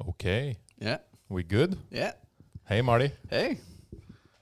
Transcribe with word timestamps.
Okay, 0.00 0.56
Yeah. 0.80 0.98
we 1.28 1.42
good? 1.42 1.76
Yeah. 1.90 2.12
Hey, 2.68 2.82
Marty. 2.82 3.10
Hey. 3.28 3.58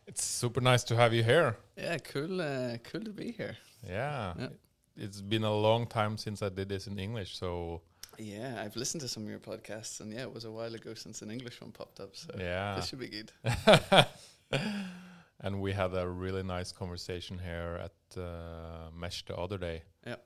It's 0.06 0.24
super 0.24 0.60
nice 0.60 0.84
to 0.84 0.96
have 0.96 1.14
you 1.14 1.22
here. 1.22 1.56
Yeah. 1.76 1.98
Cool. 1.98 2.40
Uh, 2.40 2.76
cool 2.84 3.02
to 3.02 3.10
be 3.10 3.32
here. 3.32 3.56
Yeah. 3.86 4.34
Yeah. 4.38 4.48
It's 4.96 5.20
been 5.20 5.44
a 5.44 5.54
long 5.54 5.86
time 5.86 6.16
since 6.18 6.42
I 6.42 6.48
did 6.48 6.68
this 6.68 6.86
in 6.86 6.98
English, 6.98 7.36
so 7.38 7.82
Yeah, 8.18 8.62
I've 8.64 8.76
listened 8.76 9.02
to 9.02 9.08
some 9.08 9.24
of 9.24 9.28
your 9.30 9.38
podcasts, 9.40 10.00
and 10.00 10.12
yeah, 10.12 10.22
it 10.22 10.32
was 10.32 10.44
a 10.44 10.50
while 10.50 10.74
ago 10.74 10.94
since 10.94 11.20
an 11.22 11.30
English 11.30 11.60
one 11.60 11.70
popped 11.72 12.00
up. 12.00 12.16
So 12.16 12.30
yeah. 12.38 12.76
this 12.76 12.88
should 12.88 12.98
be 13.00 13.08
good. 13.08 13.30
and 15.40 15.60
we 15.60 15.72
had 15.72 15.94
a 15.94 16.08
really 16.08 16.42
nice 16.42 16.72
conversation 16.72 17.38
here 17.38 17.80
at 17.84 18.18
uh, 18.20 18.90
Mesh 18.94 19.24
the 19.26 19.36
other 19.36 19.58
day. 19.58 19.82
Yeah. 20.06 20.16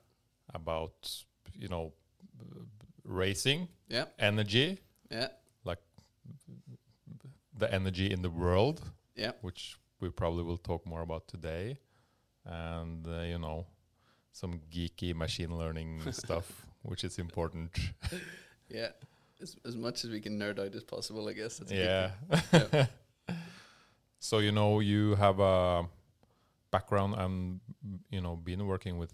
About 0.53 1.23
you 1.57 1.67
know 1.69 1.93
racing, 3.03 3.67
Yeah. 3.89 4.05
energy, 4.19 4.79
Yeah. 5.11 5.27
Like 5.63 5.79
the 7.57 7.73
energy 7.73 8.11
in 8.11 8.21
the 8.21 8.29
world, 8.29 8.81
Yeah. 9.15 9.31
which 9.41 9.77
we 9.99 10.09
probably 10.09 10.43
will 10.43 10.57
talk 10.57 10.85
more 10.85 11.01
about 11.01 11.27
today, 11.27 11.77
and 12.45 13.05
uh, 13.07 13.21
you 13.21 13.37
know 13.37 13.65
some 14.31 14.61
geeky 14.71 15.13
machine 15.13 15.57
learning 15.57 16.01
stuff, 16.11 16.65
which 16.83 17.03
is 17.03 17.19
important. 17.19 17.71
Yeah. 18.73 18.91
As, 19.41 19.57
as 19.65 19.75
much 19.75 20.05
as 20.05 20.09
we 20.11 20.21
can 20.21 20.39
nerd 20.39 20.57
out 20.59 20.73
as 20.75 20.83
possible, 20.83 21.27
I 21.27 21.33
guess. 21.33 21.57
That's 21.57 21.71
yeah. 21.73 22.11
so 24.19 24.39
you 24.39 24.51
know 24.51 24.79
you 24.79 25.15
have 25.15 25.39
a 25.39 25.83
background 26.71 27.15
and 27.17 27.59
you 28.09 28.21
know 28.21 28.35
been 28.37 28.65
working 28.65 28.97
with 28.97 29.11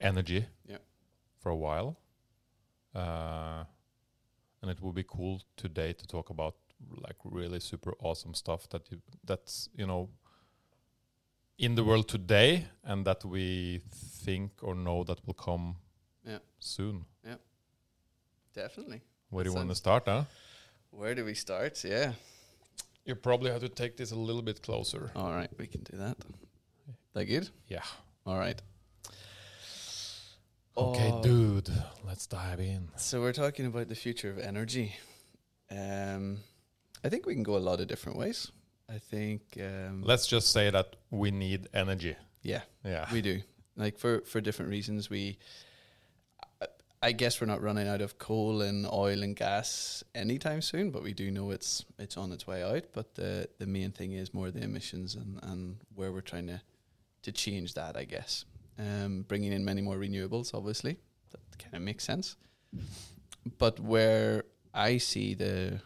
energy 0.00 0.46
Yeah. 0.68 0.78
for 1.38 1.50
a 1.50 1.56
while 1.56 1.96
uh, 2.94 3.64
and 4.66 4.76
it 4.76 4.82
will 4.82 4.92
be 4.92 5.04
cool 5.04 5.40
today 5.56 5.92
to 5.92 6.06
talk 6.06 6.30
about 6.30 6.54
like 7.06 7.16
really 7.24 7.60
super 7.60 7.92
awesome 8.00 8.34
stuff 8.34 8.68
that 8.68 8.90
you 8.90 8.98
that's 9.24 9.68
you 9.78 9.86
know 9.86 10.08
in 11.58 11.74
the 11.74 11.82
world 11.84 12.08
today 12.08 12.64
and 12.84 13.06
that 13.06 13.24
we 13.24 13.80
think 14.24 14.50
or 14.62 14.74
know 14.74 15.04
that 15.04 15.18
will 15.26 15.34
come 15.34 15.76
Yeah. 16.24 16.38
soon 16.58 17.04
Yeah, 17.24 17.36
Definitely. 18.54 19.00
where 19.30 19.44
do 19.44 19.50
you 19.50 19.56
want 19.56 19.68
to 19.68 19.74
start 19.74 20.02
huh 20.06 20.24
Where 20.90 21.14
do 21.14 21.24
we 21.24 21.34
start? 21.34 21.84
Yeah. 21.84 22.12
you 23.04 23.14
probably 23.14 23.50
have 23.50 23.60
to 23.60 23.68
take 23.68 23.96
this 23.96 24.12
a 24.12 24.16
little 24.16 24.42
bit 24.42 24.60
closer 24.62 25.10
All 25.14 25.32
right, 25.32 25.50
we 25.58 25.66
can 25.66 25.82
do 25.82 25.96
that. 25.98 26.16
That 27.14 27.24
good? 27.26 27.48
yeah 27.68 27.84
All 28.26 28.38
right. 28.38 28.62
Okay, 30.76 31.10
Oh, 31.12 31.22
dude, 31.22 31.70
let's 32.06 32.26
dive 32.26 32.60
in. 32.60 32.88
So 32.96 33.20
we're 33.20 33.32
talking 33.32 33.66
about 33.66 33.88
the 33.88 33.94
future 33.94 34.28
of 34.30 34.38
energy. 34.38 34.94
Um, 35.70 36.38
I 37.02 37.08
think 37.08 37.24
we 37.26 37.34
can 37.34 37.42
go 37.42 37.56
a 37.56 37.58
lot 37.58 37.80
of 37.80 37.88
different 37.88 38.18
ways. 38.18 38.50
I 38.88 38.98
think, 38.98 39.42
um, 39.60 40.02
Let's 40.02 40.26
just 40.26 40.52
say 40.52 40.70
that 40.70 40.96
we 41.10 41.30
need 41.30 41.68
energy. 41.72 42.16
yeah, 42.42 42.62
Yeah. 42.84 43.08
we 43.12 43.22
do. 43.22 43.40
Like 43.76 43.98
for 43.98 44.20
for 44.22 44.40
different 44.40 44.70
reasons, 44.70 45.10
we. 45.10 45.38
I- 46.62 46.66
I 47.02 47.12
guess 47.12 47.40
we're 47.40 47.46
not 47.46 47.60
running 47.62 47.86
out 47.88 48.00
of 48.00 48.16
coal 48.18 48.62
and 48.62 48.86
oil 48.86 49.22
and 49.22 49.36
gas 49.36 50.02
anytime 50.14 50.62
soon, 50.62 50.90
but 50.90 51.02
we 51.02 51.12
do 51.12 51.30
know 51.30 51.50
it's 51.50 51.84
it's 51.98 52.16
on 52.16 52.32
its 52.32 52.46
way 52.46 52.62
out. 52.62 52.84
But 52.92 53.14
the 53.14 53.48
the 53.58 53.66
main 53.66 53.92
thing 53.92 54.12
is 54.12 54.32
more 54.32 54.50
the 54.50 54.62
emissions 54.62 55.14
and 55.14 55.38
and 55.42 55.76
where 55.94 56.10
we're 56.10 56.22
trying 56.22 56.46
to 56.48 56.60
to 57.22 57.32
change 57.32 57.74
that. 57.74 57.96
I 57.96 58.04
guess 58.04 58.44
um, 58.78 59.24
bringing 59.28 59.52
in 59.52 59.64
many 59.64 59.82
more 59.82 59.96
renewables, 59.96 60.54
obviously, 60.54 60.96
that 61.32 61.40
kind 61.58 61.74
of 61.74 61.82
makes 61.82 62.04
sense. 62.04 62.36
But 63.58 63.80
where 63.80 64.44
I 64.74 64.98
see 64.98 65.34
the 65.34 65.80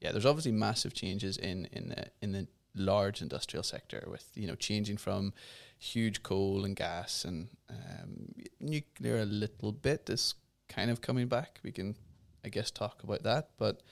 yeah, 0.00 0.10
there's 0.12 0.26
obviously 0.26 0.52
massive 0.52 0.94
changes 0.94 1.36
in 1.36 1.68
in 1.72 1.88
the, 1.90 2.06
in 2.20 2.32
the 2.32 2.46
large 2.74 3.22
industrial 3.22 3.62
sector 3.62 4.06
with 4.10 4.26
you 4.34 4.46
know 4.46 4.54
changing 4.56 4.96
from 4.96 5.32
huge 5.78 6.22
coal 6.22 6.64
and 6.64 6.74
gas 6.76 7.24
and 7.24 7.48
um, 7.70 8.32
nuclear 8.60 9.18
a 9.20 9.24
little 9.24 9.72
bit 9.72 10.08
is 10.10 10.34
kind 10.68 10.90
of 10.90 11.00
coming 11.00 11.28
back. 11.28 11.60
We 11.62 11.72
can, 11.72 11.96
I 12.44 12.48
guess, 12.50 12.70
talk 12.70 13.02
about 13.02 13.22
that. 13.24 13.50
But 13.58 13.82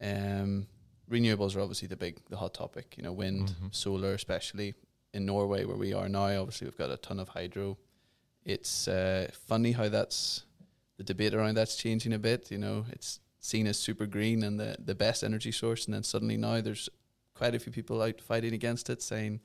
um, 0.00 0.66
renewables 1.10 1.56
are 1.56 1.60
obviously 1.60 1.88
the 1.88 1.96
big, 1.96 2.18
the 2.30 2.36
hot 2.36 2.54
topic. 2.54 2.94
You 2.96 3.02
know, 3.04 3.12
wind, 3.12 3.54
Mhm. 3.60 3.74
solar, 3.74 4.14
especially 4.14 4.74
in 5.16 5.26
Norway 5.26 5.64
where 5.64 5.76
we 5.76 5.92
are 5.92 6.08
now. 6.08 6.26
Obviously, 6.40 6.66
we've 6.66 6.76
got 6.76 6.90
a 6.90 6.96
ton 6.98 7.18
of 7.18 7.30
hydro. 7.30 7.78
It's 8.44 8.86
uh, 8.86 9.28
funny 9.46 9.72
how 9.72 9.88
that's 9.88 10.44
the 10.98 11.04
debate 11.04 11.34
around 11.34 11.56
that's 11.56 11.76
changing 11.76 12.12
a 12.12 12.18
bit. 12.18 12.50
You 12.50 12.58
know, 12.58 12.86
it's 12.90 13.20
seen 13.40 13.66
as 13.66 13.78
super 13.78 14.06
green 14.06 14.42
and 14.42 14.60
the 14.60 14.76
the 14.78 14.94
best 14.94 15.24
energy 15.24 15.52
source, 15.52 15.86
and 15.86 15.94
then 15.94 16.02
suddenly 16.02 16.36
now 16.36 16.60
there's 16.60 16.88
quite 17.34 17.54
a 17.54 17.58
few 17.58 17.72
people 17.72 18.02
out 18.02 18.20
fighting 18.20 18.54
against 18.54 18.90
it, 18.90 19.02
saying 19.02 19.40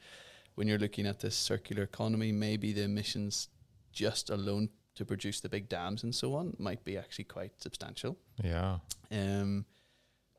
when 0.55 0.67
you're 0.67 0.77
looking 0.77 1.07
at 1.07 1.19
this 1.19 1.35
circular 1.35 1.83
economy, 1.83 2.31
maybe 2.31 2.73
the 2.73 2.83
emissions 2.83 3.47
just 3.91 4.29
alone 4.29 4.69
to 4.95 5.05
produce 5.05 5.39
the 5.39 5.49
big 5.49 5.69
dams 5.69 6.03
and 6.03 6.13
so 6.13 6.35
on 6.35 6.53
might 6.59 6.83
be 6.83 6.97
actually 6.97 7.23
quite 7.23 7.51
substantial. 7.61 8.17
Yeah. 8.43 8.79
Um, 9.09 9.65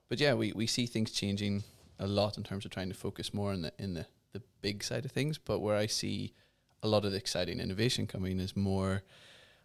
but 0.09 0.21
yeah, 0.21 0.35
we, 0.35 0.53
we 0.53 0.67
see 0.67 0.87
things 0.87 1.11
changing 1.11 1.65
a 1.99 2.07
lot 2.07 2.37
in 2.37 2.45
terms 2.45 2.67
of 2.67 2.71
trying 2.71 2.89
to 2.89 2.95
focus 2.95 3.33
more 3.33 3.53
in 3.55 3.63
the 3.63 3.73
in 3.79 3.95
the, 3.95 4.07
the 4.33 4.43
big 4.61 4.83
side 4.83 5.05
of 5.05 5.13
things. 5.13 5.39
But 5.39 5.61
where 5.61 5.77
I 5.77 5.87
see 5.87 6.35
a 6.83 6.89
lot 6.89 7.05
of 7.05 7.13
the 7.13 7.19
exciting 7.19 7.61
innovation 7.61 8.07
coming 8.07 8.41
is 8.41 8.57
more 8.57 9.03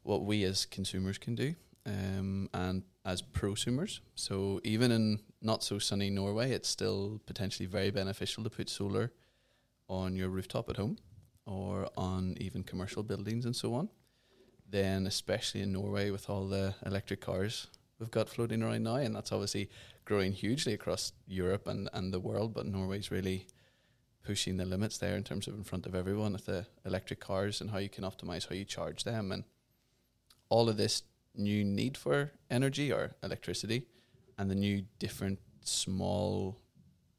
what 0.03 0.23
we 0.23 0.43
as 0.43 0.65
consumers 0.65 1.17
can 1.17 1.35
do 1.35 1.55
um, 1.85 2.49
and 2.53 2.83
as 3.05 3.21
prosumers. 3.21 3.99
So 4.15 4.59
even 4.63 4.91
in 4.91 5.19
not 5.41 5.63
so 5.63 5.79
sunny 5.79 6.09
Norway, 6.09 6.51
it's 6.51 6.69
still 6.69 7.21
potentially 7.25 7.65
very 7.65 7.91
beneficial 7.91 8.43
to 8.43 8.49
put 8.49 8.69
solar 8.69 9.11
on 9.89 10.15
your 10.15 10.29
rooftop 10.29 10.69
at 10.69 10.77
home 10.77 10.97
or 11.45 11.89
on 11.95 12.35
even 12.39 12.63
commercial 12.63 13.03
buildings 13.03 13.45
and 13.45 13.55
so 13.55 13.73
on. 13.73 13.89
Then, 14.69 15.07
especially 15.07 15.61
in 15.61 15.71
Norway 15.71 16.09
with 16.09 16.29
all 16.29 16.47
the 16.47 16.75
electric 16.85 17.21
cars 17.21 17.67
we've 17.99 18.11
got 18.11 18.29
floating 18.29 18.61
around 18.61 18.83
now, 18.83 18.97
and 18.97 19.15
that's 19.15 19.31
obviously 19.31 19.69
growing 20.05 20.31
hugely 20.31 20.73
across 20.73 21.13
Europe 21.25 21.67
and, 21.67 21.89
and 21.93 22.13
the 22.13 22.19
world, 22.19 22.53
but 22.53 22.65
Norway's 22.65 23.11
really 23.11 23.47
pushing 24.27 24.57
the 24.57 24.65
limits 24.65 24.97
there 24.97 25.15
in 25.15 25.23
terms 25.23 25.47
of 25.47 25.53
in 25.53 25.63
front 25.63 25.85
of 25.85 25.95
everyone 25.95 26.33
with 26.33 26.47
the 26.47 26.65
electric 26.85 27.19
cars 27.21 27.61
and 27.61 27.71
how 27.71 27.77
you 27.77 27.87
can 27.87 28.03
optimize 28.03 28.49
how 28.49 28.55
you 28.55 28.65
charge 28.65 29.05
them 29.05 29.31
and 29.31 29.45
all 30.49 30.67
of 30.67 30.75
this 30.75 31.03
new 31.33 31.63
need 31.63 31.95
for 31.95 32.31
energy 32.51 32.91
or 32.91 33.15
electricity 33.23 33.85
and 34.37 34.51
the 34.51 34.55
new 34.55 34.83
different 34.99 35.39
small 35.61 36.59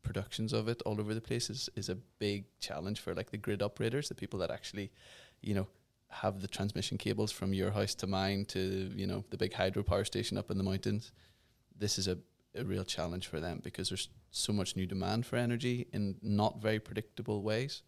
productions 0.03 0.53
of 0.53 0.69
it 0.69 0.83
all 0.85 1.01
over 1.01 1.15
the 1.15 1.21
place 1.21 1.49
is, 1.49 1.71
is 1.77 1.89
a 1.89 1.95
big 2.19 2.45
challenge 2.61 3.01
for 3.01 3.15
like 3.15 3.31
the 3.31 3.39
grid 3.39 3.63
operators, 3.63 4.09
the 4.09 4.15
people 4.15 4.39
that 4.39 4.51
actually, 4.51 4.91
you 5.41 5.55
know, 5.55 5.67
have 6.11 6.43
the 6.43 6.49
transmission 6.49 6.99
cables 6.99 7.33
from 7.33 7.55
your 7.55 7.71
house 7.71 7.95
to 7.95 8.07
mine 8.07 8.45
to, 8.47 8.91
you 8.95 9.07
know, 9.07 9.25
the 9.31 9.39
big 9.39 9.53
hydropower 9.53 10.05
station 10.05 10.37
up 10.37 10.51
in 10.51 10.59
the 10.59 10.65
mountains. 10.65 11.13
This 11.79 11.99
is 11.99 12.07
a, 12.07 12.19
a 12.59 12.65
real 12.65 12.85
challenge 12.85 13.27
for 13.27 13.41
them 13.41 13.61
because 13.63 13.89
there's 13.89 14.09
so 14.31 14.53
much 14.53 14.77
new 14.77 14.87
demand 14.87 15.27
for 15.27 15.37
energy 15.37 15.87
in 15.93 16.17
not 16.23 16.61
very 16.61 16.79
predictable 16.79 17.43
ways 17.43 17.83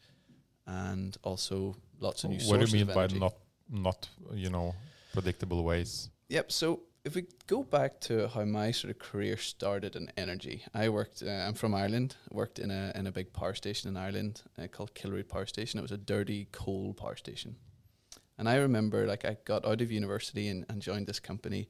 and 0.66 1.16
also 1.22 1.76
lots 1.98 2.24
of 2.24 2.30
new 2.30 2.38
What 2.48 2.60
do 2.60 2.66
you 2.66 2.84
mean 2.84 2.94
by 2.94 3.06
not 3.08 3.34
not 3.68 4.08
you 4.34 4.50
know 4.50 4.74
predictable 5.12 5.64
ways? 5.64 6.10
Yep. 6.28 6.52
So 6.52 6.80
if 7.04 7.14
we 7.14 7.26
go 7.46 7.62
back 7.62 8.00
to 8.00 8.28
how 8.28 8.44
my 8.44 8.70
sort 8.70 8.90
of 8.90 8.98
career 8.98 9.36
started 9.36 9.96
in 9.96 10.10
energy, 10.16 10.64
I 10.74 10.88
worked. 10.88 11.22
Uh, 11.22 11.30
I'm 11.30 11.54
from 11.54 11.74
Ireland. 11.74 12.16
Worked 12.30 12.58
in 12.58 12.70
a 12.70 12.92
in 12.94 13.06
a 13.06 13.12
big 13.12 13.32
power 13.32 13.54
station 13.54 13.88
in 13.88 13.96
Ireland 13.96 14.42
uh, 14.58 14.66
called 14.68 14.94
Kilroot 14.94 15.28
Power 15.28 15.46
Station. 15.46 15.78
It 15.78 15.82
was 15.82 15.92
a 15.92 15.98
dirty 15.98 16.48
coal 16.52 16.94
power 16.94 17.16
station, 17.16 17.56
and 18.38 18.48
I 18.48 18.56
remember 18.56 19.06
like 19.06 19.24
I 19.24 19.36
got 19.44 19.64
out 19.64 19.80
of 19.80 19.90
university 19.90 20.48
and, 20.48 20.64
and 20.68 20.82
joined 20.82 21.06
this 21.06 21.20
company, 21.20 21.68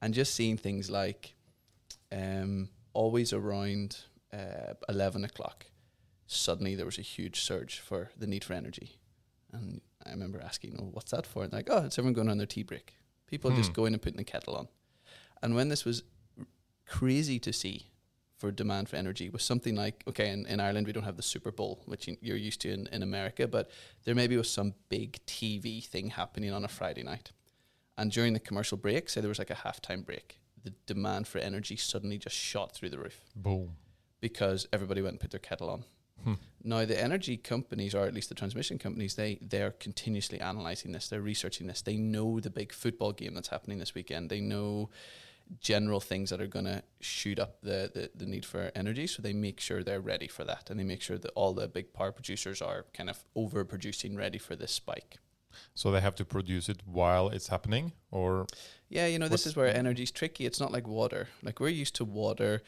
and 0.00 0.14
just 0.14 0.34
seeing 0.34 0.56
things 0.56 0.90
like, 0.90 1.34
um, 2.12 2.68
always 2.92 3.32
around 3.32 3.98
uh, 4.32 4.74
eleven 4.88 5.24
o'clock, 5.24 5.66
suddenly 6.26 6.74
there 6.74 6.86
was 6.86 6.98
a 6.98 7.02
huge 7.02 7.40
surge 7.40 7.78
for 7.78 8.10
the 8.16 8.26
need 8.26 8.44
for 8.44 8.52
energy, 8.54 8.98
and 9.52 9.80
I 10.06 10.10
remember 10.10 10.40
asking, 10.40 10.76
"Oh, 10.80 10.90
what's 10.92 11.10
that 11.12 11.26
for?" 11.26 11.42
And 11.44 11.52
like, 11.52 11.68
"Oh, 11.70 11.84
it's 11.86 11.98
everyone 11.98 12.14
going 12.14 12.28
on 12.28 12.38
their 12.38 12.46
tea 12.46 12.62
break." 12.62 12.94
People 13.26 13.50
just 13.52 13.70
Hmm. 13.70 13.74
going 13.80 13.92
and 13.94 14.02
putting 14.02 14.18
the 14.18 14.24
kettle 14.24 14.54
on. 14.56 14.68
And 15.42 15.54
when 15.54 15.68
this 15.70 15.84
was 15.86 16.02
r- 16.38 16.44
crazy 16.86 17.38
to 17.40 17.52
see 17.52 17.86
for 18.36 18.50
demand 18.52 18.88
for 18.90 18.96
energy 18.96 19.30
was 19.30 19.42
something 19.42 19.74
like, 19.74 20.02
okay, 20.06 20.28
in, 20.30 20.44
in 20.46 20.60
Ireland 20.60 20.86
we 20.86 20.92
don't 20.92 21.04
have 21.04 21.16
the 21.16 21.22
Super 21.22 21.50
Bowl, 21.50 21.82
which 21.86 22.08
you- 22.08 22.18
you're 22.20 22.36
used 22.36 22.60
to 22.62 22.70
in, 22.70 22.88
in 22.88 23.02
America, 23.02 23.46
but 23.48 23.70
there 24.04 24.14
maybe 24.14 24.36
was 24.36 24.50
some 24.50 24.74
big 24.90 25.18
TV 25.26 25.80
thing 25.82 26.10
happening 26.10 26.52
on 26.52 26.64
a 26.64 26.68
Friday 26.68 27.02
night. 27.04 27.32
And 27.96 28.10
during 28.12 28.32
the 28.34 28.40
commercial 28.40 28.76
break, 28.76 29.08
say 29.08 29.20
there 29.22 29.28
was 29.28 29.38
like 29.38 29.50
a 29.50 29.54
halftime 29.54 30.04
break, 30.04 30.38
the 30.64 30.72
demand 30.86 31.26
for 31.26 31.38
energy 31.38 31.76
suddenly 31.76 32.18
just 32.18 32.36
shot 32.36 32.72
through 32.72 32.90
the 32.90 32.98
roof 32.98 33.20
Boom. 33.34 33.76
because 34.20 34.66
everybody 34.72 35.02
went 35.02 35.14
and 35.14 35.20
put 35.20 35.30
their 35.30 35.40
kettle 35.40 35.70
on. 35.70 35.84
Hmm. 36.24 36.34
Now 36.62 36.84
the 36.84 37.00
energy 37.00 37.36
companies, 37.36 37.94
or 37.94 38.04
at 38.04 38.14
least 38.14 38.28
the 38.28 38.34
transmission 38.34 38.78
companies, 38.78 39.16
they 39.16 39.38
they 39.42 39.62
are 39.62 39.72
continuously 39.72 40.38
analysing 40.38 40.92
this. 40.92 41.08
They're 41.08 41.20
researching 41.20 41.66
this. 41.66 41.82
They 41.82 41.96
know 41.96 42.38
the 42.38 42.50
big 42.50 42.72
football 42.72 43.12
game 43.12 43.34
that's 43.34 43.48
happening 43.48 43.78
this 43.78 43.94
weekend. 43.94 44.30
They 44.30 44.40
know 44.40 44.90
general 45.60 46.00
things 46.00 46.30
that 46.30 46.40
are 46.40 46.46
going 46.46 46.64
to 46.64 46.82
shoot 47.00 47.38
up 47.38 47.60
the, 47.62 47.90
the, 47.92 48.10
the 48.14 48.26
need 48.26 48.44
for 48.44 48.70
energy. 48.74 49.06
So 49.06 49.22
they 49.22 49.32
make 49.32 49.60
sure 49.60 49.82
they're 49.82 50.00
ready 50.00 50.28
for 50.28 50.44
that. 50.44 50.70
And 50.70 50.78
they 50.78 50.84
make 50.84 51.02
sure 51.02 51.18
that 51.18 51.30
all 51.34 51.52
the 51.52 51.68
big 51.68 51.92
power 51.92 52.12
producers 52.12 52.62
are 52.62 52.86
kind 52.94 53.10
of 53.10 53.24
overproducing 53.36 54.16
ready 54.16 54.38
for 54.38 54.56
this 54.56 54.72
spike. 54.72 55.18
So 55.74 55.90
they 55.90 56.00
have 56.00 56.14
to 56.16 56.24
produce 56.24 56.68
it 56.68 56.82
while 56.86 57.28
it's 57.28 57.48
happening, 57.48 57.92
or 58.10 58.46
Yeah, 58.88 59.06
you 59.06 59.18
know, 59.18 59.28
this 59.28 59.46
is 59.46 59.56
where 59.56 59.66
energy 59.74 60.02
is 60.02 60.10
tricky. 60.10 60.44
It's 60.46 60.60
not 60.60 60.72
like 60.72 60.86
water. 60.86 61.28
Like 61.42 61.60
we're 61.60 61.68
used 61.68 61.94
to 61.96 62.04
water 62.04 62.62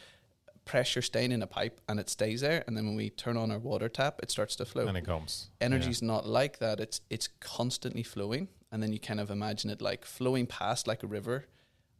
pressure 0.64 1.02
staying 1.02 1.30
in 1.32 1.42
a 1.42 1.46
pipe 1.46 1.80
and 1.88 2.00
it 2.00 2.08
stays 2.08 2.40
there. 2.40 2.64
And 2.66 2.76
then 2.76 2.86
when 2.86 2.96
we 2.96 3.10
turn 3.10 3.36
on 3.36 3.50
our 3.50 3.58
water 3.58 3.88
tap, 3.88 4.20
it 4.22 4.30
starts 4.30 4.56
to 4.56 4.64
flow. 4.64 4.86
and 4.86 4.96
it 4.96 5.04
comes. 5.04 5.50
Energy's 5.60 6.00
not 6.02 6.26
like 6.26 6.58
that. 6.58 6.80
It's 6.80 7.00
it's 7.10 7.28
constantly 7.40 8.02
flowing, 8.02 8.48
and 8.72 8.82
then 8.82 8.92
you 8.92 8.98
kind 8.98 9.20
of 9.20 9.30
imagine 9.30 9.70
it 9.70 9.82
like 9.82 10.04
flowing 10.04 10.46
past 10.46 10.86
like 10.86 11.02
a 11.02 11.06
river, 11.06 11.46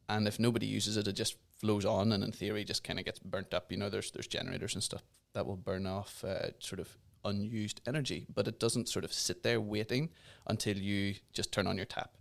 and 0.08 0.26
if 0.26 0.38
nobody 0.38 0.66
uses 0.66 0.96
it, 0.96 1.06
it 1.06 1.12
just 1.12 1.36
flows 1.60 1.84
on, 1.84 2.12
and 2.12 2.24
in 2.24 2.32
theory, 2.32 2.64
just 2.64 2.82
kind 2.84 2.98
of 2.98 3.04
gets 3.04 3.18
burnt 3.18 3.52
up. 3.54 3.70
You 3.70 3.78
know, 3.78 3.90
there's 3.90 4.10
there's 4.12 4.26
generators 4.26 4.74
and 4.74 4.82
stuff 4.82 5.02
that 5.34 5.46
will 5.46 5.56
burn 5.56 5.86
off 5.86 6.24
uh, 6.24 6.50
sort 6.58 6.80
of 6.80 6.96
unused 7.24 7.80
energy, 7.86 8.26
but 8.34 8.46
it 8.48 8.58
doesn't 8.60 8.88
sort 8.88 9.04
of 9.04 9.12
sit 9.12 9.42
there 9.42 9.60
waiting 9.60 10.10
until 10.46 10.76
you 10.76 11.14
just 11.32 11.52
turn 11.52 11.66
on 11.66 11.76
your 11.76 11.86
tap. 11.86 12.16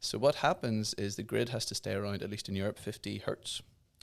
So 0.00 0.18
what 0.18 0.36
happens 0.36 0.94
is 0.94 1.16
the 1.16 1.22
grid 1.22 1.48
has 1.50 1.64
to 1.66 1.74
stay 1.74 1.94
around 1.94 2.22
at 2.22 2.30
least 2.30 2.48
in 2.48 2.56
Europe 2.56 2.78
50 2.78 3.18
hertz. 3.18 3.62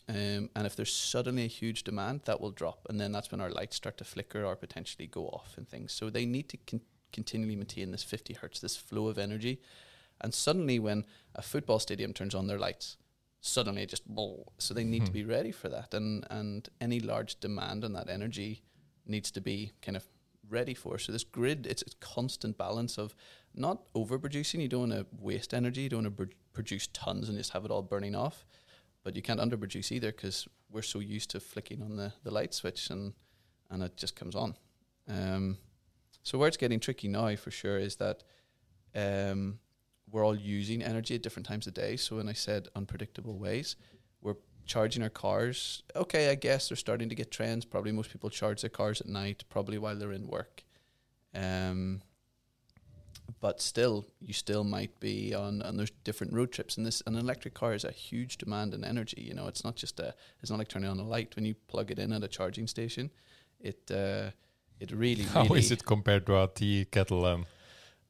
Um, 0.10 0.50
and 0.56 0.66
if 0.66 0.76
there's 0.76 0.92
suddenly 0.92 1.44
a 1.46 1.48
huge 1.48 1.84
demand, 1.84 2.22
that 2.26 2.42
will 2.42 2.52
drop, 2.52 2.86
and 2.90 3.00
then 3.00 3.12
that's 3.14 3.32
when 3.32 3.40
our 3.40 3.50
lights 3.50 3.78
start 3.78 3.98
to 4.00 4.04
flicker 4.04 4.44
or 4.44 4.56
potentially 4.56 5.08
go 5.08 5.28
off 5.28 5.54
and 5.58 5.68
things. 5.68 5.94
So 5.94 6.10
they 6.10 6.26
need 6.26 6.50
to 6.50 6.58
con- 6.58 6.82
continually 7.14 7.56
maintain 7.56 7.92
this 7.92 8.04
50 8.04 8.34
hertz, 8.34 8.60
this 8.60 8.76
flow 8.76 9.08
of 9.08 9.18
energy. 9.18 9.62
And 10.20 10.34
suddenly, 10.34 10.78
when 10.80 11.06
a 11.36 11.42
football 11.42 11.80
stadium 11.80 12.12
turns 12.14 12.36
on 12.36 12.48
their 12.48 12.60
lights, 12.60 12.98
suddenly 13.40 13.84
it 13.84 13.90
just 13.90 14.04
so 14.58 14.74
they 14.74 14.84
need 14.84 15.06
to 15.06 15.12
Hmm. 15.12 15.14
be 15.20 15.24
ready 15.26 15.52
for 15.52 15.70
that. 15.70 15.94
And 15.94 16.26
and 16.30 16.68
any 16.82 17.00
large 17.00 17.40
demand 17.40 17.84
on 17.86 17.94
that 17.94 18.10
energy 18.10 18.64
needs 19.06 19.32
to 19.32 19.42
be 19.42 19.72
kind 19.82 19.96
of 19.98 20.06
ready 20.50 20.74
for. 20.74 20.98
So 20.98 21.12
this 21.12 21.24
grid, 21.24 21.66
it's 21.66 21.84
a 21.84 21.96
constant 22.00 22.58
balance 22.58 22.98
of 22.98 23.16
not 23.56 23.94
overproducing. 23.94 24.62
You 24.62 24.68
don't 24.68 24.90
want 24.90 24.92
to 24.94 25.06
waste 25.20 25.54
energy. 25.54 25.82
You 25.82 25.90
don't 25.90 26.04
want 26.04 26.18
to 26.18 26.30
produce 26.54 26.88
tons 26.88 27.30
and 27.30 27.38
just 27.38 27.54
have 27.54 27.66
it 27.66 27.72
all 27.72 27.82
burning 27.82 28.16
off. 28.16 28.46
But 29.04 29.16
you 29.16 29.22
can't 29.22 29.40
underproduce 29.40 29.92
either 29.92 30.12
because 30.12 30.48
we're 30.72 30.82
so 30.82 31.00
used 31.00 31.30
to 31.32 31.40
flicking 31.40 31.82
on 31.82 31.96
the, 31.98 32.14
the 32.24 32.32
light 32.32 32.54
switch 32.54 32.90
and 32.90 33.14
and 33.70 33.82
it 33.82 33.98
just 33.98 34.16
comes 34.16 34.36
on. 34.36 34.56
Um, 35.10 35.58
so 36.22 36.38
where 36.38 36.48
it's 36.48 36.58
getting 36.58 36.80
tricky 36.80 37.08
now 37.08 37.36
for 37.36 37.52
sure 37.52 37.78
is 37.78 37.96
that 37.96 38.24
um, 38.96 39.60
we're 40.12 40.24
all 40.24 40.36
using 40.36 40.84
energy 40.84 41.16
at 41.16 41.24
different 41.24 41.48
times 41.48 41.66
of 41.66 41.74
day. 41.74 41.98
So 41.98 42.18
when 42.18 42.30
I 42.30 42.34
said 42.34 42.68
unpredictable 42.76 43.38
ways, 43.38 43.76
charging 44.66 45.04
our 45.04 45.10
cars. 45.10 45.84
Okay, 45.96 46.30
I 46.30 46.36
guess 46.36 46.70
they're 46.70 46.78
starting 46.78 47.10
to 47.10 47.16
get 47.16 47.32
trends. 47.32 47.66
Probably 47.66 47.92
most 47.92 48.12
people 48.12 48.30
charge 48.30 48.62
their 48.62 48.70
cars 48.70 49.02
at 49.02 49.08
night, 49.08 49.44
probably 49.50 49.78
while 49.78 49.96
they're 49.96 50.12
in 50.12 50.28
work. 50.28 50.64
Um, 51.34 52.02
but 53.40 53.62
still, 53.62 54.06
you 54.22 54.34
still 54.34 54.64
might 54.64 55.00
be 55.00 55.34
on, 55.34 55.62
and 55.62 55.78
there's 55.78 55.92
different 56.04 56.34
road 56.34 56.52
trips. 56.52 56.78
And 56.78 56.86
this, 56.86 57.02
an 57.06 57.16
electric 57.16 57.54
car 57.54 57.74
is 57.74 57.84
a 57.84 57.92
huge 57.92 58.38
demand 58.38 58.74
in 58.74 58.84
energy. 58.84 59.22
You 59.22 59.34
know, 59.34 59.48
it's 59.48 59.64
not 59.64 59.76
just 59.76 60.00
a, 60.00 60.14
it's 60.42 60.50
not 60.50 60.60
like 60.60 60.68
turning 60.68 60.90
on 60.90 61.00
a 61.00 61.04
light 61.04 61.36
when 61.36 61.46
you 61.46 61.56
plug 61.68 61.92
it 61.92 62.00
in 62.00 62.14
at 62.14 62.24
a 62.24 62.28
charging 62.28 62.68
station. 62.68 63.12
It, 63.60 63.90
uh, 63.92 64.32
it 64.80 64.92
really, 64.92 65.24
How 65.34 65.44
really 65.44 65.60
is 65.60 65.72
it 65.72 65.86
compared 65.86 66.26
to 66.28 66.42
a 66.42 66.48
tea 66.48 66.86
kettle? 66.90 67.26
Um, 67.26 67.46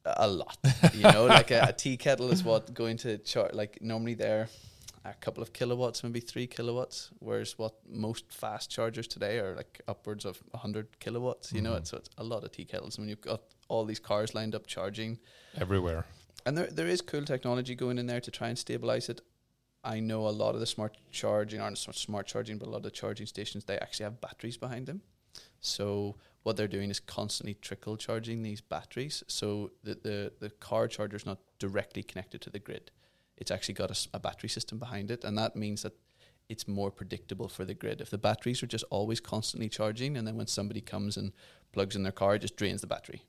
a 0.06 0.28
lot. 0.28 0.58
You 0.94 1.04
know, 1.04 1.26
like 1.26 1.52
a, 1.52 1.68
a 1.70 1.74
tea 1.74 1.98
kettle 1.98 2.30
is 2.30 2.44
what 2.44 2.74
going 2.74 2.98
to 2.98 3.18
charge. 3.20 3.54
like 3.54 3.80
normally 3.82 4.16
they're 4.16 4.50
a 5.06 5.14
couple 5.16 5.44
of 5.44 5.52
kilowatts, 5.54 6.04
maybe 6.04 6.20
three 6.20 6.48
kilowatts, 6.48 7.10
whereas 7.20 7.58
what 7.58 7.74
most 7.88 8.32
fast 8.32 8.70
chargers 8.72 9.08
today 9.08 9.38
are 9.40 9.56
like 9.56 9.82
upwards 9.88 10.26
of 10.26 10.42
hundred 10.56 11.00
kilowatts. 11.00 11.52
You 11.52 11.62
know, 11.62 11.74
Mhm. 11.74 11.78
it's 11.80 11.90
so 11.90 11.98
it's 11.98 12.10
a 12.18 12.24
lot 12.24 12.44
of 12.44 12.52
tea 12.52 12.66
kettles. 12.66 12.98
When 12.98 13.10
you've 13.10 13.22
got 13.22 13.42
all 13.68 13.86
these 13.86 14.00
cars 14.00 14.34
lined 14.34 14.56
up 14.56 14.66
charging, 14.68 15.20
everywhere. 15.56 16.06
and 16.46 16.58
there 16.58 16.68
there 16.68 16.88
is 16.88 17.02
cool 17.02 17.26
technology 17.26 17.76
going 17.76 17.98
in 18.00 18.08
there 18.08 18.22
to 18.22 18.32
try 18.32 18.48
and 18.50 18.58
stabilize 18.58 19.10
it. 19.10 19.22
I 19.84 20.00
know 20.00 20.28
a 20.28 20.32
lot 20.44 20.54
of 20.56 20.62
the 20.62 20.66
smart 20.66 20.96
charging 21.12 21.60
aren't 21.60 21.78
smart 21.78 22.26
charging, 22.28 22.58
but 22.58 22.68
a 22.68 22.72
lot 22.72 22.78
of 22.78 22.84
the 22.84 22.92
charging 22.92 23.28
stations 23.28 23.66
they 23.66 23.78
actually 23.80 24.06
have 24.06 24.22
batteries 24.22 24.58
behind 24.58 24.88
them. 24.88 25.02
So 25.60 26.18
what 26.44 26.56
they're 26.58 26.68
doing 26.70 26.90
is 26.90 27.00
constantly 27.02 27.54
trickle 27.56 27.98
charging 27.98 28.44
these 28.44 28.62
batteries. 28.62 29.24
So 29.28 29.72
the 29.84 29.96
the, 29.96 30.34
the 30.40 30.50
car 30.50 30.88
charger 30.88 31.18
is 31.18 31.26
not 31.26 31.40
directly 31.60 32.04
connected 32.04 32.40
to 32.42 32.50
the 32.50 32.60
grid. 32.60 32.92
It's 33.38 33.52
actually 33.52 33.74
got 33.74 34.08
a 34.14 34.20
battery 34.20 34.50
system 34.50 34.80
behind 34.80 35.12
it, 35.12 35.24
and 35.24 35.38
that 35.38 35.56
means 35.56 35.82
that 35.84 35.94
it's 36.50 36.68
more 36.68 36.92
predictable 36.92 37.48
for 37.48 37.66
the 37.66 37.74
grid. 37.74 38.02
If 38.02 38.10
the 38.10 38.18
batteries 38.18 38.62
are 38.62 38.68
just 38.68 38.84
always 38.90 39.20
constantly 39.20 39.70
charging, 39.70 40.18
and 40.18 40.28
then 40.28 40.36
when 40.36 40.48
somebody 40.48 40.82
comes 40.82 41.18
and 41.18 41.32
plugs 41.72 41.96
in 41.96 42.04
their 42.04 42.12
car, 42.12 42.36
it 42.36 42.40
just 42.40 42.58
drains 42.58 42.82
the 42.82 42.88
battery. 42.88 43.24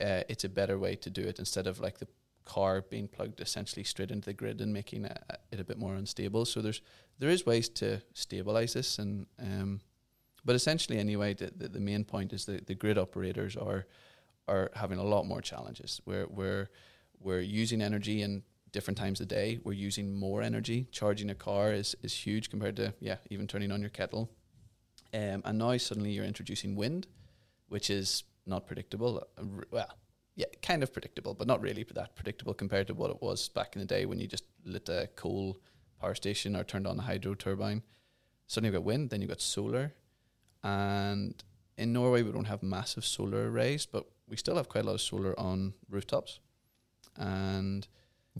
Uh, 0.00 0.22
it's 0.28 0.44
a 0.44 0.48
better 0.48 0.78
way 0.78 0.96
to 0.96 1.10
do 1.10 1.22
it 1.22 1.38
instead 1.38 1.66
of 1.66 1.78
like 1.80 1.98
the 1.98 2.08
car 2.44 2.82
being 2.82 3.06
plugged 3.06 3.40
essentially 3.40 3.84
straight 3.84 4.10
into 4.10 4.26
the 4.26 4.32
grid 4.32 4.60
and 4.60 4.72
making 4.72 5.04
a, 5.04 5.16
a- 5.30 5.36
it 5.52 5.60
a 5.60 5.64
bit 5.64 5.78
more 5.78 5.94
unstable. 5.94 6.44
So 6.44 6.60
there's 6.60 6.82
there 7.18 7.30
is 7.30 7.46
ways 7.46 7.68
to 7.68 8.02
stabilize 8.14 8.72
this, 8.72 8.98
and 8.98 9.26
um, 9.38 9.80
but 10.44 10.56
essentially 10.56 10.98
anyway, 10.98 11.34
the, 11.34 11.52
the, 11.56 11.68
the 11.68 11.80
main 11.80 12.04
point 12.04 12.32
is 12.32 12.46
that 12.46 12.66
the 12.66 12.74
grid 12.74 12.98
operators 12.98 13.56
are 13.56 13.86
are 14.48 14.70
having 14.74 14.98
a 14.98 15.04
lot 15.04 15.24
more 15.24 15.40
challenges. 15.40 16.00
We're 16.04 16.26
we're 16.26 16.68
we're 17.20 17.40
using 17.40 17.80
energy 17.80 18.22
in 18.22 18.42
different 18.72 18.98
times 18.98 19.20
of 19.20 19.28
day. 19.28 19.58
We're 19.62 19.72
using 19.72 20.14
more 20.14 20.42
energy. 20.42 20.88
Charging 20.90 21.30
a 21.30 21.34
car 21.34 21.72
is 21.72 21.94
is 22.02 22.14
huge 22.14 22.50
compared 22.50 22.76
to 22.76 22.94
yeah 23.00 23.18
even 23.30 23.46
turning 23.46 23.72
on 23.72 23.80
your 23.80 23.90
kettle. 23.90 24.30
Um, 25.14 25.42
and 25.44 25.58
now 25.58 25.76
suddenly 25.76 26.10
you're 26.12 26.24
introducing 26.24 26.74
wind, 26.74 27.06
which 27.68 27.90
is 27.90 28.24
not 28.46 28.66
predictable. 28.66 29.26
Uh, 29.38 29.44
Well, 29.70 29.92
yeah, 30.34 30.46
kind 30.62 30.82
of 30.82 30.92
predictable, 30.92 31.34
but 31.34 31.46
not 31.46 31.60
really 31.60 31.84
that 31.94 32.16
predictable 32.16 32.54
compared 32.54 32.86
to 32.86 32.94
what 32.94 33.10
it 33.10 33.20
was 33.20 33.48
back 33.48 33.76
in 33.76 33.80
the 33.80 33.86
day 33.86 34.06
when 34.06 34.18
you 34.18 34.26
just 34.26 34.44
lit 34.64 34.88
a 34.88 35.08
coal 35.16 35.58
power 36.00 36.14
station 36.14 36.56
or 36.56 36.64
turned 36.64 36.86
on 36.86 36.98
a 36.98 37.02
hydro 37.02 37.34
turbine. 37.34 37.82
Suddenly 38.46 38.68
you've 38.68 38.82
got 38.82 38.86
wind, 38.86 39.10
then 39.10 39.20
you've 39.20 39.30
got 39.30 39.40
solar. 39.40 39.92
And 40.62 41.42
in 41.76 41.92
Norway, 41.92 42.22
we 42.22 42.32
don't 42.32 42.46
have 42.46 42.62
massive 42.62 43.04
solar 43.04 43.50
arrays, 43.50 43.86
but 43.86 44.06
we 44.28 44.36
still 44.36 44.56
have 44.56 44.68
quite 44.68 44.84
a 44.84 44.86
lot 44.86 44.94
of 44.94 45.00
solar 45.00 45.38
on 45.38 45.74
rooftops. 45.90 46.40
And 47.16 47.86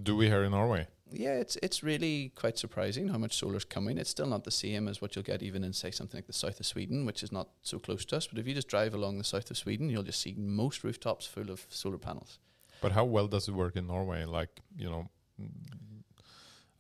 Do 0.01 0.17
we 0.17 0.27
here 0.29 0.43
in 0.45 0.53
Norway? 0.53 0.87
yeah, 1.15 1.35
it's 1.35 1.57
it's 1.63 1.83
really 1.83 2.31
quite 2.35 2.57
surprising 2.57 3.09
how 3.09 3.19
much 3.19 3.37
solar's 3.37 3.65
coming. 3.67 3.99
It's 3.99 4.09
still 4.09 4.27
not 4.27 4.45
the 4.45 4.51
same 4.51 4.89
as 4.89 5.03
what 5.03 5.15
you'll 5.15 5.23
get 5.25 5.43
even 5.43 5.63
in 5.63 5.73
say 5.75 5.91
something 5.91 6.17
like 6.17 6.27
the 6.27 6.33
south 6.33 6.59
of 6.59 6.65
Sweden, 6.67 7.05
which 7.05 7.23
is 7.23 7.31
not 7.31 7.49
so 7.61 7.79
close 7.79 8.05
to 8.07 8.17
us. 8.17 8.27
But 8.27 8.39
if 8.39 8.47
you 8.47 8.55
just 8.55 8.69
drive 8.69 8.95
along 8.95 9.19
the 9.19 9.25
south 9.25 9.51
of 9.51 9.59
Sweden, 9.59 9.91
you'll 9.91 10.03
just 10.05 10.23
see 10.23 10.35
most 10.39 10.83
rooftops 10.85 11.27
full 11.27 11.51
of 11.51 11.67
solar 11.69 11.99
panels. 11.99 12.39
But 12.81 12.93
how 12.93 13.05
well 13.05 13.29
does 13.29 13.47
it 13.49 13.53
work 13.55 13.77
in 13.77 13.87
Norway? 13.89 14.25
Like, 14.25 14.61
you 14.77 14.89
know, 14.89 15.09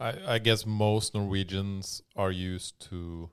I, 0.00 0.14
I 0.34 0.38
guess 0.38 0.64
most 0.66 1.14
Norwegians 1.14 2.02
are 2.16 2.30
used 2.32 2.80
to 2.90 3.28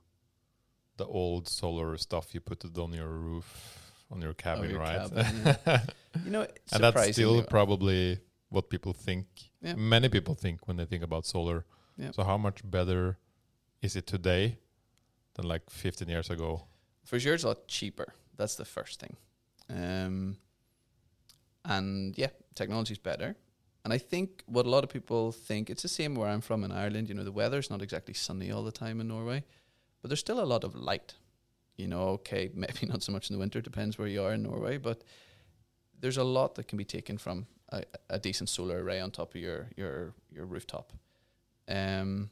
the 0.97 1.05
old 1.05 1.47
solar 1.47 1.97
stuff. 1.97 2.33
You 2.33 2.41
put 2.41 2.65
it 2.65 2.77
on 2.77 2.91
your 2.93 3.07
roof, 3.07 3.93
on 4.11 4.21
your 4.21 4.33
cabin, 4.33 4.69
your 4.69 4.79
right? 4.79 5.09
cabin, 5.09 5.81
You 6.25 6.31
know, 6.31 6.41
and 6.73 6.83
that's 6.83 7.13
still 7.13 7.35
surprisingly- 7.39 7.43
probably 7.49 8.19
what 8.49 8.69
people 8.69 8.93
think. 8.93 9.25
Yeah. 9.61 9.75
Many 9.75 10.09
people 10.09 10.35
think 10.35 10.67
when 10.67 10.77
they 10.77 10.85
think 10.85 11.03
about 11.03 11.25
solar. 11.25 11.65
Yeah. 11.97 12.11
So 12.11 12.23
how 12.23 12.37
much 12.37 12.61
better 12.63 13.17
is 13.81 13.95
it 13.95 14.07
today 14.07 14.57
than 15.35 15.47
like 15.47 15.69
15 15.69 16.07
years 16.09 16.29
ago? 16.29 16.65
for 17.09 17.19
sure 17.19 17.33
it's 17.33 17.43
a 17.43 17.47
lot 17.47 17.67
cheaper. 17.67 18.13
That's 18.37 18.55
the 18.55 18.65
first 18.65 18.99
thing. 18.99 19.17
Um, 19.67 20.37
and 21.65 22.15
yeah, 22.15 22.29
technology's 22.53 22.99
better. 22.99 23.35
And 23.83 23.91
I 23.91 23.97
think 23.97 24.43
what 24.45 24.67
a 24.67 24.69
lot 24.69 24.83
of 24.83 24.91
people 24.91 25.31
think, 25.31 25.71
it's 25.71 25.81
the 25.81 25.87
same 25.87 26.13
where 26.13 26.29
I'm 26.29 26.41
from 26.41 26.63
in 26.63 26.71
Ireland. 26.71 27.09
You 27.09 27.15
know, 27.15 27.23
the 27.23 27.31
weather's 27.31 27.71
not 27.71 27.81
exactly 27.81 28.13
sunny 28.13 28.51
all 28.51 28.63
the 28.63 28.71
time 28.71 29.01
in 29.01 29.07
Norway, 29.07 29.43
but 30.01 30.09
there's 30.09 30.19
still 30.19 30.39
a 30.39 30.45
lot 30.45 30.63
of 30.63 30.75
light. 30.75 31.15
You 31.77 31.87
know, 31.87 32.09
okay, 32.19 32.51
maybe 32.53 32.85
not 32.85 33.01
so 33.01 33.11
much 33.11 33.29
in 33.29 33.33
the 33.33 33.39
winter, 33.39 33.59
depends 33.59 33.97
where 33.97 34.07
you 34.07 34.21
are 34.21 34.33
in 34.33 34.43
Norway, 34.43 34.77
but 34.77 35.03
there's 35.99 36.17
a 36.17 36.23
lot 36.23 36.55
that 36.55 36.67
can 36.67 36.77
be 36.77 36.85
taken 36.85 37.17
from 37.17 37.47
a, 37.71 37.83
a 38.09 38.19
decent 38.19 38.49
solar 38.49 38.83
array 38.83 38.99
on 38.99 39.11
top 39.11 39.35
of 39.35 39.41
your 39.41 39.69
your 39.75 40.13
your 40.31 40.45
rooftop. 40.45 40.93
Um, 41.67 42.31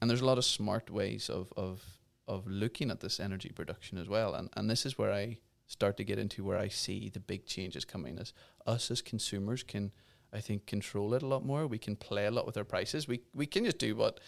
and 0.00 0.10
there's 0.10 0.20
a 0.20 0.26
lot 0.26 0.38
of 0.38 0.44
smart 0.44 0.90
ways 0.90 1.28
of 1.30 1.52
of 1.56 1.82
of 2.26 2.46
looking 2.46 2.90
at 2.90 3.00
this 3.00 3.20
energy 3.20 3.50
production 3.50 3.98
as 3.98 4.08
well. 4.08 4.34
And 4.34 4.48
and 4.56 4.70
this 4.70 4.86
is 4.86 4.98
where 4.98 5.12
I 5.12 5.38
start 5.66 5.96
to 5.96 6.04
get 6.04 6.18
into 6.18 6.44
where 6.44 6.58
I 6.58 6.68
see 6.68 7.08
the 7.08 7.20
big 7.20 7.46
changes 7.46 7.84
coming 7.84 8.18
as 8.18 8.32
us 8.66 8.90
as 8.90 9.02
consumers 9.02 9.62
can 9.62 9.92
I 10.32 10.40
think 10.40 10.66
control 10.66 11.14
it 11.14 11.22
a 11.22 11.26
lot 11.26 11.44
more. 11.44 11.66
We 11.66 11.78
can 11.78 11.96
play 11.96 12.26
a 12.26 12.30
lot 12.30 12.46
with 12.46 12.56
our 12.56 12.64
prices. 12.64 13.08
We 13.08 13.20
we 13.32 13.46
can 13.46 13.64
just 13.64 13.78
do 13.78 13.96
what 13.96 14.20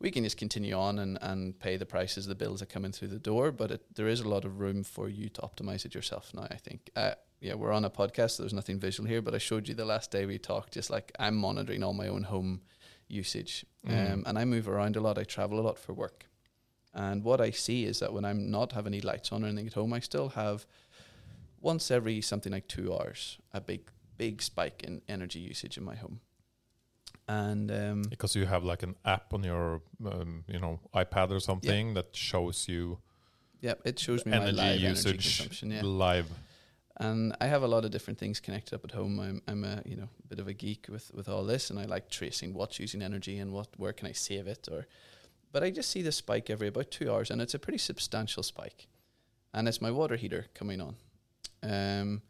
we 0.00 0.10
can 0.10 0.24
just 0.24 0.36
continue 0.36 0.74
on 0.74 0.98
and, 0.98 1.18
and 1.22 1.58
pay 1.58 1.76
the 1.76 1.86
prices, 1.86 2.26
the 2.26 2.34
bills 2.34 2.60
that 2.60 2.68
come 2.68 2.84
in 2.84 2.92
through 2.92 3.08
the 3.08 3.18
door, 3.18 3.52
but 3.52 3.70
it, 3.70 3.94
there 3.94 4.08
is 4.08 4.20
a 4.20 4.28
lot 4.28 4.44
of 4.44 4.60
room 4.60 4.82
for 4.82 5.08
you 5.08 5.28
to 5.28 5.40
optimize 5.40 5.84
it 5.84 5.94
yourself 5.94 6.32
now, 6.34 6.46
I 6.50 6.56
think. 6.56 6.90
Uh, 6.96 7.12
yeah, 7.44 7.52
we're 7.52 7.72
on 7.72 7.84
a 7.84 7.90
podcast, 7.90 8.32
so 8.32 8.42
there's 8.42 8.54
nothing 8.54 8.78
visual 8.78 9.06
here, 9.06 9.20
but 9.20 9.34
I 9.34 9.38
showed 9.38 9.68
you 9.68 9.74
the 9.74 9.84
last 9.84 10.10
day 10.10 10.24
we 10.24 10.38
talked, 10.38 10.72
just 10.72 10.88
like 10.88 11.12
I'm 11.18 11.36
monitoring 11.36 11.82
all 11.82 11.92
my 11.92 12.08
own 12.08 12.22
home 12.22 12.62
usage. 13.06 13.66
Mm. 13.86 14.12
Um, 14.12 14.22
and 14.26 14.38
I 14.38 14.46
move 14.46 14.66
around 14.66 14.96
a 14.96 15.00
lot. 15.00 15.18
I 15.18 15.24
travel 15.24 15.60
a 15.60 15.64
lot 15.68 15.78
for 15.78 15.92
work. 15.92 16.26
And 16.94 17.22
what 17.22 17.42
I 17.42 17.50
see 17.50 17.84
is 17.84 17.98
that 18.00 18.14
when 18.14 18.24
I'm 18.24 18.50
not 18.50 18.72
having 18.72 18.94
any 18.94 19.02
lights 19.02 19.30
on 19.30 19.44
or 19.44 19.48
anything 19.48 19.66
at 19.66 19.74
home, 19.74 19.92
I 19.92 20.00
still 20.00 20.30
have 20.30 20.64
once 21.60 21.90
every 21.90 22.22
something 22.22 22.52
like 22.52 22.66
two 22.66 22.94
hours 22.94 23.38
a 23.52 23.60
big 23.60 23.90
big 24.16 24.40
spike 24.40 24.82
in 24.82 25.02
energy 25.06 25.40
usage 25.40 25.76
in 25.76 25.84
my 25.84 25.96
home. 25.96 26.20
And 27.28 27.70
um, 27.70 28.02
because 28.08 28.34
you 28.34 28.46
have 28.46 28.64
like 28.64 28.82
an 28.82 28.94
app 29.04 29.34
on 29.34 29.44
your 29.44 29.82
um, 30.10 30.44
you 30.48 30.60
know 30.60 30.80
iPad 30.94 31.30
or 31.30 31.40
something 31.40 31.92
that 31.94 32.16
shows 32.16 32.68
you 32.68 32.98
yeah, 33.60 33.74
it 33.84 33.98
shows 33.98 34.24
me 34.24 34.30
my 34.32 34.36
energy 34.38 34.56
live 34.56 34.66
energy 34.66 34.86
usage 34.86 35.38
consumption. 35.38 35.70
Yeah. 35.70 35.82
live. 35.82 36.30
And 36.98 37.36
I 37.40 37.46
have 37.46 37.62
a 37.62 37.68
lot 37.68 37.84
of 37.84 37.90
different 37.90 38.18
things 38.18 38.40
connected 38.40 38.74
up 38.74 38.84
at 38.84 38.92
home. 38.92 39.18
I'm 39.18 39.42
I'm 39.48 39.64
a 39.64 39.82
you 39.84 39.96
know 39.96 40.08
bit 40.28 40.38
of 40.38 40.48
a 40.48 40.52
geek 40.52 40.86
with 40.88 41.12
with 41.14 41.28
all 41.28 41.44
this, 41.44 41.70
and 41.70 41.78
I 41.78 41.84
like 41.84 42.08
tracing 42.08 42.54
what's 42.54 42.78
using 42.78 43.02
energy 43.02 43.38
and 43.38 43.52
what 43.52 43.68
where 43.76 43.92
can 43.92 44.08
I 44.08 44.12
save 44.12 44.46
it 44.46 44.68
or. 44.70 44.86
But 45.52 45.62
I 45.62 45.70
just 45.70 45.90
see 45.90 46.02
this 46.02 46.16
spike 46.16 46.50
every 46.50 46.66
about 46.66 46.90
two 46.90 47.12
hours, 47.12 47.30
and 47.30 47.40
it's 47.40 47.54
a 47.54 47.60
pretty 47.60 47.78
substantial 47.78 48.42
spike, 48.42 48.88
and 49.52 49.68
it's 49.68 49.80
my 49.80 49.92
water 49.92 50.16
heater 50.16 50.46
coming 50.52 50.80
on. 50.80 50.96
Um, 51.62 52.22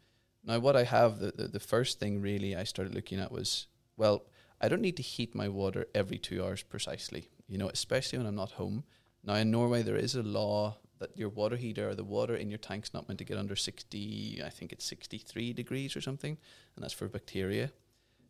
now 0.43 0.59
what 0.59 0.75
I 0.75 0.83
have 0.83 1.19
the, 1.19 1.31
the 1.31 1.47
the 1.47 1.59
first 1.59 1.99
thing 1.99 2.21
really 2.21 2.55
I 2.55 2.63
started 2.63 2.93
looking 2.93 3.19
at 3.19 3.31
was 3.31 3.67
well 3.97 4.25
I 4.61 4.67
don't 4.67 4.81
need 4.81 4.97
to 4.97 5.03
heat 5.03 5.35
my 5.35 5.49
water 5.49 5.87
every 5.93 6.17
two 6.17 6.43
hours 6.43 6.63
precisely, 6.63 7.29
you 7.47 7.57
know, 7.57 7.67
especially 7.67 8.17
when 8.17 8.27
I'm 8.27 8.35
not 8.35 8.51
home. 8.51 8.83
Now 9.23 9.35
in 9.35 9.51
Norway 9.51 9.81
there 9.81 9.97
is 9.97 10.15
a 10.15 10.23
law 10.23 10.77
that 10.99 11.17
your 11.17 11.29
water 11.29 11.55
heater 11.55 11.89
or 11.89 11.95
the 11.95 12.03
water 12.03 12.35
in 12.35 12.49
your 12.49 12.57
tank's 12.57 12.93
not 12.93 13.07
meant 13.07 13.19
to 13.19 13.25
get 13.25 13.37
under 13.37 13.55
60, 13.55 14.41
I 14.45 14.49
think 14.49 14.71
it's 14.71 14.85
63 14.85 15.53
degrees 15.53 15.95
or 15.95 16.01
something, 16.01 16.37
and 16.75 16.83
that's 16.83 16.93
for 16.93 17.07
bacteria. 17.07 17.71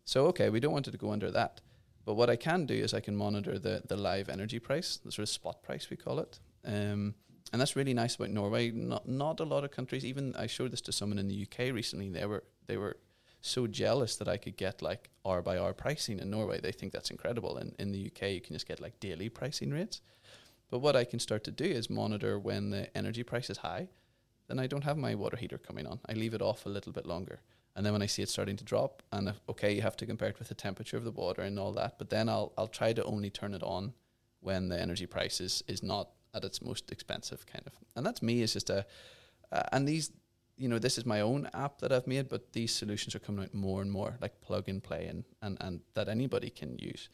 So, 0.03 0.27
okay, 0.27 0.49
we 0.49 0.59
don't 0.59 0.73
want 0.73 0.87
it 0.87 0.91
to 0.91 0.97
go 0.97 1.11
under 1.11 1.31
that. 1.31 1.61
But 2.05 2.13
what 2.13 2.29
I 2.29 2.35
can 2.35 2.65
do 2.65 2.75
is 2.75 2.93
I 2.93 2.99
can 2.99 3.15
monitor 3.15 3.57
the, 3.57 3.81
the 3.87 3.97
live 3.97 4.29
energy 4.29 4.59
price, 4.59 4.97
the 4.97 5.11
sort 5.11 5.23
of 5.23 5.29
spot 5.29 5.63
price 5.63 5.89
we 5.89 5.97
call 5.97 6.19
it. 6.19 6.39
Um, 6.63 7.15
and 7.51 7.61
that's 7.61 7.75
really 7.75 7.93
nice 7.93 8.15
about 8.15 8.31
Norway. 8.31 8.71
Not 8.71 9.07
not 9.07 9.39
a 9.39 9.43
lot 9.43 9.63
of 9.63 9.71
countries. 9.71 10.03
Even 10.03 10.35
I 10.35 10.47
showed 10.47 10.71
this 10.71 10.81
to 10.81 10.91
someone 10.91 11.19
in 11.19 11.27
the 11.27 11.47
UK 11.47 11.73
recently. 11.73 12.09
They 12.09 12.25
were 12.25 12.43
they 12.67 12.77
were 12.77 12.97
so 13.41 13.67
jealous 13.67 14.15
that 14.17 14.27
I 14.27 14.37
could 14.37 14.57
get 14.57 14.81
like 14.81 15.09
hour 15.25 15.41
by 15.41 15.59
hour 15.59 15.73
pricing 15.73 16.19
in 16.19 16.29
Norway. 16.31 16.59
They 16.59 16.71
think 16.71 16.91
that's 16.91 17.11
incredible. 17.11 17.57
And 17.57 17.75
in 17.77 17.91
the 17.91 18.07
UK, 18.07 18.29
you 18.29 18.41
can 18.41 18.55
just 18.55 18.67
get 18.67 18.81
like 18.81 18.99
daily 18.99 19.29
pricing 19.29 19.71
rates. 19.71 20.01
But 20.69 20.79
what 20.79 20.95
I 20.95 21.03
can 21.05 21.19
start 21.19 21.43
to 21.45 21.51
do 21.51 21.65
is 21.65 21.89
monitor 21.89 22.39
when 22.39 22.69
the 22.71 22.95
energy 22.97 23.23
price 23.23 23.49
is 23.49 23.59
high, 23.59 23.89
then 24.47 24.59
I 24.59 24.67
don't 24.67 24.83
have 24.83 24.97
my 24.97 25.15
water 25.15 25.37
heater 25.37 25.57
coming 25.57 25.87
on. 25.87 25.99
I 26.07 26.13
leave 26.13 26.33
it 26.33 26.41
off 26.41 26.65
a 26.65 26.69
little 26.69 26.91
bit 26.91 27.05
longer. 27.05 27.41
And 27.75 27.85
then 27.85 27.93
when 27.93 28.01
I 28.01 28.05
see 28.05 28.21
it 28.21 28.29
starting 28.29 28.55
to 28.57 28.63
drop, 28.63 29.03
and 29.11 29.27
if, 29.27 29.41
okay, 29.49 29.73
you 29.73 29.81
have 29.81 29.97
to 29.97 30.05
compare 30.05 30.29
it 30.29 30.39
with 30.39 30.47
the 30.47 30.55
temperature 30.55 30.97
of 30.97 31.03
the 31.03 31.11
water 31.11 31.41
and 31.41 31.59
all 31.59 31.73
that, 31.73 31.97
but 31.97 32.09
then 32.09 32.29
I'll 32.29 32.53
I'll 32.57 32.67
try 32.67 32.93
to 32.93 33.03
only 33.03 33.29
turn 33.29 33.53
it 33.53 33.63
on 33.63 33.93
when 34.39 34.69
the 34.69 34.79
energy 34.79 35.07
price 35.07 35.41
is, 35.41 35.63
is 35.67 35.83
not 35.83 36.09
at 36.33 36.45
its 36.45 36.61
most 36.61 36.91
expensive 36.91 37.45
kind 37.45 37.63
of. 37.65 37.73
And 37.95 38.05
that's 38.05 38.21
me. 38.21 38.43
It's 38.43 38.53
just 38.53 38.69
a, 38.69 38.85
uh, 39.51 39.63
and 39.71 39.87
these, 39.87 40.11
you 40.57 40.69
know, 40.69 40.79
this 40.79 40.97
is 40.97 41.05
my 41.05 41.21
own 41.21 41.49
app 41.53 41.79
that 41.79 41.91
I've 41.91 42.07
made, 42.07 42.29
but 42.29 42.53
these 42.53 42.73
solutions 42.73 43.15
are 43.15 43.19
coming 43.19 43.43
out 43.43 43.53
more 43.53 43.81
and 43.81 43.91
more, 43.91 44.17
like 44.21 44.39
plug 44.41 44.69
and 44.69 44.81
play, 44.81 45.07
and 45.07 45.25
and 45.41 45.57
and 45.59 45.81
that 45.95 46.07
anybody 46.07 46.49
can 46.49 46.77
use, 46.79 47.09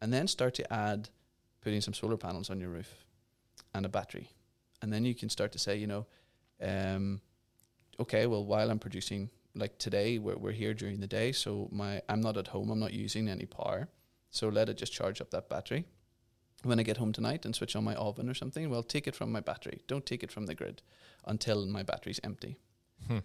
and 0.00 0.12
then 0.12 0.28
start 0.28 0.54
to 0.54 0.72
add 0.72 1.10
putting 1.60 1.80
some 1.80 1.94
solar 1.94 2.16
panels 2.16 2.50
on 2.50 2.60
your 2.60 2.70
roof 2.70 3.04
and 3.74 3.86
a 3.86 3.88
battery. 3.88 4.30
And 4.82 4.92
then 4.92 5.04
you 5.04 5.14
can 5.14 5.28
start 5.28 5.52
to 5.52 5.58
say, 5.58 5.76
you 5.76 5.86
know, 5.86 6.06
um, 6.62 7.20
okay, 7.98 8.26
well, 8.26 8.44
while 8.44 8.70
I'm 8.70 8.78
producing, 8.78 9.30
like 9.54 9.78
today, 9.78 10.18
we're, 10.18 10.36
we're 10.36 10.52
here 10.52 10.74
during 10.74 11.00
the 11.00 11.06
day, 11.06 11.32
so 11.32 11.68
my 11.70 12.02
I'm 12.08 12.20
not 12.20 12.36
at 12.36 12.48
home, 12.48 12.70
I'm 12.70 12.80
not 12.80 12.92
using 12.92 13.28
any 13.28 13.46
power, 13.46 13.88
so 14.30 14.48
let 14.48 14.68
it 14.68 14.76
just 14.76 14.92
charge 14.92 15.20
up 15.20 15.30
that 15.30 15.48
battery. 15.48 15.84
When 16.62 16.78
I 16.78 16.82
get 16.82 16.98
home 16.98 17.12
tonight 17.12 17.46
and 17.46 17.54
switch 17.54 17.74
on 17.74 17.84
my 17.84 17.94
oven 17.94 18.28
or 18.28 18.34
something, 18.34 18.68
well, 18.68 18.82
take 18.82 19.06
it 19.06 19.16
from 19.16 19.32
my 19.32 19.40
battery. 19.40 19.80
Don't 19.86 20.04
take 20.04 20.22
it 20.22 20.30
from 20.30 20.44
the 20.44 20.54
grid 20.54 20.82
until 21.26 21.66
my 21.66 21.82
battery's 21.82 22.20
empty. 22.22 22.58
Hmm. 23.08 23.18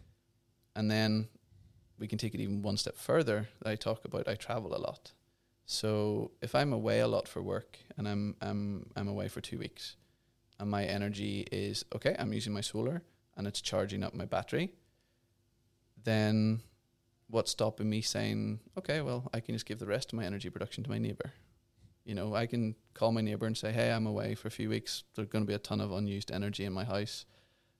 And 0.73 0.89
then 0.89 1.27
we 1.99 2.07
can 2.07 2.17
take 2.17 2.33
it 2.33 2.39
even 2.39 2.61
one 2.61 2.77
step 2.77 2.97
further. 2.97 3.49
I 3.65 3.75
talk 3.75 4.05
about 4.05 4.27
I 4.27 4.35
travel 4.35 4.73
a 4.73 4.79
lot. 4.79 5.11
So 5.65 6.31
if 6.41 6.53
I'm 6.53 6.73
away 6.73 6.99
a 6.99 7.07
lot 7.07 7.27
for 7.27 7.41
work 7.41 7.79
and 7.97 8.07
I'm 8.07 8.35
I'm 8.41 8.87
I'm 8.95 9.07
away 9.07 9.27
for 9.27 9.41
two 9.41 9.57
weeks, 9.57 9.95
and 10.59 10.69
my 10.69 10.85
energy 10.85 11.47
is 11.51 11.85
okay, 11.95 12.15
I'm 12.17 12.33
using 12.33 12.53
my 12.53 12.61
solar 12.61 13.01
and 13.35 13.47
it's 13.47 13.61
charging 13.61 14.03
up 14.03 14.13
my 14.13 14.25
battery, 14.25 14.73
then 16.03 16.61
what's 17.27 17.51
stopping 17.51 17.89
me 17.89 18.01
saying, 18.01 18.59
okay, 18.77 19.01
well, 19.01 19.29
I 19.33 19.39
can 19.39 19.55
just 19.55 19.65
give 19.65 19.79
the 19.79 19.87
rest 19.87 20.13
of 20.13 20.17
my 20.17 20.25
energy 20.25 20.49
production 20.49 20.83
to 20.83 20.89
my 20.89 20.99
neighbor? 20.99 21.33
You 22.05 22.13
know, 22.13 22.35
I 22.35 22.45
can 22.45 22.75
call 22.93 23.11
my 23.11 23.21
neighbor 23.21 23.47
and 23.47 23.57
say, 23.57 23.71
hey, 23.71 23.91
I'm 23.91 24.05
away 24.05 24.35
for 24.35 24.47
a 24.47 24.51
few 24.51 24.69
weeks. 24.69 25.03
There's 25.15 25.27
going 25.27 25.43
to 25.43 25.47
be 25.47 25.55
a 25.55 25.59
ton 25.59 25.81
of 25.81 25.91
unused 25.91 26.31
energy 26.31 26.63
in 26.63 26.71
my 26.71 26.83
house. 26.83 27.25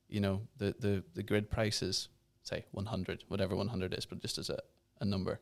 You 0.09 0.19
know, 0.19 0.41
the 0.57 0.75
the 0.79 1.03
the 1.13 1.23
grid 1.23 1.49
price 1.49 1.81
is 1.81 2.09
say 2.41 2.65
100, 2.71 3.23
whatever 3.27 3.55
100 3.55 3.93
is, 3.93 4.05
but 4.05 4.21
just 4.21 4.37
as 4.37 4.49
a, 4.49 4.59
a 4.99 5.05
number. 5.05 5.39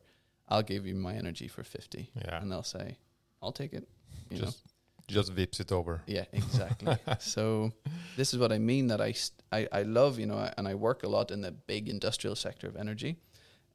I'll 0.48 0.62
give 0.62 0.86
you 0.86 0.94
my 0.94 1.14
energy 1.14 1.48
for 1.48 1.62
50 1.64 2.10
Yeah. 2.16 2.40
and 2.40 2.50
they'll 2.50 2.62
say, 2.62 2.98
I'll 3.42 3.52
take 3.52 3.72
it. 3.72 3.88
You 4.30 4.38
know? 4.38 4.44
just 4.44 4.58
just 5.06 5.34
Vipps 5.34 5.60
it 5.60 5.70
over. 5.70 6.00
Yeah, 6.06 6.24
exactly. 6.32 6.96
so 7.18 7.72
this 8.16 8.32
is 8.32 8.38
what 8.40 8.52
I 8.52 8.58
mean 8.58 8.86
that 8.86 9.02
I, 9.02 9.12
st- 9.12 9.42
I, 9.52 9.68
I 9.70 9.82
love, 9.82 10.18
you 10.18 10.24
know, 10.26 10.38
I- 10.38 10.54
and 10.56 10.66
I 10.66 10.74
work 10.74 11.02
a 11.02 11.08
lot 11.08 11.30
in 11.30 11.42
the 11.42 11.52
big 11.52 11.88
industrial 11.90 12.34
sector 12.36 12.66
of 12.68 12.76
energy. 12.76 13.16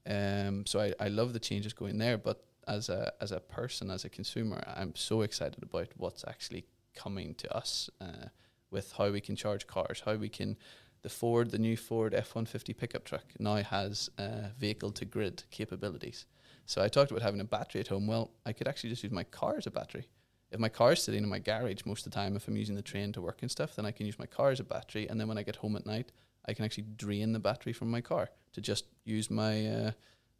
Um, 0.07 0.65
so 0.65 0.79
I, 0.79 0.93
I 0.99 1.07
love 1.09 1.33
the 1.33 1.39
changes 1.39 1.71
going 1.73 1.99
there. 1.99 2.17
But 2.17 2.43
as 2.67 2.89
a, 2.89 3.13
as 3.21 3.31
a 3.31 3.39
person, 3.39 3.91
as 3.91 4.05
a 4.05 4.09
consumer, 4.09 4.63
I'm 4.75 4.95
so 4.95 5.21
excited 5.21 5.61
about 5.61 5.89
what's 5.97 6.23
actually 6.27 6.65
coming 6.95 7.35
to 7.35 7.55
us 7.55 7.91
uh, 8.01 8.29
with 8.71 8.93
how 8.93 9.11
we 9.11 9.21
can 9.21 9.35
charge 9.35 9.67
cars, 9.67 10.01
how 10.05 10.15
we 10.15 10.29
can, 10.29 10.57
the 11.03 11.09
Ford, 11.09 11.51
the 11.51 11.59
new 11.59 11.77
Ford 11.77 12.15
F-150 12.15 12.75
pickup 12.75 13.05
truck 13.05 13.25
now 13.39 13.57
has 13.57 14.09
uh, 14.17 14.49
vehicle 14.57 14.91
to 14.93 15.05
grid 15.05 15.43
capabilities. 15.51 16.25
So 16.69 16.83
I 16.83 16.88
talked 16.88 17.11
about 17.11 17.23
having 17.23 17.41
a 17.41 17.45
battery 17.45 17.81
at 17.81 17.88
home. 17.88 18.05
Well, 18.05 18.31
I 18.45 18.53
could 18.53 18.67
actually 18.67 18.91
just 18.91 19.03
use 19.03 19.11
my 19.11 19.23
car 19.23 19.55
as 19.57 19.67
a 19.67 19.71
battery 19.71 20.07
if 20.51 20.59
my 20.59 20.69
car's 20.69 21.03
sitting 21.03 21.23
in 21.23 21.29
my 21.29 21.39
garage 21.39 21.85
most 21.85 22.05
of 22.05 22.11
the 22.11 22.15
time, 22.15 22.35
if 22.35 22.47
I'm 22.47 22.57
using 22.57 22.75
the 22.75 22.81
train 22.81 23.11
to 23.13 23.21
work 23.21 23.41
and 23.41 23.51
stuff, 23.51 23.75
then 23.75 23.85
I 23.85 23.91
can 23.91 24.05
use 24.05 24.17
my 24.17 24.25
car 24.25 24.49
as 24.49 24.59
a 24.59 24.63
battery. 24.63 25.07
And 25.07 25.19
then 25.19 25.27
when 25.27 25.38
I 25.38 25.43
get 25.43 25.57
home 25.57 25.75
at 25.75 25.85
night, 25.85 26.11
I 26.45 26.53
can 26.53 26.65
actually 26.65 26.85
drain 26.95 27.33
the 27.33 27.39
battery 27.39 27.73
from 27.73 27.91
my 27.91 28.01
car 28.01 28.29
to 28.53 28.61
just 28.61 28.85
use 29.03 29.29
my 29.29 29.67
uh, 29.67 29.91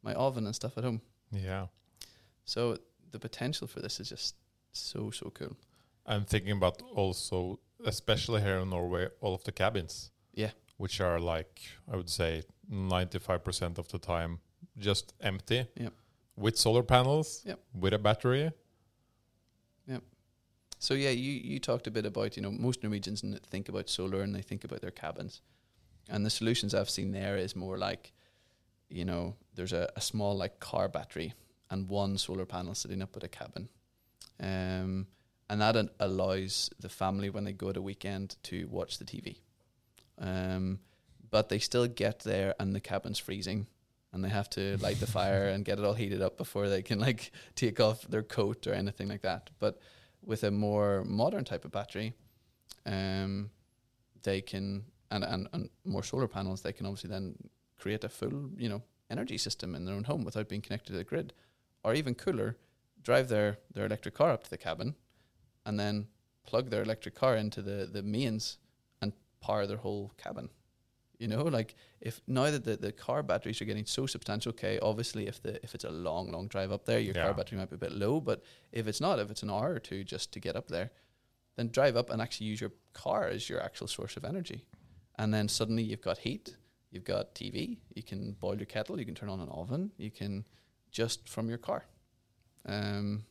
my 0.02 0.14
oven 0.14 0.46
and 0.46 0.56
stuff 0.56 0.78
at 0.78 0.84
home. 0.84 1.02
Yeah. 1.32 1.68
So 2.46 2.78
the 3.12 3.20
potential 3.20 3.68
for 3.68 3.82
this 3.82 4.00
is 4.00 4.10
just 4.10 4.36
so 4.72 5.12
so 5.12 5.32
cool. 5.34 5.56
I'm 6.06 6.26
thinking 6.26 6.54
about 6.54 6.82
also, 6.96 7.60
especially 7.86 8.42
here 8.42 8.58
in 8.58 8.70
Norway, 8.72 9.10
all 9.22 9.36
of 9.36 9.44
the 9.44 9.52
cabins. 9.52 10.12
Yeah. 10.34 10.52
Which 10.78 11.02
are 11.02 11.20
like, 11.20 11.62
I 11.92 11.98
would 11.98 12.10
say, 12.10 12.44
95% 12.72 13.78
of 13.78 13.90
the 13.90 14.00
time 14.00 14.40
just 14.78 15.14
empty. 15.22 15.68
Yep. 15.76 15.94
With 16.40 16.58
solar 16.58 16.84
panels, 16.84 17.42
Yep. 17.46 17.60
with 17.74 17.94
a 17.94 18.00
battery. 18.00 18.52
So 20.82 20.94
yeah, 20.94 21.10
you 21.10 21.34
you 21.34 21.60
talked 21.60 21.88
a 21.88 21.92
bit 21.92 22.06
about 22.06 22.38
you 22.38 22.42
know 22.44 22.52
most 22.52 22.84
Norwegians 22.84 23.22
think 23.52 23.68
about 23.68 23.90
solar 23.90 24.22
and 24.22 24.34
they 24.34 24.42
think 24.42 24.64
about 24.64 24.80
their 24.80 24.92
cabins, 24.92 25.42
and 26.08 26.26
the 26.26 26.30
solutions 26.30 26.74
I've 26.74 26.90
seen 26.90 27.12
there 27.12 27.36
is 27.36 27.54
more 27.54 27.78
like, 27.78 28.14
you 28.90 29.04
know, 29.04 29.36
there's 29.56 29.74
a, 29.74 29.90
a 29.98 30.02
small 30.02 30.38
like 30.38 30.62
car 30.62 30.88
battery 30.88 31.34
and 31.70 31.90
one 31.90 32.18
solar 32.18 32.46
panel 32.46 32.74
sitting 32.76 33.02
up 33.02 33.18
at 33.18 33.24
a 33.24 33.28
cabin, 33.28 33.68
um, 34.40 35.08
and 35.50 35.60
that 35.60 35.76
an- 35.76 35.90
allows 36.00 36.70
the 36.80 36.88
family 36.90 37.30
when 37.30 37.44
they 37.44 37.52
go 37.54 37.74
to 37.74 37.80
a 37.82 37.84
weekend 37.84 38.38
to 38.44 38.66
watch 38.70 39.00
the 39.00 39.06
TV, 39.06 39.36
um, 40.18 40.80
but 41.30 41.50
they 41.50 41.60
still 41.60 41.88
get 41.88 42.20
there 42.20 42.56
and 42.58 42.74
the 42.74 42.80
cabin's 42.80 43.20
freezing. 43.20 43.68
And 44.12 44.24
they 44.24 44.30
have 44.30 44.50
to 44.52 44.78
light 44.78 45.00
the 45.00 45.08
fire 45.08 45.50
and 45.50 45.64
get 45.64 45.78
it 45.78 45.86
all 45.86 45.94
heated 45.94 46.22
up 46.22 46.38
before 46.38 46.68
they 46.68 46.82
can 46.82 47.00
like 47.00 47.32
take 47.56 47.80
off 47.80 48.02
their 48.04 48.24
coat 48.24 48.66
or 48.66 48.74
anything 48.74 49.08
like 49.08 49.22
that. 49.22 49.52
But 49.60 49.80
with 50.24 50.44
a 50.44 50.52
more 50.52 51.04
modern 51.06 51.46
type 51.46 51.64
of 51.64 51.72
battery, 51.72 52.14
um, 52.86 53.52
they 54.24 54.42
can 54.42 54.84
and, 55.12 55.24
and 55.24 55.48
and 55.54 55.70
more 55.86 56.04
solar 56.04 56.28
panels, 56.28 56.62
they 56.62 56.74
can 56.74 56.86
obviously 56.86 57.10
then 57.10 57.36
create 57.78 58.04
a 58.04 58.10
full 58.10 58.50
you 58.58 58.70
know 58.70 58.82
energy 59.10 59.38
system 59.38 59.76
in 59.76 59.86
their 59.86 59.96
own 59.96 60.04
home 60.04 60.24
without 60.24 60.50
being 60.50 60.62
connected 60.62 60.92
to 60.92 60.98
the 60.98 61.04
grid, 61.04 61.34
or 61.84 61.94
even 61.94 62.16
cooler, 62.16 62.58
drive 63.04 63.28
their 63.30 63.58
their 63.74 63.86
electric 63.86 64.16
car 64.16 64.32
up 64.32 64.44
to 64.44 64.50
the 64.50 64.58
cabin, 64.58 64.96
and 65.66 65.80
then 65.80 66.08
plug 66.46 66.70
their 66.70 66.84
electric 66.84 67.16
car 67.16 67.36
into 67.36 67.62
the 67.62 67.90
the 67.92 68.04
mains 68.04 68.58
and 69.02 69.14
power 69.42 69.66
their 69.66 69.78
whole 69.78 70.12
cabin. 70.18 70.50
You 71.20 71.28
know, 71.28 71.44
like 71.44 71.76
if 72.00 72.22
now 72.28 72.50
that 72.50 72.64
the, 72.64 72.78
the 72.78 72.94
car 72.94 73.22
batteries 73.24 73.62
are 73.62 73.66
getting 73.66 73.86
so 73.86 74.06
substantial, 74.06 74.52
okay, 74.52 74.80
obviously 74.80 75.28
if 75.28 75.42
the 75.44 75.62
if 75.64 75.76
it's 75.76 75.84
a 75.84 75.90
long, 75.92 76.32
long 76.32 76.48
drive 76.48 76.72
up 76.72 76.86
there, 76.86 77.00
your 77.00 77.14
Yeah. 77.14 77.26
car 77.26 77.34
battery 77.34 77.58
might 77.58 77.70
be 77.70 77.76
a 77.76 77.80
bit 77.80 77.92
low, 77.92 78.22
but 78.22 78.42
if 78.72 78.88
it's 78.88 79.02
not, 79.02 79.20
if 79.20 79.30
it's 79.30 79.44
an 79.44 79.50
hour 79.50 79.74
or 79.74 79.80
two 79.80 80.06
just 80.06 80.32
to 80.34 80.40
get 80.40 80.56
up 80.56 80.70
there, 80.70 80.92
then 81.58 81.68
drive 81.70 81.98
up 81.98 82.10
and 82.10 82.22
actually 82.22 82.48
use 82.48 82.62
your 82.62 82.72
car 82.94 83.28
as 83.28 83.50
your 83.50 83.62
actual 83.62 83.88
source 83.88 84.16
of 84.16 84.24
energy. 84.24 84.64
And 85.18 85.34
then 85.34 85.50
suddenly 85.50 85.84
you've 85.84 86.02
got 86.02 86.20
heat, 86.20 86.56
you've 86.90 87.04
got 87.04 87.36
TV, 87.36 87.80
you 87.94 88.02
can 88.02 88.32
boil 88.40 88.56
your 88.56 88.66
kettle, 88.66 88.98
you 88.98 89.06
can 89.06 89.14
turn 89.16 89.28
on 89.28 89.42
an 89.42 89.50
oven, 89.50 89.92
you 89.98 90.12
can 90.12 90.46
just 90.90 91.28
from 91.28 91.50
your 91.50 91.58
car. 91.58 91.84
Um, 92.66 93.26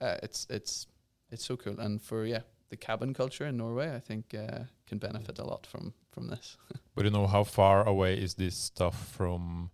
uh, 0.00 0.16
it's 0.22 0.46
it's 0.48 0.86
it's 1.32 1.44
so 1.44 1.56
cool. 1.56 1.80
And 1.80 2.00
for 2.00 2.24
yeah, 2.24 2.42
the 2.70 2.76
cabin 2.76 3.14
culture 3.14 3.46
in 3.48 3.56
Norway, 3.56 3.94
I 3.94 4.00
think 4.00 4.34
uh, 4.34 4.64
can 4.86 4.98
benefit 4.98 5.38
a 5.38 5.44
lot 5.44 5.66
from 5.66 5.92
from 6.12 6.28
this. 6.28 6.56
But 6.94 7.04
you 7.04 7.10
know, 7.10 7.26
how 7.26 7.44
far 7.44 7.86
away 7.86 8.14
is 8.22 8.34
this 8.34 8.56
stuff 8.56 9.08
from 9.16 9.70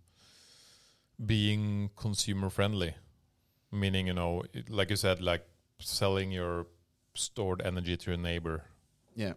being 1.25 1.89
consumer 1.95 2.49
friendly? 2.49 2.95
Meaning, 3.71 4.07
you 4.07 4.13
know, 4.13 4.43
it- 4.53 4.69
like 4.69 4.89
you 4.89 4.95
said, 4.97 5.21
like 5.21 5.45
selling 5.79 6.31
your 6.31 6.67
stored 7.15 7.61
energy 7.61 7.97
to 7.97 8.11
your 8.11 8.17
neighbor. 8.21 8.63
yeah. 9.15 9.33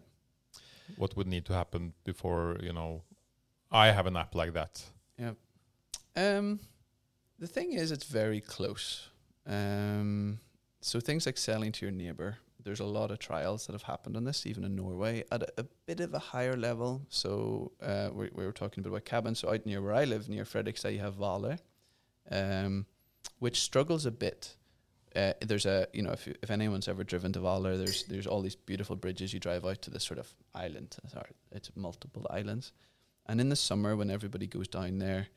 What 0.97 1.15
would 1.15 1.27
need 1.27 1.45
to 1.45 1.53
happen 1.53 1.93
before 2.03 2.57
you 2.61 2.73
know? 2.73 3.03
I 3.71 3.91
have 3.91 4.07
an 4.07 4.17
app 4.17 4.35
like 4.35 4.51
that. 4.53 4.83
Yeah. 5.17 5.33
Um, 6.17 6.59
the 7.39 7.47
thing 7.47 7.71
is, 7.71 7.91
it's 7.91 8.03
very 8.05 8.41
close. 8.41 9.09
Um, 9.47 10.39
so 10.81 10.99
things 10.99 11.25
like 11.25 11.37
selling 11.37 11.71
to 11.71 11.85
your 11.85 11.91
neighbor, 11.95 12.37
there's 12.63 12.79
a 12.79 12.85
lot 12.85 13.11
of 13.11 13.19
trials 13.19 13.65
that 13.65 13.73
have 13.73 13.83
happened 13.83 14.17
on 14.17 14.23
this, 14.23 14.45
even 14.45 14.63
in 14.63 14.75
Norway, 14.75 15.23
at 15.31 15.43
a, 15.43 15.47
a 15.57 15.65
bit 15.85 15.99
of 15.99 16.13
a 16.13 16.19
higher 16.19 16.55
level. 16.55 17.01
So 17.09 17.71
uh, 17.81 18.09
we, 18.13 18.29
we 18.33 18.45
were 18.45 18.51
talking 18.51 18.85
about 18.85 19.05
cabins. 19.05 19.39
So 19.39 19.51
out 19.53 19.65
near 19.65 19.81
where 19.81 19.93
I 19.93 20.05
live, 20.05 20.29
near 20.29 20.43
Fredrikstad, 20.43 20.93
you 20.93 20.99
have 20.99 21.17
Hvaler, 21.17 21.59
um, 22.29 22.85
which 23.39 23.61
struggles 23.61 24.05
a 24.05 24.11
bit. 24.11 24.55
Uh, 25.15 25.33
there's 25.41 25.65
a 25.65 25.87
you 25.91 26.01
know 26.01 26.11
if 26.11 26.27
if 26.27 26.49
anyone's 26.49 26.87
ever 26.87 27.03
driven 27.03 27.33
to 27.33 27.39
Hvaler, 27.39 27.77
there's 27.77 28.03
there's 28.03 28.27
all 28.27 28.41
these 28.41 28.55
beautiful 28.55 28.95
bridges. 28.95 29.33
You 29.33 29.39
drive 29.39 29.65
out 29.65 29.81
to 29.81 29.89
this 29.89 30.03
sort 30.03 30.19
of 30.19 30.33
island. 30.55 30.95
Sorry, 31.11 31.31
it's 31.51 31.69
multiple 31.75 32.25
islands, 32.29 32.71
and 33.25 33.41
in 33.41 33.49
the 33.49 33.57
summer 33.57 33.97
when 33.97 34.09
everybody 34.09 34.47
goes 34.47 34.69
down 34.69 34.99
there, 34.99 35.27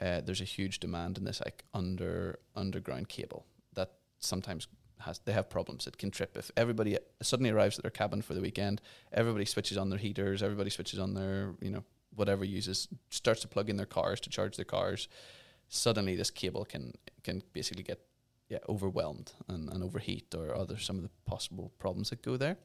uh, 0.00 0.20
there's 0.20 0.40
a 0.40 0.44
huge 0.44 0.80
demand 0.80 1.16
in 1.16 1.24
this 1.24 1.40
like 1.44 1.64
under 1.74 2.40
underground 2.56 3.08
cable 3.08 3.46
that 3.74 3.92
sometimes 4.18 4.66
has 5.00 5.20
they 5.24 5.32
have 5.32 5.48
problems. 5.48 5.86
It 5.86 5.98
can 5.98 6.10
trip 6.10 6.36
if 6.36 6.50
everybody 6.56 6.98
suddenly 7.22 7.50
arrives 7.50 7.78
at 7.78 7.82
their 7.82 7.90
cabin 7.90 8.22
for 8.22 8.34
the 8.34 8.40
weekend. 8.40 8.80
Everybody 9.12 9.44
switches 9.44 9.76
on 9.76 9.90
their 9.90 9.98
heaters. 9.98 10.42
Everybody 10.42 10.70
switches 10.70 10.98
on 10.98 11.14
their 11.14 11.54
you 11.60 11.70
know 11.70 11.84
whatever 12.14 12.44
uses 12.44 12.88
starts 13.10 13.40
to 13.42 13.48
plug 13.48 13.70
in 13.70 13.76
their 13.76 13.86
cars 13.86 14.20
to 14.20 14.30
charge 14.30 14.56
their 14.56 14.64
cars. 14.64 15.08
Suddenly, 15.68 16.16
this 16.16 16.30
cable 16.30 16.64
can 16.64 16.94
can 17.22 17.42
basically 17.52 17.82
get 17.82 18.00
yeah 18.48 18.58
overwhelmed 18.68 19.32
and, 19.48 19.68
and 19.68 19.82
overheat 19.82 20.34
or 20.34 20.54
other 20.54 20.78
some 20.78 20.96
of 20.96 21.02
the 21.02 21.10
possible 21.24 21.72
problems 21.78 22.10
that 22.10 22.22
go 22.22 22.36
there. 22.36 22.56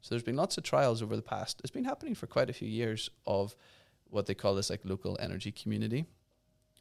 So 0.00 0.14
there's 0.14 0.22
been 0.22 0.36
lots 0.36 0.58
of 0.58 0.64
trials 0.64 1.02
over 1.02 1.16
the 1.16 1.22
past. 1.22 1.60
It's 1.60 1.70
been 1.70 1.84
happening 1.84 2.14
for 2.14 2.26
quite 2.26 2.50
a 2.50 2.52
few 2.52 2.68
years 2.68 3.10
of 3.26 3.56
what 4.10 4.26
they 4.26 4.34
call 4.34 4.54
this 4.54 4.70
like 4.70 4.80
local 4.84 5.16
energy 5.20 5.52
community. 5.52 6.06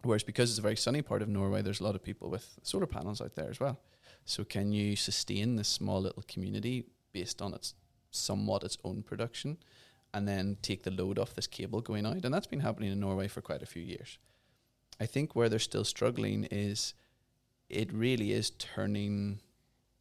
Whereas 0.03 0.23
because 0.23 0.49
it's 0.49 0.59
a 0.59 0.61
very 0.61 0.75
sunny 0.75 1.01
part 1.01 1.21
of 1.21 1.27
Norway, 1.27 1.61
there's 1.61 1.79
a 1.79 1.83
lot 1.83 1.95
of 1.95 2.03
people 2.03 2.29
with 2.29 2.59
solar 2.61 2.85
panels 2.85 3.21
out 3.21 3.35
there 3.35 3.49
as 3.49 3.59
well. 3.59 3.79
So 4.27 4.43
can 4.43 4.73
you 4.73 4.97
sustain 4.97 5.55
this 5.55 5.69
small 5.69 6.01
little 6.01 6.23
community 6.27 6.85
based 7.13 7.41
on 7.41 7.53
its 7.53 7.73
somewhat 8.11 8.63
its 8.63 8.77
own 8.83 9.01
production, 9.01 9.57
and 10.13 10.27
then 10.27 10.57
take 10.61 10.83
the 10.83 10.91
load 10.91 11.17
off 11.17 11.33
this 11.33 11.47
cable 11.47 11.79
going 11.79 12.05
out? 12.05 12.25
And 12.25 12.33
that's 12.33 12.45
been 12.45 12.59
happening 12.59 12.91
in 12.91 12.99
Norway 12.99 13.29
for 13.29 13.41
quite 13.41 13.63
a 13.63 13.65
few 13.65 13.81
years. 13.81 14.19
I 14.99 15.05
think 15.05 15.33
where 15.33 15.47
they're 15.47 15.59
still 15.59 15.85
struggling 15.85 16.43
is 16.51 16.93
it 17.69 17.93
really 17.93 18.33
is 18.33 18.49
turning 18.51 19.39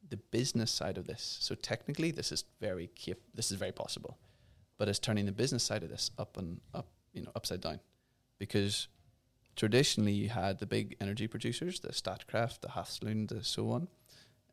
the 0.09 0.17
business 0.17 0.73
side 0.73 0.99
of 0.99 1.07
this. 1.07 1.39
So 1.41 1.55
technically, 1.55 2.11
this 2.11 2.33
is 2.33 2.45
very 2.61 2.89
cap- 2.89 3.19
this 3.33 3.53
is 3.53 3.59
very 3.59 3.73
possible, 3.73 4.19
but 4.77 4.89
it's 4.89 4.99
turning 4.99 5.27
the 5.27 5.33
business 5.33 5.63
side 5.63 5.85
of 5.85 5.89
this 5.89 6.11
up 6.19 6.37
and 6.37 6.61
up, 6.75 6.89
you 7.13 7.23
know, 7.23 7.31
upside 7.37 7.61
down, 7.61 7.79
because 8.39 8.89
traditionally 9.55 10.13
you 10.13 10.29
had 10.29 10.59
the 10.59 10.67
big 10.67 10.97
energy 11.01 11.27
producers, 11.29 11.81
the 11.81 11.89
Statkraft, 11.89 12.61
the 12.61 12.69
Hafslund, 12.69 13.29
the 13.29 13.45
so 13.45 13.71
on. 13.71 13.89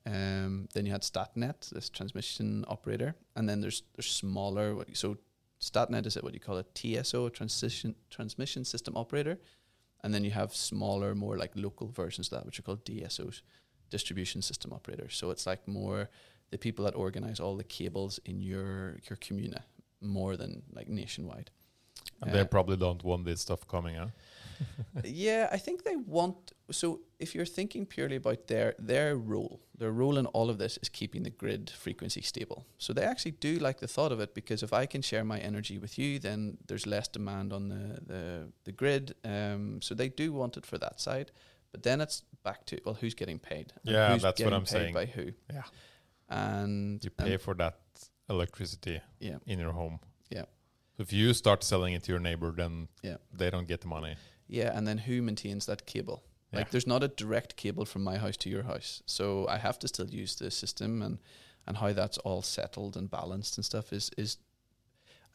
Um, 0.05 0.67
then 0.73 0.85
you 0.85 0.91
had 0.91 1.01
Statnet, 1.01 1.69
this 1.69 1.89
transmission 1.89 2.65
operator, 2.67 3.15
and 3.35 3.47
then 3.47 3.61
there's 3.61 3.83
there's 3.95 4.09
smaller. 4.09 4.75
So 4.93 5.17
Statnet 5.61 6.05
is 6.05 6.17
it 6.17 6.23
what 6.23 6.33
you 6.33 6.39
call 6.41 6.57
a 6.57 6.65
TSO, 6.75 7.25
a 7.27 7.29
transition 7.29 7.95
transmission 8.09 8.65
system 8.65 8.97
operator, 8.97 9.39
and 10.03 10.13
then 10.13 10.23
you 10.25 10.31
have 10.31 10.53
smaller, 10.53 11.15
more 11.15 11.37
like 11.37 11.51
local 11.55 11.87
versions 11.87 12.27
of 12.27 12.37
that, 12.37 12.45
which 12.45 12.59
are 12.59 12.63
called 12.63 12.83
DSOs, 12.83 13.41
distribution 13.89 14.41
system 14.41 14.73
operators. 14.73 15.15
So 15.15 15.29
it's 15.29 15.45
like 15.45 15.65
more 15.67 16.09
the 16.51 16.57
people 16.57 16.83
that 16.85 16.95
organize 16.95 17.39
all 17.39 17.55
the 17.55 17.63
cables 17.63 18.19
in 18.25 18.41
your 18.41 18.97
your 19.09 19.17
communa, 19.17 19.61
more 20.01 20.35
than 20.35 20.63
like 20.73 20.89
nationwide. 20.89 21.49
And 22.21 22.31
Uh, 22.31 22.33
they 22.33 22.45
probably 22.45 22.77
don't 22.77 23.03
want 23.03 23.25
this 23.25 23.41
stuff 23.41 23.65
coming, 23.67 23.95
huh? 23.95 24.07
Yeah, 25.03 25.49
I 25.51 25.57
think 25.57 25.83
they 25.83 25.95
want. 25.95 26.53
So 26.71 27.01
if 27.19 27.33
you're 27.35 27.45
thinking 27.45 27.85
purely 27.85 28.15
about 28.17 28.47
their 28.47 28.73
their 28.79 29.15
role, 29.15 29.59
their 29.77 29.91
role 29.91 30.17
in 30.17 30.25
all 30.27 30.49
of 30.49 30.57
this 30.57 30.77
is 30.81 30.89
keeping 30.89 31.23
the 31.23 31.29
grid 31.29 31.69
frequency 31.69 32.21
stable. 32.21 32.65
So 32.77 32.93
they 32.93 33.03
actually 33.03 33.31
do 33.39 33.59
like 33.59 33.79
the 33.79 33.87
thought 33.87 34.11
of 34.11 34.19
it 34.19 34.33
because 34.33 34.63
if 34.63 34.73
I 34.73 34.85
can 34.85 35.01
share 35.01 35.23
my 35.23 35.39
energy 35.39 35.77
with 35.77 35.97
you, 35.97 36.19
then 36.19 36.57
there's 36.67 36.85
less 36.85 37.07
demand 37.07 37.53
on 37.53 37.69
the 37.69 38.01
the, 38.13 38.47
the 38.63 38.71
grid. 38.71 39.15
Um, 39.23 39.81
so 39.81 39.95
they 39.95 40.09
do 40.09 40.33
want 40.33 40.57
it 40.57 40.65
for 40.65 40.77
that 40.77 40.99
side. 40.99 41.31
But 41.71 41.83
then 41.83 42.01
it's 42.01 42.23
back 42.43 42.65
to 42.65 42.77
well, 42.85 42.97
who's 43.01 43.15
getting 43.15 43.39
paid? 43.39 43.73
Yeah, 43.83 44.13
who's 44.13 44.21
that's 44.21 44.41
what 44.43 44.53
I'm 44.53 44.61
paid 44.61 44.67
saying. 44.69 44.93
By 44.93 45.05
who? 45.05 45.31
Yeah. 45.53 45.63
And 46.29 47.03
You 47.03 47.09
pay 47.11 47.37
for 47.37 47.55
that 47.55 47.77
electricity 48.29 49.01
yeah, 49.19 49.37
in 49.45 49.59
your 49.59 49.71
home. 49.71 49.99
Yeah. 50.29 50.45
So 50.97 51.01
if 51.03 51.11
you 51.13 51.33
start 51.33 51.63
selling 51.63 51.93
it 51.93 52.03
to 52.03 52.11
your 52.11 52.19
neighbor, 52.21 52.51
then 52.55 52.87
Yeah. 53.01 53.17
they 53.37 53.49
don't 53.49 53.67
get 53.67 53.81
the 53.81 53.87
money. 53.87 54.15
Yeah, 54.47 54.75
and 54.75 54.87
then 54.87 54.99
who 54.99 55.21
maintains 55.21 55.65
that 55.65 55.85
cable? 55.85 56.23
Yeah. 56.51 56.59
Like 56.59 56.71
there's 56.71 56.87
not 56.87 57.03
a 57.03 57.07
direct 57.07 57.55
cable 57.55 57.85
from 57.85 58.03
my 58.03 58.17
house 58.17 58.37
to 58.37 58.49
your 58.49 58.63
house. 58.63 59.01
So 59.05 59.47
I 59.47 59.57
have 59.57 59.79
to 59.79 59.87
still 59.87 60.09
use 60.09 60.35
the 60.35 60.51
system 60.51 61.01
and 61.01 61.17
and 61.65 61.77
how 61.77 61.93
that's 61.93 62.17
all 62.19 62.41
settled 62.41 62.97
and 62.97 63.09
balanced 63.09 63.57
and 63.57 63.65
stuff 63.65 63.93
is 63.93 64.11
is 64.17 64.37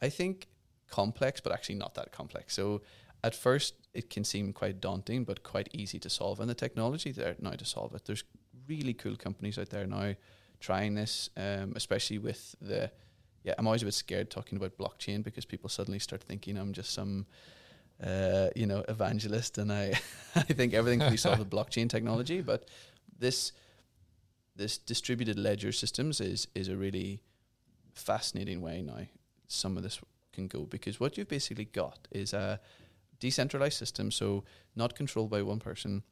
I 0.01 0.09
think 0.09 0.47
complex 0.89 1.41
but 1.41 1.51
actually 1.51 1.75
not 1.75 1.95
that 1.95 2.11
complex. 2.11 2.53
So 2.53 2.81
at 3.23 3.35
first 3.35 3.73
it 3.93 4.09
can 4.09 4.23
seem 4.23 4.53
quite 4.53 4.79
daunting 4.79 5.25
but 5.25 5.43
quite 5.43 5.69
easy 5.73 5.99
to 5.99 6.09
solve 6.09 6.39
and 6.39 6.49
the 6.49 6.55
technology 6.55 7.11
there 7.11 7.35
now 7.39 7.51
to 7.51 7.65
solve 7.65 7.93
it. 7.95 8.05
There's 8.05 8.23
really 8.67 8.93
cool 8.93 9.15
companies 9.15 9.57
out 9.57 9.69
there 9.69 9.87
now 9.87 10.13
trying 10.59 10.95
this 10.95 11.29
um, 11.35 11.73
especially 11.75 12.19
with 12.19 12.55
the 12.61 12.91
yeah, 13.43 13.55
I'm 13.57 13.67
always 13.67 13.81
a 13.81 13.85
bit 13.85 13.93
scared 13.93 14.29
talking 14.29 14.57
about 14.57 14.77
blockchain 14.77 15.23
because 15.23 15.45
people 15.45 15.69
suddenly 15.69 15.99
start 15.99 16.21
thinking 16.21 16.57
I'm 16.57 16.73
just 16.73 16.91
some 16.91 17.25
uh, 18.03 18.47
you 18.55 18.65
know, 18.65 18.83
evangelist, 18.87 19.57
and 19.57 19.71
I, 19.71 19.93
I 20.35 20.41
think 20.41 20.73
everything 20.73 20.99
can 20.99 21.11
be 21.11 21.17
solved 21.17 21.39
with 21.39 21.49
blockchain 21.57 21.89
technology. 21.89 22.41
But 22.41 22.67
this, 23.17 23.51
this 24.55 24.77
distributed 24.77 25.37
ledger 25.37 25.71
systems 25.71 26.21
is 26.21 26.47
is 26.55 26.69
a 26.69 26.77
really 26.77 27.21
fascinating 27.93 28.61
way 28.61 28.81
now. 28.81 29.07
Some 29.47 29.77
of 29.77 29.83
this 29.83 29.99
can 30.31 30.47
go 30.47 30.65
because 30.65 30.99
what 30.99 31.17
you've 31.17 31.27
basically 31.27 31.65
got 31.65 32.07
is 32.11 32.33
a 32.33 32.59
decentralized 33.19 33.77
system, 33.77 34.11
so 34.11 34.43
not 34.75 34.95
controlled 34.95 35.29
by 35.29 35.41
one 35.41 35.59
person, 35.59 36.03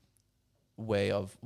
way 0.75 1.09
of 1.11 1.37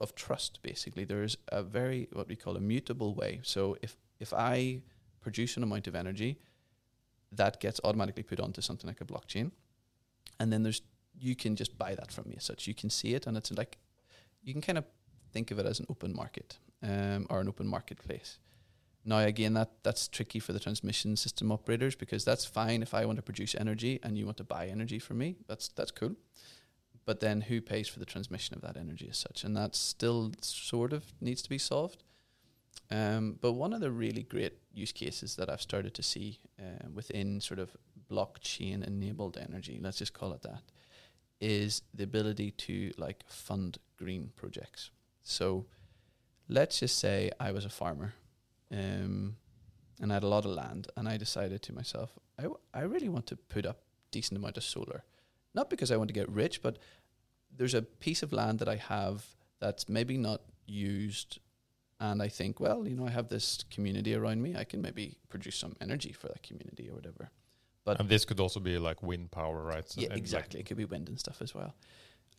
of 0.00 0.14
trust. 0.14 0.62
Basically, 0.62 1.04
there 1.04 1.24
is 1.24 1.36
a 1.48 1.62
very 1.62 2.08
what 2.12 2.28
we 2.28 2.36
call 2.36 2.56
a 2.56 2.60
mutable 2.60 3.14
way. 3.14 3.40
So 3.42 3.76
if 3.82 3.96
if 4.20 4.32
I 4.32 4.82
produce 5.20 5.56
an 5.56 5.64
amount 5.64 5.88
of 5.88 5.96
energy, 5.96 6.38
that 7.32 7.60
gets 7.60 7.80
automatically 7.82 8.22
put 8.22 8.38
onto 8.38 8.60
something 8.60 8.86
like 8.86 9.00
a 9.00 9.04
blockchain 9.04 9.50
and 10.38 10.52
then 10.52 10.62
there's 10.62 10.82
you 11.20 11.34
can 11.34 11.56
just 11.56 11.76
buy 11.76 11.94
that 11.94 12.12
from 12.12 12.28
me 12.28 12.34
as 12.36 12.44
such. 12.44 12.66
You 12.66 12.74
can 12.74 12.90
see 12.90 13.14
it, 13.14 13.26
and 13.26 13.36
it's 13.36 13.50
like 13.52 13.78
you 14.42 14.52
can 14.52 14.62
kind 14.62 14.78
of 14.78 14.84
think 15.32 15.50
of 15.50 15.58
it 15.58 15.66
as 15.66 15.80
an 15.80 15.86
open 15.90 16.14
market 16.14 16.58
um, 16.82 17.26
or 17.28 17.40
an 17.40 17.48
open 17.48 17.66
marketplace. 17.66 18.38
Now, 19.04 19.18
again, 19.20 19.54
that 19.54 19.70
that's 19.82 20.08
tricky 20.08 20.38
for 20.38 20.52
the 20.52 20.60
transmission 20.60 21.16
system 21.16 21.50
operators 21.50 21.94
because 21.94 22.24
that's 22.24 22.44
fine 22.44 22.82
if 22.82 22.94
I 22.94 23.04
want 23.06 23.16
to 23.16 23.22
produce 23.22 23.54
energy 23.54 23.98
and 24.02 24.18
you 24.18 24.24
want 24.26 24.36
to 24.38 24.44
buy 24.44 24.66
energy 24.66 24.98
from 24.98 25.18
me. 25.18 25.36
That's 25.48 25.68
that's 25.68 25.90
cool. 25.90 26.16
But 27.04 27.20
then, 27.20 27.40
who 27.42 27.62
pays 27.62 27.88
for 27.88 28.00
the 28.00 28.04
transmission 28.04 28.54
of 28.54 28.60
that 28.62 28.76
energy 28.76 29.08
as 29.08 29.16
such? 29.16 29.44
And 29.44 29.56
that 29.56 29.74
still 29.74 30.32
sort 30.42 30.92
of 30.92 31.04
needs 31.20 31.40
to 31.42 31.48
be 31.48 31.56
solved. 31.58 32.04
Um, 32.90 33.38
but 33.40 33.52
one 33.52 33.72
of 33.72 33.80
the 33.80 33.90
really 33.90 34.22
great 34.22 34.54
use 34.72 34.92
cases 34.92 35.36
that 35.36 35.48
I've 35.48 35.62
started 35.62 35.94
to 35.94 36.02
see 36.02 36.38
uh, 36.58 36.88
within 36.92 37.40
sort 37.40 37.60
of 37.60 37.76
blockchain 38.10 38.86
enabled 38.86 39.36
energy, 39.38 39.78
let's 39.80 39.98
just 39.98 40.12
call 40.12 40.32
it 40.32 40.42
that, 40.42 40.62
is 41.40 41.82
the 41.94 42.04
ability 42.04 42.50
to 42.52 42.92
like 42.96 43.24
fund 43.28 43.78
green 43.96 44.30
projects. 44.36 44.90
So 45.22 45.66
let's 46.48 46.80
just 46.80 46.98
say 46.98 47.30
I 47.38 47.52
was 47.52 47.64
a 47.64 47.70
farmer 47.70 48.14
um, 48.72 49.36
and 50.00 50.10
I 50.10 50.14
had 50.14 50.22
a 50.22 50.28
lot 50.28 50.44
of 50.44 50.52
land 50.52 50.88
and 50.96 51.08
I 51.08 51.16
decided 51.16 51.62
to 51.62 51.74
myself, 51.74 52.10
I, 52.38 52.42
w- 52.42 52.60
I 52.72 52.80
really 52.80 53.08
want 53.08 53.26
to 53.26 53.36
put 53.36 53.66
up 53.66 53.80
decent 54.10 54.38
amount 54.38 54.56
of 54.56 54.64
solar. 54.64 55.04
Not 55.54 55.70
because 55.70 55.90
I 55.90 55.96
want 55.96 56.08
to 56.08 56.14
get 56.14 56.28
rich, 56.28 56.62
but 56.62 56.78
there's 57.54 57.74
a 57.74 57.82
piece 57.82 58.22
of 58.22 58.32
land 58.32 58.58
that 58.60 58.68
I 58.68 58.76
have 58.76 59.26
that's 59.60 59.88
maybe 59.88 60.16
not 60.16 60.42
used 60.66 61.38
and 62.00 62.22
I 62.22 62.28
think, 62.28 62.60
well, 62.60 62.86
you 62.86 62.94
know, 62.94 63.06
I 63.06 63.10
have 63.10 63.28
this 63.28 63.64
community 63.70 64.14
around 64.14 64.40
me. 64.40 64.54
I 64.56 64.64
can 64.64 64.80
maybe 64.80 65.18
produce 65.28 65.56
some 65.56 65.74
energy 65.80 66.12
for 66.12 66.28
that 66.28 66.42
community 66.42 66.88
or 66.88 66.94
whatever. 66.94 67.30
But 67.84 68.00
and 68.00 68.08
this 68.08 68.24
could 68.24 68.40
also 68.40 68.60
be 68.60 68.78
like 68.78 69.02
wind 69.02 69.30
power, 69.30 69.62
right? 69.62 69.88
So 69.88 70.00
yeah, 70.00 70.06
and 70.06 70.14
like- 70.14 70.18
exactly. 70.18 70.60
It 70.60 70.66
could 70.66 70.76
be 70.76 70.84
wind 70.84 71.08
and 71.08 71.18
stuff 71.18 71.40
as 71.40 71.54
well. 71.54 71.74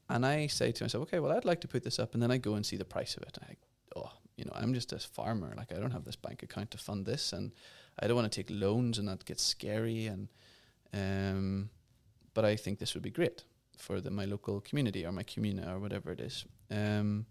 And 0.10 0.25
I 0.25 0.47
say 0.47 0.71
to 0.71 0.84
myself, 0.84 1.04
okay, 1.04 1.19
well, 1.19 1.32
I'd 1.32 1.45
like 1.45 1.62
to 1.62 1.67
put 1.67 1.84
this 1.84 1.99
up, 1.99 2.13
and 2.13 2.23
then 2.23 2.32
I 2.32 2.38
go 2.38 2.56
and 2.56 2.65
see 2.65 2.78
the 2.78 2.86
price 2.86 3.15
of 3.15 3.23
it. 3.23 3.38
And 3.39 3.52
I, 3.52 3.99
oh, 3.99 4.12
you 4.38 4.45
know, 4.45 4.52
I'm 4.56 4.73
just 4.73 4.91
a 4.91 4.99
farmer. 4.99 5.54
Like 5.56 5.71
I 5.71 5.80
don't 5.80 5.91
have 5.91 6.06
this 6.06 6.15
bank 6.15 6.43
account 6.43 6.71
to 6.71 6.78
fund 6.78 7.06
this, 7.06 7.34
and 7.34 7.52
I 7.99 8.08
don't 8.08 8.15
want 8.15 8.32
to 8.32 8.36
take 8.36 8.49
loans, 8.49 8.97
and 8.97 9.08
that 9.08 9.25
gets 9.25 9.43
scary. 9.43 10.08
And 10.08 10.28
um, 10.93 11.69
but 12.34 12.45
I 12.45 12.56
think 12.56 12.80
this 12.80 12.93
would 12.93 13.04
be 13.04 13.12
great 13.12 13.43
for 13.78 14.02
the, 14.02 14.12
my 14.12 14.25
local 14.25 14.62
community 14.62 15.06
or 15.06 15.12
my 15.12 15.23
comuna 15.23 15.73
or 15.75 15.80
whatever 15.80 16.12
it 16.12 16.19
is. 16.19 16.45
Um, 16.71 17.25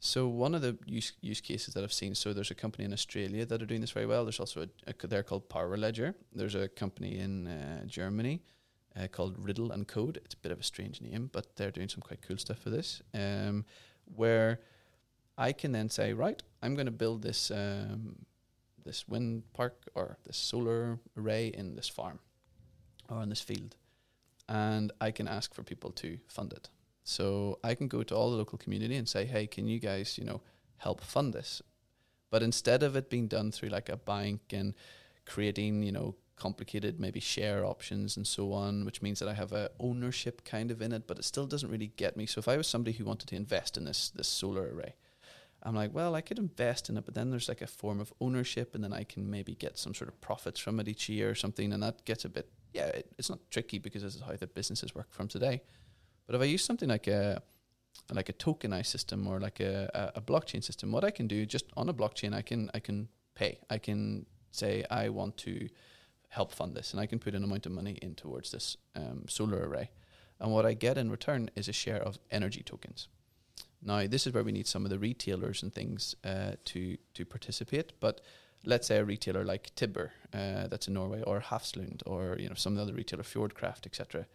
so 0.00 0.28
one 0.28 0.54
of 0.54 0.62
the 0.62 0.76
use 0.86 1.12
use 1.20 1.40
cases 1.40 1.74
that 1.74 1.82
I've 1.82 1.92
seen, 1.92 2.14
so 2.14 2.32
there's 2.32 2.50
a 2.50 2.54
company 2.54 2.84
in 2.84 2.92
Australia 2.92 3.46
that 3.46 3.62
are 3.62 3.66
doing 3.66 3.80
this 3.80 3.90
very 3.90 4.06
well. 4.06 4.24
There's 4.24 4.40
also 4.40 4.62
a, 4.62 4.90
a 4.90 5.06
they're 5.06 5.22
called 5.22 5.48
Power 5.48 5.76
Ledger. 5.76 6.14
There's 6.32 6.54
a 6.54 6.68
company 6.68 7.18
in 7.18 7.46
uh, 7.46 7.84
Germany 7.86 8.42
uh, 8.98 9.06
called 9.08 9.36
Riddle 9.38 9.72
and 9.72 9.86
Code. 9.88 10.20
It's 10.24 10.34
a 10.34 10.38
bit 10.38 10.52
of 10.52 10.60
a 10.60 10.62
strange 10.62 11.00
name, 11.00 11.30
but 11.32 11.56
they're 11.56 11.70
doing 11.70 11.88
some 11.88 12.00
quite 12.02 12.22
cool 12.22 12.36
stuff 12.36 12.58
for 12.58 12.70
this. 12.70 13.02
Um, 13.14 13.64
where 14.14 14.60
I 15.38 15.52
can 15.52 15.72
then 15.72 15.88
say, 15.88 16.12
right, 16.12 16.42
I'm 16.62 16.74
going 16.74 16.86
to 16.86 16.92
build 16.92 17.22
this 17.22 17.50
um, 17.50 18.26
this 18.84 19.08
wind 19.08 19.42
park 19.52 19.88
or 19.94 20.18
this 20.24 20.36
solar 20.36 20.98
array 21.16 21.48
in 21.48 21.74
this 21.74 21.88
farm 21.88 22.20
or 23.08 23.22
in 23.22 23.28
this 23.28 23.40
field, 23.40 23.76
and 24.48 24.92
I 25.00 25.10
can 25.10 25.26
ask 25.26 25.54
for 25.54 25.62
people 25.62 25.90
to 25.92 26.18
fund 26.28 26.52
it. 26.52 26.68
So 27.08 27.60
I 27.62 27.76
can 27.76 27.86
go 27.86 28.02
to 28.02 28.16
all 28.16 28.32
the 28.32 28.36
local 28.36 28.58
community 28.58 28.96
and 28.96 29.08
say, 29.08 29.26
hey, 29.26 29.46
can 29.46 29.68
you 29.68 29.78
guys, 29.78 30.18
you 30.18 30.24
know, 30.24 30.40
help 30.78 31.00
fund 31.00 31.32
this? 31.32 31.62
But 32.30 32.42
instead 32.42 32.82
of 32.82 32.96
it 32.96 33.08
being 33.08 33.28
done 33.28 33.52
through 33.52 33.68
like 33.68 33.88
a 33.88 33.96
bank 33.96 34.40
and 34.52 34.74
creating, 35.24 35.84
you 35.84 35.92
know, 35.92 36.16
complicated 36.34 36.98
maybe 36.98 37.20
share 37.20 37.64
options 37.64 38.16
and 38.16 38.26
so 38.26 38.52
on, 38.52 38.84
which 38.84 39.02
means 39.02 39.20
that 39.20 39.28
I 39.28 39.34
have 39.34 39.52
a 39.52 39.70
ownership 39.78 40.44
kind 40.44 40.72
of 40.72 40.82
in 40.82 40.92
it, 40.92 41.06
but 41.06 41.18
it 41.18 41.24
still 41.24 41.46
doesn't 41.46 41.70
really 41.70 41.92
get 41.96 42.16
me. 42.16 42.26
So 42.26 42.40
if 42.40 42.48
I 42.48 42.56
was 42.56 42.66
somebody 42.66 42.96
who 42.96 43.04
wanted 43.04 43.28
to 43.28 43.36
invest 43.36 43.76
in 43.76 43.84
this 43.84 44.10
this 44.10 44.26
solar 44.26 44.68
array, 44.74 44.96
I'm 45.62 45.76
like, 45.76 45.94
well, 45.94 46.16
I 46.16 46.22
could 46.22 46.40
invest 46.40 46.90
in 46.90 46.96
it, 46.96 47.04
but 47.04 47.14
then 47.14 47.30
there's 47.30 47.48
like 47.48 47.62
a 47.62 47.68
form 47.68 48.00
of 48.00 48.12
ownership, 48.20 48.74
and 48.74 48.82
then 48.82 48.92
I 48.92 49.04
can 49.04 49.30
maybe 49.30 49.54
get 49.54 49.78
some 49.78 49.94
sort 49.94 50.08
of 50.08 50.20
profits 50.20 50.58
from 50.58 50.80
it 50.80 50.88
each 50.88 51.08
year 51.08 51.30
or 51.30 51.36
something, 51.36 51.72
and 51.72 51.82
that 51.84 52.04
gets 52.04 52.24
a 52.24 52.28
bit, 52.28 52.50
yeah, 52.72 52.86
it, 52.86 53.12
it's 53.16 53.30
not 53.30 53.38
tricky 53.50 53.78
because 53.78 54.02
this 54.02 54.16
is 54.16 54.22
how 54.22 54.34
the 54.34 54.48
businesses 54.48 54.94
work 54.94 55.12
from 55.12 55.28
today. 55.28 55.62
But 56.26 56.36
if 56.36 56.42
I 56.42 56.44
use 56.44 56.64
something 56.64 56.88
like 56.88 57.06
a 57.06 57.42
like 58.12 58.28
a 58.28 58.32
tokenized 58.32 58.86
system 58.86 59.26
or 59.26 59.40
like 59.40 59.58
a, 59.58 60.12
a, 60.14 60.20
blockchain 60.20 60.62
system, 60.62 60.92
what 60.92 61.02
I 61.02 61.10
can 61.10 61.26
do 61.26 61.44
just 61.46 61.64
on 61.76 61.88
a 61.88 61.94
blockchain, 61.94 62.34
I 62.34 62.42
can 62.42 62.70
I 62.74 62.80
can 62.80 63.08
pay. 63.34 63.58
I 63.70 63.78
can 63.78 64.26
say 64.50 64.84
I 64.90 65.08
want 65.08 65.36
to 65.38 65.68
help 66.28 66.52
fund 66.52 66.74
this, 66.74 66.92
and 66.92 67.00
I 67.00 67.06
can 67.06 67.18
put 67.18 67.34
an 67.34 67.44
amount 67.44 67.66
of 67.66 67.72
money 67.72 67.98
in 68.02 68.14
towards 68.14 68.50
this 68.50 68.76
um, 68.94 69.24
solar 69.28 69.68
array. 69.68 69.90
And 70.38 70.52
what 70.52 70.66
I 70.66 70.74
get 70.74 70.98
in 70.98 71.10
return 71.10 71.50
is 71.56 71.68
a 71.68 71.72
share 71.72 72.02
of 72.02 72.18
energy 72.30 72.62
tokens. 72.62 73.08
Now, 73.82 74.06
this 74.06 74.26
is 74.26 74.32
where 74.32 74.44
we 74.44 74.52
need 74.52 74.66
some 74.66 74.84
of 74.84 74.90
the 74.90 74.98
retailers 74.98 75.62
and 75.62 75.72
things 75.72 76.14
uh, 76.24 76.52
to 76.66 76.96
to 77.14 77.24
participate. 77.24 77.92
But 78.00 78.20
let's 78.64 78.86
say 78.86 78.98
a 78.98 79.04
retailer 79.04 79.44
like 79.44 79.74
Tibber, 79.76 80.12
uh, 80.34 80.66
that's 80.66 80.88
in 80.88 80.94
Norway, 80.94 81.22
or 81.22 81.40
Hafslund, 81.40 82.02
or 82.04 82.36
you 82.38 82.48
know 82.48 82.54
some 82.54 82.72
of 82.72 82.76
the 82.76 82.82
other 82.82 82.94
retailer, 82.94 83.22
Fjordkraft, 83.22 83.86
etc. 83.86 84.26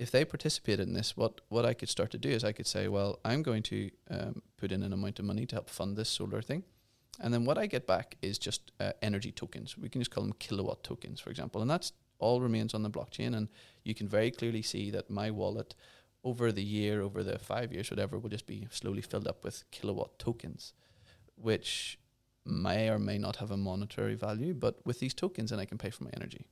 If 0.00 0.10
they 0.10 0.24
participated 0.24 0.88
in 0.88 0.94
this, 0.94 1.16
what 1.16 1.42
what 1.50 1.66
I 1.70 1.74
could 1.74 1.90
start 1.90 2.10
to 2.12 2.18
do 2.18 2.30
is 2.30 2.42
I 2.42 2.52
could 2.52 2.66
say, 2.66 2.88
well, 2.88 3.18
I'm 3.22 3.42
going 3.42 3.62
to 3.64 3.90
um, 4.10 4.42
put 4.56 4.72
in 4.72 4.82
an 4.82 4.92
amount 4.92 5.18
of 5.18 5.26
money 5.26 5.44
to 5.46 5.56
help 5.56 5.68
fund 5.68 5.96
this 5.96 6.08
solar 6.08 6.42
thing. 6.42 6.62
And 7.22 7.34
then 7.34 7.44
what 7.44 7.58
I 7.58 7.66
get 7.66 7.86
back 7.86 8.16
is 8.22 8.38
just 8.38 8.72
uh, 8.80 8.92
energy 9.02 9.30
tokens. 9.30 9.76
We 9.76 9.90
can 9.90 10.00
just 10.00 10.10
call 10.10 10.24
them 10.24 10.32
kilowatt 10.38 10.82
tokens, 10.82 11.20
for 11.20 11.28
example. 11.28 11.60
And 11.60 11.70
that's 11.70 11.92
all 12.18 12.40
remains 12.40 12.72
on 12.72 12.82
the 12.82 12.90
blockchain. 12.90 13.36
And 13.36 13.48
you 13.84 13.94
can 13.94 14.08
very 14.08 14.30
clearly 14.30 14.62
see 14.62 14.90
that 14.90 15.10
my 15.10 15.30
wallet 15.30 15.74
over 16.24 16.50
the 16.50 16.62
year, 16.62 17.02
over 17.02 17.22
the 17.22 17.38
five 17.38 17.70
years, 17.70 17.90
whatever, 17.90 18.18
will 18.18 18.30
just 18.30 18.46
be 18.46 18.68
slowly 18.70 19.02
filled 19.02 19.28
up 19.28 19.44
with 19.44 19.70
kilowatt 19.70 20.18
tokens, 20.18 20.72
which 21.36 21.98
may 22.46 22.88
or 22.88 22.98
may 22.98 23.18
not 23.18 23.36
have 23.36 23.50
a 23.50 23.56
monetary 23.56 24.14
value. 24.14 24.54
But 24.54 24.80
with 24.86 24.98
these 25.00 25.14
tokens, 25.14 25.50
then 25.50 25.60
I 25.60 25.66
can 25.66 25.78
pay 25.78 25.90
for 25.90 26.04
my 26.04 26.10
energy. 26.14 26.46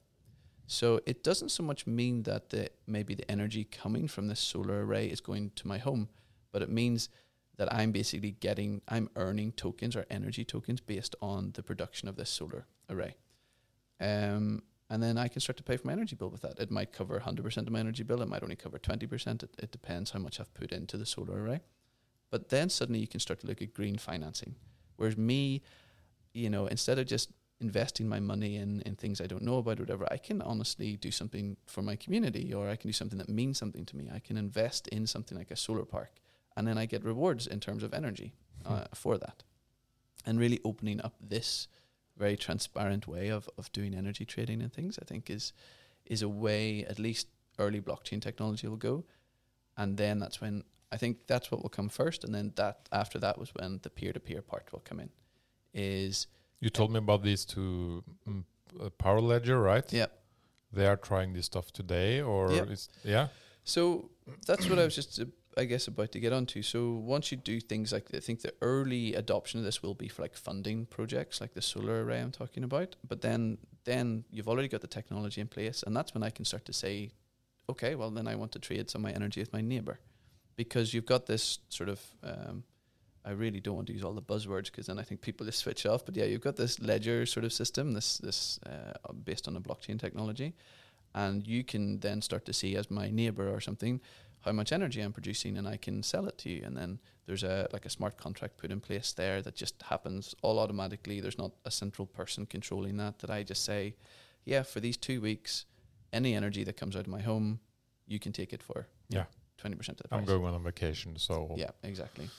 So 0.70 1.00
it 1.07 1.24
doesn't 1.24 1.48
so 1.48 1.62
much 1.62 1.87
mean 1.87 2.24
that 2.24 2.50
the 2.50 2.70
maybe 2.87 3.14
the 3.14 3.28
energy 3.31 3.64
coming 3.64 4.07
from 4.07 4.28
this 4.28 4.38
solar 4.38 4.85
array 4.85 5.07
is 5.07 5.20
going 5.20 5.52
to 5.57 5.66
my 5.66 5.78
home, 5.78 6.11
but 6.52 6.61
it 6.61 6.68
means 6.68 7.09
that 7.57 7.72
I'm 7.72 7.90
basically 7.90 8.33
getting, 8.33 8.83
I'm 8.87 9.09
earning 9.16 9.52
tokens 9.52 9.96
or 9.96 10.04
energy 10.11 10.44
tokens 10.44 10.81
based 10.83 11.16
on 11.22 11.52
the 11.54 11.62
production 11.62 12.07
of 12.07 12.16
this 12.16 12.28
solar 12.28 12.66
array. 12.90 13.16
Um, 13.98 14.62
and 14.90 15.02
then 15.02 15.16
I 15.16 15.28
can 15.28 15.40
start 15.40 15.57
to 15.57 15.62
pay 15.62 15.78
for 15.78 15.87
my 15.87 15.94
energy 15.94 16.16
bill 16.16 16.28
with 16.28 16.42
that. 16.42 16.59
It 16.59 16.70
might 16.70 16.92
cover 16.92 17.18
100% 17.18 17.57
of 17.57 17.70
my 17.70 17.81
energy 17.81 18.02
bill. 18.02 18.20
It 18.20 18.28
might 18.28 18.42
only 18.42 18.54
cover 18.54 18.78
20%. 18.78 19.42
It, 19.42 19.50
it 19.59 19.72
depends 19.72 20.11
how 20.11 20.18
much 20.18 20.38
I've 20.38 20.52
put 20.52 20.70
into 20.70 20.98
the 20.98 21.07
solar 21.07 21.42
array. 21.42 21.62
But 22.31 22.50
then 22.50 22.68
suddenly 22.68 23.00
you 23.00 23.09
can 23.09 23.20
start 23.20 23.40
to 23.40 23.46
look 23.46 23.62
at 23.62 23.72
green 23.72 23.96
financing. 23.96 24.54
Whereas 24.96 25.16
me, 25.16 25.62
you 26.35 26.50
know, 26.50 26.66
instead 26.66 26.98
of 26.98 27.07
just 27.07 27.31
investing 27.61 28.09
my 28.09 28.21
money 28.21 28.57
in, 28.57 28.83
in 28.83 28.94
things 28.94 29.21
I 29.21 29.27
don't 29.27 29.42
know 29.42 29.59
about 29.59 29.81
or 29.81 29.83
whatever, 29.83 30.07
I 30.11 30.16
can 30.16 30.40
honestly 30.42 30.97
do 30.97 31.11
something 31.11 31.57
for 31.66 31.83
my 31.83 31.97
community 31.97 32.55
or 32.55 32.68
I 32.68 32.77
can 32.77 32.88
do 32.88 32.92
something 32.92 33.18
that 33.18 33.29
means 33.29 33.59
something 33.59 33.85
to 33.87 33.97
me. 33.97 34.09
I 34.14 34.21
can 34.21 34.37
invest 34.37 34.87
in 34.88 35.07
something 35.07 35.37
like 35.37 35.51
a 35.51 35.57
solar 35.57 35.85
park 35.85 36.21
and 36.57 36.66
then 36.66 36.77
I 36.77 36.87
get 36.87 37.05
rewards 37.05 37.47
in 37.47 37.61
terms 37.61 37.83
of 37.83 37.94
energy 37.94 38.35
uh, 38.66 38.79
hmm. 38.79 38.83
for 38.94 39.16
that. 39.18 39.44
And 40.27 40.38
really 40.38 40.61
opening 40.64 41.01
up 41.03 41.14
this 41.21 41.68
very 42.16 42.37
transparent 42.37 43.07
way 43.07 43.29
of, 43.29 43.49
of 43.57 43.71
doing 43.73 43.94
energy 43.94 44.25
trading 44.25 44.61
and 44.61 44.73
things, 44.73 44.99
I 45.01 45.05
think 45.05 45.31
is 45.31 45.53
is 46.05 46.23
a 46.23 46.29
way 46.29 46.85
at 46.85 46.99
least 46.99 47.29
early 47.59 47.81
blockchain 47.81 48.21
technology 48.21 48.66
will 48.66 48.77
go. 48.77 49.05
And 49.77 49.97
then 49.97 50.18
that's 50.18 50.40
when 50.40 50.64
I 50.90 50.97
think 50.97 51.27
that's 51.27 51.51
what 51.51 51.62
will 51.62 51.68
come 51.68 51.88
first, 51.88 52.25
and 52.25 52.35
then 52.35 52.53
that 52.57 52.88
after 52.90 53.18
that 53.21 53.38
was 53.38 53.55
when 53.55 53.79
the 53.83 53.90
peer 53.90 54.12
to 54.12 54.21
peer 54.21 54.42
part 54.42 54.73
will 54.73 54.81
come 54.81 55.01
in. 55.01 55.11
Is 55.73 56.27
you 56.61 56.71
told 56.71 56.90
me 56.90 56.99
about 56.99 57.23
these 57.23 57.44
two 57.44 58.03
um, 58.27 58.44
uh, 58.81 58.90
Power 58.90 59.21
Ledger, 59.21 59.61
right? 59.61 59.90
Yeah, 59.92 60.07
they 60.73 60.87
are 60.87 60.97
trying 60.97 61.33
this 61.33 61.47
stuff 61.47 61.73
today, 61.73 62.21
or 62.21 62.53
yeah. 62.53 62.64
yeah. 63.05 63.29
So 63.64 64.11
that's 64.47 64.68
what 64.68 64.79
I 64.79 64.85
was 64.85 64.94
just 64.94 65.21
uh, 65.21 65.25
I 65.57 65.64
guess 65.64 65.88
about 65.88 66.12
to 66.12 66.21
get 66.21 66.33
onto. 66.33 66.62
So 66.62 66.92
once 66.92 67.31
you 67.31 67.37
do 67.37 67.61
things 67.61 67.92
like 67.92 68.14
I 68.14 68.21
think 68.21 68.42
the 68.42 68.55
early 68.61 69.14
adoption 69.14 69.61
of 69.61 69.64
this 69.64 69.83
will 69.83 69.94
be 69.94 70.09
for 70.09 70.23
like 70.23 70.37
funding 70.37 70.87
projects 70.87 71.40
like 71.40 71.55
the 71.55 71.62
solar 71.62 72.05
array 72.05 72.21
I'm 72.21 72.33
talking 72.33 72.64
about. 72.64 72.97
But 73.07 73.21
then 73.21 73.59
then 73.85 74.25
you've 74.31 74.49
already 74.49 74.68
got 74.68 74.81
the 74.81 74.87
technology 74.87 75.40
in 75.40 75.49
place, 75.49 75.83
and 75.83 75.97
that's 75.97 76.14
when 76.14 76.23
I 76.23 76.31
can 76.31 76.44
start 76.44 76.64
to 76.66 76.73
say, 76.73 77.11
okay, 77.68 77.94
well 77.94 78.11
then 78.11 78.29
I 78.29 78.35
want 78.37 78.53
to 78.53 78.59
trade 78.59 78.90
some 78.90 79.05
of 79.05 79.11
my 79.11 79.14
energy 79.14 79.40
with 79.40 79.53
my 79.53 79.61
neighbor, 79.61 79.99
because 80.57 80.92
you've 80.94 81.07
got 81.07 81.27
this 81.27 81.59
sort 81.68 81.88
of. 81.88 82.01
Um, 82.23 82.64
I 83.29 83.33
really 83.33 83.61
don't 83.61 83.77
want 83.77 83.88
to 83.88 83.93
use 83.93 84.03
all 84.03 84.14
the 84.14 84.23
buzzwords 84.23 84.67
because 84.67 84.87
then 84.87 84.99
I 84.99 85.03
think 85.03 85.21
people 85.21 85.45
just 85.45 85.59
switch 85.59 85.85
off. 85.85 86.07
But 86.07 86.17
yeah, 86.17 86.25
you've 86.25 86.41
got 86.41 86.57
this 86.57 86.81
ledger 86.81 87.27
sort 87.27 87.45
of 87.45 87.53
system, 87.53 87.93
this 87.93 88.19
this 88.19 88.59
uh, 88.64 89.12
based 89.12 89.47
on 89.49 89.57
a 89.57 89.61
blockchain 89.61 90.01
technology, 90.01 90.55
and 91.14 91.47
you 91.47 91.62
can 91.62 92.01
then 92.01 92.23
start 92.23 92.47
to 92.47 92.53
see 92.53 92.77
as 92.77 92.91
my 92.91 93.11
neighbor 93.11 93.49
or 93.55 93.61
something 93.61 94.01
how 94.41 94.53
much 94.53 94.73
energy 94.73 95.01
I'm 95.01 95.12
producing 95.12 95.59
and 95.59 95.69
I 95.69 95.77
can 95.77 96.03
sell 96.03 96.27
it 96.27 96.38
to 96.38 96.49
you. 96.49 96.62
And 96.64 96.77
then 96.77 97.01
there's 97.27 97.43
a 97.43 97.69
like 97.73 97.85
a 97.85 97.91
smart 97.91 98.17
contract 98.17 98.57
put 98.57 98.71
in 98.71 98.81
place 98.81 99.12
there 99.12 99.43
that 99.43 99.55
just 99.55 99.83
happens 99.83 100.35
all 100.43 100.59
automatically. 100.59 101.21
There's 101.21 101.38
not 101.38 101.53
a 101.64 101.71
central 101.71 102.07
person 102.07 102.47
controlling 102.47 102.97
that. 102.97 103.19
That 103.19 103.31
I 103.31 103.43
just 103.43 103.64
say, 103.64 103.95
yeah, 104.45 104.62
for 104.62 104.81
these 104.81 104.97
two 104.97 105.21
weeks, 105.21 105.67
any 106.12 106.35
energy 106.35 106.64
that 106.64 106.77
comes 106.77 106.97
out 106.97 107.03
of 107.03 107.09
my 107.09 107.21
home, 107.21 107.61
you 108.07 108.19
can 108.19 108.33
take 108.33 108.55
it 108.55 108.62
for 108.62 108.87
yeah 109.11 109.25
twenty 109.59 109.77
percent 109.77 109.99
of 110.01 110.05
the 110.05 110.09
price. 110.09 110.21
I'm 110.21 110.27
going 110.27 110.55
on 110.55 110.62
vacation, 110.62 111.19
so 111.19 111.55
yeah, 111.57 111.71
exactly. 111.83 112.31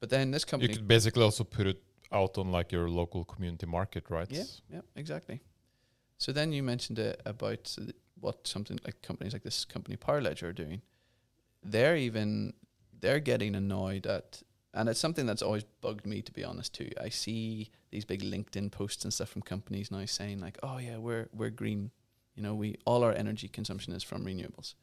But 0.00 0.10
then 0.10 0.30
this 0.30 0.44
company, 0.44 0.72
you 0.72 0.78
could 0.78 0.88
basically 0.88 1.22
also 1.22 1.44
put 1.44 1.66
it 1.66 1.82
out 2.10 2.38
on 2.38 2.50
like 2.50 2.72
your 2.72 2.88
local 2.88 3.24
community 3.24 3.66
market, 3.66 4.10
right? 4.10 4.30
Yeah, 4.30 4.44
yeah, 4.72 4.80
exactly. 4.96 5.40
So 6.18 6.32
then 6.32 6.52
you 6.52 6.62
mentioned 6.62 6.98
uh, 6.98 7.12
about 7.24 7.76
what 8.18 8.46
something 8.46 8.78
like 8.84 9.00
companies 9.02 9.32
like 9.32 9.42
this 9.42 9.64
company 9.64 9.96
Power 9.96 10.20
Ledger 10.20 10.48
are 10.48 10.52
doing 10.52 10.82
they're 11.62 11.96
even 11.96 12.52
they're 13.00 13.20
getting 13.20 13.54
annoyed 13.54 14.06
at 14.06 14.42
and 14.72 14.88
it's 14.88 15.00
something 15.00 15.26
that's 15.26 15.42
always 15.42 15.64
bugged 15.80 16.06
me 16.06 16.22
to 16.22 16.32
be 16.32 16.44
honest 16.44 16.74
too. 16.74 16.90
I 17.00 17.08
see 17.08 17.70
these 17.90 18.04
big 18.04 18.22
LinkedIn 18.22 18.70
posts 18.70 19.02
and 19.02 19.12
stuff 19.12 19.28
from 19.28 19.42
companies 19.42 19.90
now 19.90 20.04
saying 20.04 20.40
like, 20.40 20.58
"Oh 20.62 20.78
yeah, 20.78 20.96
we're 20.96 21.28
we're 21.32 21.50
green. 21.50 21.90
You 22.36 22.44
know, 22.44 22.54
we 22.54 22.76
all 22.84 23.02
our 23.02 23.12
energy 23.12 23.48
consumption 23.48 23.92
is 23.92 24.04
from 24.04 24.24
renewables." 24.24 24.74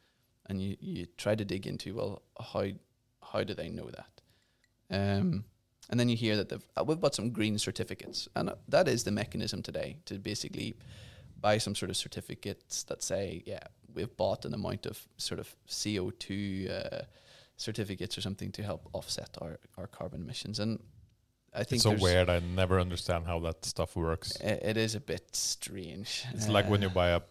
And 0.48 0.62
you 0.62 0.76
you 0.82 1.06
try 1.18 1.36
to 1.36 1.46
dig 1.46 1.66
into 1.66 1.96
well, 1.96 2.22
how 2.38 2.66
how 3.32 3.46
do 3.46 3.54
they 3.54 3.70
know 3.70 3.90
that? 3.92 4.17
Um, 4.90 5.46
and 5.90 6.00
then 6.00 6.10
you 6.10 6.18
hear 6.18 6.36
that 6.36 6.50
they've 6.50 6.68
uh, 6.76 6.84
we've 6.84 7.02
got 7.02 7.16
some 7.16 7.30
green 7.30 7.58
certificates, 7.58 8.28
and 8.36 8.50
uh, 8.50 8.56
that 8.68 8.88
is 8.88 9.04
the 9.04 9.12
mechanism 9.12 9.62
today 9.62 9.98
to 10.06 10.16
basically 10.16 10.76
buy 11.40 11.58
some 11.58 11.76
sort 11.76 11.90
of 11.90 11.98
certificates 11.98 12.84
that 12.84 13.04
say, 13.04 13.44
yeah, 13.46 13.60
we've 13.94 14.16
bought 14.18 14.46
an 14.46 14.54
amount 14.54 14.86
of 14.86 15.08
sort 15.18 15.40
of 15.40 15.56
CO2 15.68 16.70
uh, 16.70 17.02
certificates 17.56 18.18
or 18.18 18.22
something 18.22 18.52
to 18.52 18.64
help 18.64 18.90
offset 18.94 19.38
our, 19.42 19.60
our 19.78 19.88
carbon 19.88 20.22
emissions. 20.22 20.60
And 20.60 20.80
I 21.54 21.64
think 21.64 21.78
it's 21.78 21.84
so 21.84 21.94
weird. 22.04 22.30
I 22.30 22.40
never 22.40 22.80
understand 22.80 23.26
how 23.26 23.40
that 23.40 23.66
stuff 23.66 23.96
works. 23.96 24.36
It, 24.38 24.62
it 24.64 24.78
is 24.78 24.96
a 24.96 25.00
bit 25.00 25.36
strange. 25.36 26.26
It's 26.34 26.48
like 26.48 26.70
when 26.70 26.82
you 26.82 26.90
uh, 26.90 26.94
buy 26.94 27.10
a 27.10 27.22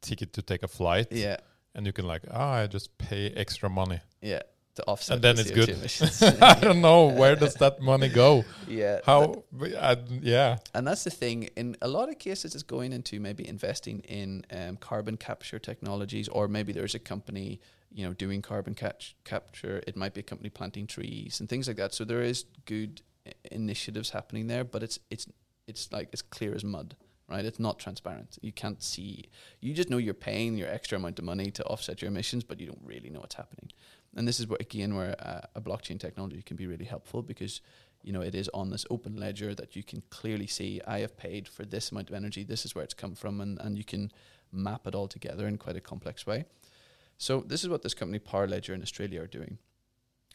ticket 0.00 0.32
to 0.34 0.42
take 0.42 0.62
a 0.62 0.68
flight. 0.68 1.08
Yeah. 1.10 1.38
And 1.74 1.86
you 1.86 1.92
can 1.92 2.06
like, 2.06 2.22
ah, 2.30 2.52
I 2.62 2.66
just 2.66 2.96
pay 2.98 3.30
extra 3.30 3.68
money. 3.68 4.00
Yeah. 4.22 4.42
To 4.76 4.84
offset 4.86 5.14
And 5.14 5.24
then 5.24 5.36
the 5.36 5.42
it's 5.42 5.50
CO2 5.50 5.54
good. 5.54 5.68
emissions. 5.70 6.22
I 6.42 6.54
don't 6.60 6.80
know 6.80 7.06
where 7.06 7.36
does 7.36 7.54
that 7.54 7.80
money 7.80 8.08
go. 8.08 8.44
yeah. 8.68 9.00
How? 9.04 9.44
I, 9.60 9.96
yeah. 10.20 10.58
And 10.74 10.86
that's 10.86 11.04
the 11.04 11.10
thing. 11.10 11.48
In 11.56 11.76
a 11.80 11.88
lot 11.88 12.08
of 12.08 12.18
cases, 12.18 12.54
it's 12.54 12.64
going 12.64 12.92
into 12.92 13.20
maybe 13.20 13.46
investing 13.46 14.00
in 14.00 14.44
um, 14.50 14.76
carbon 14.76 15.16
capture 15.16 15.58
technologies, 15.58 16.28
or 16.28 16.48
maybe 16.48 16.72
there's 16.72 16.94
a 16.94 16.98
company, 16.98 17.60
you 17.92 18.04
know, 18.06 18.12
doing 18.12 18.42
carbon 18.42 18.74
catch- 18.74 19.14
capture. 19.24 19.82
It 19.86 19.96
might 19.96 20.14
be 20.14 20.20
a 20.20 20.24
company 20.24 20.50
planting 20.50 20.86
trees 20.86 21.40
and 21.40 21.48
things 21.48 21.68
like 21.68 21.76
that. 21.76 21.94
So 21.94 22.04
there 22.04 22.22
is 22.22 22.44
good 22.64 23.02
initiatives 23.50 24.10
happening 24.10 24.48
there, 24.48 24.64
but 24.64 24.82
it's 24.82 24.98
it's 25.10 25.26
it's 25.66 25.92
like 25.92 26.08
it's 26.12 26.22
clear 26.22 26.54
as 26.54 26.64
mud, 26.64 26.96
right? 27.28 27.44
It's 27.44 27.58
not 27.58 27.78
transparent. 27.78 28.38
You 28.42 28.52
can't 28.52 28.82
see. 28.82 29.24
You 29.60 29.72
just 29.72 29.88
know 29.88 29.96
you're 29.98 30.14
paying 30.14 30.56
your 30.56 30.68
extra 30.68 30.98
amount 30.98 31.18
of 31.18 31.24
money 31.24 31.50
to 31.52 31.64
offset 31.64 32.02
your 32.02 32.10
emissions, 32.10 32.44
but 32.44 32.60
you 32.60 32.66
don't 32.66 32.82
really 32.84 33.08
know 33.10 33.20
what's 33.20 33.36
happening. 33.36 33.70
And 34.16 34.28
this 34.28 34.38
is 34.38 34.46
where 34.46 34.58
again 34.60 34.94
where 34.94 35.16
uh, 35.18 35.46
a 35.54 35.60
blockchain 35.60 35.98
technology 35.98 36.42
can 36.42 36.56
be 36.56 36.66
really 36.66 36.84
helpful 36.84 37.22
because 37.22 37.60
you 38.02 38.12
know 38.12 38.20
it 38.20 38.34
is 38.34 38.48
on 38.54 38.70
this 38.70 38.86
open 38.90 39.16
ledger 39.16 39.54
that 39.54 39.74
you 39.74 39.82
can 39.82 40.02
clearly 40.10 40.46
see 40.46 40.80
I 40.86 41.00
have 41.00 41.16
paid 41.16 41.48
for 41.48 41.64
this 41.64 41.90
amount 41.90 42.10
of 42.10 42.14
energy. 42.14 42.44
This 42.44 42.64
is 42.64 42.74
where 42.74 42.84
it's 42.84 42.94
come 42.94 43.14
from, 43.14 43.40
and 43.40 43.58
and 43.60 43.76
you 43.76 43.84
can 43.84 44.12
map 44.52 44.86
it 44.86 44.94
all 44.94 45.08
together 45.08 45.46
in 45.48 45.58
quite 45.58 45.76
a 45.76 45.80
complex 45.80 46.26
way. 46.26 46.44
So 47.18 47.40
this 47.40 47.62
is 47.64 47.68
what 47.68 47.82
this 47.82 47.94
company 47.94 48.18
Power 48.18 48.46
Ledger 48.46 48.74
in 48.74 48.82
Australia 48.82 49.22
are 49.22 49.26
doing, 49.26 49.58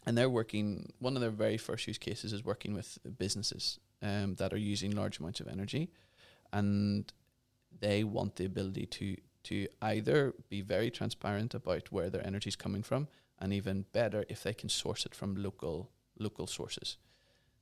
and 0.06 0.16
they're 0.16 0.30
working. 0.30 0.92
One 0.98 1.16
of 1.16 1.22
their 1.22 1.30
very 1.30 1.56
first 1.56 1.86
use 1.86 1.98
cases 1.98 2.32
is 2.32 2.44
working 2.44 2.74
with 2.74 2.98
businesses 3.18 3.78
um, 4.02 4.34
that 4.36 4.52
are 4.52 4.58
using 4.58 4.92
large 4.92 5.18
amounts 5.18 5.40
of 5.40 5.48
energy, 5.48 5.90
and 6.52 7.10
they 7.80 8.04
want 8.04 8.36
the 8.36 8.44
ability 8.44 8.86
to 8.86 9.16
to 9.42 9.66
either 9.80 10.34
be 10.50 10.60
very 10.60 10.90
transparent 10.90 11.54
about 11.54 11.90
where 11.90 12.10
their 12.10 12.26
energy 12.26 12.48
is 12.48 12.56
coming 12.56 12.82
from, 12.82 13.08
and 13.40 13.52
even 13.52 13.84
better 13.92 14.24
if 14.28 14.42
they 14.42 14.54
can 14.54 14.68
source 14.68 15.06
it 15.06 15.14
from 15.14 15.34
local 15.36 15.90
local 16.18 16.46
sources. 16.46 16.98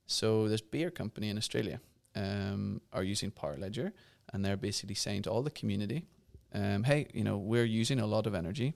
So 0.05 0.47
this 0.47 0.61
beer 0.61 0.91
company 0.91 1.29
in 1.29 1.37
Australia 1.37 1.79
um, 2.15 2.81
are 2.91 3.03
using 3.03 3.31
Power 3.31 3.57
Ledger, 3.57 3.93
and 4.33 4.43
they're 4.43 4.57
basically 4.57 4.95
saying 4.95 5.23
to 5.23 5.31
all 5.31 5.43
the 5.43 5.51
community, 5.51 6.05
um, 6.53 6.83
"Hey, 6.83 7.07
you 7.13 7.23
know, 7.23 7.37
we're 7.37 7.65
using 7.81 7.99
a 7.99 8.07
lot 8.07 8.27
of 8.27 8.33
energy. 8.33 8.73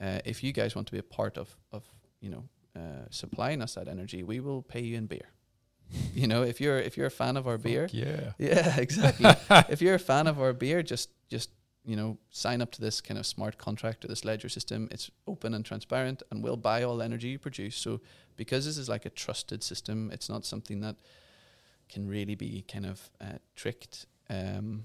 Uh, 0.00 0.18
if 0.24 0.42
you 0.42 0.52
guys 0.52 0.74
want 0.74 0.86
to 0.88 0.92
be 0.92 0.98
a 0.98 1.02
part 1.16 1.38
of 1.38 1.56
of 1.70 1.84
you 2.20 2.30
know 2.30 2.44
uh, 2.74 3.06
supplying 3.10 3.62
us 3.62 3.74
that 3.74 3.88
energy, 3.88 4.22
we 4.22 4.40
will 4.40 4.62
pay 4.62 4.80
you 4.80 4.96
in 4.96 5.06
beer. 5.06 5.28
you 6.14 6.26
know, 6.26 6.42
if 6.42 6.60
you're 6.60 6.78
if 6.78 6.96
you're 6.96 7.06
a 7.06 7.10
fan 7.10 7.36
of 7.36 7.46
our 7.46 7.58
beer, 7.58 7.88
yeah. 7.92 8.32
yeah, 8.38 8.76
exactly. 8.78 9.30
if 9.68 9.82
you're 9.82 9.94
a 9.94 10.06
fan 10.12 10.26
of 10.26 10.40
our 10.40 10.52
beer, 10.52 10.82
just 10.82 11.10
just 11.28 11.50
you 11.84 11.96
know 11.96 12.18
sign 12.30 12.62
up 12.62 12.70
to 12.72 12.80
this 12.80 13.00
kind 13.00 13.18
of 13.18 13.26
smart 13.26 13.58
contract 13.58 14.04
or 14.04 14.08
this 14.08 14.24
ledger 14.24 14.48
system. 14.48 14.88
It's 14.90 15.10
open 15.26 15.54
and 15.54 15.64
transparent, 15.64 16.22
and 16.30 16.42
we'll 16.42 16.56
buy 16.56 16.82
all 16.82 17.02
energy 17.02 17.28
you 17.28 17.38
produce. 17.38 17.76
So 17.76 18.00
because 18.36 18.64
this 18.64 18.78
is 18.78 18.88
like 18.88 19.06
a 19.06 19.10
trusted 19.10 19.62
system, 19.62 20.10
it's 20.12 20.28
not 20.28 20.44
something 20.44 20.80
that 20.80 20.96
can 21.88 22.08
really 22.08 22.34
be 22.34 22.64
kind 22.66 22.86
of 22.86 23.10
uh, 23.20 23.38
tricked. 23.54 24.06
Um, 24.30 24.84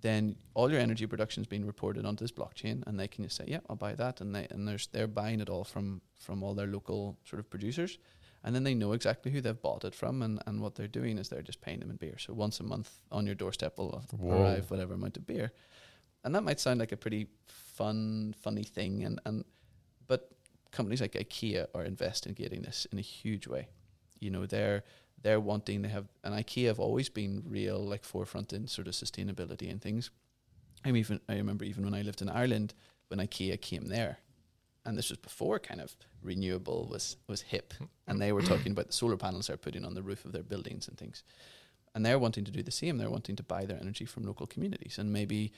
then 0.00 0.36
all 0.54 0.70
your 0.70 0.80
energy 0.80 1.06
production 1.06 1.42
is 1.42 1.46
being 1.46 1.66
reported 1.66 2.04
onto 2.04 2.24
this 2.24 2.32
blockchain, 2.32 2.86
and 2.86 2.98
they 2.98 3.08
can 3.08 3.24
just 3.24 3.36
say, 3.36 3.44
"Yeah, 3.46 3.60
I'll 3.68 3.76
buy 3.76 3.94
that," 3.94 4.20
and 4.20 4.34
they 4.34 4.46
and 4.50 4.66
there's 4.66 4.86
they're 4.88 5.08
buying 5.08 5.40
it 5.40 5.48
all 5.48 5.64
from 5.64 6.00
from 6.18 6.42
all 6.42 6.54
their 6.54 6.66
local 6.66 7.18
sort 7.24 7.40
of 7.40 7.50
producers, 7.50 7.98
and 8.44 8.54
then 8.54 8.64
they 8.64 8.74
know 8.74 8.92
exactly 8.92 9.32
who 9.32 9.40
they've 9.40 9.60
bought 9.60 9.84
it 9.84 9.94
from, 9.94 10.22
and 10.22 10.42
and 10.46 10.60
what 10.60 10.74
they're 10.76 10.88
doing 10.88 11.18
is 11.18 11.28
they're 11.28 11.42
just 11.42 11.60
paying 11.60 11.80
them 11.80 11.90
in 11.90 11.96
beer. 11.96 12.16
So 12.18 12.32
once 12.32 12.60
a 12.60 12.64
month 12.64 12.90
on 13.10 13.26
your 13.26 13.34
doorstep 13.34 13.78
will 13.78 14.04
Whoa. 14.16 14.42
arrive 14.42 14.70
whatever 14.70 14.94
amount 14.94 15.16
of 15.16 15.26
beer, 15.26 15.52
and 16.24 16.34
that 16.34 16.42
might 16.42 16.60
sound 16.60 16.80
like 16.80 16.92
a 16.92 16.96
pretty 16.96 17.28
fun, 17.46 18.34
funny 18.40 18.64
thing, 18.64 19.04
and 19.04 19.20
and 19.24 19.44
but 20.06 20.30
companies 20.70 21.00
like 21.00 21.12
IKEA 21.12 21.66
are 21.74 21.84
investigating 21.84 22.62
this 22.62 22.86
in 22.92 22.98
a 22.98 23.02
huge 23.02 23.46
way. 23.46 23.68
You 24.20 24.30
know, 24.30 24.46
they're 24.46 24.82
they're 25.22 25.40
wanting 25.40 25.82
they 25.82 25.88
have 25.88 26.06
and 26.24 26.34
IKEA 26.34 26.66
have 26.66 26.80
always 26.80 27.08
been 27.08 27.42
real 27.46 27.78
like 27.78 28.04
forefront 28.04 28.52
in 28.52 28.66
sort 28.66 28.88
of 28.88 28.94
sustainability 28.94 29.70
and 29.70 29.80
things. 29.80 30.10
I 30.84 30.92
mean, 30.92 31.00
even 31.00 31.20
I 31.28 31.36
remember 31.36 31.64
even 31.64 31.84
when 31.84 31.94
I 31.94 32.02
lived 32.02 32.22
in 32.22 32.28
Ireland 32.28 32.74
when 33.08 33.20
IKEA 33.20 33.60
came 33.60 33.86
there, 33.86 34.18
and 34.84 34.96
this 34.96 35.10
was 35.10 35.18
before 35.18 35.58
kind 35.58 35.80
of 35.80 35.96
renewable 36.22 36.88
was 36.90 37.16
was 37.28 37.42
hip, 37.42 37.74
and 38.06 38.20
they 38.20 38.32
were 38.32 38.42
talking 38.42 38.72
about 38.72 38.88
the 38.88 38.92
solar 38.92 39.16
panels 39.16 39.46
they're 39.46 39.56
putting 39.56 39.84
on 39.84 39.94
the 39.94 40.02
roof 40.02 40.24
of 40.24 40.32
their 40.32 40.42
buildings 40.42 40.88
and 40.88 40.96
things, 40.96 41.22
and 41.94 42.04
they're 42.04 42.18
wanting 42.18 42.44
to 42.44 42.52
do 42.52 42.62
the 42.62 42.70
same. 42.70 42.98
They're 42.98 43.10
wanting 43.10 43.36
to 43.36 43.42
buy 43.42 43.64
their 43.64 43.80
energy 43.80 44.04
from 44.04 44.24
local 44.24 44.46
communities, 44.46 44.98
and 44.98 45.12
maybe 45.12 45.52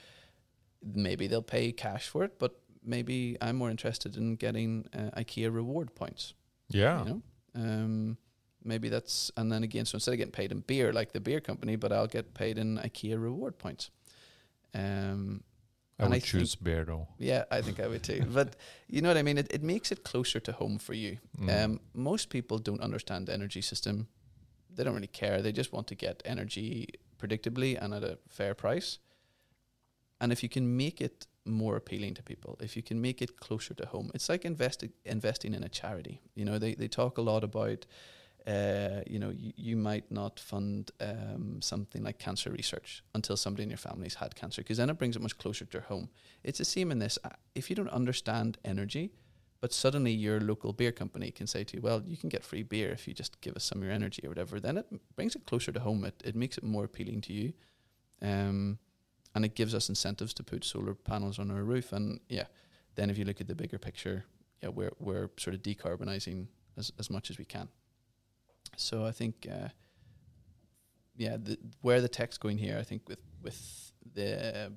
maybe 0.83 1.27
they'll 1.27 1.43
pay 1.43 1.73
cash 1.73 2.09
for 2.09 2.25
it, 2.25 2.38
but 2.38 2.61
maybe 2.85 3.37
I'm 3.40 3.57
more 3.57 3.71
interested 3.71 4.16
in 4.16 4.37
getting 4.37 4.87
uh, 4.95 5.19
IKEA 5.21 5.53
reward 5.53 5.95
points. 5.95 6.35
Yeah. 6.69 7.05
You 7.05 7.11
know, 7.11 7.23
um, 7.55 8.19
maybe 8.64 8.88
that's 8.88 9.31
and 9.37 9.51
then 9.51 9.62
again, 9.62 9.85
so 9.85 9.97
instead 9.97 10.12
of 10.12 10.19
getting 10.19 10.33
paid 10.33 10.53
in 10.53 10.61
beer 10.61 10.93
like 10.93 11.12
the 11.12 11.21
beer 11.21 11.40
company, 11.40 11.77
but 11.77 11.93
I'll 11.93 12.07
get 12.07 12.35
paid 12.35 12.59
in 12.59 12.79
IKEA 12.79 13.21
reward 13.21 13.59
points. 13.59 13.90
Um, 14.75 15.43
I 15.99 16.05
and 16.05 16.11
would 16.12 16.16
I 16.16 16.21
choose 16.21 16.55
beer 16.55 16.85
though. 16.85 17.09
yeah, 17.19 17.45
I 17.51 17.61
think 17.61 17.79
I 17.79 17.87
would 17.87 18.03
too. 18.03 18.25
but 18.33 18.57
you 18.88 19.03
know 19.03 19.09
what 19.09 19.19
I 19.19 19.23
mean? 19.23 19.37
It, 19.37 19.49
it 19.53 19.62
makes 19.62 19.93
it 19.93 20.03
closer 20.03 20.40
to 20.40 20.53
home 20.53 20.79
for 20.79 20.95
you. 20.95 21.19
Mm. 21.38 21.64
Um, 21.64 21.81
most 21.93 22.31
people 22.31 22.59
don't 22.59 22.81
understand 22.81 23.27
the 23.27 23.35
energy 23.35 23.61
system. 23.61 24.09
They 24.75 24.85
don't 24.85 24.95
really 24.95 25.09
care. 25.09 25.43
They 25.43 25.53
just 25.53 25.73
want 25.73 25.88
to 25.88 25.95
get 25.95 26.23
energy 26.25 26.88
predictably 27.19 27.77
and 27.79 27.93
at 27.93 28.03
a 28.03 28.19
fair 28.29 28.55
price. 28.55 28.99
And 30.20 30.33
if 30.33 30.42
you 30.42 30.48
can 30.48 30.76
make 30.76 31.00
it 31.00 31.26
more 31.44 31.76
appealing 31.76 32.14
to 32.14 32.22
people, 32.22 32.59
if 32.61 32.76
you 32.76 32.83
can 32.83 33.00
make 33.00 33.22
it 33.22 33.40
closer 33.40 33.74
to 33.74 33.87
home, 33.87 34.11
it's 34.14 34.28
like 34.28 34.42
investi- 34.42 34.92
investing 35.04 35.54
in 35.54 35.64
a 35.64 35.68
charity. 35.68 36.20
You 36.35 36.44
know, 36.44 36.59
they, 36.59 36.74
they 36.74 36.88
talk 36.88 37.18
a 37.18 37.22
lot 37.22 37.42
about, 37.42 37.87
uh, 38.46 39.00
you 39.06 39.18
know, 39.18 39.30
you, 39.30 39.52
you 39.56 39.76
might 39.76 40.11
not 40.11 40.38
fund 40.38 40.90
um, 41.00 41.62
something 41.62 42.02
like 42.02 42.18
cancer 42.18 42.50
research 42.50 43.02
until 43.14 43.37
somebody 43.37 43.62
in 43.62 43.70
your 43.70 43.78
family's 43.78 44.16
had 44.16 44.35
cancer, 44.35 44.62
because 44.62 44.76
then 44.76 44.90
it 44.90 44.98
brings 44.98 45.16
it 45.16 45.22
much 45.22 45.38
closer 45.38 45.64
to 45.64 45.80
home. 45.80 46.11
It's 46.44 46.59
the 46.59 46.64
same 46.64 46.92
in 46.92 46.98
this. 46.98 47.18
Uh, 47.24 47.30
If 47.54 47.70
you 47.70 47.76
don't 47.76 47.88
understand 47.88 48.59
energy, 48.62 49.11
but 49.62 49.72
suddenly 49.72 50.12
your 50.12 50.40
local 50.40 50.72
beer 50.72 50.92
company 50.92 51.30
can 51.30 51.46
say 51.46 51.64
to 51.64 51.76
you, 51.76 51.83
well, 51.83 52.02
you 52.06 52.16
can 52.16 52.28
get 52.28 52.44
free 52.44 52.62
beer 52.62 52.90
if 52.92 53.06
you 53.09 53.14
just 53.14 53.40
give 53.40 53.56
us 53.56 53.64
some 53.64 53.78
of 53.78 53.85
your 53.85 53.94
energy 53.94 54.22
or 54.24 54.28
whatever, 54.28 54.61
then 54.61 54.78
it 54.78 54.87
brings 55.16 55.35
it 55.35 55.46
closer 55.46 55.72
to 55.72 55.80
home. 55.80 56.04
It, 56.04 56.22
it 56.24 56.35
makes 56.35 56.59
it 56.59 56.64
more 56.64 56.85
appealing 56.85 57.20
to 57.22 57.33
you. 57.33 57.52
Um, 58.22 58.78
and 59.35 59.45
it 59.45 59.55
gives 59.55 59.75
us 59.75 59.88
incentives 59.88 60.35
to 60.35 60.43
put 60.43 60.64
solar 60.64 60.95
panels 60.95 61.38
on 61.38 61.51
our 61.51 61.62
roof. 61.62 61.93
And 61.93 62.21
yeah, 62.29 62.47
then 62.97 63.11
if 63.11 63.19
you 63.19 63.25
look 63.25 63.40
at 63.40 63.47
the 63.47 63.55
bigger 63.55 63.79
picture, 63.79 64.25
yeah, 64.62 64.71
we're, 64.71 64.93
we're 64.99 65.31
sort 65.38 65.55
of 65.55 65.62
decarbonizing 65.62 66.47
as, 66.77 66.93
as 66.99 67.11
much 67.11 67.31
as 67.31 67.38
we 67.38 67.45
can. 67.45 67.69
So 68.77 69.05
I 69.05 69.12
think, 69.12 69.47
uh, 69.51 69.69
yeah, 71.16 71.37
the, 71.37 71.59
where 71.81 72.01
the 72.01 72.09
tech's 72.09 72.38
going 72.38 72.59
here, 72.59 72.79
I 72.79 72.83
think 72.83 73.09
with, 73.09 73.21
with 73.43 73.93
the, 74.14 74.73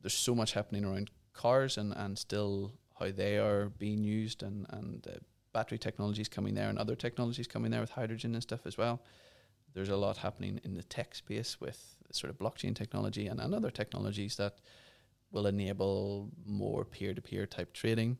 there's 0.00 0.14
so 0.14 0.34
much 0.34 0.52
happening 0.52 0.84
around 0.84 1.10
cars 1.32 1.78
and, 1.78 1.92
and 1.96 2.18
still 2.18 2.72
how 2.98 3.10
they 3.10 3.38
are 3.38 3.70
being 3.78 4.02
used 4.02 4.42
and, 4.42 4.66
and 4.70 5.06
uh, 5.06 5.18
battery 5.52 5.78
technologies 5.78 6.28
coming 6.28 6.54
there 6.54 6.68
and 6.68 6.78
other 6.78 6.96
technologies 6.96 7.46
coming 7.46 7.70
there 7.70 7.80
with 7.80 7.90
hydrogen 7.90 8.34
and 8.34 8.42
stuff 8.42 8.60
as 8.66 8.76
well. 8.76 9.02
There's 9.74 9.88
a 9.88 9.96
lot 9.96 10.16
happening 10.16 10.60
in 10.64 10.74
the 10.74 10.82
tech 10.82 11.14
space 11.14 11.60
with 11.60 11.97
sort 12.12 12.30
of 12.30 12.38
blockchain 12.38 12.74
technology 12.74 13.26
and, 13.26 13.40
and 13.40 13.54
other 13.54 13.70
technologies 13.70 14.36
that 14.36 14.58
will 15.30 15.46
enable 15.46 16.30
more 16.46 16.84
peer-to-peer 16.84 17.46
type 17.46 17.72
trading. 17.72 18.18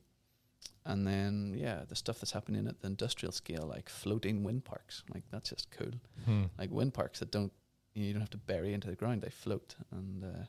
And 0.84 1.06
then, 1.06 1.54
yeah, 1.56 1.84
the 1.88 1.96
stuff 1.96 2.20
that's 2.20 2.32
happening 2.32 2.66
at 2.66 2.80
the 2.80 2.86
industrial 2.86 3.32
scale, 3.32 3.66
like 3.66 3.88
floating 3.88 4.42
wind 4.42 4.64
parks, 4.64 5.02
like 5.12 5.24
that's 5.30 5.50
just 5.50 5.70
cool. 5.70 5.92
Hmm. 6.24 6.44
Like 6.58 6.70
wind 6.70 6.94
parks 6.94 7.18
that 7.18 7.30
don't, 7.30 7.52
you, 7.94 8.02
know, 8.02 8.06
you 8.06 8.12
don't 8.14 8.20
have 8.22 8.30
to 8.30 8.38
bury 8.38 8.72
into 8.72 8.88
the 8.88 8.96
ground; 8.96 9.22
they 9.22 9.30
float, 9.30 9.74
and 9.90 10.24
uh, 10.24 10.44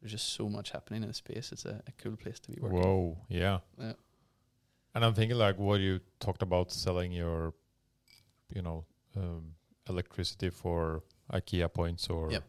there's 0.00 0.12
just 0.12 0.34
so 0.34 0.48
much 0.48 0.72
happening 0.72 1.02
in 1.02 1.08
the 1.08 1.14
space. 1.14 1.52
It's 1.52 1.64
a, 1.64 1.80
a 1.86 1.92
cool 2.02 2.16
place 2.16 2.38
to 2.40 2.50
be 2.50 2.58
working. 2.60 2.82
Whoa. 2.82 3.18
Yeah. 3.28 3.60
Yeah. 3.78 3.92
And 4.94 5.04
I'm 5.04 5.14
thinking 5.14 5.38
like 5.38 5.58
what 5.58 5.80
you 5.80 6.00
talked 6.20 6.42
about 6.42 6.70
selling 6.72 7.12
your, 7.12 7.54
you 8.54 8.62
know, 8.62 8.84
um, 9.16 9.54
electricity 9.88 10.50
for 10.50 11.02
IKEA 11.32 11.72
points 11.72 12.08
or 12.08 12.30
Yep. 12.30 12.44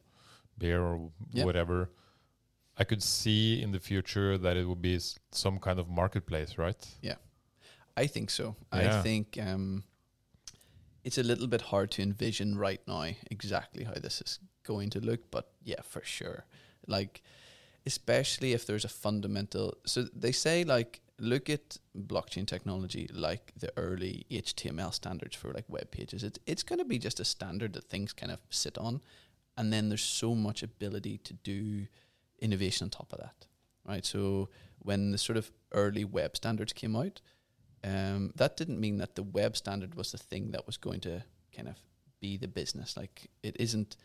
Beer 0.58 0.82
or 0.82 1.12
Yep. 1.34 1.46
whatever. 1.46 1.90
I 2.78 2.84
could 2.84 3.04
see 3.04 3.62
in 3.62 3.72
the 3.72 3.80
future 3.80 4.38
that 4.38 4.58
it 4.58 4.66
would 4.68 4.82
be 4.82 4.96
s- 4.96 5.20
some 5.32 5.60
kind 5.60 5.80
of 5.80 5.88
marketplace, 5.90 6.58
right? 6.58 6.88
Yeah, 7.02 7.18
I 7.96 8.08
think 8.08 8.30
so. 8.32 8.56
I 8.72 9.02
think 9.04 9.38
um, 9.40 9.84
it's 11.04 11.18
a 11.18 11.24
little 11.24 11.48
bit 11.48 11.62
hard 11.62 11.92
to 11.92 12.02
envision 12.02 12.58
right 12.58 12.82
now 12.88 13.10
exactly 13.30 13.84
how 13.84 13.94
this 13.94 14.22
is 14.22 14.40
going 14.64 14.90
to 14.92 15.00
look, 15.00 15.30
but 15.32 15.52
yeah, 15.64 15.82
for 15.84 16.02
sure. 16.04 16.46
Like, 16.88 17.22
especially 17.86 18.54
if 18.54 18.66
there's 18.66 18.86
a 18.86 18.90
fundamental. 18.90 19.76
So 19.86 20.04
they 20.16 20.32
say 20.32 20.64
like 20.64 21.02
look 21.20 21.50
at 21.50 21.78
blockchain 21.96 22.46
technology 22.48 23.08
like 23.14 23.52
the 23.56 23.72
early 23.78 24.26
HTML 24.32 24.92
standards 24.94 25.36
for 25.36 25.52
like 25.54 25.66
web 25.68 25.92
pages. 25.92 26.24
It's 26.24 26.40
it's 26.48 26.64
going 26.64 26.80
to 26.80 26.86
be 26.86 26.98
just 26.98 27.20
a 27.20 27.26
standard 27.26 27.74
that 27.74 27.84
things 27.84 28.14
kind 28.14 28.32
of 28.32 28.40
sit 28.50 28.78
on, 28.78 29.02
and 29.58 29.72
then 29.72 29.90
there's 29.90 30.04
so 30.04 30.36
much 30.36 30.64
ability 30.64 31.18
to 31.20 31.34
do 31.34 31.88
innovation 32.40 32.86
on 32.86 32.90
top 32.90 33.14
of 33.14 33.20
that, 33.20 33.48
right? 33.88 34.06
So 34.06 34.50
when 34.80 35.12
the 35.12 35.18
sort 35.18 35.38
of 35.38 35.52
early 35.72 36.06
web 36.06 36.36
standards 36.36 36.74
came 36.74 36.96
out, 36.96 37.22
Um, 37.86 38.32
that 38.36 38.58
didn't 38.58 38.80
mean 38.80 38.98
that 39.00 39.16
the 39.16 39.24
web 39.24 39.56
standard 39.56 39.96
was 39.96 40.12
the 40.12 40.18
thing 40.18 40.52
that 40.52 40.66
was 40.66 40.78
going 40.80 41.02
to 41.02 41.24
kind 41.56 41.68
of 41.68 41.76
be 42.22 42.38
the 42.38 42.48
business. 42.48 42.96
Like 42.96 43.30
it 43.42 43.56
isn't 43.60 43.98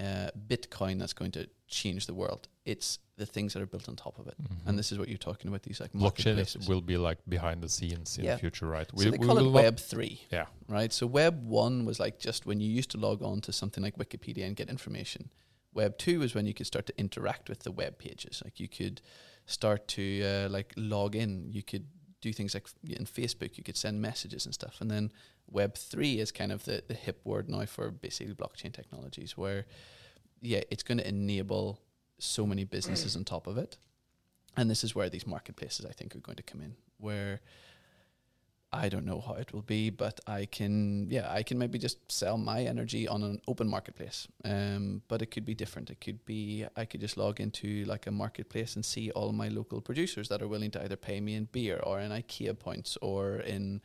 uh, 0.00 0.30
Bitcoin 0.46 0.98
that's 0.98 1.14
going 1.14 1.32
to 1.32 1.46
change 1.68 2.06
the 2.06 2.14
world. 2.14 2.48
It's 2.64 2.98
the 3.16 3.26
things 3.26 3.52
that 3.52 3.62
are 3.62 3.66
built 3.66 3.88
on 3.88 3.96
top 3.96 4.18
of 4.18 4.26
it. 4.26 4.34
Mhm. 4.42 4.66
And 4.66 4.78
this 4.78 4.90
is 4.92 4.98
what 4.98 5.08
you're 5.08 5.18
talking 5.18 5.48
about. 5.48 5.62
These 5.62 5.80
like 5.80 5.92
blockchain 5.92 6.68
will 6.68 6.80
be 6.80 6.96
like 6.96 7.18
behind 7.28 7.62
the 7.62 7.68
scenes 7.68 8.16
in 8.18 8.24
Yeah. 8.24 8.34
the 8.34 8.40
future, 8.40 8.66
right? 8.66 8.88
so 8.96 9.10
they 9.10 9.18
call 9.18 9.38
it 9.38 9.50
Web 9.50 9.78
three. 9.78 10.20
Yeah. 10.30 10.46
Right. 10.68 10.92
So 10.92 11.06
Web 11.06 11.44
one 11.44 11.84
was 11.84 11.98
like 12.00 12.18
just 12.18 12.46
when 12.46 12.60
you 12.60 12.70
used 12.70 12.90
to 12.92 12.98
log 12.98 13.22
on 13.22 13.40
to 13.42 13.52
something 13.52 13.82
like 13.82 13.96
Wikipedia 13.96 14.46
and 14.46 14.56
get 14.56 14.68
information. 14.70 15.30
Web 15.74 15.98
two 15.98 16.20
was 16.20 16.34
when 16.34 16.46
you 16.46 16.54
could 16.54 16.66
start 16.66 16.86
to 16.86 16.94
interact 16.98 17.48
with 17.48 17.60
the 17.60 17.72
web 17.72 17.98
pages. 17.98 18.40
Like 18.44 18.58
you 18.60 18.68
could 18.68 19.00
start 19.46 19.88
to 19.88 20.22
uh, 20.22 20.48
like 20.48 20.72
log 20.76 21.14
in. 21.14 21.52
You 21.52 21.62
could 21.62 21.86
do 22.20 22.32
things 22.32 22.54
like 22.54 22.68
in 22.84 23.04
Facebook. 23.04 23.56
You 23.58 23.64
could 23.64 23.76
send 23.76 24.00
messages 24.00 24.44
and 24.46 24.54
stuff. 24.54 24.80
And 24.80 24.90
then 24.90 25.12
Web 25.50 25.76
three 25.76 26.18
is 26.20 26.30
kind 26.32 26.52
of 26.52 26.64
the 26.64 26.82
the 26.86 26.94
hip 26.94 27.20
word 27.24 27.48
now 27.48 27.64
for 27.66 27.90
basically 27.90 28.34
blockchain 28.34 28.72
technologies, 28.72 29.36
where 29.36 29.66
yeah, 30.40 30.60
it's 30.70 30.82
going 30.82 30.98
to 30.98 31.08
enable 31.08 31.80
so 32.18 32.46
many 32.46 32.64
businesses 32.64 33.16
on 33.16 33.24
top 33.24 33.46
of 33.46 33.58
it. 33.58 33.76
And 34.56 34.68
this 34.68 34.82
is 34.82 34.94
where 34.94 35.08
these 35.08 35.26
marketplaces, 35.26 35.86
I 35.86 35.92
think, 35.92 36.16
are 36.16 36.20
going 36.20 36.36
to 36.36 36.42
come 36.42 36.60
in, 36.60 36.74
where 36.98 37.40
I 38.72 38.88
don't 38.88 39.06
know 39.06 39.20
how 39.20 39.34
it 39.34 39.52
will 39.52 39.62
be, 39.62 39.88
but 39.88 40.20
I 40.26 40.44
can, 40.44 41.08
yeah, 41.10 41.32
I 41.32 41.42
can 41.42 41.58
maybe 41.58 41.78
just 41.78 41.98
sell 42.10 42.36
my 42.36 42.64
energy 42.64 43.08
on 43.08 43.22
an 43.22 43.40
open 43.46 43.68
marketplace. 43.68 44.28
Um, 44.44 45.02
but 45.08 45.22
it 45.22 45.26
could 45.26 45.46
be 45.46 45.54
different. 45.54 45.90
It 45.90 46.00
could 46.00 46.24
be 46.26 46.66
I 46.76 46.84
could 46.84 47.00
just 47.00 47.16
log 47.16 47.40
into 47.40 47.84
like 47.86 48.06
a 48.06 48.10
marketplace 48.10 48.74
and 48.76 48.84
see 48.84 49.10
all 49.12 49.32
my 49.32 49.48
local 49.48 49.80
producers 49.80 50.28
that 50.28 50.42
are 50.42 50.48
willing 50.48 50.70
to 50.72 50.82
either 50.82 50.96
pay 50.96 51.20
me 51.20 51.34
in 51.34 51.44
beer 51.44 51.80
or 51.82 52.00
in 52.00 52.10
IKEA 52.10 52.58
points 52.58 52.98
or 53.00 53.36
in 53.36 53.80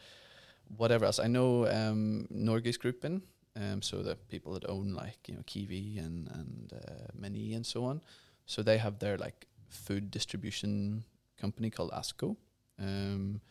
whatever 0.75 1.05
else. 1.05 1.19
I 1.19 1.27
know 1.27 1.67
um, 1.67 2.27
Norgesgruppen, 2.33 3.21
um, 3.55 3.81
so 3.81 4.01
the 4.01 4.15
people 4.15 4.53
that 4.53 4.67
own 4.69 4.93
like 4.93 5.27
you 5.27 5.35
know 5.35 5.43
Kiwi 5.45 5.97
and 5.97 6.27
and 6.27 6.73
uh, 6.73 7.07
Meny 7.13 7.53
and 7.53 7.65
so 7.65 7.85
on. 7.85 8.01
So 8.45 8.63
they 8.63 8.77
have 8.77 8.99
their 8.99 9.17
like 9.17 9.47
food 9.69 10.11
distribution 10.11 11.03
company 11.39 11.69
called 11.69 11.91
ASKO. 11.91 12.35
Um, 12.79 13.41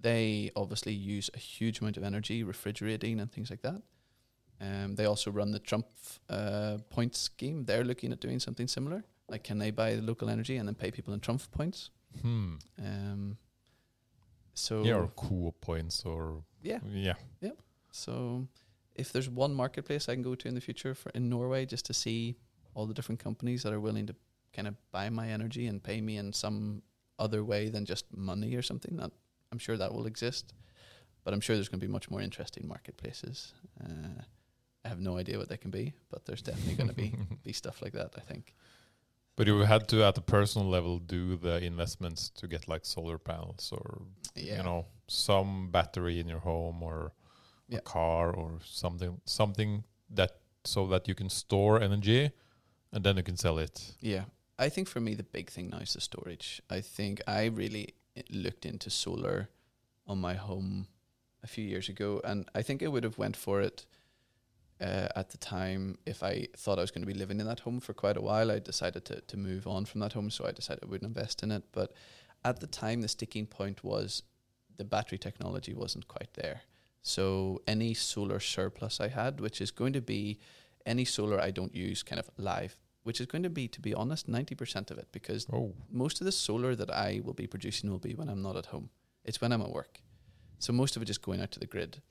they 0.00 0.50
obviously 0.54 0.92
use 0.92 1.30
a 1.34 1.38
huge 1.38 1.80
amount 1.80 1.96
of 1.96 2.04
energy 2.04 2.42
refrigerating 2.42 3.20
and 3.20 3.32
things 3.32 3.50
like 3.50 3.62
that. 3.62 3.82
Um, 4.60 4.94
they 4.94 5.04
also 5.06 5.30
run 5.30 5.50
the 5.50 5.58
Trumf 5.58 6.20
uh, 6.28 6.78
points 6.90 7.18
scheme. 7.18 7.64
They're 7.64 7.84
looking 7.84 8.12
at 8.12 8.20
doing 8.20 8.40
something 8.40 8.68
similar. 8.68 9.04
Like, 9.28 9.42
can 9.42 9.58
they 9.58 9.70
buy 9.70 9.94
local 9.94 10.30
energy 10.30 10.56
and 10.56 10.68
then 10.68 10.74
pay 10.74 10.90
people 10.90 11.12
in 11.12 11.20
Trumf 11.20 11.50
points? 11.50 11.90
Hmm. 12.22 12.54
Um, 12.78 13.36
so 14.54 14.82
Yeah, 14.82 14.94
or 14.94 15.08
cool 15.16 15.52
points 15.60 16.04
or 16.04 16.42
yeah, 16.62 16.78
yeah, 16.90 17.14
yeah. 17.40 17.50
So 17.90 18.46
if 18.98 19.12
there's 19.12 19.28
one 19.28 19.54
marketplace 19.54 20.08
I 20.08 20.14
can 20.14 20.22
go 20.22 20.34
to 20.34 20.48
in 20.48 20.54
the 20.54 20.60
future 20.60 20.94
for 20.94 21.10
in 21.10 21.28
Norway 21.28 21.66
just 21.66 21.86
to 21.86 21.94
see 21.94 22.36
all 22.74 22.86
the 22.86 22.94
different 22.94 23.20
companies 23.20 23.62
that 23.62 23.72
are 23.72 23.80
willing 23.80 24.06
to 24.06 24.14
kind 24.52 24.68
of 24.68 24.74
buy 24.92 25.08
my 25.10 25.28
energy 25.28 25.66
and 25.66 25.82
pay 25.82 26.00
me 26.00 26.16
in 26.16 26.32
some 26.32 26.82
other 27.18 27.42
way 27.44 27.68
than 27.70 27.84
just 27.84 28.04
money 28.16 28.54
or 28.54 28.62
something, 28.62 28.96
that 28.96 29.10
I'm 29.52 29.58
sure 29.58 29.76
that 29.76 29.92
will 29.94 30.06
exist. 30.06 30.52
But 31.24 31.34
I'm 31.34 31.40
sure 31.40 31.56
there's 31.56 31.68
going 31.68 31.80
to 31.80 31.86
be 31.86 31.92
much 31.92 32.10
more 32.10 32.20
interesting 32.22 32.68
marketplaces. 32.68 33.52
Uh, 33.82 34.22
I 34.84 34.88
have 34.88 35.00
no 35.00 35.16
idea 35.18 35.38
what 35.38 35.48
they 35.48 35.56
can 35.56 35.70
be, 35.70 35.92
but 36.10 36.24
there's 36.26 36.42
definitely 36.42 36.74
going 36.74 36.88
to 36.90 36.94
be 36.94 37.14
be 37.44 37.52
stuff 37.52 37.82
like 37.82 37.92
that. 37.94 38.12
I 38.16 38.20
think. 38.20 38.54
But 39.36 39.46
you 39.48 39.58
had 39.60 39.88
to, 39.88 40.02
at 40.04 40.16
a 40.16 40.22
personal 40.22 40.66
level, 40.68 40.98
do 40.98 41.36
the 41.36 41.62
investments 41.62 42.30
to 42.36 42.46
get 42.46 42.68
like 42.68 42.84
solar 42.86 43.18
panels 43.18 43.70
or 43.72 44.02
Yeah. 44.34 44.58
you 44.58 44.62
know 44.62 44.86
some 45.08 45.70
battery 45.70 46.20
in 46.20 46.28
your 46.28 46.40
home 46.40 46.82
or 46.82 47.12
Yeah. 47.68 47.78
a 47.78 47.80
car 47.80 48.30
or 48.30 48.58
something 48.64 49.20
something 49.24 49.84
that 50.14 50.30
so 50.64 50.86
that 50.86 51.08
you 51.08 51.14
can 51.14 51.28
store 51.28 51.80
energy 51.80 52.30
and 52.92 53.04
then 53.04 53.16
you 53.16 53.22
can 53.22 53.36
sell 53.36 53.58
it. 53.58 53.94
Yeah. 54.00 54.24
I 54.58 54.68
think 54.70 54.88
for 54.88 55.00
me, 55.00 55.14
the 55.14 55.22
big 55.22 55.50
thing 55.50 55.68
now 55.68 55.78
is 55.78 55.92
the 55.92 56.00
storage. 56.00 56.62
I 56.70 56.80
think 56.80 57.20
I 57.26 57.46
really 57.46 57.94
looked 58.30 58.64
into 58.64 58.90
solar 58.90 59.50
on 60.06 60.18
my 60.18 60.34
home 60.34 60.86
a 61.42 61.46
few 61.46 61.64
years 61.64 61.88
ago, 61.88 62.20
and 62.24 62.48
I 62.54 62.62
think 62.62 62.82
I 62.82 62.88
would 62.88 63.04
have 63.04 63.18
went 63.18 63.36
for 63.36 63.60
it 63.60 63.86
uh, 64.80 65.08
at 65.14 65.30
the 65.30 65.38
time 65.38 65.98
if 66.06 66.22
I 66.22 66.48
thought 66.56 66.78
I 66.78 66.82
was 66.82 66.90
going 66.90 67.02
to 67.06 67.12
be 67.12 67.18
living 67.18 67.40
in 67.40 67.46
that 67.46 67.60
home 67.60 67.80
for 67.80 67.92
quite 67.94 68.16
a 68.16 68.22
while. 68.22 68.50
I 68.50 68.58
decided 68.58 69.04
to 69.06 69.20
to 69.20 69.36
move 69.36 69.66
on 69.66 69.84
from 69.84 70.00
that 70.00 70.14
home, 70.14 70.30
so 70.30 70.46
I 70.46 70.52
decided 70.52 70.84
I 70.84 70.86
wouldn't 70.86 71.16
invest 71.16 71.42
in 71.42 71.50
it. 71.50 71.64
But 71.72 71.92
at 72.44 72.60
the 72.60 72.66
time, 72.66 73.02
the 73.02 73.08
sticking 73.08 73.46
point 73.46 73.84
was 73.84 74.22
the 74.76 74.84
battery 74.84 75.18
technology 75.18 75.74
wasn't 75.74 76.08
quite 76.08 76.32
there. 76.34 76.62
So 77.06 77.62
any 77.68 77.94
solar 77.94 78.40
surplus 78.40 79.00
I 79.00 79.06
had, 79.06 79.40
which 79.40 79.60
is 79.60 79.70
going 79.70 79.92
to 79.92 80.00
be 80.00 80.40
any 80.84 81.04
solar 81.04 81.40
I 81.40 81.52
don't 81.52 81.72
use 81.72 82.02
kind 82.02 82.18
of 82.18 82.28
live, 82.36 82.76
which 83.04 83.20
is 83.20 83.26
going 83.26 83.44
to 83.44 83.48
be, 83.48 83.68
to 83.68 83.80
be 83.80 83.94
honest, 83.94 84.28
90% 84.28 84.90
of 84.90 84.98
it 84.98 85.06
because 85.12 85.46
Oh, 85.52 85.72
most 85.88 86.20
of 86.20 86.24
the 86.24 86.32
solar 86.32 86.74
that 86.74 86.90
I 86.90 87.20
will 87.22 87.32
be 87.32 87.46
producing 87.46 87.92
will 87.92 88.00
be 88.00 88.16
when 88.16 88.28
I'm 88.28 88.42
not 88.42 88.56
at 88.56 88.66
home. 88.66 88.90
It's 89.24 89.40
when 89.40 89.52
I'm 89.52 89.62
at 89.62 89.70
work. 89.70 90.00
So 90.58 90.72
most 90.72 90.96
of 90.96 91.02
it 91.02 91.04
just 91.04 91.22
going 91.22 91.40
out 91.40 91.52
to 91.52 91.60
the 91.60 91.66
grid. 91.66 92.02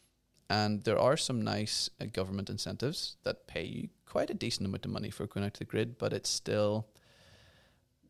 And 0.49 0.81
there 0.86 0.97
are 0.97 1.17
some 1.17 1.41
nice 1.41 1.89
uh, 1.99 2.05
government 2.05 2.49
incentives 2.49 3.17
that 3.23 3.47
pay 3.47 3.65
you 3.65 3.89
quite 4.05 4.29
a 4.29 4.34
decent 4.34 4.65
amount 4.65 4.86
of 4.86 4.91
money 4.91 5.10
for 5.10 5.27
going 5.27 5.45
out 5.45 5.55
to 5.55 5.60
the 5.60 5.65
grid, 5.65 5.97
but 5.97 6.13
it's 6.13 6.29
still, 6.29 6.88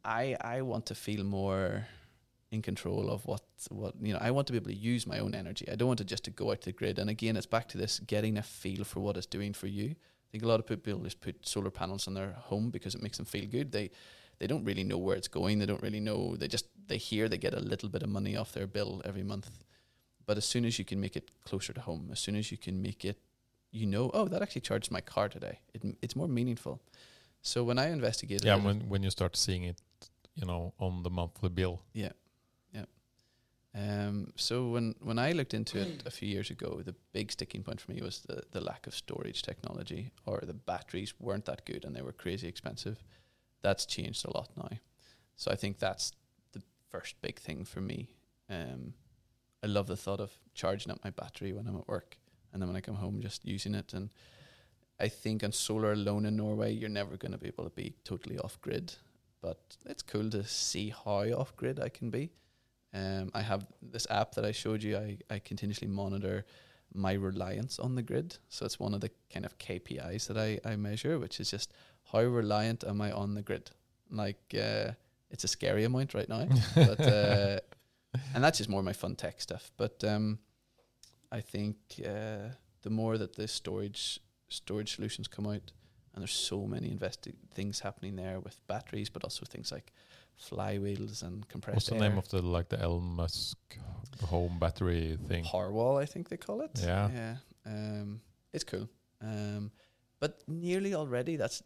I, 0.04 0.36
I 0.40 0.62
want 0.62 0.86
to 0.88 0.96
feel 0.96 1.24
more 1.24 1.88
in 2.52 2.62
control 2.62 3.10
of 3.10 3.26
what, 3.26 3.42
what, 3.70 3.96
you 4.02 4.14
know, 4.14 4.20
I 4.22 4.32
want 4.32 4.48
to 4.48 4.54
be 4.54 4.58
able 4.58 4.70
to 4.70 4.76
use 4.76 5.08
my 5.08 5.20
own 5.20 5.34
energy. 5.36 5.68
I 5.70 5.76
don't 5.76 5.88
want 5.88 5.98
to 6.00 6.06
just 6.06 6.24
to 6.26 6.32
go 6.32 6.52
out 6.52 6.62
to 6.62 6.66
the 6.66 6.74
grid. 6.74 7.00
And 7.00 7.10
again, 7.10 7.36
it's 7.36 7.46
back 7.46 7.68
to 7.70 7.78
this 7.78 8.00
getting 8.00 8.38
a 8.38 8.44
feel 8.44 8.84
for 8.84 9.00
what 9.00 9.18
it's 9.18 9.26
doing 9.26 9.54
for 9.54 9.68
you. 9.68 9.92
I 9.92 10.32
think 10.32 10.44
a 10.44 10.48
lot 10.48 10.60
of 10.60 10.68
people 10.68 11.00
just 11.00 11.22
put 11.22 11.48
solar 11.48 11.72
panels 11.72 12.08
on 12.08 12.14
their 12.14 12.32
home 12.34 12.70
because 12.70 12.96
it 12.96 13.02
makes 13.02 13.18
them 13.18 13.26
feel 13.26 13.46
good. 13.46 13.72
They 13.72 13.92
they 14.40 14.48
don't 14.48 14.66
really 14.66 14.84
know 14.84 14.98
where 14.98 15.16
it's 15.16 15.30
going. 15.30 15.60
They 15.60 15.66
don't 15.66 15.82
really 15.82 16.00
know. 16.00 16.36
They 16.36 16.48
just 16.48 16.66
they 16.88 16.98
hear 16.98 17.30
they 17.30 17.38
get 17.38 17.54
a 17.54 17.60
little 17.60 17.90
bit 17.90 18.04
of 18.04 18.10
money 18.10 18.36
off 18.36 18.52
their 18.52 18.68
bill 18.68 19.02
every 19.06 19.24
month. 19.24 19.50
But 20.26 20.38
as 20.38 20.46
soon 20.46 20.66
as 20.66 20.78
you 20.80 20.86
can 20.86 21.00
make 21.00 21.16
it 21.16 21.32
closer 21.44 21.72
to 21.74 21.82
home, 21.82 22.10
as 22.12 22.20
soon 22.20 22.36
as 22.36 22.52
you 22.52 22.58
can 22.58 22.82
make 22.82 23.06
it, 23.06 23.18
you 23.72 23.86
know, 23.86 24.12
oh, 24.14 24.28
that 24.28 24.42
actually 24.42 24.62
charged 24.62 24.92
my 24.92 25.02
car 25.02 25.30
today. 25.30 25.60
It, 25.74 25.84
it's 26.02 26.16
more 26.16 26.28
meaningful. 26.28 26.82
So 27.42 27.64
when 27.64 27.78
I 27.78 27.90
investigated, 27.90 28.46
yeah. 28.46 28.56
When 28.56 28.90
when 28.90 29.04
you 29.04 29.12
start 29.12 29.38
seeing 29.38 29.64
it, 29.64 29.82
you 30.34 30.46
know, 30.46 30.74
on 30.80 31.04
the 31.04 31.10
monthly 31.10 31.50
bill. 31.50 31.82
Yeah, 31.94 32.12
yeah. 32.25 32.25
Um, 33.78 34.32
so 34.36 34.70
when 34.70 34.96
when 35.02 35.20
I 35.20 35.34
looked 35.34 35.54
into 35.54 35.80
it 35.80 36.04
a 36.06 36.12
few 36.12 36.30
years 36.30 36.50
ago, 36.50 36.82
the 36.86 36.96
big 37.12 37.32
sticking 37.32 37.62
point 37.62 37.82
for 37.82 37.92
me 37.92 38.02
was 38.02 38.22
the 38.22 38.44
the 38.52 38.62
lack 38.62 38.88
of 38.88 38.96
storage 38.96 39.42
technology, 39.42 40.12
or 40.26 40.42
the 40.46 40.54
batteries 40.54 41.14
weren't 41.20 41.46
that 41.46 41.66
good 41.66 41.84
and 41.84 41.94
they 41.96 42.02
were 42.02 42.14
crazy 42.14 42.48
expensive. 42.48 43.04
That's 43.62 43.86
changed 43.86 44.26
a 44.26 44.32
lot 44.32 44.50
now. 44.56 44.70
So 45.36 45.52
I 45.52 45.56
think 45.56 45.80
that's 45.80 46.14
the 46.54 46.62
first 46.90 47.22
big 47.22 47.38
thing 47.38 47.66
for 47.66 47.82
me. 47.82 48.10
Um, 48.50 48.94
I 49.62 49.68
love 49.68 49.88
the 49.88 49.98
thought 49.98 50.22
of 50.22 50.32
charging 50.54 50.92
up 50.92 51.04
my 51.04 51.10
battery 51.10 51.52
when 51.52 51.68
I'm 51.68 51.78
at 51.78 51.88
work, 51.88 52.18
and 52.54 52.62
then 52.62 52.70
when 52.70 52.78
I 52.78 52.82
come 52.82 52.96
home, 52.96 53.22
just 53.22 53.46
using 53.46 53.76
it. 53.76 53.94
And 53.94 54.10
I 55.00 55.10
think 55.10 55.44
on 55.44 55.52
solar 55.52 55.92
alone 55.92 56.26
in 56.26 56.38
Norway, 56.38 56.72
you're 56.72 56.88
never 56.88 57.18
going 57.18 57.34
to 57.34 57.38
be 57.38 57.48
able 57.48 57.66
to 57.66 57.76
be 57.76 57.96
totally 58.06 58.38
off 58.38 58.62
grid. 58.62 58.94
But 59.42 59.78
it's 59.86 60.04
cool 60.04 60.30
to 60.30 60.44
see 60.46 60.94
how 61.04 61.24
off 61.34 61.56
grid 61.58 61.80
I 61.80 61.90
can 61.90 62.10
be. 62.10 62.32
Um, 62.96 63.32
I 63.34 63.42
have 63.42 63.66
this 63.82 64.08
app 64.10 64.36
that 64.36 64.46
I 64.46 64.52
showed 64.54 64.82
you. 64.82 64.98
I, 64.98 65.18
I 65.30 65.40
continuously 65.40 65.88
monitor 65.88 66.46
my 66.94 67.14
reliance 67.14 67.78
on 67.78 67.96
the 67.96 68.02
grid. 68.02 68.38
So 68.48 68.66
it's 68.66 68.80
one 68.80 68.94
of 68.94 69.02
the 69.02 69.12
kind 69.34 69.46
of 69.46 69.58
KPIs 69.58 70.28
that 70.28 70.38
I, 70.38 70.60
I 70.64 70.78
measure, 70.78 71.20
which 71.20 71.40
is 71.42 71.52
just 71.52 71.74
how 72.12 72.22
reliant 72.22 72.84
am 72.86 73.02
I 73.02 73.12
on 73.12 73.34
the 73.34 73.42
grid? 73.42 73.72
Like, 74.10 74.56
uh, 74.58 74.92
it's 75.30 75.44
a 75.44 75.48
scary 75.48 75.84
amount 75.84 76.14
right 76.14 76.30
now, 76.30 76.48
but 76.76 77.00
uh, 77.06 77.60
and 78.34 78.44
that's 78.44 78.60
just 78.60 78.70
more 78.70 78.84
my 78.84 78.94
fun 78.94 79.16
tech 79.16 79.42
stuff. 79.42 79.72
But 79.76 80.04
um, 80.04 80.40
I 81.32 81.42
think 81.42 81.76
uh, 82.00 82.54
the 82.84 82.90
more 82.90 83.18
that 83.18 83.36
the 83.36 83.48
storage 83.48 84.22
storage 84.48 84.96
solutions 84.96 85.28
come 85.28 85.48
out, 85.48 85.72
and 86.14 86.22
there's 86.22 86.32
so 86.32 86.66
many 86.66 86.90
investi- 86.90 87.36
things 87.54 87.82
happening 87.82 88.16
there 88.16 88.40
with 88.40 88.66
batteries, 88.68 89.10
but 89.10 89.24
also 89.24 89.46
things 89.46 89.72
like 89.72 89.92
flywheels 90.38 91.24
and 91.24 91.48
compressed 91.48 91.76
What's 91.76 91.88
the 91.88 91.96
air. 91.96 92.10
name 92.10 92.18
of 92.18 92.28
the 92.30 92.42
like 92.42 92.70
the 92.70 92.82
Elon 92.82 93.04
Musk 93.04 93.58
home 94.24 94.60
battery 94.60 95.18
thing? 95.28 95.44
Powerwall, 95.44 96.02
I 96.02 96.06
think 96.06 96.30
they 96.30 96.38
call 96.38 96.62
it. 96.62 96.72
Yeah. 96.82 97.10
yeah. 97.14 97.36
Um, 97.66 98.22
it's 98.54 98.64
cool. 98.64 98.90
Um, 99.22 99.72
but 100.20 100.42
nearly 100.48 100.94
already, 100.94 101.36
that's 101.36 101.64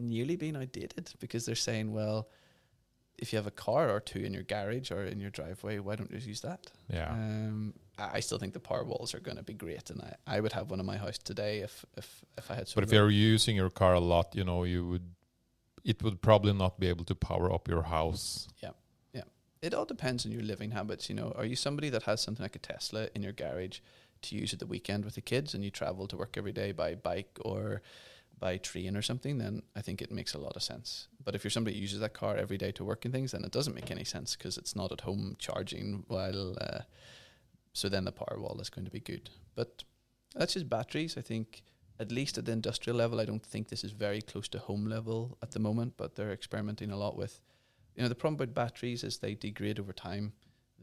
nearly 0.00 0.36
being 0.36 0.56
outdated 0.56 1.12
because 1.18 1.46
they're 1.46 1.54
saying, 1.54 1.92
well, 1.92 2.28
if 3.18 3.32
you 3.32 3.36
have 3.36 3.46
a 3.46 3.52
car 3.52 3.90
or 3.90 4.00
two 4.00 4.20
in 4.20 4.32
your 4.32 4.44
garage 4.44 4.90
or 4.90 5.04
in 5.04 5.20
your 5.20 5.30
driveway, 5.30 5.78
why 5.80 5.96
don't 5.96 6.10
you 6.10 6.18
use 6.18 6.40
that? 6.42 6.70
Yeah. 6.88 7.10
Um, 7.10 7.74
I 7.98 8.10
I 8.14 8.20
still 8.20 8.38
think 8.38 8.52
the 8.52 8.60
Powerwalls 8.60 9.12
are 9.14 9.20
going 9.20 9.36
to 9.36 9.42
be 9.42 9.54
great, 9.54 9.90
and 9.90 10.00
I, 10.00 10.36
I 10.36 10.40
would 10.40 10.52
have 10.52 10.70
one 10.70 10.80
in 10.80 10.86
my 10.86 10.96
house 10.96 11.18
today 11.18 11.58
if 11.58 11.84
if 11.96 12.24
if 12.36 12.50
I 12.50 12.54
had. 12.54 12.70
But 12.74 12.84
if 12.84 12.92
you're 12.92 13.10
using 13.10 13.56
your 13.56 13.70
car 13.70 13.94
a 13.94 14.00
lot, 14.00 14.36
you 14.36 14.44
know, 14.44 14.62
you 14.64 14.86
would, 14.86 15.06
it 15.84 16.02
would 16.02 16.20
probably 16.22 16.52
not 16.52 16.78
be 16.78 16.88
able 16.88 17.04
to 17.04 17.14
power 17.14 17.52
up 17.52 17.68
your 17.68 17.82
house. 17.82 18.48
Yeah, 18.62 18.70
yeah. 19.12 19.22
it 19.62 19.74
all 19.74 19.84
depends 19.84 20.26
on 20.26 20.32
your 20.32 20.42
living 20.42 20.70
habits. 20.72 21.08
You 21.08 21.16
know, 21.16 21.32
are 21.36 21.44
you 21.44 21.56
somebody 21.56 21.90
that 21.90 22.04
has 22.04 22.20
something 22.20 22.42
like 22.42 22.56
a 22.56 22.60
Tesla 22.60 23.08
in 23.14 23.22
your 23.22 23.32
garage 23.32 23.80
to 24.22 24.36
use 24.36 24.52
at 24.52 24.58
the 24.58 24.66
weekend 24.66 25.04
with 25.04 25.14
the 25.14 25.20
kids, 25.20 25.54
and 25.54 25.64
you 25.64 25.70
travel 25.70 26.06
to 26.08 26.16
work 26.16 26.36
every 26.36 26.52
day 26.52 26.72
by 26.72 26.94
bike 26.94 27.38
or 27.40 27.82
by 28.38 28.56
train 28.56 28.96
or 28.96 29.02
something? 29.02 29.38
Then 29.38 29.62
I 29.76 29.80
think 29.80 30.02
it 30.02 30.10
makes 30.10 30.34
a 30.34 30.38
lot 30.38 30.56
of 30.56 30.62
sense. 30.62 31.08
But 31.24 31.34
if 31.34 31.44
you're 31.44 31.50
somebody 31.50 31.76
who 31.76 31.82
uses 31.82 32.00
that 32.00 32.14
car 32.14 32.36
every 32.36 32.58
day 32.58 32.72
to 32.72 32.84
work 32.84 33.04
and 33.04 33.14
things, 33.14 33.32
then 33.32 33.44
it 33.44 33.52
doesn't 33.52 33.74
make 33.74 33.90
any 33.90 34.04
sense 34.04 34.36
because 34.36 34.58
it's 34.58 34.76
not 34.76 34.92
at 34.92 35.02
home 35.02 35.36
charging 35.38 36.04
while. 36.08 36.56
Uh, 36.60 36.80
so 37.72 37.88
then 37.88 38.04
the 38.04 38.12
Powerwall 38.12 38.60
is 38.60 38.70
going 38.70 38.84
to 38.84 38.90
be 38.90 39.00
good. 39.00 39.30
But 39.54 39.84
that's 40.34 40.54
just 40.54 40.68
batteries. 40.68 41.16
I 41.16 41.20
think 41.20 41.62
at 42.00 42.12
least 42.12 42.38
at 42.38 42.44
the 42.44 42.52
industrial 42.52 42.96
level, 42.96 43.20
I 43.20 43.24
don't 43.24 43.44
think 43.44 43.68
this 43.68 43.84
is 43.84 43.90
very 43.90 44.22
close 44.22 44.48
to 44.48 44.58
home 44.58 44.86
level 44.86 45.36
at 45.42 45.50
the 45.50 45.58
moment, 45.58 45.94
but 45.96 46.14
they're 46.14 46.32
experimenting 46.32 46.90
a 46.90 46.96
lot 46.96 47.16
with. 47.16 47.40
You 47.96 48.02
know, 48.02 48.08
the 48.08 48.14
problem 48.14 48.38
with 48.38 48.54
batteries 48.54 49.02
is 49.02 49.18
they 49.18 49.34
degrade 49.34 49.80
over 49.80 49.92
time. 49.92 50.32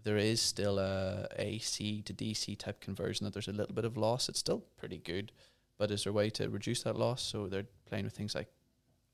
There 0.03 0.17
is 0.17 0.41
still 0.41 0.77
a 0.77 1.27
AC 1.37 2.01
to 2.01 2.13
DC 2.13 2.57
type 2.59 2.81
conversion 2.81 3.23
that 3.23 3.33
there's 3.33 3.47
a 3.47 3.53
little 3.53 3.73
bit 3.73 3.85
of 3.85 3.95
loss. 3.95 4.27
It's 4.27 4.39
still 4.39 4.65
pretty 4.77 4.97
good, 4.97 5.31
but 5.77 5.89
is 5.89 6.03
there 6.03 6.11
a 6.11 6.13
way 6.13 6.29
to 6.31 6.49
reduce 6.49 6.83
that 6.83 6.97
loss? 6.97 7.21
So 7.21 7.47
they're 7.47 7.67
playing 7.85 8.03
with 8.03 8.13
things 8.13 8.35
like 8.35 8.49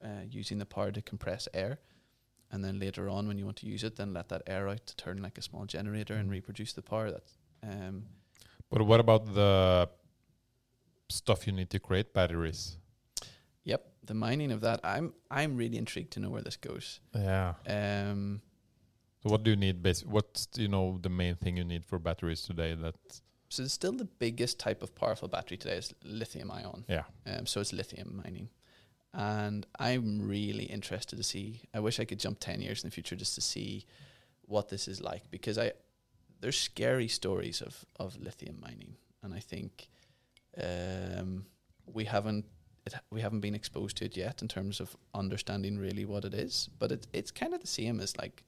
uh, 0.03 0.23
using 0.27 0.57
the 0.57 0.65
power 0.65 0.91
to 0.91 1.01
compress 1.03 1.47
air, 1.53 1.77
and 2.51 2.65
then 2.65 2.79
later 2.79 3.07
on 3.07 3.27
when 3.27 3.37
you 3.37 3.45
want 3.45 3.57
to 3.57 3.67
use 3.67 3.83
it, 3.83 3.95
then 3.95 4.13
let 4.13 4.29
that 4.29 4.41
air 4.47 4.67
out 4.67 4.87
to 4.87 4.95
turn 4.95 5.21
like 5.21 5.37
a 5.37 5.41
small 5.43 5.65
generator 5.65 6.15
and 6.15 6.31
reproduce 6.31 6.73
the 6.73 6.81
power. 6.81 7.11
That's 7.11 7.37
um, 7.61 8.05
But 8.71 8.81
what 8.81 8.99
about 8.99 9.35
the 9.35 9.89
stuff 11.11 11.45
you 11.47 11.53
need 11.53 11.69
to 11.69 11.79
create 11.79 12.13
batteries? 12.13 12.77
Yep, 13.63 13.85
the 14.05 14.13
mining 14.13 14.51
of 14.51 14.61
that. 14.61 14.79
I'm 14.83 15.13
I'm 15.29 15.55
really 15.57 15.77
intrigued 15.77 16.11
to 16.13 16.19
know 16.19 16.29
where 16.29 16.41
this 16.41 16.57
goes. 16.57 16.99
Yeah. 17.13 17.53
Um, 17.67 18.41
So 19.23 19.29
what 19.29 19.43
do 19.43 19.51
you 19.51 19.55
need? 19.57 19.83
Basi- 19.83 20.05
what's 20.05 20.47
you 20.57 20.67
know 20.67 20.97
the 21.01 21.09
main 21.09 21.35
thing 21.35 21.57
you 21.57 21.63
need 21.65 21.85
for 21.85 21.99
batteries 21.99 22.41
today? 22.41 22.73
That 22.75 22.95
so 23.49 23.63
it's 23.63 23.73
still 23.73 23.91
the 23.93 24.09
biggest 24.19 24.57
type 24.59 24.81
of 24.83 24.95
powerful 24.95 25.27
battery 25.27 25.57
today 25.57 25.77
is 25.77 25.93
lithium 26.03 26.49
ion. 26.51 26.85
yeah. 26.89 27.03
Um, 27.27 27.45
so 27.45 27.61
it's 27.61 27.71
lithium 27.73 28.21
mining, 28.23 28.49
and 29.13 29.67
I'm 29.77 30.27
really 30.27 30.63
interested 30.65 31.17
to 31.17 31.23
see. 31.23 31.61
I 31.73 31.79
wish 31.79 31.99
I 31.99 32.05
could 32.05 32.19
jump 32.19 32.39
ten 32.39 32.61
years 32.61 32.83
in 32.83 32.89
the 32.89 32.93
future 32.93 33.15
just 33.19 33.35
to 33.35 33.41
see 33.41 33.85
what 34.47 34.69
this 34.69 34.87
is 34.87 34.99
like 35.01 35.29
because 35.31 35.57
I 35.57 35.71
there's 36.39 36.57
scary 36.59 37.07
stories 37.07 37.61
of 37.61 37.85
of 37.99 38.17
lithium 38.17 38.59
mining, 38.59 38.95
and 39.21 39.33
I 39.33 39.39
think 39.39 39.89
um, 40.57 41.45
we 41.85 42.05
haven't 42.05 42.45
it, 42.85 42.93
we 43.11 43.21
haven't 43.21 43.41
been 43.41 43.53
exposed 43.55 43.97
to 43.97 44.05
it 44.05 44.17
yet 44.17 44.41
in 44.41 44.47
terms 44.47 44.79
of 44.79 44.95
understanding 45.13 45.77
really 45.77 46.05
what 46.05 46.25
it 46.25 46.33
is. 46.33 46.69
But 46.79 46.91
it, 46.91 47.07
it's 47.13 47.31
kind 47.31 47.53
of 47.53 47.61
the 47.61 47.67
same 47.67 47.99
as 47.99 48.17
like 48.17 48.43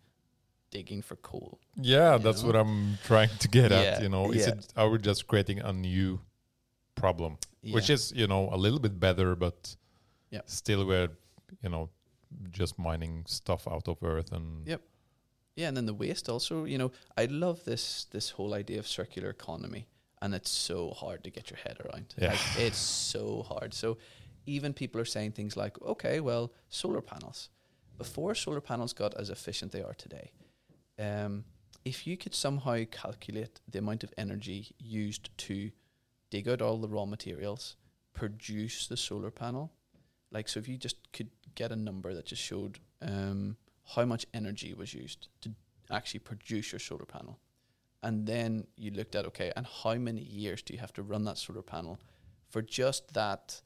digging 0.72 1.02
for 1.04 1.16
coal. 1.18 1.60
Yeah, 1.76 2.18
that's 2.18 2.42
know? 2.42 2.48
what 2.48 2.56
I'm 2.56 2.98
trying 3.04 3.30
to 3.40 3.48
get 3.48 3.72
Yeah, 3.72 3.80
at. 3.80 4.02
You 4.02 4.10
know, 4.10 4.32
is 4.32 4.48
yeah. 4.48 4.54
it 4.54 4.74
are 4.76 4.90
we 4.90 4.98
just 4.98 5.28
creating 5.28 5.60
a 5.60 5.72
new 5.72 6.20
problem, 6.96 7.38
which 7.72 7.90
is 7.90 8.12
you 8.16 8.28
know 8.28 8.50
a 8.52 8.58
little 8.58 8.80
bit 8.80 9.00
better, 9.00 9.36
but 9.36 9.76
Yeah. 10.32 10.42
still 10.46 10.86
we're 10.86 11.10
you 11.62 11.70
know 11.70 11.90
just 12.50 12.80
mining 12.80 13.26
stuff 13.28 13.68
out 13.68 13.88
of 13.88 13.98
earth 14.04 14.32
and 14.32 14.68
Yep. 14.68 14.82
Yeah, 15.56 15.68
and 15.68 15.78
then 15.78 15.86
the 15.86 15.94
waste 15.94 16.30
also. 16.30 16.66
You 16.66 16.80
know, 16.80 16.92
I 17.16 17.26
love 17.26 17.64
this 17.64 18.06
this 18.06 18.32
whole 18.32 18.56
idea 18.56 18.80
of 18.80 18.88
circular 18.88 19.30
economy, 19.30 19.86
and 20.24 20.34
it's 20.34 20.50
so 20.50 20.92
hard 20.92 21.22
to 21.26 21.30
get 21.30 21.52
your 21.52 21.60
head 21.66 21.78
around. 21.82 22.16
Yeah. 22.18 22.30
Like, 22.30 22.40
it's 22.58 22.78
so 22.78 23.44
hard. 23.44 23.74
So 23.74 23.98
even 24.46 24.74
people 24.74 25.00
are 25.02 25.06
saying 25.16 25.34
things 25.34 25.58
like, 25.58 25.80
"Okay, 25.82 26.22
well, 26.22 26.54
solar 26.70 27.02
panels." 27.02 27.50
Before 27.98 28.34
solar 28.34 28.62
panels 28.62 28.94
got 28.94 29.14
as 29.16 29.30
efficient 29.30 29.72
they 29.74 29.84
are 29.84 29.94
today, 29.94 30.32
um, 30.98 31.44
if 31.84 32.08
you 32.08 32.16
could 32.16 32.34
somehow 32.34 32.84
calculate 32.90 33.60
the 33.70 33.80
amount 33.80 34.04
of 34.04 34.14
energy 34.18 34.74
used 34.80 35.38
to 35.40 35.72
dig 36.30 36.48
out 36.48 36.62
all 36.62 36.78
the 36.78 36.88
raw 36.88 37.06
materials, 37.06 37.76
produce 38.14 38.88
the 38.88 38.98
solar 38.98 39.32
panel, 39.32 39.74
like 40.32 40.48
so, 40.48 40.60
if 40.60 40.68
you 40.70 40.78
just 40.78 41.12
could 41.12 41.30
get 41.54 41.72
a 41.72 41.76
number 41.76 42.14
that 42.14 42.26
just 42.26 42.42
showed 42.42 42.80
um, 43.02 43.58
how 43.96 44.06
much 44.06 44.26
energy 44.34 44.74
was 44.74 44.94
used 44.94 45.28
to 45.42 45.52
actually 45.92 46.22
produce 46.22 46.72
your 46.72 46.80
solar 46.80 47.06
panel. 47.06 47.40
And 48.04 48.28
then 48.28 48.68
you 48.76 48.92
looked 48.92 49.16
at 49.16 49.26
okay, 49.28 49.52
and 49.56 49.66
how 49.66 49.96
many 49.96 50.22
years 50.22 50.62
do 50.62 50.74
you 50.74 50.80
have 50.80 50.94
to 50.94 51.04
run 51.04 51.24
that 51.24 51.38
solar 51.38 51.62
panel 51.62 52.00
for 52.50 52.62
just 52.62 53.14
that 53.14 53.62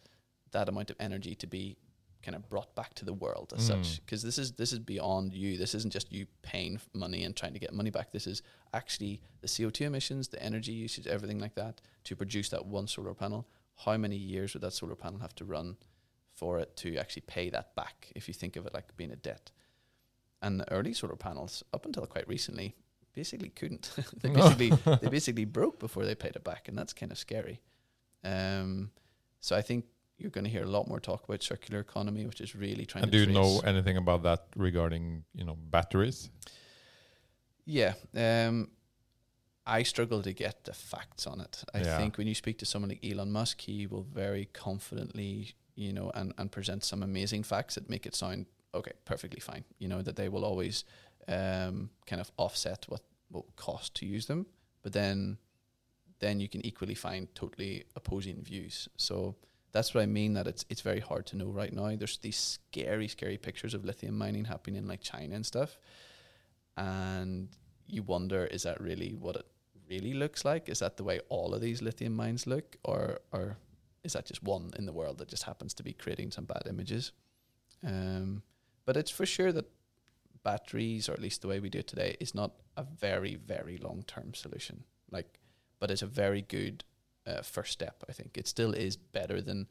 that 0.52 0.70
amount 0.70 0.90
of 0.92 0.96
energy 1.00 1.36
to 1.36 1.48
be 1.48 1.78
kind 2.24 2.36
of 2.36 2.48
brought 2.50 2.74
back 2.76 2.94
to 2.96 3.06
the 3.06 3.14
world 3.14 3.52
as 3.58 3.66
such? 3.66 3.78
Mm. 3.78 4.00
Because 4.06 4.22
this 4.22 4.38
is 4.38 4.52
this 4.54 4.72
is 4.72 4.80
beyond 4.80 5.34
you. 5.34 5.58
This 5.58 5.74
isn't 5.74 5.92
just 5.92 6.12
you 6.12 6.28
paying 6.44 6.80
money 6.94 7.24
and 7.24 7.36
trying 7.36 7.54
to 7.54 7.60
get 7.60 7.74
money 7.74 7.90
back. 7.90 8.12
This 8.12 8.28
is 8.28 8.44
actually 8.74 9.22
the 9.42 9.48
CO 9.48 9.72
two 9.72 9.86
emissions, 9.86 10.28
the 10.28 10.42
energy 10.42 10.72
usage, 10.72 11.08
everything 11.08 11.40
like 11.40 11.56
that 11.56 11.82
to 12.04 12.16
produce 12.16 12.50
that 12.50 12.66
one 12.66 12.88
solar 12.88 13.16
panel. 13.16 13.48
How 13.86 13.98
many 13.98 14.18
years 14.18 14.54
would 14.54 14.62
that 14.62 14.74
solar 14.74 14.96
panel 14.96 15.20
have 15.20 15.36
to 15.36 15.46
run 15.46 15.78
for 16.36 16.60
it 16.60 16.76
to 16.78 16.98
actually 16.98 17.24
pay 17.26 17.50
that 17.50 17.76
back? 17.76 18.12
If 18.16 18.28
you 18.28 18.36
think 18.36 18.56
of 18.56 18.68
it 18.68 18.74
like 18.74 18.96
being 18.98 19.12
a 19.12 19.16
debt. 19.16 19.52
And 20.44 20.60
the 20.60 20.72
early 20.72 20.94
solar 20.94 21.16
panels, 21.16 21.64
up 21.74 21.88
until 21.88 22.06
quite 22.06 22.28
recently, 22.28 22.76
basically 23.22 23.50
couldn't. 23.50 23.86
they 24.22 24.30
basically 24.30 24.70
they 25.02 25.10
basically 25.10 25.46
broke 25.46 25.80
before 25.80 26.06
they 26.06 26.16
paid 26.16 26.36
it 26.36 26.44
back, 26.44 26.68
and 26.70 26.78
that's 26.78 26.94
kind 26.94 27.12
of 27.12 27.18
scary. 27.18 27.58
Um, 28.24 28.92
so 29.40 29.56
I 29.56 29.62
think 29.68 29.86
you're 30.20 30.32
going 30.38 30.44
to 30.50 30.50
hear 30.56 30.64
a 30.64 30.72
lot 30.78 30.88
more 30.88 31.00
talk 31.00 31.24
about 31.28 31.44
circular 31.44 31.80
economy, 31.82 32.26
which 32.26 32.42
is 32.42 32.56
really 32.56 32.86
trying 32.86 33.04
and 33.04 33.12
to. 33.12 33.18
do 33.18 33.24
you 33.32 33.34
know 33.40 33.60
anything 33.72 33.98
about 33.98 34.22
that 34.24 34.42
regarding 34.56 35.24
you 35.34 35.46
know 35.46 35.56
batteries? 35.56 36.30
Yeah. 37.66 37.94
Um, 38.16 38.70
I 39.66 39.84
struggle 39.84 40.22
to 40.22 40.34
get 40.34 40.64
the 40.64 40.74
facts 40.74 41.28
on 41.28 41.42
it. 41.42 41.64
I 41.74 41.80
Yeah. 41.80 41.98
think 41.98 42.18
when 42.18 42.28
you 42.28 42.36
speak 42.36 42.58
to 42.60 42.66
someone 42.66 42.90
like 42.90 43.04
Elon 43.12 43.32
Musk, 43.32 43.62
he 43.62 43.88
will 43.88 44.04
very 44.24 44.46
confidently, 44.54 45.56
you 45.76 45.92
know, 45.92 46.10
and, 46.16 46.34
and 46.38 46.50
present 46.52 46.84
some 46.84 47.04
amazing 47.04 47.44
facts 47.44 47.76
that 47.76 47.90
make 47.90 48.06
it 48.06 48.16
sound 48.16 48.46
okay, 48.74 48.94
perfectly 49.06 49.40
fine. 49.40 49.64
You 49.80 49.88
know, 49.90 50.02
that 50.02 50.16
they 50.16 50.30
will 50.30 50.46
always 50.46 50.86
um, 51.28 51.90
kind 52.06 52.22
of 52.22 52.32
offset 52.38 52.86
what 52.88 53.02
what 53.30 53.56
cost 53.56 53.96
to 53.96 54.06
use 54.06 54.28
them, 54.28 54.46
but 54.84 54.94
then 54.94 55.38
then 56.20 56.40
you 56.40 56.50
can 56.50 56.66
equally 56.66 56.96
find 56.96 57.34
totally 57.36 57.86
opposing 57.96 58.44
views. 58.44 58.88
So 58.98 59.36
that's 59.72 59.94
what 59.94 60.02
I 60.02 60.06
mean 60.06 60.34
that 60.34 60.48
it's 60.48 60.66
it's 60.70 60.82
very 60.82 61.00
hard 61.00 61.26
to 61.28 61.38
know 61.38 61.48
right 61.48 61.74
now. 61.74 61.96
There's 61.96 62.18
these 62.18 62.38
scary, 62.38 63.08
scary 63.08 63.38
pictures 63.38 63.74
of 63.74 63.86
lithium 63.86 64.18
mining 64.18 64.46
happening 64.46 64.78
in 64.78 64.88
like 64.88 65.02
China 65.02 65.36
and 65.36 65.46
stuff. 65.46 65.78
And 66.76 67.50
you 67.88 68.04
wonder, 68.04 68.46
is 68.46 68.64
that 68.64 68.80
really 68.80 69.16
what 69.16 69.36
it 69.36 69.46
really 69.90 70.14
looks 70.14 70.46
like? 70.46 70.70
Is 70.70 70.80
that 70.80 70.98
the 70.98 71.04
way 71.04 71.20
all 71.30 71.54
of 71.54 71.62
these 71.62 71.82
lithium 71.82 72.16
mines 72.16 72.48
look? 72.48 72.78
Or 72.84 73.20
or 73.32 73.58
is 74.04 74.14
that 74.14 74.26
just 74.26 74.44
one 74.44 74.72
in 74.78 74.86
the 74.86 74.94
world 74.94 75.18
that 75.18 75.28
just 75.28 75.44
happens 75.44 75.74
to 75.76 75.84
be 75.84 75.94
creating 75.94 76.32
some 76.32 76.46
bad 76.46 76.64
images? 76.68 77.12
Um, 77.86 78.42
but 78.86 78.98
it's 78.98 79.12
for 79.12 79.26
sure 79.26 79.52
that 79.52 79.66
batteries, 80.48 81.10
or 81.10 81.12
at 81.12 81.22
least 81.22 81.42
the 81.42 81.50
way 81.50 81.60
we 81.60 81.70
do 81.70 81.80
it 81.80 81.88
today, 81.88 82.16
is 82.22 82.34
not 82.34 82.52
a 82.78 82.84
very, 82.84 83.36
very 83.36 83.78
long 83.88 84.04
term 84.08 84.34
solution. 84.34 84.86
Like, 85.12 85.42
but 85.80 85.92
it's 85.92 86.02
a 86.02 86.14
very 86.24 86.42
good 86.42 86.86
uh, 87.26 87.42
first 87.42 87.74
step. 87.74 88.06
I 88.08 88.14
think 88.14 88.38
it 88.38 88.48
still 88.48 88.74
is 88.74 88.96
better 88.96 89.42
than, 89.42 89.68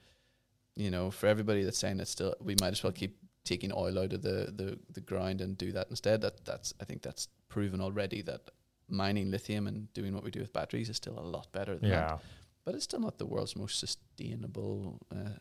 you 0.74 0.90
know, 0.90 1.10
for 1.10 1.28
everybody 1.28 1.64
that's 1.64 1.78
saying 1.78 1.98
it's 2.00 2.10
still 2.10 2.34
we 2.40 2.56
might 2.60 2.74
as 2.76 2.82
well 2.82 2.92
keep 2.92 3.16
taking 3.44 3.72
oil 3.72 3.98
out 3.98 4.12
of 4.12 4.20
the 4.20 4.52
the 4.60 4.78
the 4.92 5.00
ground 5.00 5.40
and 5.40 5.56
do 5.56 5.72
that 5.72 5.86
instead. 5.88 6.20
That 6.20 6.44
that's 6.44 6.74
I 6.78 6.84
think 6.84 7.00
that's 7.00 7.28
proven 7.48 7.80
already 7.80 8.20
that 8.22 8.42
mining 8.88 9.30
lithium 9.30 9.66
and 9.66 9.90
doing 9.94 10.12
what 10.14 10.24
we 10.24 10.30
do 10.30 10.40
with 10.40 10.52
batteries 10.52 10.90
is 10.90 10.96
still 10.96 11.18
a 11.18 11.28
lot 11.36 11.50
better 11.52 11.74
than 11.78 11.88
that 11.90 12.08
Yeah, 12.10 12.18
but 12.64 12.74
it's 12.74 12.84
still 12.84 13.00
not 13.00 13.16
the 13.16 13.26
world's 13.26 13.56
most 13.56 13.78
sustainable. 13.78 14.98
Uh, 15.10 15.38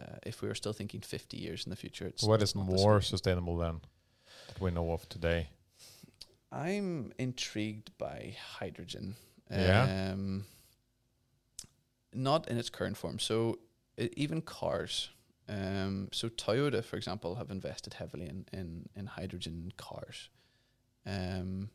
uh, 0.00 0.16
if 0.26 0.42
we 0.42 0.48
were 0.48 0.54
still 0.54 0.74
thinking 0.74 1.00
50 1.00 1.38
years 1.38 1.64
in 1.64 1.70
the 1.70 1.76
future, 1.76 2.06
it's 2.06 2.22
what 2.22 2.42
is 2.42 2.54
more 2.54 3.00
sustainable 3.00 3.56
than 3.56 3.80
that 4.48 4.60
we 4.60 4.70
know 4.70 4.92
of 4.92 5.08
today? 5.08 5.48
I'm 6.52 7.12
intrigued 7.18 7.96
by 7.98 8.36
hydrogen. 8.58 9.16
Yeah? 9.50 10.12
Um, 10.12 10.44
not 12.12 12.48
in 12.48 12.58
its 12.58 12.70
current 12.70 12.96
form. 12.96 13.18
So 13.18 13.58
even 13.98 14.40
cars. 14.40 15.10
Um, 15.48 16.08
so 16.12 16.28
Toyota, 16.28 16.84
for 16.84 16.96
example, 16.96 17.36
have 17.36 17.50
invested 17.50 17.94
heavily 17.94 18.26
in 18.26 18.46
in, 18.52 18.88
in 18.96 19.06
hydrogen 19.06 19.72
cars. 19.76 20.28
Um, 21.06 21.70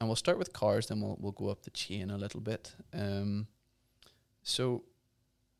and 0.00 0.08
we'll 0.08 0.16
start 0.16 0.38
with 0.38 0.52
cars, 0.52 0.86
then 0.86 1.00
we'll 1.00 1.16
we'll 1.20 1.32
go 1.32 1.48
up 1.48 1.62
the 1.62 1.70
chain 1.70 2.10
a 2.10 2.18
little 2.18 2.40
bit. 2.40 2.74
Um, 2.92 3.46
so 4.42 4.84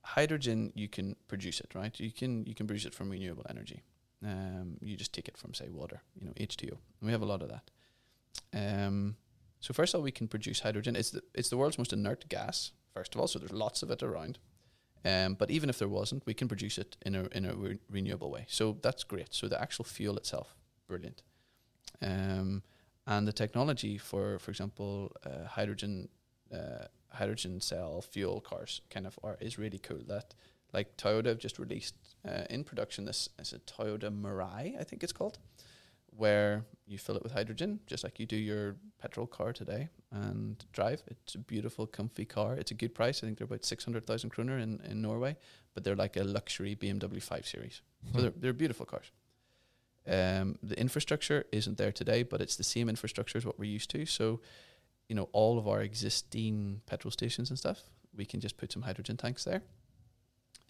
hydrogen, 0.03 0.73
you 0.75 0.89
can 0.89 1.17
produce 1.29 1.61
it, 1.61 1.75
right? 1.75 1.99
You 1.99 2.11
can 2.11 2.45
you 2.45 2.55
can 2.55 2.67
produce 2.67 2.85
it 2.85 2.95
from 2.95 3.09
renewable 3.09 3.47
energy. 3.49 3.83
Um, 4.25 4.79
you 4.81 4.97
just 4.97 5.13
take 5.13 5.29
it 5.29 5.37
from 5.37 5.55
say 5.55 5.69
water, 5.69 6.01
you 6.15 6.27
know, 6.27 6.33
H 6.37 6.57
two 6.57 6.69
O, 6.73 6.79
and 7.01 7.07
we 7.07 7.13
have 7.13 7.23
a 7.23 7.27
lot 7.27 7.43
of 7.43 7.49
that. 7.49 7.71
Um, 8.55 9.17
so 9.61 9.75
first 9.75 9.95
of 9.95 9.99
all, 9.99 10.05
we 10.05 10.13
can 10.13 10.29
produce 10.29 10.61
hydrogen. 10.61 10.97
It's 10.97 11.11
the 11.11 11.23
it's 11.35 11.49
the 11.49 11.57
world's 11.57 11.79
most 11.79 11.93
inert 11.93 12.29
gas. 12.29 12.73
First 12.95 13.15
of 13.15 13.21
all, 13.21 13.27
so 13.27 13.39
there's 13.39 13.53
lots 13.53 13.83
of 13.83 13.91
it 13.91 14.03
around. 14.03 14.39
Um, 15.05 15.35
but 15.35 15.51
even 15.51 15.69
if 15.69 15.79
there 15.79 15.89
wasn't, 15.89 16.25
we 16.27 16.35
can 16.35 16.47
produce 16.49 16.79
it 16.79 16.97
in 17.05 17.15
a 17.15 17.25
in 17.33 17.47
a 17.47 17.55
re- 17.55 17.79
renewable 17.91 18.31
way. 18.31 18.45
So 18.49 18.77
that's 18.83 19.05
great. 19.05 19.35
So 19.35 19.49
the 19.49 19.61
actual 19.61 19.85
fuel 19.85 20.17
itself, 20.17 20.55
brilliant. 20.87 21.23
Um, 22.01 22.63
and 23.07 23.27
the 23.27 23.33
technology 23.33 23.99
for, 23.99 24.39
for 24.39 24.51
example, 24.53 25.11
uh, 25.27 25.47
hydrogen 25.49 26.09
uh, 26.53 26.87
hydrogen 27.09 27.61
cell 27.61 28.03
fuel 28.03 28.41
cars 28.41 28.83
kind 28.91 29.07
of 29.07 29.19
are 29.25 29.37
is 29.41 29.59
really 29.59 29.79
cool. 29.79 30.03
That 30.07 30.35
like 30.73 30.97
Toyota 30.97 31.27
have 31.27 31.39
just 31.39 31.59
released 31.59 31.95
uh, 32.27 32.45
in 32.51 32.65
production 32.65 33.05
this 33.05 33.29
is 33.39 33.53
a 33.53 33.59
Toyota 33.61 34.11
Mirai, 34.11 34.79
I 34.81 34.85
think 34.85 35.03
it's 35.03 35.13
called, 35.13 35.39
where 36.17 36.65
you 36.87 36.99
fill 36.99 37.17
it 37.17 37.23
with 37.23 37.33
hydrogen 37.33 37.81
just 37.87 38.05
like 38.05 38.19
you 38.21 38.27
do 38.27 38.37
your 38.37 38.77
petrol 39.01 39.27
car 39.27 39.53
today 39.53 39.89
and 40.11 40.65
drive. 40.73 41.03
It's 41.07 41.35
a 41.35 41.39
beautiful, 41.39 41.87
comfy 41.87 42.25
car. 42.25 42.55
It's 42.55 42.71
a 42.71 42.75
good 42.75 42.95
price. 42.95 43.23
I 43.23 43.27
think 43.27 43.39
they're 43.39 43.47
about 43.47 43.65
six 43.65 43.85
hundred 43.85 44.07
thousand 44.07 44.31
kroner 44.31 44.59
in 44.59 44.81
in 44.89 45.03
Norway, 45.03 45.37
but 45.75 45.85
they're 45.85 45.97
like 45.97 46.17
a 46.17 46.25
luxury 46.25 46.77
BMW 46.77 47.23
5 47.23 47.47
Series. 47.47 47.83
So 48.13 48.21
they're 48.21 48.33
they're 48.37 48.53
beautiful 48.53 48.87
cars. 48.87 49.11
Um, 50.07 50.57
the 50.63 50.79
infrastructure 50.79 51.45
isn't 51.53 51.79
there 51.79 51.93
today, 51.93 52.23
but 52.25 52.41
it's 52.41 52.57
the 52.57 52.65
same 52.65 52.89
infrastructure 52.89 53.39
as 53.39 53.47
what 53.47 53.59
we're 53.59 53.71
used 53.71 53.91
to. 53.91 54.05
So, 54.05 54.41
you 55.09 55.15
know, 55.15 55.29
all 55.33 55.59
of 55.59 55.69
our 55.69 55.81
existing 55.83 56.81
petrol 56.87 57.13
stations 57.13 57.51
and 57.51 57.59
stuff, 57.59 57.83
we 58.17 58.25
can 58.25 58.41
just 58.41 58.57
put 58.57 58.73
some 58.73 58.83
hydrogen 58.83 59.17
tanks 59.17 59.45
there. 59.45 59.63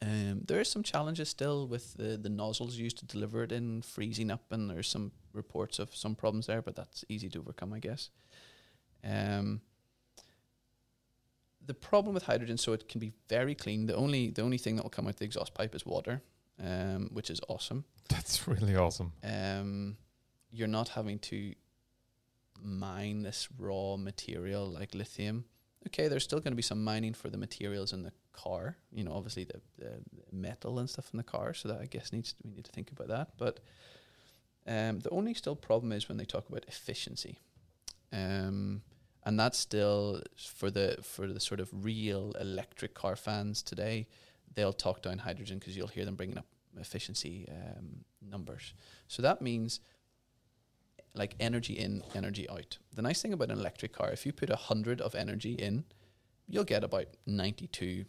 Um, 0.02 0.42
there 0.48 0.58
are 0.58 0.64
some 0.64 0.82
challenges 0.82 1.28
still 1.28 1.68
with 1.68 1.94
the, 1.94 2.16
the 2.16 2.28
nozzles 2.28 2.76
used 2.76 2.98
to 2.98 3.06
deliver 3.06 3.44
it 3.44 3.52
in 3.52 3.82
freezing 3.82 4.32
up, 4.32 4.50
and 4.50 4.68
there's 4.68 4.88
some 4.88 5.12
reports 5.32 5.78
of 5.78 5.94
some 5.94 6.16
problems 6.16 6.48
there, 6.48 6.60
but 6.60 6.74
that's 6.74 7.04
easy 7.08 7.28
to 7.30 7.38
overcome, 7.38 7.72
I 7.72 7.78
guess. 7.78 8.10
Um, 9.04 9.60
the 11.64 11.74
problem 11.74 12.14
with 12.14 12.24
hydrogen, 12.24 12.58
so 12.58 12.72
it 12.72 12.88
can 12.88 12.98
be 12.98 13.12
very 13.28 13.54
clean. 13.54 13.86
The 13.86 13.94
only 13.94 14.30
the 14.30 14.42
only 14.42 14.58
thing 14.58 14.74
that 14.76 14.82
will 14.82 14.90
come 14.90 15.06
out 15.06 15.18
the 15.18 15.24
exhaust 15.24 15.54
pipe 15.54 15.72
is 15.76 15.86
water, 15.86 16.20
um, 16.60 17.08
which 17.12 17.30
is 17.30 17.40
awesome. 17.48 17.84
That's 18.08 18.48
really 18.48 18.74
awesome. 18.74 19.12
Um, 19.22 19.96
you're 20.50 20.66
not 20.66 20.88
having 20.88 21.20
to 21.20 21.54
mine 22.60 23.22
this 23.22 23.48
raw 23.56 23.96
material 23.96 24.66
like 24.66 24.94
lithium. 24.94 25.44
Okay, 25.86 26.08
there's 26.08 26.24
still 26.24 26.40
going 26.40 26.52
to 26.52 26.56
be 26.56 26.62
some 26.62 26.82
mining 26.82 27.14
for 27.14 27.30
the 27.30 27.38
materials 27.38 27.92
in 27.92 28.02
the 28.02 28.12
car. 28.32 28.76
You 28.90 29.04
know, 29.04 29.12
obviously 29.12 29.44
the, 29.44 29.60
the 29.78 30.00
metal 30.32 30.78
and 30.78 30.88
stuff 30.88 31.10
in 31.12 31.16
the 31.16 31.22
car. 31.22 31.54
So 31.54 31.68
that 31.68 31.80
I 31.80 31.86
guess 31.86 32.12
needs 32.12 32.34
we 32.42 32.50
need 32.50 32.64
to 32.64 32.72
think 32.72 32.90
about 32.90 33.08
that. 33.08 33.28
But 33.36 33.60
um, 34.66 35.00
the 35.00 35.10
only 35.10 35.34
still 35.34 35.56
problem 35.56 35.92
is 35.92 36.08
when 36.08 36.18
they 36.18 36.24
talk 36.24 36.48
about 36.48 36.64
efficiency, 36.68 37.38
um, 38.12 38.82
and 39.24 39.38
that's 39.38 39.58
still 39.58 40.22
for 40.36 40.70
the 40.70 40.98
for 41.02 41.26
the 41.26 41.40
sort 41.40 41.60
of 41.60 41.68
real 41.72 42.32
electric 42.40 42.94
car 42.94 43.16
fans 43.16 43.62
today. 43.62 44.06
They'll 44.54 44.72
talk 44.74 45.02
down 45.02 45.18
hydrogen 45.18 45.58
because 45.58 45.76
you'll 45.76 45.88
hear 45.88 46.04
them 46.04 46.14
bringing 46.14 46.38
up 46.38 46.46
efficiency 46.78 47.48
um, 47.50 48.04
numbers. 48.20 48.74
So 49.08 49.22
that 49.22 49.40
means 49.40 49.80
like 51.14 51.34
energy 51.40 51.74
in, 51.74 52.02
energy 52.14 52.48
out. 52.48 52.78
The 52.94 53.02
nice 53.02 53.22
thing 53.22 53.32
about 53.32 53.50
an 53.50 53.58
electric 53.58 53.92
car, 53.92 54.10
if 54.10 54.26
you 54.26 54.32
put 54.32 54.50
a 54.50 54.56
hundred 54.56 55.00
of 55.00 55.14
energy 55.14 55.52
in, 55.52 55.84
you'll 56.48 56.64
get 56.64 56.84
about 56.84 57.06
ninety-two 57.26 58.04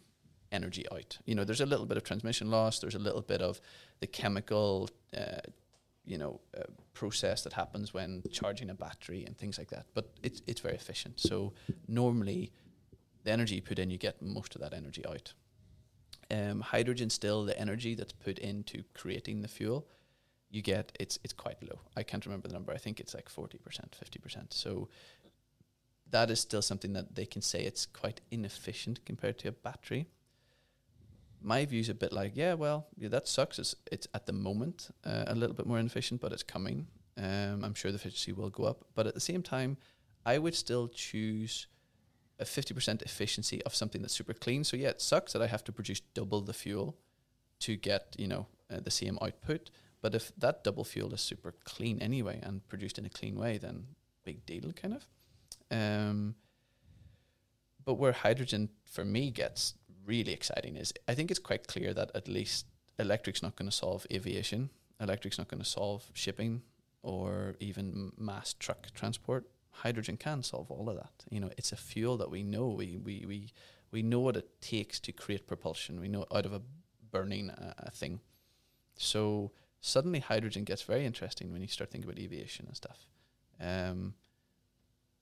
energy 0.54 0.84
out. 0.92 1.18
You 1.26 1.34
know, 1.34 1.44
there's 1.44 1.60
a 1.60 1.66
little 1.66 1.86
bit 1.86 1.96
of 1.96 2.04
transmission 2.04 2.50
loss. 2.50 2.78
There's 2.78 2.94
a 2.94 3.04
little 3.08 3.22
bit 3.22 3.42
of 3.42 3.60
the 4.00 4.06
chemical, 4.06 4.88
uh, 5.16 5.40
you 6.04 6.18
know, 6.18 6.40
uh, 6.56 6.62
process 6.92 7.42
that 7.42 7.52
happens 7.52 7.92
when 7.92 8.22
charging 8.30 8.70
a 8.70 8.74
battery 8.74 9.24
and 9.26 9.36
things 9.36 9.58
like 9.58 9.70
that. 9.70 9.86
But 9.94 10.04
it's 10.22 10.42
it's 10.46 10.60
very 10.60 10.74
efficient. 10.74 11.20
So 11.20 11.52
normally, 11.88 12.52
the 13.24 13.32
energy 13.32 13.56
you 13.56 13.62
put 13.62 13.78
in, 13.78 13.90
you 13.90 13.98
get 13.98 14.22
most 14.22 14.54
of 14.54 14.60
that 14.60 14.72
energy 14.72 15.04
out. 15.06 15.34
Um, 16.30 16.60
hydrogen 16.60 17.10
still 17.10 17.44
the 17.44 17.58
energy 17.58 17.94
that's 17.94 18.12
put 18.12 18.38
into 18.38 18.82
creating 18.94 19.42
the 19.42 19.48
fuel, 19.48 19.86
you 20.50 20.62
get 20.62 20.92
it's 21.00 21.18
it's 21.24 21.34
quite 21.34 21.62
low. 21.62 21.80
I 21.96 22.02
can't 22.02 22.24
remember 22.26 22.48
the 22.48 22.54
number. 22.54 22.72
I 22.72 22.78
think 22.78 23.00
it's 23.00 23.14
like 23.14 23.28
forty 23.28 23.58
percent, 23.58 23.94
fifty 23.94 24.18
percent. 24.18 24.52
So 24.52 24.88
that 26.10 26.30
is 26.30 26.40
still 26.40 26.62
something 26.62 26.92
that 26.92 27.14
they 27.14 27.26
can 27.26 27.42
say 27.42 27.60
it's 27.64 27.86
quite 27.86 28.20
inefficient 28.30 29.04
compared 29.04 29.38
to 29.38 29.48
a 29.48 29.52
battery. 29.52 30.06
My 31.46 31.66
view 31.66 31.80
is 31.80 31.90
a 31.90 31.94
bit 31.94 32.12
like, 32.12 32.32
yeah, 32.34 32.54
well, 32.54 32.86
yeah, 32.96 33.08
that 33.08 33.28
sucks. 33.28 33.58
It's 33.58 33.74
it's 33.92 34.08
at 34.14 34.26
the 34.26 34.32
moment 34.32 34.88
uh, 35.04 35.24
a 35.26 35.34
little 35.34 35.54
bit 35.54 35.66
more 35.66 35.78
inefficient, 35.78 36.20
but 36.20 36.32
it's 36.32 36.42
coming. 36.42 36.86
Um, 37.16 37.64
I'm 37.64 37.74
sure 37.74 37.92
the 37.92 37.96
efficiency 37.96 38.32
will 38.32 38.50
go 38.50 38.64
up, 38.64 38.84
but 38.94 39.06
at 39.06 39.14
the 39.14 39.20
same 39.20 39.42
time, 39.42 39.76
I 40.26 40.38
would 40.38 40.54
still 40.54 40.88
choose 40.88 41.68
a 42.40 42.44
50% 42.44 43.02
efficiency 43.02 43.62
of 43.62 43.74
something 43.74 44.02
that's 44.02 44.14
super 44.14 44.34
clean. 44.34 44.64
So 44.64 44.76
yeah, 44.76 44.88
it 44.88 45.00
sucks 45.00 45.32
that 45.32 45.42
I 45.42 45.46
have 45.46 45.62
to 45.64 45.72
produce 45.72 46.00
double 46.00 46.40
the 46.40 46.52
fuel 46.52 46.96
to 47.60 47.76
get, 47.76 48.16
you 48.18 48.26
know, 48.26 48.46
uh, 48.72 48.80
the 48.80 48.90
same 48.90 49.18
output. 49.22 49.70
But 50.00 50.14
if 50.14 50.32
that 50.38 50.64
double 50.64 50.84
fuel 50.84 51.14
is 51.14 51.20
super 51.20 51.54
clean 51.64 52.00
anyway 52.00 52.40
and 52.42 52.66
produced 52.68 52.98
in 52.98 53.06
a 53.06 53.10
clean 53.10 53.36
way, 53.36 53.58
then 53.58 53.86
big 54.24 54.44
deal 54.46 54.72
kind 54.72 54.94
of. 54.94 55.06
Um, 55.70 56.34
but 57.84 57.94
where 57.94 58.12
hydrogen 58.12 58.70
for 58.84 59.04
me 59.04 59.30
gets 59.30 59.74
really 60.06 60.32
exciting 60.32 60.76
is 60.76 60.92
I 61.08 61.14
think 61.14 61.30
it's 61.30 61.40
quite 61.40 61.66
clear 61.66 61.94
that 61.94 62.10
at 62.14 62.28
least 62.28 62.66
electric's 62.98 63.42
not 63.42 63.56
going 63.56 63.70
to 63.70 63.76
solve 63.76 64.06
aviation. 64.12 64.70
Electric's 65.00 65.38
not 65.38 65.48
going 65.48 65.62
to 65.62 65.68
solve 65.68 66.10
shipping 66.14 66.62
or 67.02 67.56
even 67.60 68.12
mass 68.16 68.54
truck 68.54 68.86
transport 68.94 69.46
hydrogen 69.74 70.16
can 70.16 70.42
solve 70.42 70.70
all 70.70 70.88
of 70.88 70.96
that. 70.96 71.24
You 71.30 71.40
know, 71.40 71.50
it's 71.58 71.72
a 71.72 71.76
fuel 71.76 72.16
that 72.18 72.30
we 72.30 72.42
know. 72.42 72.68
We 72.68 72.96
we 72.96 73.24
we 73.26 73.52
we 73.90 74.02
know 74.02 74.20
what 74.20 74.36
it 74.36 74.60
takes 74.60 75.00
to 75.00 75.12
create 75.12 75.46
propulsion. 75.46 76.00
We 76.00 76.08
know 76.08 76.26
out 76.34 76.46
of 76.46 76.52
a 76.52 76.62
burning 77.10 77.50
uh, 77.50 77.74
a 77.78 77.90
thing. 77.90 78.20
So 78.96 79.52
suddenly 79.80 80.20
hydrogen 80.20 80.64
gets 80.64 80.82
very 80.82 81.04
interesting 81.04 81.52
when 81.52 81.60
you 81.60 81.68
start 81.68 81.90
thinking 81.90 82.08
about 82.08 82.22
aviation 82.22 82.66
and 82.66 82.76
stuff. 82.76 83.06
Um, 83.60 84.14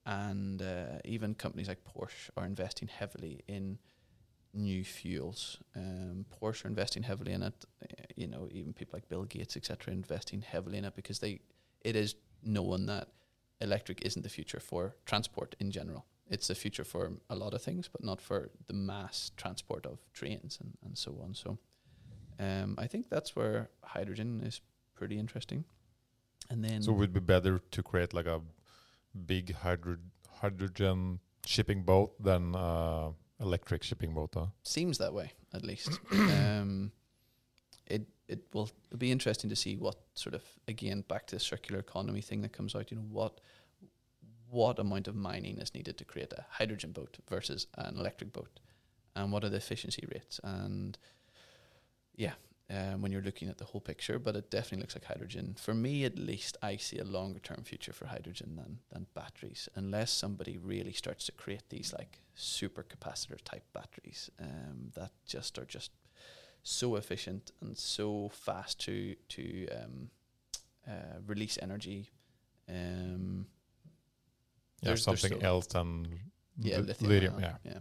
and 0.05 0.61
uh, 0.61 0.99
even 1.05 1.35
companies 1.35 1.69
like 1.69 1.85
Porsche 1.85 2.31
are 2.37 2.45
investing 2.45 2.89
heavily 2.89 3.43
in 3.47 3.79
new 4.55 4.85
fuels. 4.85 5.59
Um, 5.77 6.25
Porsche 6.31 6.65
are 6.65 6.69
investing 6.69 7.03
heavily 7.03 7.33
in 7.33 7.43
it. 7.43 7.65
You 8.17 8.27
know, 8.27 8.49
even 8.51 8.73
people 8.73 8.97
like 8.97 9.09
Bill 9.09 9.25
Gates, 9.25 9.57
etc., 9.57 9.93
investing 9.93 10.43
heavily 10.43 10.79
in 10.79 10.85
it 10.85 10.95
because 10.95 11.19
they 11.19 11.41
it 11.81 11.97
is 11.97 12.15
known 12.43 12.87
that 12.87 13.09
electric 13.61 14.03
isn't 14.03 14.23
the 14.23 14.29
future 14.29 14.61
for 14.61 14.97
transport 15.07 15.55
in 15.59 15.71
general. 15.71 16.05
It's 16.29 16.49
the 16.49 16.55
future 16.55 16.85
for 16.85 17.13
a 17.29 17.37
lot 17.37 17.55
of 17.55 17.63
things, 17.63 17.89
but 17.89 18.03
not 18.03 18.21
for 18.21 18.51
the 18.67 18.73
mass 18.73 19.31
transport 19.37 19.87
of 19.87 19.99
trains 20.13 20.59
and, 20.61 20.77
and 20.85 20.97
so 20.97 21.19
on. 21.23 21.35
So 21.35 21.59
um, 22.39 22.75
I 22.79 22.87
think 22.87 23.09
that's 23.09 23.37
where 23.37 23.71
hydrogen 23.85 24.43
is 24.45 24.61
pretty 24.95 25.19
interesting. 25.19 25.65
And 26.51 26.65
then 26.65 26.83
So 26.83 26.93
it 26.93 26.99
would 26.99 27.13
be 27.13 27.21
better 27.21 27.59
to 27.59 27.83
create 27.83 28.15
like 28.15 28.27
a 28.27 28.41
big 29.27 29.55
hydro- 29.55 29.99
hydrogen 30.41 31.21
shipping 31.47 31.83
boat 31.83 32.23
than 32.23 32.55
uh, 32.55 33.11
electric 33.41 33.83
shipping 33.83 34.15
boat. 34.15 34.31
Huh? 34.35 34.47
seems 34.63 34.99
that 34.99 35.13
way 35.13 35.33
at 35.53 35.65
least. 35.65 35.99
um, 36.13 36.93
it 37.87 38.07
it 38.29 38.47
will 38.53 38.71
be 38.97 39.11
interesting 39.11 39.51
to 39.51 39.57
see 39.57 39.77
what 39.77 39.97
sort 40.15 40.35
of 40.35 40.43
again 40.69 41.05
back 41.09 41.27
to 41.27 41.37
the 41.37 41.41
circular 41.41 41.81
economy 41.81 42.21
thing 42.21 42.43
that 42.43 42.53
comes 42.53 42.75
out. 42.75 42.91
You 42.91 42.99
know 42.99 43.09
what 43.11 43.41
what 44.49 44.79
amount 44.79 45.09
of 45.09 45.17
mining 45.17 45.59
is 45.59 45.75
needed 45.75 45.97
to 45.99 46.05
create 46.05 46.33
a 46.33 46.45
hydrogen 46.51 46.93
boat 46.93 47.19
versus 47.29 47.67
an 47.79 47.99
electric 47.99 48.33
boat, 48.33 48.61
and 49.17 49.33
what 49.33 49.45
are 49.45 49.49
the 49.49 49.57
efficiency 49.57 50.07
rates 50.13 50.41
and 50.45 50.99
yeah. 52.17 52.33
Um, 52.71 53.03
when 53.03 53.13
you're 53.13 53.21
looking 53.23 53.49
at 53.51 53.59
the 53.59 53.65
whole 53.67 53.83
picture, 53.83 54.19
but 54.19 54.35
it 54.35 54.51
definitely 54.51 54.79
looks 54.83 54.95
like 54.95 55.05
hydrogen. 55.05 55.57
For 55.59 55.75
me, 55.75 56.05
at 56.05 56.19
least, 56.19 56.57
I 56.63 56.77
see 56.77 56.99
a 56.99 57.05
longer 57.05 57.39
term 57.41 57.65
future 57.65 57.93
for 57.93 58.07
hydrogen 58.07 58.57
than 58.57 58.79
than 58.91 59.07
batteries, 59.15 59.69
unless 59.75 60.11
somebody 60.13 60.57
really 60.57 60.93
starts 60.93 61.27
to 61.27 61.33
create 61.33 61.65
these 61.69 61.93
like 61.93 62.21
super 62.35 62.83
capacitor 62.83 63.37
type 63.45 63.65
batteries 63.75 64.31
um, 64.41 64.91
that 64.95 65.11
just 65.27 65.59
are 65.59 65.67
just 65.67 65.91
so 66.63 66.97
efficient 66.97 67.51
and 67.61 67.77
so 67.77 68.31
fast 68.33 68.79
to 68.87 69.17
to 69.29 69.67
um, 69.69 70.11
uh, 70.89 71.19
release 71.27 71.59
energy. 71.61 72.11
Um, 72.69 73.47
Yeah, 74.85 74.89
There's- 74.89 75.05
there's 75.05 75.21
something 75.21 75.39
still- 75.39 75.47
else 75.57 75.67
than 75.67 76.21
yeah, 76.59 76.79
lithium, 76.79 77.11
lithium. 77.11 77.41
Yeah. 77.41 77.57
yeah. 77.65 77.79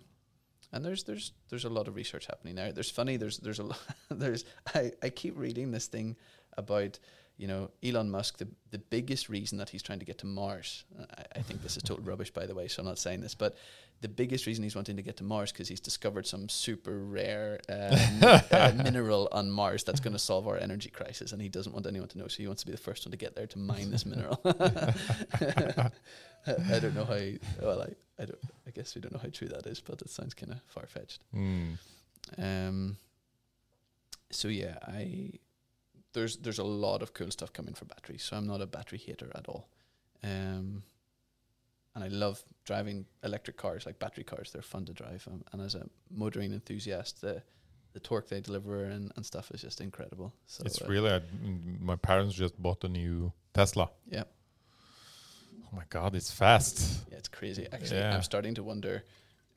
And 0.74 0.86
there's 0.86 1.03
there's 1.03 1.34
there's 1.49 1.65
a 1.65 1.69
lot 1.69 1.88
of 1.88 1.95
research 1.95 2.28
happening 2.28 2.55
there. 2.55 2.72
There's 2.72 2.89
funny. 2.89 3.17
There's 3.17 3.38
there's 3.38 3.59
a 3.59 3.63
lot. 3.63 3.80
There's 4.09 4.45
I 4.74 4.91
I 5.03 5.09
keep 5.09 5.38
reading 5.38 5.72
this 5.72 5.88
thing 5.88 6.15
about 6.57 6.99
you 7.41 7.47
know 7.47 7.71
Elon 7.83 8.11
Musk. 8.11 8.37
The 8.37 8.47
the 8.69 8.77
biggest 8.77 9.27
reason 9.27 9.57
that 9.57 9.69
he's 9.69 9.81
trying 9.81 9.97
to 9.99 10.05
get 10.05 10.19
to 10.19 10.27
Mars. 10.27 10.85
I, 10.99 11.39
I 11.39 11.41
think 11.41 11.63
this 11.63 11.75
is 11.75 11.81
total 11.81 12.05
rubbish, 12.05 12.29
by 12.29 12.45
the 12.45 12.53
way. 12.53 12.67
So 12.67 12.81
I'm 12.81 12.85
not 12.87 12.99
saying 12.99 13.21
this, 13.21 13.33
but 13.33 13.57
the 14.01 14.07
biggest 14.07 14.45
reason 14.45 14.63
he's 14.63 14.75
wanting 14.75 14.95
to 14.95 15.01
get 15.01 15.17
to 15.17 15.23
Mars 15.23 15.51
because 15.51 15.67
he's 15.67 15.79
discovered 15.79 16.27
some 16.27 16.47
super 16.49 16.99
rare 16.99 17.59
um, 17.67 17.97
uh, 18.51 18.71
mineral 18.83 19.27
on 19.31 19.49
Mars 19.49 19.83
that's 19.83 19.99
going 19.99 20.13
to 20.13 20.19
solve 20.19 20.47
our 20.47 20.57
energy 20.57 20.91
crisis, 20.91 21.31
and 21.31 21.41
he 21.41 21.49
doesn't 21.49 21.73
want 21.73 21.87
anyone 21.87 22.09
to 22.09 22.19
know. 22.19 22.27
So 22.27 22.37
he 22.37 22.47
wants 22.47 22.61
to 22.61 22.67
be 22.67 22.71
the 22.73 22.77
first 22.77 23.07
one 23.07 23.11
to 23.11 23.17
get 23.17 23.35
there 23.35 23.47
to 23.47 23.57
mine 23.57 23.89
this 23.89 24.05
mineral. 24.05 24.39
I, 24.45 25.91
I 26.45 26.79
don't 26.79 26.93
know 26.93 27.05
how. 27.05 27.19
Well, 27.65 27.81
I, 27.81 28.21
I 28.21 28.25
don't. 28.25 28.39
I 28.67 28.69
guess 28.69 28.93
we 28.93 29.01
don't 29.01 29.13
know 29.13 29.19
how 29.21 29.29
true 29.29 29.47
that 29.47 29.65
is, 29.65 29.81
but 29.81 29.99
it 30.03 30.11
sounds 30.11 30.35
kind 30.35 30.51
of 30.51 30.59
far 30.67 30.85
fetched. 30.85 31.23
Mm. 31.35 31.77
Um. 32.37 32.97
So 34.29 34.47
yeah, 34.47 34.77
I 34.87 35.31
there's 36.14 36.38
there's 36.38 36.59
a 36.59 36.64
lot 36.64 37.01
of 37.01 37.14
cool 37.14 37.32
stuff 37.32 37.51
coming 37.53 37.74
for 37.74 37.86
batteries. 37.86 38.24
So 38.24 38.38
I'm 38.38 38.47
not 38.47 38.62
a 38.62 38.66
battery 38.68 38.99
hater 38.99 39.32
at 39.36 39.47
all. 39.47 39.68
Um. 40.24 40.84
and 41.95 42.03
I 42.03 42.07
love 42.07 42.43
driving 42.66 43.05
electric 43.24 43.57
cars, 43.57 43.86
like 43.86 43.99
battery 43.99 44.24
cars. 44.24 44.51
They're 44.51 44.62
fun 44.62 44.86
to 44.86 44.93
drive, 44.93 45.28
um, 45.32 45.43
and 45.51 45.62
as 45.62 45.76
a 45.76 45.88
motoring 46.09 46.53
enthusiast, 46.53 47.22
the 47.22 47.41
the 47.93 47.99
torque 47.99 48.30
they 48.30 48.39
deliver 48.41 48.86
and, 48.86 49.12
and 49.16 49.26
stuff 49.26 49.51
is 49.51 49.62
just 49.62 49.82
incredible. 49.82 50.34
So 50.45 50.64
it's 50.66 50.82
uh, 50.82 50.86
really. 50.88 51.22
My 51.80 51.97
parents 51.97 52.34
just 52.36 52.55
bought 52.62 52.84
a 52.86 52.88
new 52.89 53.34
Tesla. 53.53 53.89
yeah, 54.09 54.24
Oh 55.66 55.76
my 55.76 55.84
god, 55.89 56.16
it's 56.16 56.32
fast. 56.32 57.03
yeah, 57.12 57.18
it's 57.18 57.28
crazy. 57.30 57.68
Actually, 57.72 57.99
Yeah. 57.99 58.16
I'm 58.16 58.24
starting 58.24 58.55
to 58.55 58.64
wonder. 58.64 59.03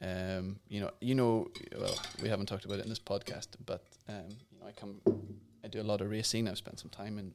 Um, 0.03 0.59
you 0.69 0.81
know, 0.81 0.91
you 1.01 1.15
know, 1.15 1.49
well, 1.79 1.95
we 2.23 2.29
haven't 2.29 2.47
talked 2.47 2.65
about 2.65 2.79
it 2.81 2.85
in 2.85 2.89
this 2.89 2.99
podcast, 3.01 3.49
but 3.65 3.83
um, 4.09 4.29
you 4.51 4.59
know, 4.61 4.67
I 4.67 4.73
come, 4.73 5.01
I 5.65 5.69
do 5.69 5.81
a 5.81 5.83
lot 5.83 6.01
of 6.01 6.11
racing. 6.11 6.49
I've 6.49 6.59
spent 6.59 6.79
some 6.79 6.91
time 6.91 7.19
in, 7.19 7.35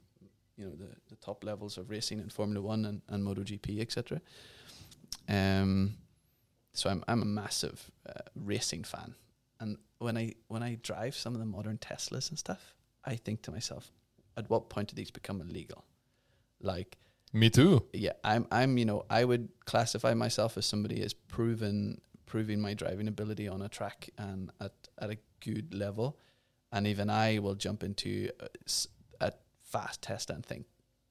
you 0.55 0.65
know, 0.65 0.71
the, 0.71 0.89
the 1.09 1.15
top 1.15 1.43
levels 1.43 1.77
of 1.77 1.89
racing 1.89 2.19
in 2.19 2.29
Formula 2.29 2.61
One 2.61 2.85
and, 2.85 3.01
and 3.09 3.25
MotoGP, 3.25 3.81
etc. 3.81 4.21
Um, 5.27 5.95
so 6.73 6.89
I'm 6.89 7.03
I'm 7.07 7.21
a 7.21 7.25
massive 7.25 7.89
uh, 8.07 8.21
racing 8.35 8.83
fan, 8.83 9.15
and 9.59 9.77
when 9.97 10.17
I 10.17 10.33
when 10.47 10.63
I 10.63 10.77
drive 10.81 11.15
some 11.15 11.33
of 11.33 11.39
the 11.39 11.45
modern 11.45 11.77
Teslas 11.77 12.29
and 12.29 12.37
stuff, 12.37 12.75
I 13.03 13.15
think 13.15 13.41
to 13.43 13.51
myself, 13.51 13.91
at 14.37 14.49
what 14.49 14.69
point 14.69 14.89
do 14.89 14.95
these 14.95 15.11
become 15.11 15.41
illegal? 15.41 15.83
Like, 16.61 16.97
Me 17.33 17.49
too. 17.49 17.85
yeah, 17.93 18.13
I'm 18.23 18.47
I'm 18.51 18.77
you 18.77 18.85
know 18.85 19.05
I 19.09 19.25
would 19.25 19.49
classify 19.65 20.13
myself 20.13 20.57
as 20.57 20.65
somebody 20.65 21.01
as 21.01 21.13
proven 21.13 21.99
proving 22.25 22.61
my 22.61 22.75
driving 22.75 23.07
ability 23.07 23.47
on 23.47 23.61
a 23.63 23.69
track 23.69 24.09
and 24.17 24.51
at 24.61 24.73
at 24.99 25.09
a 25.09 25.17
good 25.41 25.73
level, 25.73 26.17
and 26.71 26.87
even 26.87 27.09
I 27.09 27.39
will 27.39 27.55
jump 27.55 27.83
into 27.83 28.29
a 29.21 29.31
fast 29.63 30.01
test 30.01 30.29
and 30.29 30.45
think 30.45 30.65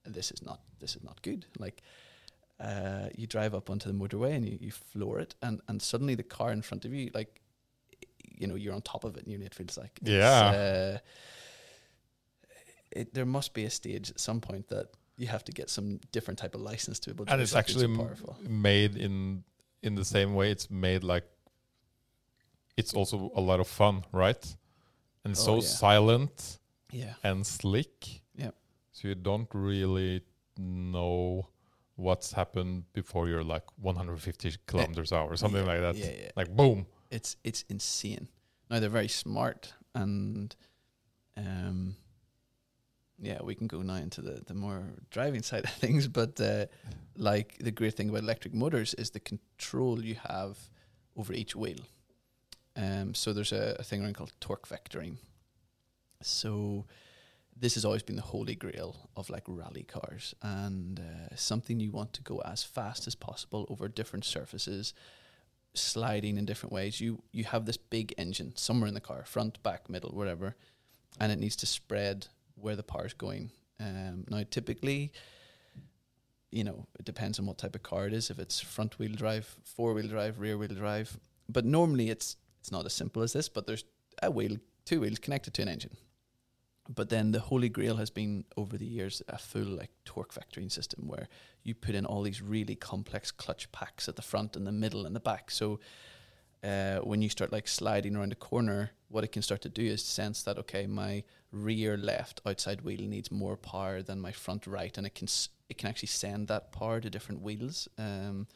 this 0.05 0.31
is 0.31 0.43
not 0.43 0.61
this 0.81 0.97
is 0.97 1.03
not 1.05 1.21
good. 1.23 1.47
Like, 1.59 1.83
uh, 2.61 3.09
you 3.15 3.27
drive 3.27 3.55
up 3.55 3.71
onto 3.71 3.93
the 3.93 3.95
motorway 3.95 4.35
and 4.35 4.45
you, 4.49 4.59
you 4.61 4.71
floor 4.73 5.21
it, 5.21 5.35
and 5.43 5.61
and 5.69 5.81
suddenly 5.83 6.15
the 6.15 6.23
car 6.23 6.53
in 6.53 6.63
front 6.63 6.85
of 6.85 6.93
you 6.93 7.11
like. 7.15 7.41
You 8.41 8.47
know, 8.47 8.55
you're 8.55 8.73
on 8.75 8.83
top 8.83 9.03
of 9.05 9.17
it, 9.17 9.25
and 9.25 9.33
you- 9.33 9.45
it 9.45 9.55
feels 9.55 9.77
like 9.77 9.99
Yeah. 10.03 10.45
Uh, 10.51 10.99
it, 12.93 13.13
there 13.15 13.27
must 13.27 13.53
be 13.53 13.65
a 13.65 13.71
stage 13.71 14.11
at 14.11 14.21
some 14.21 14.41
point 14.41 14.69
that 14.69 14.87
you 15.17 15.27
have 15.27 15.45
to 15.45 15.53
get 15.53 15.69
some 15.71 16.01
different 16.13 16.39
type 16.39 16.55
of 16.55 16.61
license 16.61 16.99
to 17.01 17.11
be 17.11 17.15
able 17.15 17.27
to 17.27 17.33
and 17.33 17.43
it's 17.43 17.55
actually 17.55 17.93
so 17.95 18.03
powerful. 18.03 18.37
made 18.49 18.97
in 18.97 19.45
in 19.83 19.95
the 19.97 20.05
same 20.05 20.35
way. 20.35 20.51
It's 20.51 20.71
made 20.71 21.03
like 21.05 21.25
it's 22.77 22.95
also 22.95 23.31
a 23.35 23.41
lot 23.41 23.61
of 23.61 23.67
fun, 23.69 24.05
right? 24.13 24.57
And 25.29 25.37
Oh, 25.37 25.41
so 25.45 25.55
yeah. 25.57 25.61
silent 25.61 26.59
Yeah, 26.91 27.15
and 27.23 27.47
slick. 27.47 28.23
Yep. 28.37 28.55
So 28.93 29.09
you 29.09 29.15
don't 29.15 29.49
really 29.53 30.23
know 30.57 31.49
what's 31.97 32.33
happened 32.33 32.85
before 32.95 33.29
you're 33.29 33.45
like 33.45 33.65
150 33.77 34.57
kilometers 34.67 35.13
hour 35.13 35.29
or 35.29 35.37
something 35.37 35.67
Yeah, 35.67 35.73
like 35.73 35.81
that. 35.81 35.97
Yeah, 35.97 36.13
yeah. 36.23 36.31
Like 36.35 36.57
boom. 36.57 36.87
It's 37.11 37.37
it's 37.45 37.63
insane. 37.69 38.29
Now 38.71 38.81
they're 38.81 38.89
very 39.01 39.09
smart 39.09 39.75
and 39.95 40.57
um 41.37 41.97
yeah, 43.19 43.43
we 43.43 43.55
can 43.55 43.67
go 43.67 43.83
now 43.83 43.97
into 43.97 44.23
the, 44.23 44.43
the 44.47 44.55
more 44.55 44.83
driving 45.11 45.43
side 45.51 45.65
of 45.65 45.71
things, 45.73 46.09
but 46.09 46.41
uh, 46.41 46.67
like 47.17 47.59
the 47.59 47.71
great 47.73 47.95
thing 47.95 48.09
about 48.09 48.23
electric 48.23 48.55
motors 48.55 48.95
is 48.95 49.11
the 49.11 49.21
control 49.21 50.03
you 50.03 50.15
have 50.29 50.57
over 51.17 51.35
each 51.35 51.55
wheel. 51.55 51.81
Um, 52.79 53.13
so 53.13 53.33
there's 53.33 53.53
a, 53.53 53.77
a 53.79 53.83
thing 53.83 54.03
around 54.03 54.15
called 54.15 54.33
torque 54.41 54.69
vectoring. 54.69 55.17
So 56.23 56.87
this 57.61 57.75
has 57.75 57.85
always 57.85 58.05
been 58.05 58.17
the 58.17 58.23
holy 58.23 58.55
grail 58.55 59.11
of 59.17 59.31
like 59.31 59.43
rally 59.49 59.83
cars 59.83 60.35
and 60.43 61.01
uh, 61.01 61.35
something 61.35 61.81
you 61.81 61.91
want 61.91 62.13
to 62.15 62.23
go 62.23 62.41
as 62.45 62.63
fast 62.63 63.09
as 63.09 63.17
possible 63.17 63.67
over 63.69 63.89
different 63.89 64.25
surfaces, 64.25 64.95
sliding 65.75 66.39
in 66.39 66.47
different 66.47 66.73
ways. 66.73 67.01
You 67.01 67.23
you 67.33 67.45
have 67.45 67.67
this 67.67 67.77
big 67.77 68.15
engine 68.17 68.53
somewhere 68.57 68.89
in 68.89 68.95
the 68.95 69.01
car, 69.01 69.25
front, 69.25 69.61
back, 69.65 69.91
middle, 69.91 70.11
wherever, 70.11 70.55
and 71.19 71.33
it 71.33 71.41
needs 71.41 71.57
to 71.57 71.67
spread 71.67 72.29
where 72.55 72.77
the 72.77 72.85
power 72.85 73.07
is 73.07 73.15
going. 73.15 73.51
Um, 73.81 74.25
now, 74.29 74.45
typically, 74.49 75.13
you 76.51 76.65
know, 76.65 76.87
it 76.99 77.05
depends 77.05 77.39
on 77.39 77.47
what 77.47 77.59
type 77.59 77.75
of 77.75 77.83
car 77.83 78.07
it 78.07 78.13
is. 78.13 78.31
If 78.31 78.39
it's 78.39 78.61
front 78.61 78.99
wheel 78.99 79.15
drive, 79.15 79.57
four 79.65 79.95
wheel 79.95 80.09
drive, 80.09 80.39
rear 80.39 80.57
wheel 80.57 80.69
drive, 80.69 81.19
but 81.49 81.65
normally 81.65 82.11
it's 82.11 82.37
it's 82.61 82.73
not 82.73 82.87
as 82.87 82.93
simple 82.93 83.23
as 83.23 83.33
this. 83.33 83.49
But 83.49 83.67
there's 83.67 83.85
a 84.23 84.31
wheel, 84.31 84.57
two 84.85 85.01
wheels 85.01 85.19
connected 85.19 85.55
to 85.55 85.63
an 85.63 85.69
engine. 85.69 85.97
But 86.89 87.11
then 87.11 87.33
the 87.33 87.41
holy 87.41 87.69
grail 87.69 87.97
has 87.97 88.09
been 88.09 88.45
over 88.57 88.79
the 88.79 88.87
years 88.87 89.23
a 89.29 89.37
full 89.37 89.65
like 89.65 89.91
torque 90.07 90.33
vectoring 90.33 90.73
system 90.73 91.07
where 91.07 91.29
you 91.63 91.75
put 91.75 91.95
in 91.95 92.07
all 92.07 92.23
these 92.23 92.41
really 92.41 92.75
complex 92.75 93.31
clutch 93.31 93.71
packs 93.73 94.09
at 94.09 94.17
the 94.17 94.23
front 94.23 94.57
and 94.57 94.67
the 94.67 94.73
middle 94.73 95.05
and 95.05 95.15
the 95.15 95.21
back. 95.21 95.51
So 95.51 95.81
uh, 96.65 96.97
when 96.99 97.21
you 97.23 97.29
start 97.29 97.53
like 97.53 97.69
sliding 97.69 98.17
around 98.17 98.33
a 98.33 98.37
corner, 98.37 98.93
what 99.09 99.23
it 99.23 99.33
can 99.33 99.43
start 99.43 99.61
to 99.63 99.69
do 99.69 99.83
is 99.83 100.03
sense 100.03 100.43
that 100.43 100.59
okay, 100.59 100.87
my 100.87 101.25
rear 101.53 101.97
left 101.97 102.41
outside 102.47 102.81
wheel 102.81 103.03
needs 103.03 103.31
more 103.31 103.57
power 103.57 104.03
than 104.03 104.21
my 104.21 104.33
front 104.33 104.67
right, 104.67 104.97
and 104.97 105.07
it 105.07 105.15
can 105.15 105.29
it 105.69 105.79
can 105.79 105.89
actually 105.89 106.09
send 106.09 106.49
that 106.49 106.73
power 106.73 107.01
to 107.01 107.11
different 107.11 107.43
wheels. 107.43 107.89
Um, 107.99 108.47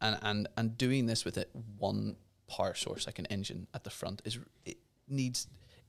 and 0.00 0.18
and 0.22 0.48
and 0.56 0.76
doing 0.76 1.06
this 1.06 1.24
with 1.24 1.38
it 1.38 1.50
one 1.78 2.16
power 2.56 2.74
source 2.84 3.02
like 3.08 3.18
an 3.22 3.26
engine 3.36 3.66
at 3.76 3.82
the 3.84 3.90
front 4.00 4.16
is 4.24 4.34
it 4.64 4.78
needs 5.08 5.38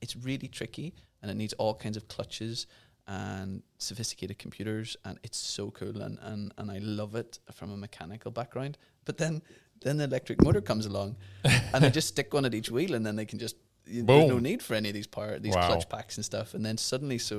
it's 0.02 0.14
really 0.28 0.48
tricky 0.48 0.88
and 1.20 1.30
it 1.32 1.36
needs 1.42 1.54
all 1.62 1.74
kinds 1.84 1.96
of 1.96 2.04
clutches 2.14 2.66
and 3.06 3.62
sophisticated 3.78 4.36
computers 4.44 4.96
and 5.04 5.18
it's 5.26 5.38
so 5.56 5.70
cool 5.78 6.02
and, 6.06 6.18
and, 6.30 6.52
and 6.58 6.70
I 6.70 6.78
love 6.78 7.12
it 7.22 7.38
from 7.58 7.68
a 7.72 7.76
mechanical 7.76 8.30
background. 8.30 8.78
But 9.04 9.16
then 9.18 9.42
then 9.84 9.96
the 9.96 10.04
electric 10.04 10.38
motor 10.44 10.60
comes 10.60 10.86
along 10.86 11.16
and 11.44 11.82
they 11.82 11.90
just 11.90 12.08
stick 12.14 12.32
one 12.32 12.44
at 12.44 12.54
each 12.54 12.70
wheel 12.70 12.94
and 12.94 13.04
then 13.06 13.16
they 13.16 13.24
can 13.32 13.38
just 13.40 13.56
there's 13.84 14.28
no 14.28 14.38
need 14.38 14.60
for 14.62 14.74
any 14.76 14.88
of 14.90 14.94
these 14.94 15.08
power 15.16 15.38
these 15.40 15.56
Wow. 15.56 15.66
clutch 15.66 15.88
packs 15.88 16.16
and 16.18 16.24
stuff. 16.24 16.54
And 16.54 16.64
then 16.64 16.78
suddenly 16.78 17.18
so 17.18 17.36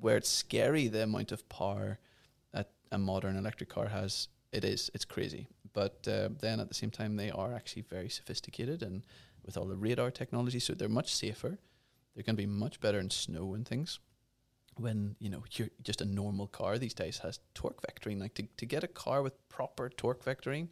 where 0.00 0.16
it's 0.20 0.28
scary 0.44 0.88
the 0.88 1.02
amount 1.02 1.32
of 1.32 1.40
power 1.48 1.98
that 2.52 2.68
a 2.90 2.98
modern 2.98 3.36
electric 3.36 3.70
car 3.76 3.88
has, 3.88 4.28
it 4.52 4.64
is. 4.64 4.90
It's 4.94 5.06
crazy. 5.06 5.46
But 5.72 6.06
uh, 6.06 6.28
then 6.40 6.60
at 6.60 6.68
the 6.68 6.74
same 6.74 6.90
time 6.90 7.16
they 7.16 7.30
are 7.30 7.54
actually 7.54 7.82
very 7.82 8.08
sophisticated 8.08 8.82
and 8.82 9.02
with 9.44 9.56
all 9.56 9.64
the 9.64 9.76
radar 9.76 10.10
technology, 10.10 10.60
so 10.60 10.74
they're 10.74 10.88
much 10.88 11.14
safer. 11.14 11.58
They're 12.14 12.22
going 12.24 12.36
to 12.36 12.42
be 12.42 12.46
much 12.46 12.80
better 12.80 12.98
in 12.98 13.10
snow 13.10 13.54
and 13.54 13.66
things. 13.66 13.98
When 14.76 15.16
you 15.18 15.28
know 15.28 15.44
you're 15.52 15.68
just 15.82 16.00
a 16.00 16.04
normal 16.06 16.46
car 16.46 16.78
these 16.78 16.94
days 16.94 17.18
has 17.18 17.40
torque 17.54 17.82
vectoring. 17.82 18.20
Like 18.20 18.34
to, 18.34 18.44
to 18.56 18.66
get 18.66 18.84
a 18.84 18.88
car 18.88 19.22
with 19.22 19.34
proper 19.48 19.90
torque 19.90 20.24
vectoring, 20.24 20.68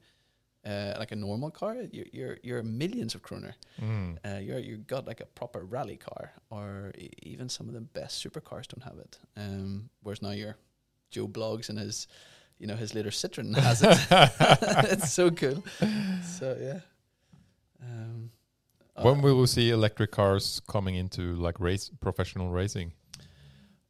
uh, 0.65 0.95
like 0.99 1.13
a 1.13 1.17
normal 1.17 1.51
car, 1.51 1.77
you're 1.93 2.07
you're, 2.13 2.39
you're 2.43 2.63
millions 2.63 3.15
of 3.15 3.23
kroner. 3.23 3.55
Mm. 3.81 4.19
Uh, 4.25 4.39
you're 4.39 4.59
you 4.59 4.79
got 4.79 5.07
like 5.07 5.21
a 5.21 5.27
proper 5.27 5.65
rally 5.65 5.97
car, 5.97 6.33
or 6.51 6.93
e- 6.97 7.11
even 7.23 7.49
some 7.49 7.69
of 7.69 7.75
the 7.75 7.81
best 7.81 8.25
supercars 8.25 8.67
don't 8.69 8.85
have 8.85 8.99
it. 8.99 9.19
Um, 9.37 9.91
whereas 10.03 10.23
now 10.23 10.31
your 10.31 10.57
Joe 11.11 11.29
Bloggs 11.29 11.69
and 11.69 11.79
his, 11.79 12.07
you 12.61 12.67
know, 12.67 12.77
his 12.77 12.95
later 12.95 13.11
Citroen 13.11 13.57
has 13.69 13.83
it. 13.83 13.99
it's 14.93 15.13
so 15.13 15.31
cool. 15.31 15.65
So 16.39 16.57
yeah. 16.61 16.81
Um, 17.83 18.31
When 19.01 19.19
uh, 19.19 19.23
will 19.23 19.41
we 19.41 19.47
see 19.47 19.71
electric 19.71 20.13
cars 20.13 20.61
coming 20.69 20.95
into 20.95 21.35
like 21.37 21.59
race 21.59 21.91
professional 22.01 22.51
racing? 22.51 22.93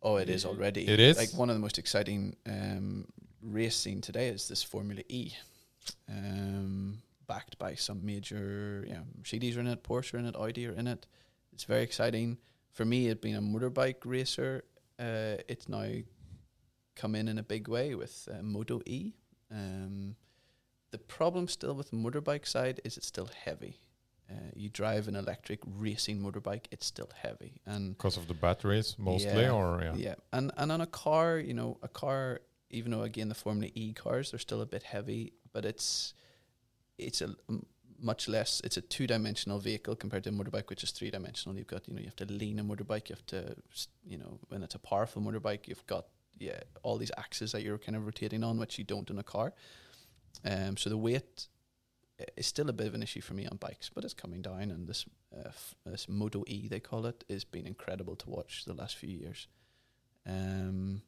Oh, 0.02 0.16
it 0.16 0.30
is 0.30 0.46
already. 0.46 0.88
It 0.88 1.00
is? 1.00 1.18
like 1.18 1.34
one 1.34 1.50
of 1.50 1.56
the 1.56 1.60
most 1.60 1.78
exciting 1.78 2.36
um, 2.46 3.06
racing 3.42 4.00
today 4.00 4.28
is 4.28 4.48
this 4.48 4.62
Formula 4.62 5.02
E, 5.08 5.32
um, 6.08 7.02
backed 7.26 7.58
by 7.58 7.74
some 7.74 8.06
major. 8.06 8.84
Yeah, 8.88 9.00
Mercedes 9.18 9.56
are 9.56 9.60
in 9.60 9.66
it, 9.66 9.82
Porsche 9.82 10.14
are 10.14 10.18
in 10.18 10.26
it, 10.26 10.36
Audi 10.36 10.66
are 10.68 10.72
in 10.72 10.86
it. 10.86 11.06
It's 11.52 11.64
very 11.64 11.82
exciting 11.82 12.38
for 12.72 12.84
me. 12.84 13.08
It 13.08 13.20
being 13.20 13.36
a 13.36 13.42
motorbike 13.42 14.06
racer, 14.06 14.64
uh, 14.98 15.42
it's 15.48 15.68
now 15.68 15.86
come 16.96 17.14
in 17.14 17.28
in 17.28 17.38
a 17.38 17.42
big 17.42 17.68
way 17.68 17.94
with 17.94 18.28
uh, 18.30 18.42
Moto 18.42 18.80
E. 18.86 19.12
Um, 19.50 20.16
the 20.90 20.98
problem 20.98 21.48
still 21.48 21.74
with 21.74 21.90
the 21.90 21.96
motorbike 21.96 22.46
side 22.46 22.80
is 22.84 22.96
it's 22.96 23.06
still 23.06 23.28
heavy. 23.44 23.80
Uh, 24.30 24.34
you 24.54 24.68
drive 24.68 25.08
an 25.08 25.16
electric 25.16 25.58
racing 25.66 26.20
motorbike, 26.20 26.66
it's 26.70 26.86
still 26.86 27.10
heavy, 27.20 27.60
and 27.66 27.96
Because 27.96 28.16
of 28.16 28.28
the 28.28 28.34
batteries 28.34 28.94
mostly, 28.98 29.42
Yeah. 29.42 29.52
or 29.52 29.80
yeah? 29.82 29.94
yeah, 29.96 30.14
and 30.32 30.52
and 30.56 30.70
on 30.70 30.80
a 30.80 30.86
car, 30.86 31.38
you 31.38 31.52
know, 31.54 31.78
a 31.82 31.88
car, 31.88 32.40
even 32.70 32.92
though 32.92 33.02
again 33.02 33.28
the 33.28 33.34
Formula 33.34 33.70
E 33.74 33.92
cars 33.92 34.30
they're 34.30 34.38
still 34.38 34.60
a 34.60 34.66
bit 34.66 34.84
heavy, 34.84 35.32
but 35.52 35.64
it's 35.64 36.14
it's 36.96 37.20
a 37.22 37.34
much 37.98 38.28
less. 38.28 38.60
It's 38.64 38.76
a 38.76 38.80
two 38.82 39.06
dimensional 39.08 39.58
vehicle 39.58 39.96
compared 39.96 40.22
to 40.24 40.30
a 40.30 40.32
motorbike, 40.32 40.70
which 40.70 40.84
is 40.84 40.92
three 40.92 41.10
dimensional. 41.10 41.56
You've 41.58 41.66
got 41.66 41.88
you 41.88 41.94
know 41.94 42.00
you 42.00 42.06
have 42.06 42.16
to 42.16 42.32
lean 42.32 42.58
a 42.60 42.64
motorbike. 42.64 43.08
You 43.08 43.16
have 43.16 43.26
to 43.26 43.56
you 44.06 44.16
know 44.18 44.38
when 44.48 44.62
it's 44.62 44.76
a 44.76 44.78
powerful 44.78 45.20
motorbike, 45.22 45.66
you've 45.66 45.86
got 45.88 46.06
yeah 46.40 46.60
all 46.82 46.98
these 46.98 47.12
axes 47.16 47.52
that 47.52 47.62
you're 47.62 47.78
kind 47.78 47.94
of 47.96 48.04
rotating 48.04 48.42
on, 48.42 48.58
which 48.58 48.78
you 48.78 48.84
don't 48.84 49.10
in 49.10 49.18
a 49.18 49.22
car. 49.22 49.52
Um, 50.44 50.76
so 50.76 50.90
the 50.90 50.96
weight 50.98 51.48
is 52.36 52.46
still 52.46 52.68
a 52.68 52.72
bit 52.72 52.86
of 52.86 52.94
an 52.94 53.02
issue 53.02 53.20
for 53.20 53.34
me 53.34 53.46
on 53.46 53.56
bikes, 53.58 53.90
but 53.94 54.04
it's 54.04 54.14
coming 54.14 54.42
down. 54.42 54.70
And 54.70 54.86
this 54.88 55.06
uh, 55.32 55.48
f- 55.48 55.74
this 55.86 56.08
Moto 56.08 56.42
E 56.46 56.68
they 56.68 56.80
call 56.80 57.06
it 57.06 57.24
has 57.30 57.44
been 57.44 57.66
incredible 57.66 58.16
to 58.16 58.30
watch 58.30 58.64
the 58.64 58.74
last 58.74 58.96
few 58.96 59.08
years. 59.10 59.48
Um, 60.26 61.02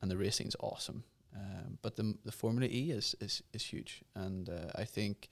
and 0.00 0.10
the 0.10 0.16
racing's 0.16 0.56
awesome. 0.60 1.04
Um, 1.36 1.78
but 1.82 1.96
the 1.96 2.14
the 2.24 2.32
Formula 2.32 2.68
E 2.70 2.90
is 2.90 3.14
is 3.20 3.42
is 3.52 3.64
huge, 3.72 4.02
and 4.14 4.48
uh, 4.48 4.70
I 4.82 4.84
think 4.84 5.28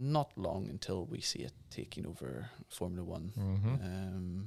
not 0.00 0.32
long 0.36 0.68
until 0.70 1.06
we 1.06 1.20
see 1.20 1.40
it 1.40 1.52
taking 1.70 2.06
over 2.06 2.50
Formula 2.68 3.04
One. 3.04 3.32
hmm 3.36 3.74
Um, 3.84 4.46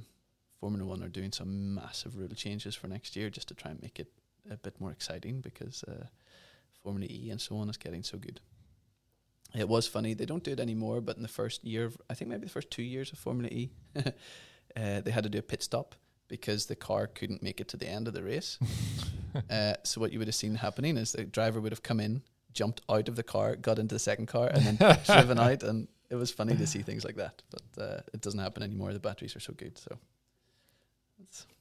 Formula 0.60 0.84
One 0.84 1.02
are 1.02 1.08
doing 1.08 1.32
some 1.32 1.74
massive 1.74 2.16
rule 2.16 2.28
changes 2.34 2.74
for 2.74 2.88
next 2.88 3.16
year 3.16 3.30
just 3.30 3.48
to 3.48 3.54
try 3.54 3.70
and 3.70 3.82
make 3.82 3.98
it 4.00 4.08
a 4.50 4.56
bit 4.56 4.80
more 4.80 4.90
exciting 4.90 5.40
because 5.40 5.84
uh, 5.84 6.06
Formula 6.82 7.06
E 7.10 7.30
and 7.30 7.40
so 7.40 7.56
on 7.56 7.68
is 7.68 7.76
getting 7.76 8.02
so 8.02 8.18
good. 8.18 8.40
It 9.54 9.68
was 9.68 9.86
funny 9.86 10.14
they 10.14 10.26
don't 10.26 10.44
do 10.44 10.52
it 10.52 10.60
anymore, 10.60 11.00
but 11.00 11.16
in 11.16 11.22
the 11.22 11.28
first 11.28 11.64
year, 11.64 11.86
of, 11.86 11.96
I 12.10 12.14
think 12.14 12.30
maybe 12.30 12.44
the 12.44 12.52
first 12.52 12.70
two 12.70 12.82
years 12.82 13.12
of 13.12 13.18
Formula 13.18 13.48
E, 13.50 13.70
uh, 13.96 15.00
they 15.00 15.10
had 15.10 15.24
to 15.24 15.30
do 15.30 15.38
a 15.38 15.42
pit 15.42 15.62
stop 15.62 15.94
because 16.28 16.66
the 16.66 16.76
car 16.76 17.06
couldn't 17.06 17.42
make 17.42 17.60
it 17.60 17.68
to 17.68 17.76
the 17.76 17.88
end 17.88 18.08
of 18.08 18.14
the 18.14 18.22
race. 18.22 18.58
uh, 19.50 19.74
so 19.84 20.00
what 20.00 20.12
you 20.12 20.18
would 20.18 20.28
have 20.28 20.34
seen 20.34 20.56
happening 20.56 20.96
is 20.96 21.12
the 21.12 21.24
driver 21.24 21.60
would 21.60 21.72
have 21.72 21.82
come 21.82 22.00
in, 22.00 22.22
jumped 22.52 22.82
out 22.90 23.08
of 23.08 23.16
the 23.16 23.22
car, 23.22 23.56
got 23.56 23.78
into 23.78 23.94
the 23.94 23.98
second 23.98 24.26
car, 24.26 24.48
and 24.48 24.64
then 24.64 24.98
driven 25.06 25.38
out. 25.46 25.62
And 25.62 25.88
it 26.10 26.16
was 26.16 26.30
funny 26.30 26.54
to 26.56 26.66
see 26.66 26.82
things 26.82 27.04
like 27.04 27.16
that, 27.16 27.42
but 27.50 27.82
uh, 27.82 28.00
it 28.12 28.20
doesn't 28.20 28.40
happen 28.40 28.62
anymore. 28.62 28.92
The 28.92 29.00
batteries 29.00 29.34
are 29.36 29.40
so 29.40 29.54
good. 29.54 29.78
So 29.78 29.98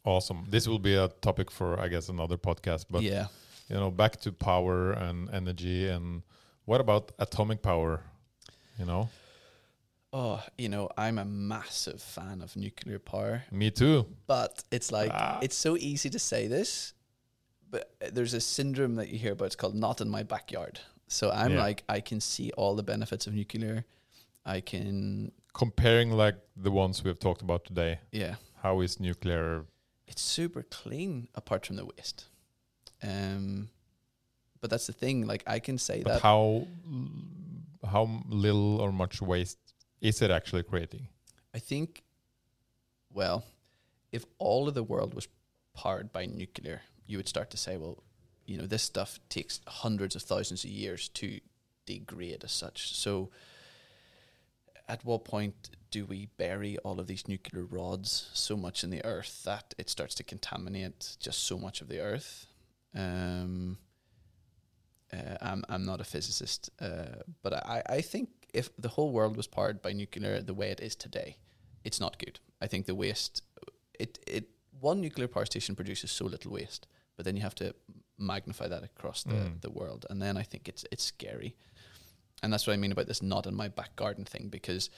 Awesome. 0.03 0.45
This 0.49 0.67
will 0.67 0.79
be 0.79 0.95
a 0.95 1.09
topic 1.21 1.51
for, 1.51 1.79
I 1.79 1.87
guess, 1.89 2.07
another 2.09 2.37
podcast. 2.37 2.85
But 2.89 3.01
yeah, 3.03 3.27
you 3.69 3.75
know, 3.75 3.91
back 3.91 4.19
to 4.21 4.31
power 4.31 4.91
and 4.93 5.29
energy, 5.33 5.87
and 5.89 6.23
what 6.65 6.79
about 6.81 7.11
atomic 7.19 7.61
power? 7.61 8.01
You 8.79 8.85
know, 8.85 9.09
oh, 10.13 10.41
you 10.57 10.69
know, 10.69 10.89
I'm 10.97 11.17
a 11.17 11.25
massive 11.25 12.01
fan 12.01 12.41
of 12.41 12.55
nuclear 12.55 12.99
power, 12.99 13.43
me 13.51 13.71
too. 13.71 14.05
but 14.27 14.63
it's 14.71 14.91
like 14.91 15.11
Ah. 15.13 15.39
it's 15.41 15.55
so 15.57 15.75
easy 15.77 16.09
to 16.09 16.19
say 16.19 16.47
this, 16.47 16.93
but 17.69 17.93
there's 18.13 18.33
a 18.33 18.39
syndrome 18.39 18.95
that 18.95 19.09
you 19.09 19.17
hear 19.19 19.33
about. 19.33 19.45
It's 19.45 19.55
called 19.55 19.75
"not 19.75 19.99
in 20.01 20.09
my 20.09 20.23
backyard." 20.23 20.79
So 21.09 21.31
I'm 21.31 21.53
Yeah. 21.53 21.63
like, 21.63 21.83
I 21.89 22.01
can 22.01 22.19
see 22.21 22.51
all 22.57 22.75
the 22.75 22.83
benefits 22.83 23.27
of 23.27 23.33
nuclear. 23.33 23.85
I 24.45 24.61
can, 24.61 25.31
Comparing 25.53 26.11
like 26.11 26.35
the 26.55 26.71
ones 26.71 27.03
we've 27.03 27.19
talked 27.19 27.41
about 27.41 27.65
today, 27.65 27.99
yeah, 28.11 28.35
how 28.61 28.81
is 28.81 28.99
nuclear? 28.99 29.65
it's 30.07 30.21
super 30.21 30.63
clean 30.63 31.27
apart 31.35 31.65
from 31.65 31.75
the 31.75 31.85
waste. 31.85 32.25
Um, 33.03 33.69
but 34.61 34.69
that's 34.69 34.87
the 34.87 34.93
thing. 34.93 35.27
Like 35.27 35.43
I 35.45 35.59
can 35.59 35.77
say 35.77 36.01
But 36.01 36.13
that 36.13 36.21
how 36.21 36.67
how 37.85 38.09
little 38.27 38.79
or 38.79 38.91
much 38.91 39.21
waste 39.21 39.59
is 40.01 40.21
it 40.21 40.31
actually 40.31 40.63
creating? 40.63 41.07
I 41.53 41.59
think, 41.59 42.03
well, 43.13 43.45
if 44.11 44.25
all 44.39 44.67
of 44.67 44.73
the 44.73 44.83
world 44.83 45.13
was 45.13 45.27
powered 45.73 46.11
by 46.11 46.25
nuclear, 46.25 46.81
you 47.05 47.17
would 47.17 47.27
start 47.27 47.49
to 47.51 47.57
say, 47.57 47.77
well, 47.77 48.03
you 48.45 48.57
know, 48.57 48.65
this 48.65 48.83
stuff 48.83 49.19
takes 49.29 49.59
hundreds 49.67 50.15
of 50.15 50.21
thousands 50.21 50.63
of 50.63 50.69
years 50.69 51.09
to 51.09 51.39
degrade 51.85 52.43
as 52.43 52.51
such. 52.51 52.95
So, 52.95 53.29
at 54.87 55.03
what 55.03 55.25
point 55.25 55.69
do 55.91 56.05
we 56.05 56.27
bury 56.37 56.77
all 56.79 56.99
of 56.99 57.07
these 57.07 57.27
nuclear 57.27 57.63
rods 57.65 58.29
so 58.33 58.55
much 58.57 58.83
in 58.83 58.89
the 58.89 59.03
earth 59.05 59.43
that 59.45 59.73
it 59.77 59.89
starts 59.89 60.15
to 60.15 60.23
contaminate 60.23 61.17
just 61.19 61.43
so 61.43 61.57
much 61.57 61.81
of 61.81 61.87
the 61.87 61.99
earth? 61.99 62.47
Um, 62.95 63.77
uh, 65.13 65.37
I'm 65.41 65.63
I'm 65.69 65.85
not 65.85 66.01
a 66.01 66.03
physicist, 66.03 66.69
uh, 66.81 67.21
but 67.41 67.53
I, 67.53 67.81
I 67.89 68.01
think 68.01 68.29
if 68.53 68.69
the 68.77 68.89
whole 68.89 69.11
world 69.11 69.37
was 69.37 69.47
powered 69.47 69.81
by 69.81 69.93
nuclear 69.93 70.41
the 70.41 70.53
way 70.53 70.69
it 70.71 70.79
is 70.81 70.95
today, 70.95 71.37
it's 71.83 71.99
not 71.99 72.17
good. 72.19 72.39
I 72.61 72.67
think 72.67 72.85
the 72.85 72.95
waste, 72.95 73.41
it 73.99 74.19
it 74.27 74.49
one 74.81 74.99
nuclear 75.01 75.27
power 75.27 75.45
station 75.45 75.75
produces 75.75 76.11
so 76.11 76.25
little 76.25 76.51
waste, 76.51 76.87
but 77.15 77.25
then 77.25 77.35
you 77.35 77.41
have 77.41 77.55
to 77.55 77.73
magnify 78.17 78.67
that 78.67 78.83
across 78.83 79.23
the, 79.23 79.33
Mm. 79.33 79.61
the 79.61 79.69
world, 79.71 80.05
and 80.09 80.21
then 80.21 80.37
I 80.37 80.43
think 80.43 80.67
it's 80.67 80.83
it's 80.91 81.03
scary, 81.05 81.55
and 82.43 82.51
that's 82.51 82.67
what 82.67 82.73
I 82.73 82.77
mean 82.77 82.91
about 82.91 83.07
this 83.07 83.21
not 83.21 83.45
in 83.47 83.55
my 83.55 83.69
back 83.69 83.95
garden 83.95 84.25
thing 84.25 84.49
because. 84.49 84.89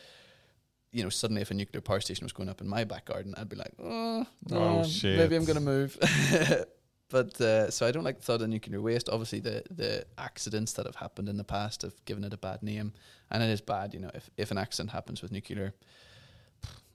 You 0.91 1.03
know, 1.03 1.09
suddenly, 1.09 1.41
if 1.41 1.51
a 1.51 1.53
nuclear 1.53 1.81
power 1.81 1.99
station 1.99 2.25
was 2.25 2.33
going 2.33 2.49
up 2.49 2.61
in 2.61 2.67
my 2.67 2.83
back 2.83 3.05
garden, 3.05 3.33
I'd 3.37 3.49
be 3.49 3.55
like, 3.55 3.73
"Oh, 3.79 4.25
Oh, 4.51 4.77
no, 4.77 4.83
shit. 4.83 5.17
maybe 5.17 5.35
I'm 5.35 5.45
gonna 5.45 5.59
move." 5.59 5.97
but 7.09 7.39
uh, 7.41 7.69
so 7.69 7.85
I 7.87 7.91
don't 7.91 8.03
like 8.03 8.17
the 8.17 8.23
thought 8.23 8.41
of 8.41 8.49
nuclear 8.49 8.81
waste. 8.81 9.07
Obviously, 9.09 9.39
the 9.39 9.63
the 9.69 10.05
accidents 10.17 10.73
that 10.73 10.85
have 10.87 10.95
happened 10.95 11.29
in 11.29 11.37
the 11.37 11.43
past 11.43 11.83
have 11.83 11.93
given 12.05 12.23
it 12.23 12.33
a 12.33 12.37
bad 12.37 12.63
name, 12.63 12.93
and 13.29 13.43
it 13.43 13.49
is 13.49 13.61
bad. 13.61 13.93
You 13.93 13.99
know, 13.99 14.11
if 14.15 14.29
if 14.37 14.51
an 14.51 14.57
accident 14.57 14.91
happens 14.91 15.21
with 15.21 15.31
nuclear, 15.31 15.73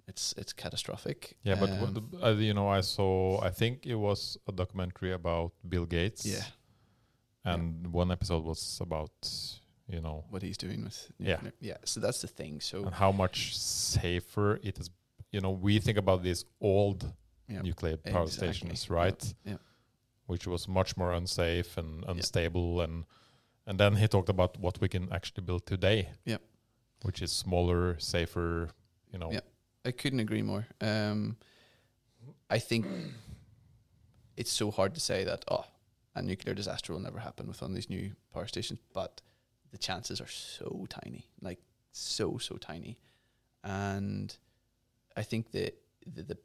it's 0.09 0.34
it's 0.36 0.53
catastrophic. 0.53 1.36
Yeah, 1.45 1.55
but 1.61 1.70
Um, 1.70 1.80
what, 2.11 2.22
uh, 2.24 2.30
you 2.36 2.53
know, 2.55 2.68
I 2.68 2.80
saw. 2.82 3.40
I 3.40 3.51
think 3.51 3.86
it 3.86 3.95
was 3.97 4.36
a 4.49 4.53
documentary 4.53 5.12
about 5.12 5.53
Bill 5.68 5.86
Gates. 5.86 6.26
yeah, 6.26 6.45
and 7.45 7.92
one 7.92 8.11
episode 8.11 8.45
was 8.45 8.78
about 8.80 9.12
you 9.89 10.01
know 10.01 10.24
what 10.30 10.43
he's 10.43 10.57
doing 10.57 10.85
with 10.85 11.11
Yeah. 11.18 11.41
yeah. 11.61 11.76
So 11.85 12.01
that's 12.01 12.20
the 12.20 12.28
thing. 12.28 12.61
So 12.61 12.85
and 12.85 12.95
how 12.95 13.12
much 13.12 13.57
safer 13.57 14.59
it 14.62 14.78
is. 14.78 14.91
You 15.30 15.41
know, 15.41 15.51
we 15.51 15.78
think 15.80 15.99
about 15.99 16.22
these 16.22 16.45
old 16.61 17.12
yeah, 17.49 17.62
nuclear 17.62 17.97
power 17.97 18.22
exactly. 18.22 18.53
stations, 18.53 18.89
right? 18.91 19.35
yeah. 19.45 19.57
Which 20.26 20.47
was 20.47 20.68
much 20.68 20.97
more 20.97 21.12
unsafe 21.12 21.76
and 21.76 22.05
unstable, 22.09 22.80
and 22.80 23.05
and 23.66 23.78
then 23.78 23.97
he 23.97 24.09
talked 24.09 24.28
about 24.28 24.59
what 24.59 24.80
we 24.80 24.89
can 24.89 25.12
actually 25.12 25.45
build 25.45 25.66
today. 25.66 26.09
Yeah. 26.24 26.39
which 27.03 27.20
is 27.20 27.32
smaller, 27.32 27.99
safer. 27.99 28.70
You 29.12 29.18
know, 29.18 29.30
Yeah. 29.32 29.41
I 29.85 29.91
couldn't 29.93 30.20
agree 30.20 30.43
more. 30.43 30.66
Um, 30.80 31.37
I 32.49 32.59
think 32.59 32.87
it's 34.37 34.51
so 34.51 34.70
hard 34.70 34.95
to 34.95 35.01
say 35.01 35.24
that 35.24 35.45
oh, 35.49 35.64
a 36.14 36.22
nuclear 36.22 36.55
disaster 36.55 36.93
will 36.93 37.01
never 37.01 37.18
happen 37.18 37.47
with 37.47 37.62
of 37.62 37.74
these 37.74 37.91
new 37.91 38.12
power 38.32 38.47
stations, 38.47 38.80
but 38.95 39.20
the 39.75 39.79
chances 39.79 40.20
are 40.20 40.29
so 40.29 40.87
tiny, 40.89 41.27
like 41.43 41.59
so 41.91 42.39
so 42.39 42.57
tiny, 42.57 42.97
and 43.64 44.37
I 45.16 45.22
think 45.22 45.51
that 45.51 45.75
the, 46.07 46.22
the 46.22 46.39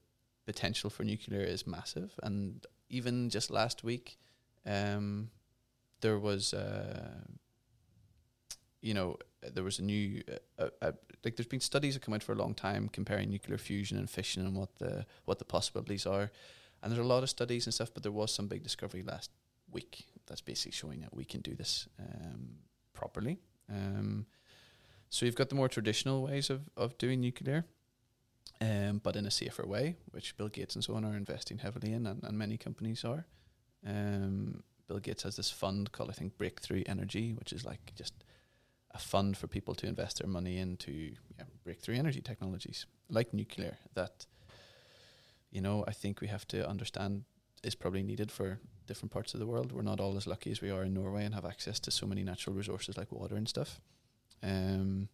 potential 0.45 0.89
for 0.89 1.03
nuclear 1.03 1.41
is 1.41 1.67
massive. 1.67 2.11
And 2.23 2.65
even 2.89 3.29
just 3.29 3.51
last 3.51 3.83
week, 3.83 4.17
um, 4.65 5.29
there 6.01 6.17
was. 6.19 6.53
Uh, 6.53 7.21
you 8.81 8.93
know, 8.93 9.17
there 9.41 9.63
was 9.65 9.79
a 9.79 9.83
new 9.83 10.23
uh, 10.57 10.69
uh, 10.81 10.93
like 11.25 11.35
there's 11.35 11.47
been 11.47 11.59
studies 11.59 11.95
that 11.95 12.01
come 12.01 12.13
out 12.13 12.23
for 12.23 12.31
a 12.31 12.35
long 12.35 12.53
time 12.53 12.87
comparing 12.87 13.29
nuclear 13.29 13.57
fusion 13.57 13.97
and 13.97 14.09
fission 14.09 14.45
and 14.45 14.55
what 14.55 14.73
the 14.77 15.05
what 15.25 15.37
the 15.37 15.45
possibilities 15.45 16.05
are, 16.05 16.31
and 16.81 16.91
there's 16.91 17.05
a 17.05 17.07
lot 17.07 17.23
of 17.23 17.29
studies 17.29 17.65
and 17.67 17.73
stuff. 17.73 17.93
But 17.93 18.03
there 18.03 18.11
was 18.11 18.33
some 18.33 18.47
big 18.47 18.63
discovery 18.63 19.03
last 19.03 19.31
week 19.69 20.05
that's 20.27 20.41
basically 20.41 20.71
showing 20.71 21.01
that 21.01 21.13
we 21.13 21.25
can 21.25 21.41
do 21.41 21.55
this 21.55 21.89
um, 21.99 22.55
properly. 22.99 23.39
Um, 23.69 24.25
so 25.09 25.25
you've 25.25 25.35
got 25.41 25.49
the 25.49 25.55
more 25.55 25.69
traditional 25.69 26.21
ways 26.23 26.49
of 26.49 26.61
of 26.75 26.97
doing 26.97 27.21
nuclear, 27.21 27.65
um, 28.61 28.99
but 29.03 29.15
in 29.15 29.25
a 29.25 29.31
safer 29.31 29.65
way, 29.65 29.95
which 30.11 30.35
Bill 30.37 30.49
Gates 30.49 30.75
and 30.75 30.83
so 30.83 30.95
on 30.95 31.05
are 31.05 31.15
investing 31.15 31.59
heavily 31.59 31.93
in, 31.93 32.05
and, 32.05 32.23
and 32.23 32.37
many 32.37 32.57
companies 32.57 33.05
are. 33.05 33.25
Um, 33.85 34.63
Bill 34.87 34.99
Gates 34.99 35.23
has 35.23 35.35
this 35.35 35.51
fund 35.51 35.91
called 35.91 36.09
I 36.09 36.13
think 36.13 36.37
Breakthrough 36.37 36.83
Energy, 36.85 37.33
which 37.33 37.53
is 37.53 37.65
like 37.65 37.93
just 37.95 38.13
a 38.91 38.99
fund 38.99 39.37
for 39.37 39.47
people 39.47 39.75
to 39.75 39.87
invest 39.87 40.19
their 40.19 40.29
money 40.29 40.57
into 40.57 40.91
yeah, 41.37 41.45
breakthrough 41.63 41.95
energy 41.95 42.21
technologies 42.21 42.87
like 43.07 43.33
nuclear 43.33 43.77
that 43.93 44.25
you 45.51 45.61
know 45.61 45.85
I 45.87 45.91
think 45.91 46.21
we 46.21 46.27
have 46.27 46.47
to 46.47 46.67
understand 46.67 47.23
is 47.63 47.75
probably 47.75 48.03
needed 48.03 48.31
for 48.31 48.59
different 48.87 49.11
parts 49.11 49.33
of 49.33 49.39
the 49.39 49.45
world. 49.45 49.71
We're 49.71 49.81
not 49.81 49.99
all 49.99 50.17
as 50.17 50.25
lucky 50.27 50.51
as 50.51 50.61
we 50.61 50.71
are 50.71 50.83
in 50.83 50.93
Norway 50.93 51.25
and 51.25 51.33
have 51.35 51.45
access 51.45 51.79
to 51.81 51.91
so 51.91 52.05
many 52.07 52.23
natural 52.23 52.55
resources 52.55 52.97
like 52.97 53.11
water 53.11 53.35
and 53.35 53.47
stuff. 53.47 53.79
Um, 54.41 55.09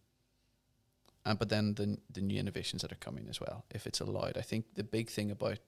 and 1.24 1.38
but 1.38 1.48
then 1.48 1.74
the 1.74 1.98
the 2.12 2.20
new 2.20 2.38
innovations 2.38 2.82
that 2.82 2.92
are 2.92 2.96
coming 3.04 3.26
as 3.28 3.40
well, 3.40 3.64
if 3.70 3.86
it's 3.86 4.00
allowed. 4.00 4.36
I 4.38 4.42
think 4.42 4.64
the 4.74 4.84
big 4.84 5.10
thing 5.10 5.30
about 5.30 5.58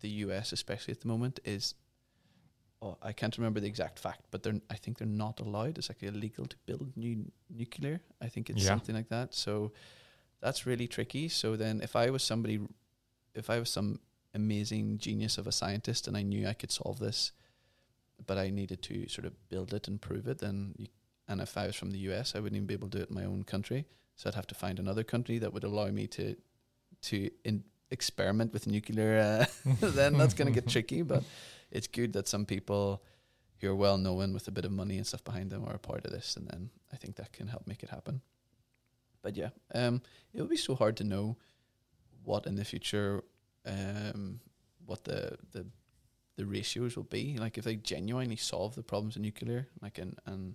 the 0.00 0.08
US, 0.26 0.52
especially 0.52 0.92
at 0.92 1.00
the 1.00 1.08
moment, 1.08 1.40
is 1.44 1.74
oh, 2.82 2.96
I 3.02 3.12
can't 3.12 3.36
remember 3.38 3.60
the 3.60 3.66
exact 3.68 3.98
fact, 3.98 4.22
but 4.30 4.42
they're 4.42 4.60
I 4.70 4.74
think 4.74 4.98
they're 4.98 5.06
not 5.26 5.40
allowed. 5.40 5.78
It's 5.78 5.90
actually 5.90 6.08
illegal 6.08 6.46
to 6.46 6.56
build 6.66 6.96
new 6.96 7.30
nuclear. 7.48 8.00
I 8.20 8.28
think 8.28 8.50
it's 8.50 8.62
Yeah. 8.62 8.68
something 8.70 8.94
like 8.94 9.08
that. 9.08 9.34
So 9.34 9.72
that's 10.40 10.66
really 10.66 10.88
tricky. 10.88 11.28
So 11.28 11.56
then, 11.56 11.80
if 11.80 11.94
I 11.96 12.10
was 12.10 12.22
somebody, 12.22 12.60
if 13.34 13.50
I 13.50 13.58
was 13.58 13.70
some 13.70 14.00
amazing 14.34 14.98
genius 14.98 15.38
of 15.38 15.46
a 15.46 15.52
scientist 15.52 16.06
and 16.06 16.16
I 16.16 16.22
knew 16.22 16.46
I 16.46 16.52
could 16.52 16.72
solve 16.72 16.98
this, 16.98 17.32
but 18.26 18.38
I 18.38 18.50
needed 18.50 18.82
to 18.82 19.08
sort 19.08 19.26
of 19.26 19.48
build 19.48 19.72
it 19.72 19.88
and 19.88 20.00
prove 20.00 20.26
it, 20.26 20.38
then 20.38 20.74
you, 20.76 20.86
and 21.28 21.40
if 21.40 21.56
I 21.58 21.66
was 21.66 21.76
from 21.76 21.90
the 21.90 21.98
US, 22.10 22.34
I 22.34 22.40
wouldn't 22.40 22.56
even 22.56 22.66
be 22.66 22.74
able 22.74 22.88
to 22.88 22.98
do 22.98 23.02
it 23.02 23.10
in 23.10 23.14
my 23.14 23.24
own 23.24 23.42
country. 23.42 23.86
So 24.16 24.28
I'd 24.28 24.34
have 24.34 24.46
to 24.48 24.54
find 24.54 24.78
another 24.78 25.04
country 25.04 25.38
that 25.38 25.52
would 25.52 25.64
allow 25.64 25.88
me 25.88 26.06
to 26.08 26.36
to 27.02 27.30
in, 27.44 27.62
experiment 27.90 28.52
with 28.52 28.66
nuclear. 28.66 29.46
Uh, 29.64 29.72
then 29.80 30.16
that's 30.16 30.34
going 30.34 30.52
to 30.52 30.60
get 30.60 30.68
tricky, 30.68 31.02
but 31.02 31.22
it's 31.70 31.86
good 31.86 32.12
that 32.14 32.28
some 32.28 32.44
people 32.44 33.02
who 33.60 33.68
are 33.70 33.76
well 33.76 33.98
known 33.98 34.32
with 34.32 34.48
a 34.48 34.50
bit 34.50 34.64
of 34.64 34.72
money 34.72 34.96
and 34.96 35.06
stuff 35.06 35.24
behind 35.24 35.50
them 35.50 35.64
are 35.64 35.74
a 35.74 35.78
part 35.78 36.04
of 36.04 36.12
this, 36.12 36.36
and 36.36 36.48
then 36.48 36.70
I 36.92 36.96
think 36.96 37.16
that 37.16 37.32
can 37.32 37.48
help 37.48 37.66
make 37.66 37.82
it 37.82 37.90
happen. 37.90 38.20
But 39.22 39.36
yeah, 39.36 39.50
um, 39.74 40.02
it 40.32 40.40
would 40.40 40.50
be 40.50 40.56
so 40.56 40.74
hard 40.74 40.96
to 40.98 41.04
know 41.04 41.36
what 42.24 42.46
in 42.46 42.54
the 42.56 42.64
future, 42.64 43.24
um, 43.68 44.40
what 44.86 45.04
the 45.04 45.36
the 45.52 45.66
the 46.36 46.46
ratios 46.46 46.96
will 46.96 47.04
be. 47.04 47.36
Like 47.38 47.58
if 47.58 47.64
they 47.64 47.76
genuinely 47.76 48.36
solve 48.36 48.74
the 48.74 48.82
problems 48.82 49.16
in 49.16 49.22
nuclear, 49.22 49.68
like 49.82 49.98
and 49.98 50.18
and 50.26 50.54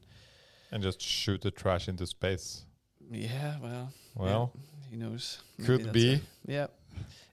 And 0.72 0.84
just 0.84 1.02
shoot 1.02 1.42
the 1.42 1.52
trash 1.52 1.88
into 1.88 2.06
space. 2.08 2.66
yeah, 3.12 3.58
well, 3.62 3.92
Well, 4.16 4.52
yeah, 4.56 4.90
who 4.90 4.98
knows? 4.98 5.42
Could 5.66 5.92
be. 5.92 6.22
Yeah, 6.48 6.68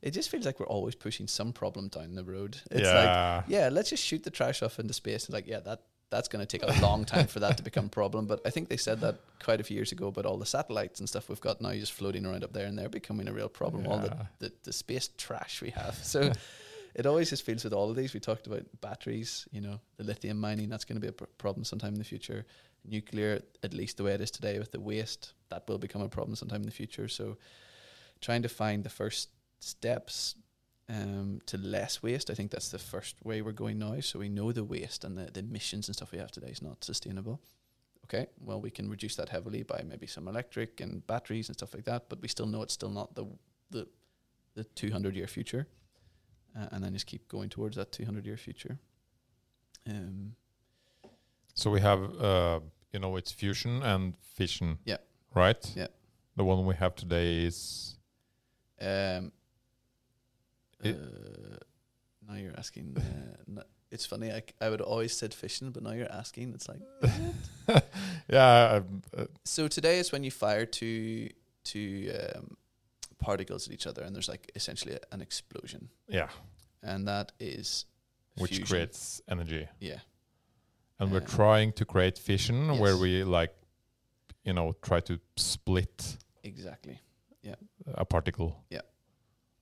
it 0.02 0.10
just 0.12 0.30
feels 0.30 0.44
like 0.46 0.58
we're 0.60 0.66
always 0.66 0.94
pushing 0.94 1.28
some 1.28 1.52
problem 1.52 1.88
down 1.88 2.14
the 2.14 2.24
road. 2.24 2.56
It's 2.70 2.86
like 2.86 3.04
yeah. 3.06 3.42
yeah, 3.48 3.68
let's 3.70 3.90
just 3.90 4.04
shoot 4.04 4.22
the 4.24 4.30
trash 4.30 4.62
off 4.62 4.78
into 4.78 4.94
space. 4.94 5.26
And 5.26 5.34
like, 5.34 5.46
yeah, 5.46 5.60
that 5.60 5.82
that's 6.10 6.28
going 6.28 6.44
to 6.44 6.58
take 6.58 6.68
a 6.68 6.82
long 6.82 7.04
time 7.04 7.26
for 7.26 7.40
that 7.40 7.56
to 7.56 7.62
become 7.62 7.86
a 7.86 7.88
problem. 7.88 8.26
But 8.26 8.40
I 8.44 8.50
think 8.50 8.68
they 8.68 8.76
said 8.76 9.00
that 9.00 9.16
quite 9.42 9.60
a 9.60 9.64
few 9.64 9.76
years 9.76 9.92
ago 9.92 10.08
about 10.08 10.26
all 10.26 10.36
the 10.36 10.46
satellites 10.46 11.00
and 11.00 11.08
stuff 11.08 11.28
we've 11.28 11.40
got 11.40 11.60
now 11.60 11.72
just 11.72 11.92
floating 11.92 12.26
around 12.26 12.44
up 12.44 12.52
there, 12.52 12.66
and 12.66 12.78
they're 12.78 12.88
becoming 12.88 13.28
a 13.28 13.32
real 13.32 13.48
problem. 13.48 13.86
All 13.86 13.98
the, 13.98 14.16
the 14.38 14.52
the 14.64 14.72
space 14.72 15.08
trash 15.16 15.62
we 15.62 15.70
have. 15.70 15.98
So 16.10 16.32
it 16.94 17.06
always 17.06 17.30
just 17.30 17.44
feels 17.44 17.62
with 17.62 17.72
all 17.72 17.88
of 17.88 17.96
these. 17.96 18.12
We 18.12 18.20
talked 18.20 18.48
about 18.48 18.64
batteries, 18.80 19.46
you 19.52 19.60
know, 19.60 19.80
the 19.96 20.04
lithium 20.04 20.40
mining. 20.40 20.68
That's 20.68 20.84
going 20.84 20.96
to 20.96 21.00
be 21.00 21.08
a 21.08 21.12
pr- 21.12 21.24
problem 21.38 21.64
sometime 21.64 21.92
in 21.92 21.98
the 21.98 22.04
future. 22.04 22.44
Nuclear, 22.84 23.42
at 23.62 23.74
least 23.74 23.98
the 23.98 24.02
way 24.02 24.12
it 24.12 24.20
is 24.20 24.30
today 24.30 24.58
with 24.58 24.72
the 24.72 24.80
waste, 24.80 25.34
that 25.50 25.68
will 25.68 25.78
become 25.78 26.02
a 26.02 26.08
problem 26.08 26.34
sometime 26.34 26.62
in 26.62 26.66
the 26.66 26.72
future. 26.72 27.06
So 27.06 27.36
trying 28.20 28.42
to 28.42 28.48
find 28.48 28.82
the 28.82 28.90
first 28.90 29.28
steps 29.60 30.34
um, 30.90 31.40
to 31.46 31.56
less 31.56 32.02
waste. 32.02 32.30
I 32.30 32.34
think 32.34 32.50
that's 32.50 32.70
the 32.70 32.78
first 32.78 33.16
way 33.24 33.42
we're 33.42 33.52
going 33.52 33.78
now. 33.78 34.00
So 34.00 34.18
we 34.18 34.28
know 34.28 34.52
the 34.52 34.64
waste 34.64 35.04
and 35.04 35.16
the, 35.16 35.30
the 35.30 35.40
emissions 35.40 35.88
and 35.88 35.94
stuff 35.96 36.12
we 36.12 36.18
have 36.18 36.32
today 36.32 36.48
is 36.50 36.62
not 36.62 36.84
sustainable. 36.84 37.40
Okay, 38.06 38.26
well 38.40 38.60
we 38.60 38.70
can 38.70 38.90
reduce 38.90 39.14
that 39.16 39.28
heavily 39.28 39.62
by 39.62 39.84
maybe 39.86 40.06
some 40.06 40.26
electric 40.26 40.80
and 40.80 41.06
batteries 41.06 41.48
and 41.48 41.56
stuff 41.56 41.74
like 41.74 41.84
that, 41.84 42.08
but 42.08 42.20
we 42.20 42.28
still 42.28 42.46
know 42.46 42.62
it's 42.62 42.74
still 42.74 42.90
not 42.90 43.14
the 43.14 43.24
the 43.70 43.86
the 44.54 44.64
200 44.64 45.14
year 45.14 45.28
future, 45.28 45.68
uh, 46.58 46.66
and 46.72 46.82
then 46.82 46.92
just 46.92 47.06
keep 47.06 47.28
going 47.28 47.48
towards 47.48 47.76
that 47.76 47.92
200 47.92 48.26
year 48.26 48.36
future. 48.36 48.78
Um, 49.86 50.34
So 51.54 51.70
we 51.70 51.80
have, 51.80 52.00
uh, 52.20 52.60
you 52.92 52.98
know, 52.98 53.16
it's 53.16 53.32
fusion 53.32 53.82
and 53.82 54.14
fission. 54.34 54.78
Yeah. 54.84 54.98
Right. 55.34 55.72
Yeah. 55.76 55.88
The 56.36 56.44
one 56.44 56.66
we 56.66 56.74
have 56.74 56.94
today 56.96 57.44
is 57.44 57.96
um, 58.80 59.32
uh, 60.84 61.58
now 62.28 62.34
you're 62.36 62.56
asking. 62.58 62.96
Uh, 62.96 63.62
it's 63.90 64.06
funny. 64.06 64.30
I, 64.30 64.42
I 64.60 64.68
would 64.70 64.80
always 64.80 65.12
said 65.16 65.34
fishing, 65.34 65.70
but 65.72 65.82
now 65.82 65.92
you're 65.92 66.12
asking. 66.12 66.52
It's 66.54 66.68
like 66.68 66.80
yeah. 68.28 68.80
um, 68.82 69.02
uh, 69.16 69.24
So 69.44 69.68
today 69.68 69.98
is 69.98 70.12
when 70.12 70.24
you 70.24 70.30
fire 70.30 70.66
two 70.66 71.28
two 71.64 72.12
um, 72.36 72.56
particles 73.18 73.66
at 73.66 73.72
each 73.74 73.86
other, 73.86 74.02
and 74.02 74.14
there's 74.14 74.28
like 74.28 74.50
essentially 74.54 74.94
a, 74.94 75.00
an 75.14 75.20
explosion, 75.20 75.88
yeah. 76.08 76.28
and 76.82 77.06
that 77.08 77.32
is 77.40 77.84
Which 78.38 78.50
fusion. 78.50 78.66
creates 78.66 79.20
energy, 79.28 79.66
yeah 79.80 79.98
and 81.00 81.10
we're 81.10 81.22
Uh, 81.22 81.36
trying 81.36 81.72
to 81.72 81.84
create 81.86 82.18
fission 82.18 82.78
where 82.78 82.94
we 82.96 83.24
like, 83.24 83.54
you 84.44 84.52
know, 84.52 84.74
try 84.82 85.00
to 85.00 85.18
split 85.36 86.18
exactly 86.44 87.00
Yeah. 87.42 87.54
a 87.94 88.04
particle. 88.04 88.62
Yeah. 88.70 88.82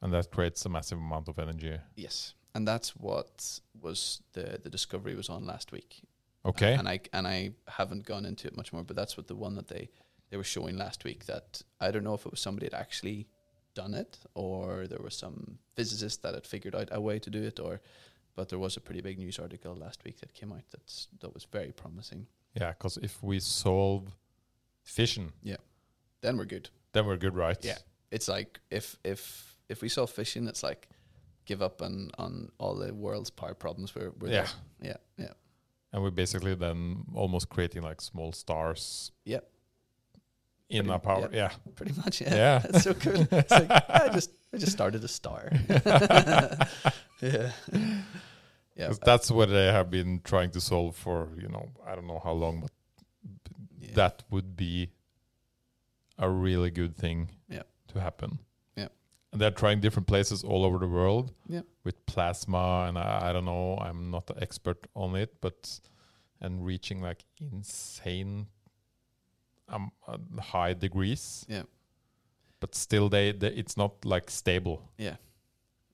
And 0.01 0.13
that 0.13 0.31
creates 0.31 0.65
a 0.65 0.69
massive 0.69 0.99
amount 0.99 1.29
of 1.29 1.39
energy. 1.39 1.77
yes, 1.97 2.35
and 2.55 2.67
that's 2.69 2.95
what 2.97 3.61
was 3.81 4.23
the 4.33 4.59
the 4.63 4.71
discovery 4.71 5.15
was 5.17 5.29
on 5.29 5.45
last 5.47 5.73
week. 5.73 6.03
Okay. 6.45 6.75
and 6.75 6.89
I 6.89 7.01
and 7.13 7.27
I 7.27 7.53
haven't 7.67 8.05
gone 8.07 8.25
into 8.29 8.47
it 8.49 8.57
much 8.57 8.73
more, 8.73 8.85
but 8.85 8.97
that's 8.97 9.17
what 9.17 9.27
the 9.27 9.35
one 9.37 9.55
that 9.57 9.69
they 9.69 9.91
they 10.31 10.37
were 10.37 10.45
showing 10.45 10.77
last 10.79 11.05
week. 11.05 11.27
That 11.27 11.63
I 11.81 11.91
don't 11.91 12.05
know 12.05 12.15
if 12.15 12.25
it 12.27 12.31
was 12.31 12.41
somebody 12.41 12.67
had 12.67 12.75
actually 12.81 13.27
done 13.75 13.95
it 13.95 14.19
or 14.35 14.87
there 14.87 15.03
was 15.03 15.15
some 15.17 15.59
physicist 15.77 16.23
that 16.23 16.35
had 16.35 16.47
figured 16.47 16.75
out 16.75 16.89
a 16.93 17.01
way 17.01 17.19
to 17.19 17.31
do 17.31 17.43
it, 17.43 17.59
or 17.61 17.81
but 18.37 18.49
there 18.49 18.59
was 18.59 18.77
a 18.77 18.81
pretty 18.81 19.01
big 19.01 19.19
news 19.19 19.39
article 19.39 19.75
last 19.75 20.05
week 20.05 20.19
that 20.21 20.33
came 20.33 20.53
out 20.53 20.65
that's 20.71 21.09
that 21.21 21.35
was 21.35 21.47
very 21.53 21.73
promising. 21.73 22.27
yeah, 22.55 22.71
because 22.71 22.99
if 23.03 23.21
we 23.23 23.41
solve 23.41 24.03
fission, 24.83 25.33
yeah 25.43 25.57
Then 26.21 26.37
we're 26.39 26.47
good. 26.49 26.71
then 26.93 27.07
we're 27.07 27.19
good, 27.19 27.35
right? 27.35 27.65
Yeah. 27.65 27.79
It's 28.11 28.29
like 28.29 28.61
if 28.71 28.97
if 29.05 29.58
if 29.69 29.83
we 29.83 29.89
solve 29.89 30.11
fission, 30.11 30.49
it's 30.49 30.63
like 30.63 30.89
give 31.47 31.63
up 31.63 31.83
on 31.83 32.11
on 32.19 32.51
all 32.59 32.75
the 32.75 32.93
world's 32.95 33.31
power 33.31 33.55
problems. 33.55 33.95
We're, 33.95 34.13
we're 34.19 34.29
Yeah. 34.33 34.47
there. 34.81 34.97
yeah, 35.19 35.25
yeah, 35.25 35.33
And 35.93 36.03
we're 36.03 36.11
basically 36.11 36.55
then 36.55 37.05
almost 37.15 37.49
creating 37.49 37.83
like 37.83 38.01
small 38.01 38.33
stars. 38.33 39.13
Yep. 39.25 39.45
In 40.71 40.79
Pretty- 40.85 40.91
our 40.93 40.99
power. 41.01 41.21
yep. 41.23 41.33
Yeah. 41.33 41.51
pretty 41.75 41.95
much. 41.97 42.21
Yeah, 42.21 42.35
Yeah. 42.35 42.59
that's 42.71 42.85
so 42.85 42.95
cool. 42.95 43.27
It's 43.33 43.51
like 43.51 43.71
I 43.89 44.09
just 44.13 44.31
I 44.55 44.59
just 44.59 44.73
started 44.73 45.03
a 45.05 45.09
star. 45.09 45.51
yeah, 47.21 47.51
yeah, 48.77 48.93
that's 49.05 49.31
what 49.31 49.49
they 49.49 49.67
have 49.67 49.91
been 49.91 50.21
trying 50.25 50.51
to 50.53 50.61
solve 50.61 50.95
for, 50.97 51.29
you 51.41 51.49
know, 51.49 51.69
I 51.87 51.95
don't 51.95 52.07
know 52.07 52.21
how 52.23 52.33
long, 52.33 52.61
but 52.61 52.71
yeah. 53.81 53.95
that 53.95 54.23
would 54.31 54.57
be 54.57 54.91
a 56.19 56.29
really 56.31 56.71
good 56.71 56.97
thing 56.97 57.31
Yeah. 57.49 57.63
to 57.89 58.01
happen. 58.01 58.39
And 59.33 59.41
they're 59.41 59.51
trying 59.51 59.81
different 59.81 60.07
places 60.09 60.43
all 60.43 60.65
over 60.65 60.79
the 60.79 60.89
world 60.89 61.33
Yeah. 61.49 61.63
with 61.85 62.07
plasma 62.07 62.87
and 62.89 62.97
I, 62.99 63.29
I 63.29 63.33
don't 63.33 63.45
know, 63.45 63.77
I'm 63.79 64.11
not 64.11 64.31
an 64.31 64.37
expert 64.43 64.87
on 64.95 65.15
it, 65.17 65.35
but 65.41 65.81
and 66.41 66.65
reaching 66.65 67.03
like 67.03 67.25
insane 67.41 68.47
um, 69.69 69.91
uh, 70.07 70.17
high 70.41 70.73
degrees. 70.73 71.45
Yeah. 71.49 71.65
But 72.61 72.75
still 72.75 73.09
they, 73.09 73.33
they 73.33 73.49
it's 73.49 73.77
not 73.77 74.05
like 74.05 74.31
stable. 74.31 74.91
yeah. 74.99 75.17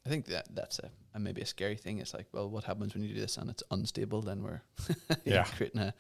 I 0.07 0.11
think 0.11 0.27
that 0.27 0.55
that's 0.55 0.79
a, 0.81 0.91
a 1.15 1.19
maybe 1.19 1.41
a 1.41 1.47
scary 1.47 1.77
thing. 1.77 1.99
It's 1.99 2.13
like, 2.13 2.27
well, 2.31 2.51
what 2.51 2.65
happens 2.65 2.93
when 2.93 3.03
you 3.03 3.15
do 3.15 3.21
this 3.21 3.39
and 3.39 3.49
it's 3.49 3.63
unstable? 3.71 4.21
Then 4.21 4.43
we're 4.43 4.61
Yeah. 5.25 5.45
creating 5.57 5.81
a, 5.81 5.95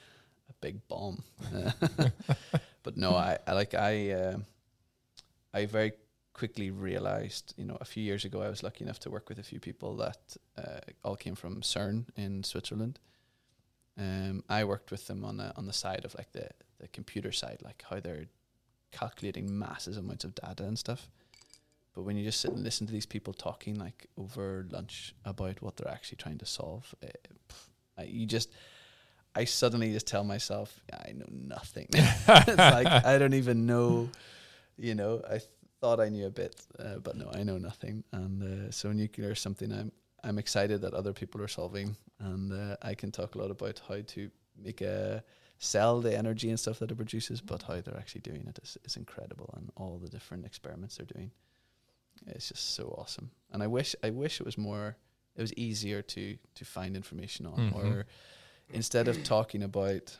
a 0.50 0.52
big 0.60 0.86
bomb. 0.88 1.22
Uh, 1.54 1.70
but 2.82 2.96
no, 2.98 3.14
I, 3.16 3.38
I 3.46 3.52
like 3.54 3.72
I 3.74 4.12
um 4.12 4.44
I 5.54 5.64
very 5.66 5.92
quickly 6.34 6.70
realized, 6.70 7.54
you 7.56 7.64
know, 7.64 7.78
a 7.80 7.84
few 7.84 8.02
years 8.02 8.24
ago 8.24 8.42
I 8.42 8.50
was 8.50 8.62
lucky 8.62 8.84
enough 8.84 8.98
to 9.00 9.10
work 9.10 9.28
with 9.28 9.38
a 9.38 9.42
few 9.42 9.60
people 9.60 9.96
that 9.96 10.36
uh, 10.58 10.80
all 11.02 11.16
came 11.16 11.34
from 11.34 11.62
CERN 11.62 12.06
in 12.16 12.42
Switzerland. 12.42 12.98
Um, 13.96 14.42
I 14.48 14.64
worked 14.64 14.90
with 14.90 15.06
them 15.06 15.24
on 15.24 15.36
the 15.36 15.56
on 15.56 15.66
the 15.66 15.72
side 15.72 16.04
of 16.04 16.14
like 16.16 16.32
the 16.32 16.48
the 16.80 16.88
computer 16.88 17.32
side, 17.32 17.58
like 17.62 17.84
how 17.88 18.00
they're 18.00 18.26
calculating 18.90 19.58
massive 19.58 19.96
amounts 19.96 20.24
of 20.24 20.34
data 20.34 20.64
and 20.64 20.78
stuff. 20.78 21.08
But 21.94 22.02
when 22.02 22.16
you 22.16 22.24
just 22.24 22.40
sit 22.40 22.50
and 22.50 22.64
listen 22.64 22.86
to 22.88 22.92
these 22.92 23.06
people 23.06 23.32
talking 23.32 23.78
like 23.78 24.08
over 24.18 24.66
lunch 24.70 25.14
about 25.24 25.62
what 25.62 25.76
they're 25.76 25.92
actually 25.92 26.16
trying 26.16 26.38
to 26.38 26.46
solve, 26.46 26.92
eh, 27.02 27.08
pff, 27.48 28.12
you 28.12 28.26
just, 28.26 28.50
I 29.36 29.44
suddenly 29.44 29.92
just 29.92 30.08
tell 30.08 30.24
myself, 30.24 30.80
I 30.92 31.12
know 31.12 31.26
nothing. 31.30 31.86
it's 31.92 32.58
like 32.58 32.88
I 32.88 33.16
don't 33.18 33.34
even 33.34 33.66
know, 33.66 34.08
you 34.76 34.96
know. 34.96 35.22
I 35.24 35.38
th- 35.38 35.48
thought 35.80 36.00
I 36.00 36.08
knew 36.08 36.26
a 36.26 36.30
bit, 36.30 36.66
uh, 36.78 36.98
but 36.98 37.16
no, 37.16 37.30
I 37.32 37.42
know 37.42 37.58
nothing. 37.58 38.04
And 38.12 38.42
uh, 38.42 38.70
so 38.70 38.92
nuclear 38.92 39.32
is 39.32 39.40
something 39.40 39.72
I'm 39.72 39.92
I'm 40.22 40.38
excited 40.38 40.80
that 40.80 40.94
other 40.94 41.12
people 41.12 41.42
are 41.42 41.48
solving, 41.48 41.96
and 42.18 42.50
uh, 42.52 42.76
I 42.80 42.94
can 42.94 43.10
talk 43.10 43.34
a 43.34 43.38
lot 43.38 43.50
about 43.50 43.80
how 43.88 44.00
to 44.00 44.30
make 44.56 44.80
a 44.80 45.22
sell 45.58 46.00
the 46.00 46.16
energy 46.16 46.48
and 46.48 46.58
stuff 46.58 46.78
that 46.78 46.90
it 46.90 46.96
produces, 46.96 47.40
but 47.42 47.62
how 47.62 47.80
they're 47.80 47.96
actually 47.98 48.22
doing 48.22 48.46
it 48.48 48.58
is, 48.62 48.78
is 48.84 48.96
incredible, 48.96 49.50
and 49.56 49.70
all 49.76 49.98
the 49.98 50.08
different 50.08 50.46
experiments 50.46 50.96
they're 50.96 51.06
doing. 51.14 51.30
It's 52.26 52.48
just 52.48 52.74
so 52.74 52.84
awesome, 52.98 53.30
and 53.52 53.62
I 53.62 53.66
wish 53.66 53.94
I 54.02 54.10
wish 54.10 54.40
it 54.40 54.46
was 54.46 54.56
more. 54.56 54.96
It 55.36 55.42
was 55.42 55.52
easier 55.54 56.00
to 56.02 56.38
to 56.54 56.64
find 56.64 56.96
information 56.96 57.44
on, 57.46 57.58
Mhm. 57.58 57.74
or 57.74 58.06
instead 58.70 59.08
of 59.08 59.22
talking 59.24 59.62
about 59.62 60.18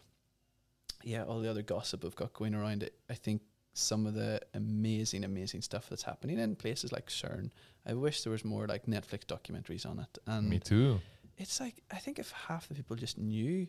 yeah 1.03 1.25
all 1.25 1.41
the 1.41 1.49
other 1.51 1.63
gossip 1.63 2.05
I've 2.05 2.17
got 2.17 2.33
going 2.35 2.55
around 2.55 2.83
it. 2.83 2.95
I 3.09 3.15
think 3.15 3.41
some 3.75 4.07
of 4.07 4.15
the 4.15 4.41
amazing, 4.55 5.25
amazing 5.25 5.61
stuff 5.61 5.89
that's 5.91 6.05
happening 6.05 6.39
in 6.39 6.55
places 6.57 6.93
like 6.93 7.09
CERN. 7.09 7.51
I 7.85 7.93
wish 7.95 8.23
there 8.23 8.31
was 8.31 8.45
more 8.45 8.67
like 8.67 8.87
Netflix 8.87 9.25
documentaries 9.27 9.85
on 9.85 9.99
it, 9.99 10.19
and 10.27 10.49
Me 10.49 10.59
too. 10.61 11.01
it's 11.37 11.61
like 11.61 11.83
I 11.91 11.97
think 11.97 12.19
if 12.19 12.31
half 12.31 12.69
the 12.69 12.75
people 12.75 12.97
just 12.97 13.19
knew 13.19 13.67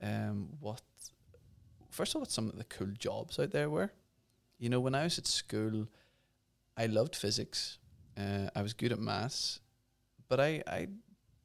um, 0.00 0.48
what 0.60 0.80
first 1.90 2.12
of 2.12 2.16
all 2.16 2.20
what 2.22 2.30
some 2.30 2.48
of 2.48 2.56
the 2.56 2.64
cool 2.64 2.88
jobs 2.98 3.38
out 3.38 3.50
there 3.50 3.68
were. 3.68 3.92
You 4.58 4.68
know, 4.68 4.80
when 4.80 4.94
I 4.94 5.02
was 5.02 5.18
at 5.18 5.26
school, 5.26 5.88
I 6.76 6.86
loved 6.86 7.16
physics. 7.16 7.78
Uh, 8.16 8.48
I 8.54 8.62
was 8.62 8.72
good 8.74 8.92
at 8.92 8.98
maths, 9.00 9.58
but 10.28 10.38
I 10.38 10.62
I 10.66 10.88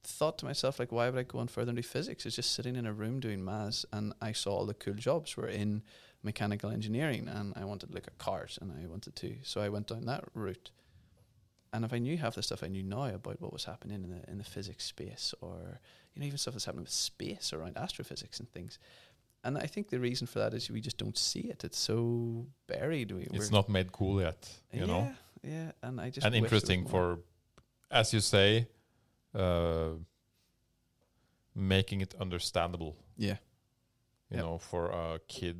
thought 0.03 0.37
to 0.37 0.45
myself 0.45 0.79
like, 0.79 0.91
why 0.91 1.09
would 1.09 1.19
I 1.19 1.23
go 1.23 1.39
on 1.39 1.47
further 1.47 1.69
and 1.71 1.75
do 1.77 1.83
physics? 1.83 2.25
It's 2.25 2.35
just 2.35 2.53
sitting 2.53 2.75
in 2.75 2.85
a 2.85 2.93
room 2.93 3.19
doing 3.19 3.43
maths, 3.43 3.85
and 3.91 4.13
I 4.21 4.31
saw 4.33 4.51
all 4.51 4.65
the 4.67 4.73
cool 4.75 4.93
jobs 4.93 5.35
were 5.35 5.47
in 5.47 5.81
mechanical 6.31 6.69
engineering, 6.77 7.23
and 7.37 7.53
I 7.61 7.63
wanted 7.69 7.87
to 7.89 7.93
look 7.95 8.07
at 8.07 8.17
cars, 8.27 8.53
and 8.61 8.67
I 8.71 8.85
wanted 8.93 9.13
to, 9.21 9.29
so 9.43 9.55
I 9.65 9.69
went 9.75 9.87
down 9.87 10.05
that 10.05 10.23
route. 10.33 10.69
And 11.73 11.83
if 11.85 11.91
I 11.93 11.99
knew 12.05 12.17
half 12.17 12.35
the 12.35 12.43
stuff 12.43 12.63
I 12.63 12.67
knew 12.75 12.83
now 12.83 13.05
about 13.19 13.41
what 13.41 13.51
was 13.57 13.65
happening 13.65 14.03
in 14.03 14.09
the 14.15 14.21
in 14.31 14.37
the 14.37 14.49
physics 14.55 14.85
space, 14.85 15.25
or 15.45 15.59
you 16.13 16.17
know 16.19 16.27
even 16.27 16.37
stuff 16.37 16.53
that's 16.55 16.65
happening 16.67 16.85
with 16.87 16.93
space 17.11 17.47
around 17.55 17.77
astrophysics 17.77 18.39
and 18.41 18.47
things, 18.55 18.73
and 19.43 19.53
I 19.65 19.67
think 19.73 19.89
the 19.89 19.99
reason 20.09 20.27
for 20.27 20.39
that 20.43 20.53
is 20.53 20.69
we 20.71 20.81
just 20.89 20.97
don't 21.03 21.17
see 21.17 21.43
it. 21.53 21.63
It's 21.67 21.79
so 21.91 21.97
buried. 22.67 23.11
We, 23.11 23.21
It's 23.37 23.51
not 23.59 23.67
made 23.69 23.89
cool 23.91 24.15
yet, 24.21 24.41
you 24.71 24.79
yeah, 24.81 24.91
know. 24.91 25.03
yeah, 25.43 25.71
and 25.85 25.93
I 26.05 26.09
just 26.15 26.25
and 26.25 26.33
wish 26.33 26.49
there 26.49 26.55
was 26.57 26.63
interesting 26.69 26.81
for, 26.93 27.05
as 27.91 28.13
you 28.13 28.21
say, 28.21 28.67
uh, 29.35 29.89
making 31.55 32.01
it 32.01 32.13
understandable. 32.19 32.93
Yeah. 33.17 33.37
You 34.29 34.37
Yep. 34.37 34.45
know, 34.45 34.57
for 34.57 34.83
a 34.91 35.19
kid 35.27 35.59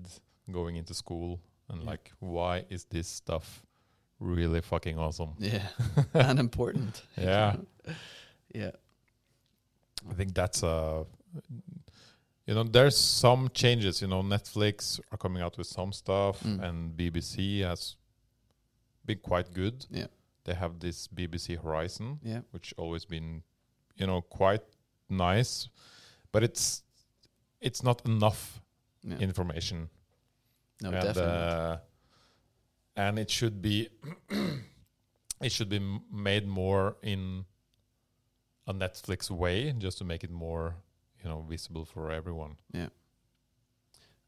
going 0.52 0.76
into 0.76 0.94
school 0.94 1.40
and 1.70 1.82
Yeah. 1.82 1.90
like, 1.92 2.12
why 2.20 2.66
is 2.70 2.86
this 2.86 3.08
stuff 3.08 3.62
really 4.20 4.62
fucking 4.62 4.98
awesome? 4.98 5.34
Yeah. 5.40 5.68
and 6.14 6.40
important. 6.40 7.02
Yeah. 7.18 7.56
yeah. 8.54 8.72
I 10.10 10.14
think 10.14 10.34
that's 10.34 10.64
uh 10.64 11.04
you 12.46 12.54
know 12.54 12.64
there's 12.64 12.98
some 12.98 13.50
changes 13.54 14.02
you 14.02 14.08
know 14.08 14.22
Netflix 14.24 15.00
are 15.12 15.18
coming 15.18 15.42
out 15.44 15.58
with 15.58 15.68
some 15.68 15.92
stuff 15.92 16.40
Mm. 16.44 16.62
and 16.64 16.98
BBC 16.98 17.62
has 17.62 17.98
been 19.06 19.20
quite 19.20 19.54
good 19.54 19.86
Yeah. 19.90 20.08
they 20.46 20.54
have 20.54 20.80
this 20.80 21.08
BBC 21.08 21.56
Horizon 21.62 22.20
Yeah. 22.24 22.42
which 22.52 22.74
always 22.78 23.06
been 23.06 23.44
you 23.98 24.08
know 24.08 24.22
quite 24.22 24.64
nice 25.10 25.70
but 26.32 26.44
it's 26.44 26.84
it's 27.60 27.84
not 27.84 28.02
enough 28.06 28.62
Yeah. 29.04 29.18
information 29.20 29.90
no, 30.82 30.90
and 30.90 31.02
definitely. 31.02 31.32
uh, 31.32 31.78
and 32.96 33.20
it 33.20 33.30
should 33.30 33.62
be 33.62 33.90
it 35.42 35.52
should 35.52 35.70
be 35.70 36.00
made 36.12 36.48
more 36.48 36.98
in 37.02 37.46
a 38.68 38.74
Netflix 38.74 39.30
way 39.30 39.74
just 39.78 39.98
to 40.00 40.04
make 40.04 40.24
it 40.24 40.32
more 40.32 40.76
you 41.24 41.30
know 41.30 41.42
visible 41.50 41.86
for 41.86 42.12
everyone 42.12 42.58
Yeah. 42.74 42.90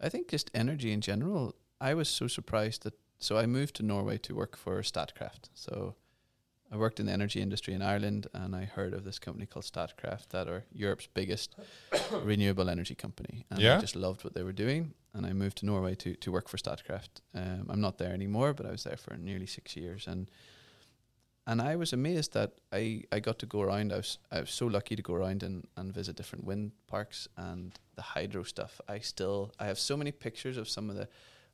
I 0.02 0.10
think 0.10 0.30
just 0.30 0.50
energy 0.54 0.92
in 0.94 1.02
general. 1.02 1.56
I 1.82 1.94
was 1.94 2.08
so 2.08 2.28
surprised 2.28 2.84
that. 2.84 2.94
So 3.22 3.38
I 3.38 3.46
moved 3.46 3.76
to 3.76 3.84
Norway 3.84 4.18
to 4.20 4.34
work 4.34 4.56
for 4.56 4.82
Statkraft. 4.82 5.50
So 5.54 5.96
I 6.72 6.78
worked 6.78 7.02
in 7.02 7.06
the 7.06 7.12
energy 7.12 7.42
industry 7.42 7.74
in 7.74 7.82
Ireland, 7.82 8.28
and 8.34 8.56
I 8.56 8.64
heard 8.64 8.94
of 8.94 9.04
this 9.04 9.20
company 9.20 9.46
called 9.46 9.66
Statkraft 9.66 10.30
that 10.30 10.48
are 10.48 10.64
Europe's 10.72 11.08
biggest 11.14 11.56
renewable 12.24 12.70
energy 12.70 12.96
company. 12.96 13.46
And 13.50 13.60
Yeah? 13.60 13.78
I 13.78 13.82
just 13.82 13.96
loved 13.98 14.24
what 14.24 14.34
they 14.36 14.44
were 14.44 14.54
doing, 14.54 14.94
and 15.14 15.26
I 15.26 15.34
moved 15.34 15.58
to 15.60 15.66
Norway 15.66 15.96
to 15.96 16.16
to 16.16 16.32
work 16.32 16.48
for 16.50 16.58
Statkraft. 16.58 17.22
Um, 17.34 17.68
I'm 17.70 17.82
not 17.82 17.98
there 17.98 18.14
anymore, 18.14 18.54
but 18.54 18.66
I 18.66 18.72
was 18.72 18.84
there 18.84 18.98
for 18.98 19.16
nearly 19.18 19.46
six 19.46 19.76
years, 19.76 20.08
and 20.08 20.30
and 21.48 21.62
I 21.62 21.76
was 21.78 21.94
amazed 21.94 22.34
that 22.34 22.54
I, 22.72 23.04
I 23.12 23.20
got 23.20 23.40
to 23.40 23.48
go 23.48 23.62
around. 23.62 23.92
I 23.92 23.98
was 23.98 24.20
I 24.32 24.40
was 24.42 24.52
so 24.52 24.68
lucky 24.68 24.96
to 24.96 25.02
go 25.02 25.14
around 25.14 25.44
and, 25.44 25.68
and 25.76 25.94
visit 25.94 26.16
different 26.16 26.46
wind 26.46 26.72
parks 26.88 27.28
and 27.38 27.78
the 27.96 28.02
hydro 28.02 28.44
stuff. 28.44 28.80
I 28.88 29.00
still 29.00 29.52
I 29.60 29.66
have 29.66 29.80
so 29.80 29.98
many 29.98 30.12
pictures 30.12 30.58
of 30.58 30.70
some 30.70 30.90
of 30.90 30.96
the 30.96 31.08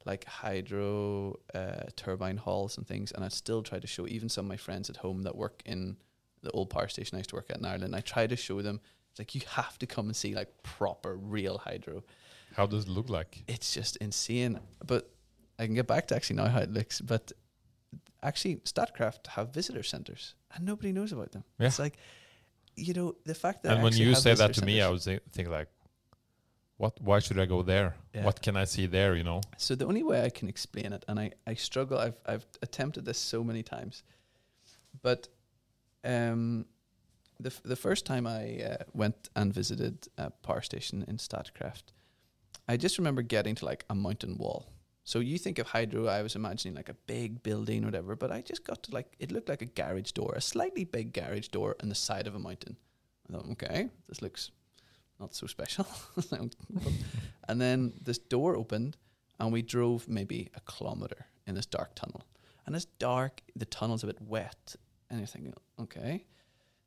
like 0.05 0.25
hydro 0.25 1.39
uh, 1.53 1.85
turbine 1.95 2.37
halls 2.37 2.77
and 2.77 2.85
things, 2.85 3.11
and 3.11 3.23
I 3.23 3.29
still 3.29 3.63
try 3.63 3.79
to 3.79 3.87
show 3.87 4.05
even 4.07 4.29
some 4.29 4.45
of 4.45 4.49
my 4.49 4.57
friends 4.57 4.89
at 4.89 4.97
home 4.97 5.23
that 5.23 5.35
work 5.35 5.61
in 5.65 5.97
the 6.43 6.51
old 6.51 6.69
power 6.69 6.87
station 6.87 7.15
I 7.15 7.19
used 7.19 7.29
to 7.31 7.35
work 7.35 7.49
at 7.49 7.57
in 7.57 7.65
Ireland. 7.65 7.95
I 7.95 8.01
try 8.01 8.27
to 8.27 8.35
show 8.35 8.61
them 8.61 8.81
it's 9.15 9.19
like 9.19 9.33
you 9.33 9.41
have 9.51 9.79
to 9.79 9.87
come 9.87 10.07
and 10.07 10.15
see 10.15 10.35
like 10.35 10.49
proper 10.61 11.15
real 11.15 11.57
hydro. 11.59 12.03
How 12.57 12.65
does 12.67 12.83
it 12.85 12.89
look 12.89 13.09
like 13.09 13.43
It's 13.47 13.73
just 13.73 13.97
insane. 13.97 14.59
But 14.85 15.09
I 15.59 15.65
can 15.65 15.75
get 15.75 15.87
back 15.87 16.07
to 16.07 16.15
actually 16.15 16.37
now 16.37 16.47
how 16.47 16.59
it 16.61 16.71
looks. 16.71 17.01
But 17.01 17.31
actually, 18.21 18.55
Statkraft 18.65 19.27
have 19.27 19.53
visitor 19.53 19.83
centers, 19.83 20.35
and 20.53 20.65
nobody 20.65 20.91
knows 20.91 21.11
about 21.11 21.31
them. 21.31 21.43
Yeah. 21.59 21.67
It's 21.67 21.79
like 21.79 21.97
you 22.77 22.93
know 22.93 23.15
the 23.25 23.33
fact 23.33 23.63
that 23.63 23.73
and 23.73 23.83
when 23.83 23.93
you 23.93 24.15
say 24.15 24.33
that 24.35 24.53
to 24.55 24.65
me 24.65 24.73
I 24.73 24.85
centers- 24.85 24.91
would 24.91 25.01
say, 25.01 25.19
think 25.31 25.47
like 25.49 25.69
what 26.77 26.99
why 27.01 27.19
should 27.19 27.39
I 27.39 27.45
go 27.45 27.63
there 27.63 27.95
Yeah. 28.13 28.25
what 28.25 28.41
can 28.41 28.57
I 28.57 28.65
see 28.65 28.85
there 28.87 29.15
you 29.15 29.23
know 29.23 29.39
So 29.57 29.75
the 29.75 29.85
only 29.85 30.03
way 30.03 30.25
I 30.25 30.29
can 30.29 30.49
explain 30.49 30.91
it, 30.93 31.05
and 31.07 31.17
I, 31.19 31.31
I 31.47 31.55
struggle, 31.55 31.97
I've 31.97 32.19
I've 32.25 32.45
attempted 32.61 33.05
this 33.05 33.17
so 33.17 33.43
many 33.43 33.63
times, 33.63 34.03
but 35.01 35.29
um, 36.03 36.65
the 37.39 37.49
f- 37.49 37.63
the 37.63 37.75
first 37.75 38.05
time 38.05 38.27
I 38.27 38.61
uh, 38.63 38.83
went 38.93 39.29
and 39.35 39.53
visited 39.53 40.07
a 40.17 40.29
power 40.29 40.61
station 40.61 41.05
in 41.07 41.17
Statkraft, 41.17 41.93
I 42.67 42.77
just 42.77 42.97
remember 42.97 43.21
getting 43.21 43.55
to 43.55 43.65
like 43.65 43.85
a 43.89 43.95
mountain 43.95 44.37
wall. 44.37 44.71
So 45.03 45.19
you 45.19 45.37
think 45.37 45.59
of 45.59 45.67
hydro, 45.67 46.07
I 46.07 46.23
was 46.23 46.35
imagining 46.35 46.75
like 46.75 46.89
a 46.89 46.95
big 47.05 47.43
building 47.43 47.83
or 47.83 47.87
whatever, 47.87 48.15
but 48.15 48.31
I 48.31 48.41
just 48.41 48.65
got 48.65 48.81
to 48.83 48.91
like 48.91 49.13
it 49.19 49.31
looked 49.31 49.49
like 49.49 49.61
a 49.61 49.67
garage 49.67 50.11
door, 50.11 50.33
a 50.35 50.41
slightly 50.41 50.83
big 50.83 51.13
garage 51.13 51.49
door 51.49 51.75
on 51.81 51.89
the 51.89 51.95
side 51.95 52.25
of 52.25 52.33
a 52.33 52.39
mountain. 52.39 52.75
I 53.29 53.33
thought, 53.33 53.49
okay, 53.51 53.89
this 54.09 54.21
looks 54.21 54.51
not 55.19 55.35
so 55.35 55.47
special. 55.47 55.85
and 57.47 57.61
then 57.61 57.93
this 58.01 58.17
door 58.17 58.55
opened 58.55 58.97
and 59.39 59.51
we 59.51 59.61
drove 59.61 60.07
maybe 60.07 60.49
a 60.55 60.61
kilometer 60.61 61.27
in 61.45 61.55
this 61.55 61.65
dark 61.65 61.93
tunnel. 61.95 62.23
And 62.65 62.75
it's 62.75 62.85
dark, 62.85 63.41
the 63.55 63.65
tunnel's 63.65 64.03
a 64.03 64.07
bit 64.07 64.21
wet, 64.21 64.75
and 65.09 65.19
you're 65.19 65.27
thinking, 65.27 65.53
okay, 65.79 66.25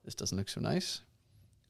this 0.04 0.14
doesn't 0.14 0.36
look 0.36 0.48
so 0.48 0.60
nice. 0.60 1.02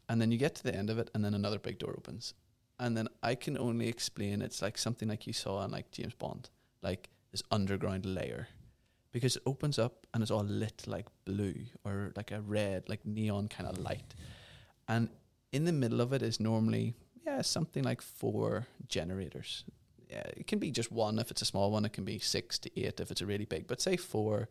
And 0.09 0.21
then 0.21 0.31
you 0.31 0.39
get 0.39 0.55
to 0.57 0.63
the 0.63 0.75
end 0.75 0.89
of 0.89 0.99
it, 0.99 1.11
and 1.15 1.23
then 1.23 1.35
another 1.35 1.59
big 1.59 1.79
door 1.79 1.95
opens. 1.97 2.33
And 2.81 2.97
then 2.97 3.09
I 3.23 3.35
can 3.35 3.59
only 3.59 3.89
explain 3.89 4.43
it's 4.43 4.63
like 4.63 4.79
something 4.79 5.09
like 5.09 5.27
you 5.27 5.33
saw 5.33 5.65
in 5.65 5.71
like 5.71 5.91
James 5.91 6.15
Bond, 6.15 6.51
like 6.83 7.09
this 7.33 7.43
underground 7.51 8.07
layer. 8.07 8.49
Because 9.11 9.37
it 9.37 9.43
opens 9.47 9.79
up 9.79 10.07
and 10.13 10.23
it's 10.23 10.31
all 10.31 10.45
lit 10.45 10.85
like 10.87 11.07
blue 11.25 11.65
or 11.85 12.13
like 12.17 12.31
a 12.31 12.41
red, 12.41 12.89
like 12.89 13.05
neon 13.05 13.49
kind 13.49 13.69
of 13.69 13.79
light. 13.79 14.15
And 14.87 15.09
in 15.51 15.65
the 15.65 15.73
middle 15.73 16.01
of 16.01 16.13
it 16.13 16.23
is 16.23 16.39
normally, 16.39 16.95
yeah, 17.27 17.43
something 17.43 17.83
like 17.83 18.03
four 18.03 18.67
generators 18.87 19.65
yeah, 20.09 20.23
it 20.37 20.47
can 20.47 20.59
be 20.59 20.71
just 20.71 20.91
one 20.91 21.19
if 21.19 21.31
it's 21.31 21.43
a 21.43 21.45
small 21.45 21.71
one. 21.71 21.85
It 21.85 21.93
can 21.93 22.05
be 22.05 22.19
six 22.19 22.59
to 22.61 22.81
eight 22.81 23.01
if 23.01 23.11
it's 23.11 23.21
a 23.21 23.27
really 23.27 23.45
big. 23.45 23.67
But 23.67 23.81
say 23.81 23.97
four 23.97 24.49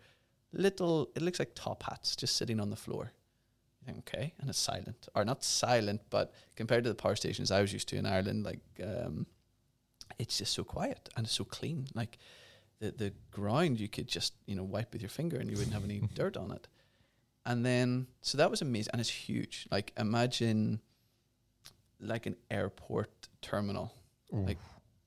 little, 0.54 1.10
it 1.16 1.22
looks 1.22 1.40
like 1.40 1.52
top 1.56 1.84
hats 1.84 2.16
just 2.16 2.36
sitting 2.36 2.60
on 2.60 2.70
the 2.70 2.76
floor. 2.76 3.12
Okay, 4.00 4.34
and 4.40 4.50
it's 4.50 4.60
silent, 4.60 5.08
or 5.16 5.24
not 5.24 5.44
silent, 5.44 6.02
but 6.10 6.34
compared 6.56 6.84
to 6.84 6.90
the 6.90 6.96
power 6.96 7.16
stations 7.16 7.52
I 7.52 7.62
was 7.62 7.72
used 7.72 7.88
to 7.90 7.96
in 7.96 8.06
Ireland, 8.06 8.44
like 8.44 8.60
um, 8.84 9.26
it's 10.20 10.38
just 10.40 10.54
so 10.54 10.64
quiet 10.64 11.10
and 11.16 11.26
it's 11.26 11.36
so 11.36 11.46
clean. 11.46 11.88
Like 11.94 12.18
the 12.80 12.92
the 12.92 13.14
ground, 13.32 13.80
you 13.80 13.88
could 13.88 14.08
just 14.08 14.34
you 14.46 14.56
know 14.56 14.64
wipe 14.64 14.92
with 14.94 15.02
your 15.02 15.10
finger 15.10 15.38
and 15.38 15.50
you 15.50 15.56
wouldn't 15.58 15.74
have 15.74 15.84
any 15.86 16.02
dirt 16.16 16.36
on 16.38 16.52
it. 16.52 16.68
And 17.46 17.66
then 17.66 18.08
so 18.22 18.38
that 18.38 18.52
was 18.52 18.62
amazing, 18.62 18.92
and 18.92 19.00
it's 19.00 19.10
huge. 19.10 19.68
Like 19.72 19.94
imagine 19.98 20.82
like 22.00 22.26
an 22.26 22.36
airport 22.52 23.30
terminal 23.42 23.94
Like, 24.46 24.58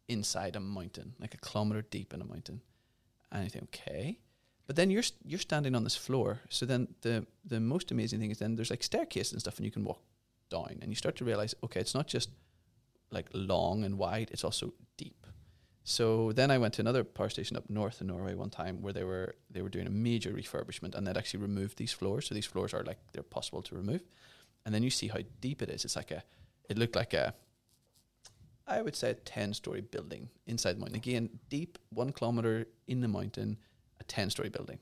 inside 0.09 0.57
a 0.57 0.61
mountain, 0.61 1.15
like 1.21 1.35
a 1.35 1.37
kilometer 1.39 1.83
deep 1.83 2.13
in 2.15 2.21
a 2.21 2.25
mountain. 2.25 2.63
And 3.31 3.45
you 3.45 3.51
think, 3.51 3.65
okay. 3.65 4.19
But 4.71 4.77
then 4.77 4.89
you're 4.89 5.03
you're 5.27 5.41
standing 5.41 5.75
on 5.75 5.83
this 5.83 5.97
floor. 5.97 6.39
So 6.49 6.65
then 6.65 6.95
the 7.01 7.27
the 7.45 7.59
most 7.59 7.91
amazing 7.91 8.21
thing 8.21 8.31
is 8.31 8.39
then 8.39 8.55
there's 8.55 8.71
like 8.71 8.85
staircases 8.85 9.33
and 9.33 9.41
stuff, 9.41 9.57
and 9.57 9.65
you 9.67 9.73
can 9.73 9.83
walk 9.83 10.01
down, 10.49 10.79
and 10.81 10.93
you 10.93 10.95
start 10.95 11.17
to 11.17 11.25
realize, 11.25 11.57
okay, 11.65 11.81
it's 11.81 11.93
not 11.93 12.07
just 12.07 12.31
like 13.11 13.27
long 13.35 13.83
and 13.83 13.99
wide; 13.99 14.31
it's 14.31 14.45
also 14.45 14.73
deep. 14.97 15.27
So 15.83 16.31
then 16.31 16.53
I 16.53 16.59
went 16.59 16.75
to 16.75 16.83
another 16.83 17.03
power 17.03 17.29
station 17.29 17.57
up 17.57 17.69
north 17.69 18.01
in 18.01 18.07
Norway 18.07 18.37
one 18.37 18.51
time 18.51 18.81
where 18.81 18.93
they 18.93 19.03
were 19.03 19.35
they 19.51 19.61
were 19.61 19.71
doing 19.71 19.89
a 19.89 19.91
major 19.91 20.31
refurbishment, 20.31 20.95
and 20.95 21.05
they'd 21.05 21.17
actually 21.17 21.43
removed 21.43 21.77
these 21.77 21.93
floors. 21.93 22.29
So 22.29 22.37
these 22.37 22.47
floors 22.47 22.73
are 22.73 22.85
like 22.85 22.99
they're 23.13 23.25
possible 23.25 23.63
to 23.63 23.75
remove, 23.75 24.05
and 24.65 24.73
then 24.73 24.85
you 24.85 24.91
see 24.91 25.09
how 25.09 25.19
deep 25.41 25.63
it 25.63 25.71
is. 25.71 25.85
It's 25.85 25.97
like 25.97 26.13
a 26.13 26.23
it 26.69 26.79
looked 26.79 26.95
like 26.95 27.13
a 27.13 27.35
I 28.69 28.83
would 28.83 28.95
say 28.95 29.11
a 29.11 29.15
10 29.15 29.53
story 29.55 29.81
building 29.81 30.29
inside 30.47 30.77
the 30.77 30.79
mountain. 30.79 30.95
Again, 30.95 31.41
deep, 31.49 31.77
one 31.89 32.13
kilometer 32.13 32.69
in 32.87 33.01
the 33.01 33.09
mountain, 33.09 33.59
a 34.01 34.05
10 34.05 34.31
story 34.31 34.49
building. 34.49 34.79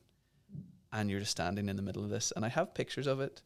And 0.93 1.11
you're 1.11 1.21
just 1.21 1.33
standing 1.33 1.69
in 1.69 1.77
the 1.77 1.83
middle 1.83 2.03
of 2.03 2.11
this. 2.11 2.33
And 2.35 2.45
I 2.45 2.49
have 2.49 2.75
pictures 2.75 3.07
of 3.07 3.21
it. 3.21 3.43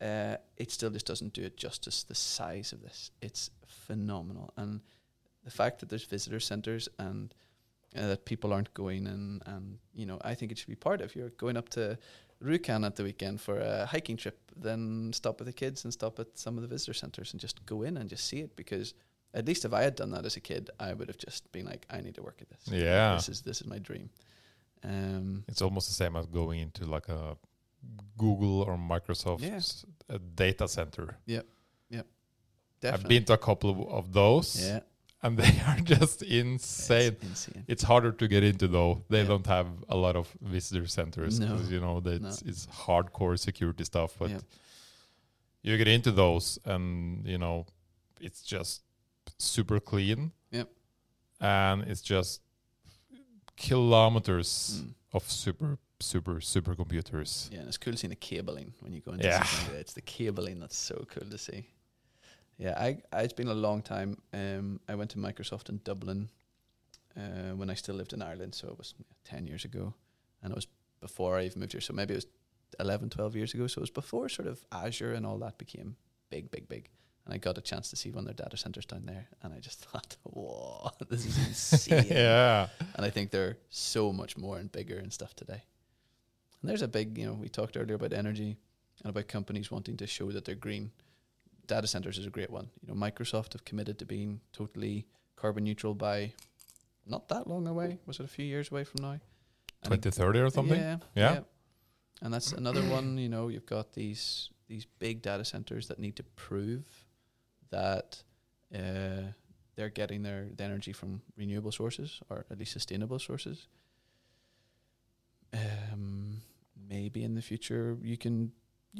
Uh, 0.00 0.36
it 0.58 0.70
still 0.70 0.90
just 0.90 1.06
doesn't 1.06 1.32
do 1.32 1.42
it 1.42 1.56
justice. 1.56 2.02
The 2.02 2.14
size 2.14 2.72
of 2.72 2.82
this, 2.82 3.10
it's 3.22 3.50
phenomenal. 3.66 4.52
And 4.56 4.80
the 5.44 5.50
fact 5.50 5.80
that 5.80 5.88
there's 5.88 6.04
visitor 6.04 6.40
centers 6.40 6.88
and 6.98 7.34
uh, 7.96 8.08
that 8.08 8.26
people 8.26 8.52
aren't 8.52 8.74
going 8.74 9.06
and, 9.06 9.42
and, 9.46 9.78
you 9.94 10.04
know, 10.04 10.18
I 10.22 10.34
think 10.34 10.52
it 10.52 10.58
should 10.58 10.68
be 10.68 10.74
part 10.74 11.00
of. 11.00 11.16
You're 11.16 11.30
going 11.30 11.56
up 11.56 11.70
to 11.70 11.96
Rjukan 12.44 12.84
at 12.84 12.96
the 12.96 13.04
weekend 13.04 13.40
for 13.40 13.58
a 13.58 13.86
hiking 13.86 14.18
trip, 14.18 14.38
then 14.54 15.12
stop 15.14 15.38
with 15.38 15.46
the 15.46 15.52
kids 15.52 15.84
and 15.84 15.92
stop 15.92 16.18
at 16.18 16.36
some 16.36 16.58
of 16.58 16.62
the 16.62 16.68
visitor 16.68 16.92
centers 16.92 17.32
and 17.32 17.40
just 17.40 17.64
go 17.64 17.82
in 17.82 17.96
and 17.96 18.10
just 18.10 18.26
see 18.26 18.40
it 18.40 18.54
because 18.56 18.92
at 19.32 19.46
least 19.46 19.64
if 19.64 19.72
I 19.72 19.82
had 19.82 19.96
done 19.96 20.10
that 20.10 20.26
as 20.26 20.36
a 20.36 20.40
kid, 20.40 20.70
I 20.78 20.92
would 20.92 21.08
have 21.08 21.18
just 21.18 21.50
been 21.52 21.66
like, 21.66 21.86
I 21.90 22.00
need 22.00 22.14
to 22.16 22.22
work 22.22 22.38
at 22.40 22.48
this. 22.50 22.68
Yeah. 22.68 23.14
This 23.14 23.28
is 23.28 23.40
this 23.42 23.60
is 23.60 23.66
my 23.66 23.78
dream. 23.78 24.10
Um, 24.84 25.44
It's 25.48 25.62
almost 25.62 25.88
the 25.88 25.94
same 25.94 26.16
as 26.16 26.26
going 26.26 26.60
into 26.60 26.84
like 26.84 27.08
a 27.08 27.36
Google 28.18 28.62
or 28.62 28.76
Microsoft 28.76 29.40
Yeah. 29.42 29.60
a 30.14 30.18
data 30.18 30.68
center. 30.68 31.18
Yep. 31.26 31.46
Yep. 31.90 32.06
Definitely. 32.80 33.04
I've 33.04 33.08
been 33.08 33.24
to 33.26 33.32
a 33.34 33.38
couple 33.38 33.70
of, 33.70 33.78
of 33.88 34.12
those, 34.12 34.60
yeah, 34.64 34.80
and 35.22 35.36
they 35.42 35.60
are 35.66 35.78
just 35.80 36.22
insane. 36.22 37.12
It's 37.12 37.24
insane. 37.24 37.64
It's 37.66 37.82
harder 37.82 38.12
to 38.12 38.28
get 38.28 38.42
into 38.44 38.68
though. 38.68 39.02
They 39.08 39.22
Yeah. 39.22 39.28
don't 39.28 39.46
have 39.46 39.68
a 39.88 39.96
lot 39.96 40.14
of 40.16 40.28
visitor 40.40 40.86
centers 40.86 41.40
No. 41.40 41.46
because 41.46 41.70
you 41.70 41.80
know 41.80 42.00
that 42.00 42.22
No. 42.22 42.28
it's, 42.28 42.42
it's 42.42 42.66
hardcore 42.66 43.38
security 43.38 43.84
stuff. 43.84 44.16
But 44.18 44.30
Yeah. 44.30 44.40
you 45.62 45.76
get 45.78 45.88
into 45.88 46.12
those, 46.12 46.58
and 46.64 47.26
you 47.26 47.38
know 47.38 47.66
it's 48.20 48.42
just 48.42 48.82
super 49.38 49.80
clean. 49.80 50.32
Yep. 50.52 50.68
and 51.40 51.82
it's 51.82 52.00
just 52.02 52.40
kilometers 53.56 54.82
Mm. 54.82 54.94
of 55.12 55.30
super 55.30 55.78
super 55.98 56.34
supercomputers. 56.40 57.50
Yeah, 57.50 57.60
and 57.60 57.68
it's 57.68 57.78
cool 57.78 57.96
seeing 57.96 58.10
the 58.10 58.16
cabling 58.16 58.74
when 58.80 58.92
you 58.92 59.00
go 59.00 59.12
into 59.12 59.24
Yeah. 59.26 59.42
something 59.42 59.64
like 59.64 59.72
that. 59.74 59.80
It's 59.80 59.94
the 59.94 60.02
cabling 60.02 60.60
that's 60.60 60.76
so 60.76 61.06
cool 61.08 61.28
to 61.30 61.38
see. 61.38 61.64
Yeah, 62.58 62.74
I, 62.78 62.98
I 63.12 63.22
it's 63.22 63.32
been 63.32 63.48
a 63.48 63.54
long 63.54 63.82
time. 63.82 64.18
Um, 64.34 64.80
I 64.88 64.94
went 64.94 65.10
to 65.12 65.18
Microsoft 65.18 65.68
in 65.70 65.80
Dublin 65.84 66.28
uh, 67.16 67.54
when 67.56 67.70
I 67.70 67.74
still 67.74 67.94
lived 67.96 68.12
in 68.12 68.20
Ireland, 68.22 68.54
so 68.54 68.68
it 68.68 68.76
was 68.78 68.94
ten 69.24 69.46
years 69.46 69.64
ago, 69.64 69.94
and 70.42 70.52
it 70.52 70.56
was 70.56 70.66
before 71.00 71.38
I 71.38 71.44
even 71.46 71.60
moved 71.60 71.72
here. 71.72 71.80
So 71.80 71.94
maybe 71.94 72.12
it 72.12 72.16
was 72.16 72.26
11, 72.78 73.08
12 73.10 73.36
years 73.36 73.54
ago. 73.54 73.66
So 73.66 73.78
it 73.78 73.82
was 73.82 73.90
before 73.90 74.28
sort 74.28 74.48
of 74.48 74.64
Azure 74.72 75.12
and 75.14 75.24
all 75.26 75.38
that 75.38 75.56
became 75.58 75.96
big, 76.30 76.50
big, 76.50 76.68
big. 76.68 76.90
And 77.26 77.34
I 77.34 77.38
got 77.38 77.58
a 77.58 77.60
chance 77.60 77.90
to 77.90 77.96
see 77.96 78.12
one 78.12 78.26
of 78.26 78.36
their 78.36 78.46
data 78.46 78.56
centers 78.56 78.86
down 78.86 79.04
there, 79.04 79.26
and 79.42 79.52
I 79.52 79.58
just 79.58 79.80
thought, 79.84 80.16
"Whoa, 80.22 80.90
this 81.10 81.26
is 81.26 81.36
insane!" 81.38 82.06
yeah. 82.10 82.68
And 82.94 83.04
I 83.04 83.10
think 83.10 83.30
they're 83.30 83.58
so 83.68 84.12
much 84.12 84.36
more 84.36 84.58
and 84.58 84.70
bigger 84.70 84.96
and 84.96 85.12
stuff 85.12 85.34
today. 85.34 85.64
And 86.62 86.70
there's 86.70 86.82
a 86.82 86.88
big, 86.88 87.18
you 87.18 87.26
know, 87.26 87.34
we 87.34 87.48
talked 87.48 87.76
earlier 87.76 87.96
about 87.96 88.12
energy 88.12 88.56
and 89.02 89.10
about 89.10 89.26
companies 89.28 89.70
wanting 89.70 89.96
to 89.98 90.06
show 90.06 90.30
that 90.30 90.44
they're 90.44 90.54
green. 90.54 90.92
Data 91.66 91.88
centers 91.88 92.16
is 92.16 92.26
a 92.26 92.30
great 92.30 92.50
one. 92.50 92.70
You 92.80 92.94
know, 92.94 93.00
Microsoft 93.00 93.54
have 93.54 93.64
committed 93.64 93.98
to 93.98 94.04
being 94.06 94.40
totally 94.52 95.06
carbon 95.34 95.64
neutral 95.64 95.94
by 95.94 96.32
not 97.06 97.28
that 97.28 97.48
long 97.48 97.66
away. 97.66 97.98
Was 98.06 98.20
it 98.20 98.24
a 98.24 98.28
few 98.28 98.44
years 98.44 98.70
away 98.70 98.84
from 98.84 99.02
now? 99.02 99.20
2030 99.82 100.38
or 100.40 100.50
something? 100.50 100.78
yeah, 100.78 100.98
Yeah. 101.14 101.40
And 102.22 102.32
that's 102.32 102.52
another 102.52 102.82
one. 102.82 103.18
You 103.18 103.28
know, 103.28 103.48
you've 103.48 103.66
got 103.66 103.92
these 103.92 104.50
these 104.68 104.86
big 104.98 105.22
data 105.22 105.44
centers 105.44 105.88
that 105.88 105.98
need 105.98 106.16
to 106.16 106.22
prove 106.22 107.05
that 107.76 108.08
uh, 108.80 109.22
they're 109.76 109.94
getting 110.00 110.20
their 110.28 110.40
the 110.58 110.64
energy 110.70 110.92
from 111.00 111.10
renewable 111.36 111.72
sources 111.80 112.20
or 112.30 112.36
at 112.50 112.56
least 112.58 112.72
sustainable 112.72 113.18
sources. 113.28 113.68
Um, 115.52 116.40
maybe 116.88 117.20
in 117.28 117.34
the 117.34 117.42
future 117.50 117.96
you 118.02 118.16
can 118.24 118.52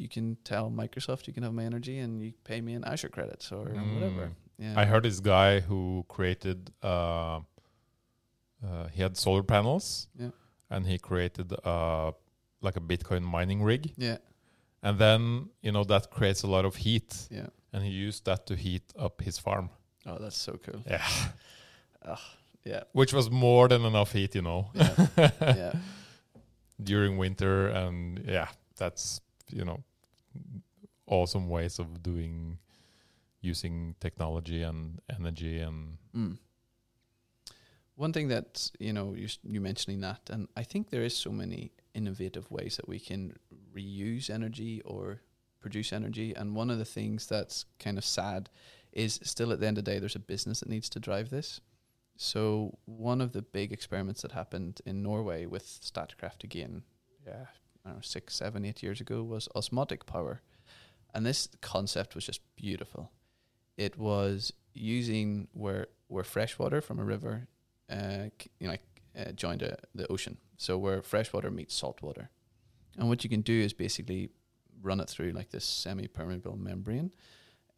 you 0.02 0.08
can 0.08 0.36
tell 0.44 0.70
Microsoft 0.70 1.26
you 1.28 1.32
can 1.36 1.42
have 1.42 1.54
my 1.60 1.64
energy 1.72 1.96
and 2.04 2.12
you 2.24 2.32
pay 2.44 2.60
me 2.60 2.72
in 2.78 2.82
Azure 2.84 3.08
credits 3.16 3.52
or 3.52 3.64
whatever. 3.94 4.24
Mm. 4.26 4.34
Yeah, 4.58 4.80
I 4.82 4.84
heard 4.86 5.02
this 5.04 5.20
guy 5.20 5.60
who 5.60 6.04
created, 6.08 6.58
uh, 6.82 7.40
uh, 8.66 8.86
he 8.94 9.02
had 9.02 9.14
solar 9.16 9.42
panels 9.42 10.08
Yeah. 10.22 10.30
and 10.70 10.86
he 10.86 10.96
created 10.98 11.48
uh, 11.64 12.12
like 12.66 12.76
a 12.76 12.80
Bitcoin 12.80 13.22
mining 13.22 13.62
rig. 13.62 13.92
Yeah, 13.98 14.16
And 14.82 14.98
then, 14.98 15.50
you 15.60 15.72
know, 15.72 15.84
that 15.84 16.10
creates 16.10 16.42
a 16.42 16.46
lot 16.46 16.64
of 16.64 16.74
heat. 16.76 17.10
yeah. 17.30 17.48
And 17.72 17.82
he 17.84 17.90
used 17.90 18.24
that 18.24 18.46
to 18.46 18.54
heat 18.56 18.82
up 18.98 19.20
his 19.22 19.38
farm. 19.38 19.70
Oh, 20.06 20.18
that's 20.20 20.36
so 20.38 20.58
cool. 20.62 20.82
Yeah. 20.86 21.06
Yeah, 22.64 22.82
Which 22.92 23.12
was 23.12 23.30
more 23.30 23.68
than 23.68 23.84
enough 23.84 24.12
heat, 24.12 24.34
you 24.34 24.42
know, 24.42 24.70
yeah, 24.74 25.06
yeah. 25.40 25.72
during 26.82 27.16
winter. 27.16 27.68
And 27.68 28.24
yeah, 28.26 28.48
that's, 28.76 29.20
you 29.52 29.64
know, 29.64 29.84
awesome 31.06 31.48
ways 31.48 31.78
of 31.78 32.02
doing, 32.02 32.58
using 33.40 33.94
technology 34.00 34.62
and 34.62 35.00
energy 35.08 35.60
and 35.60 35.98
Mm. 36.16 36.38
One 37.94 38.12
thing 38.12 38.28
that 38.28 38.70
you 38.78 38.92
know 38.92 39.14
you 39.14 39.28
you 39.42 39.60
mentioning 39.60 40.00
that, 40.02 40.20
and 40.30 40.48
I 40.56 40.64
think 40.64 40.90
there 40.90 41.02
is 41.04 41.16
so 41.16 41.30
many 41.30 41.72
innovative 41.94 42.50
ways 42.50 42.76
that 42.76 42.88
we 42.88 42.98
can 42.98 43.34
reuse 43.74 44.28
energy 44.28 44.82
or 44.84 45.20
produce 45.60 45.92
energy. 45.92 46.34
And 46.34 46.54
one 46.54 46.70
of 46.70 46.78
the 46.78 46.84
things 46.84 47.26
that's 47.26 47.64
kind 47.78 47.98
of 47.98 48.04
sad 48.04 48.48
is 48.92 49.20
still 49.22 49.52
at 49.52 49.60
the 49.60 49.66
end 49.66 49.78
of 49.78 49.84
the 49.84 49.90
day, 49.90 49.98
there's 49.98 50.16
a 50.16 50.20
business 50.20 50.60
that 50.60 50.68
needs 50.68 50.88
to 50.90 51.00
drive 51.00 51.30
this. 51.30 51.60
So 52.16 52.78
one 52.86 53.20
of 53.20 53.32
the 53.32 53.42
big 53.42 53.72
experiments 53.72 54.22
that 54.22 54.32
happened 54.32 54.80
in 54.86 55.02
Norway 55.02 55.44
with 55.46 55.64
Statkraft 55.64 56.44
again, 56.44 56.82
yeah, 57.26 57.46
I 57.84 57.88
don't 57.88 57.96
know, 57.96 58.00
six, 58.02 58.34
seven, 58.34 58.64
eight 58.64 58.82
years 58.82 59.00
ago 59.00 59.22
was 59.22 59.48
osmotic 59.54 60.06
power. 60.06 60.40
And 61.12 61.26
this 61.26 61.48
concept 61.60 62.14
was 62.14 62.24
just 62.24 62.40
beautiful. 62.56 63.10
It 63.76 63.98
was 63.98 64.52
using 64.72 65.48
where 65.52 65.88
where 66.08 66.24
fresh 66.24 66.58
water 66.58 66.80
from 66.80 66.98
a 67.00 67.04
river, 67.04 67.48
uh, 67.90 68.28
you 68.60 68.66
know, 68.66 68.70
like, 68.70 68.82
uh, 69.18 69.32
joined 69.32 69.62
a, 69.62 69.76
the 69.94 70.06
ocean. 70.10 70.38
So 70.56 70.78
where 70.78 71.02
fresh 71.02 71.32
water 71.32 71.50
meets 71.50 71.74
salt 71.74 72.00
water, 72.00 72.30
and 72.96 73.08
what 73.08 73.24
you 73.24 73.30
can 73.30 73.40
do 73.40 73.52
is 73.60 73.72
basically 73.72 74.30
run 74.82 75.00
it 75.00 75.08
through 75.08 75.32
like 75.32 75.50
this 75.50 75.64
semi-permeable 75.64 76.56
membrane, 76.56 77.10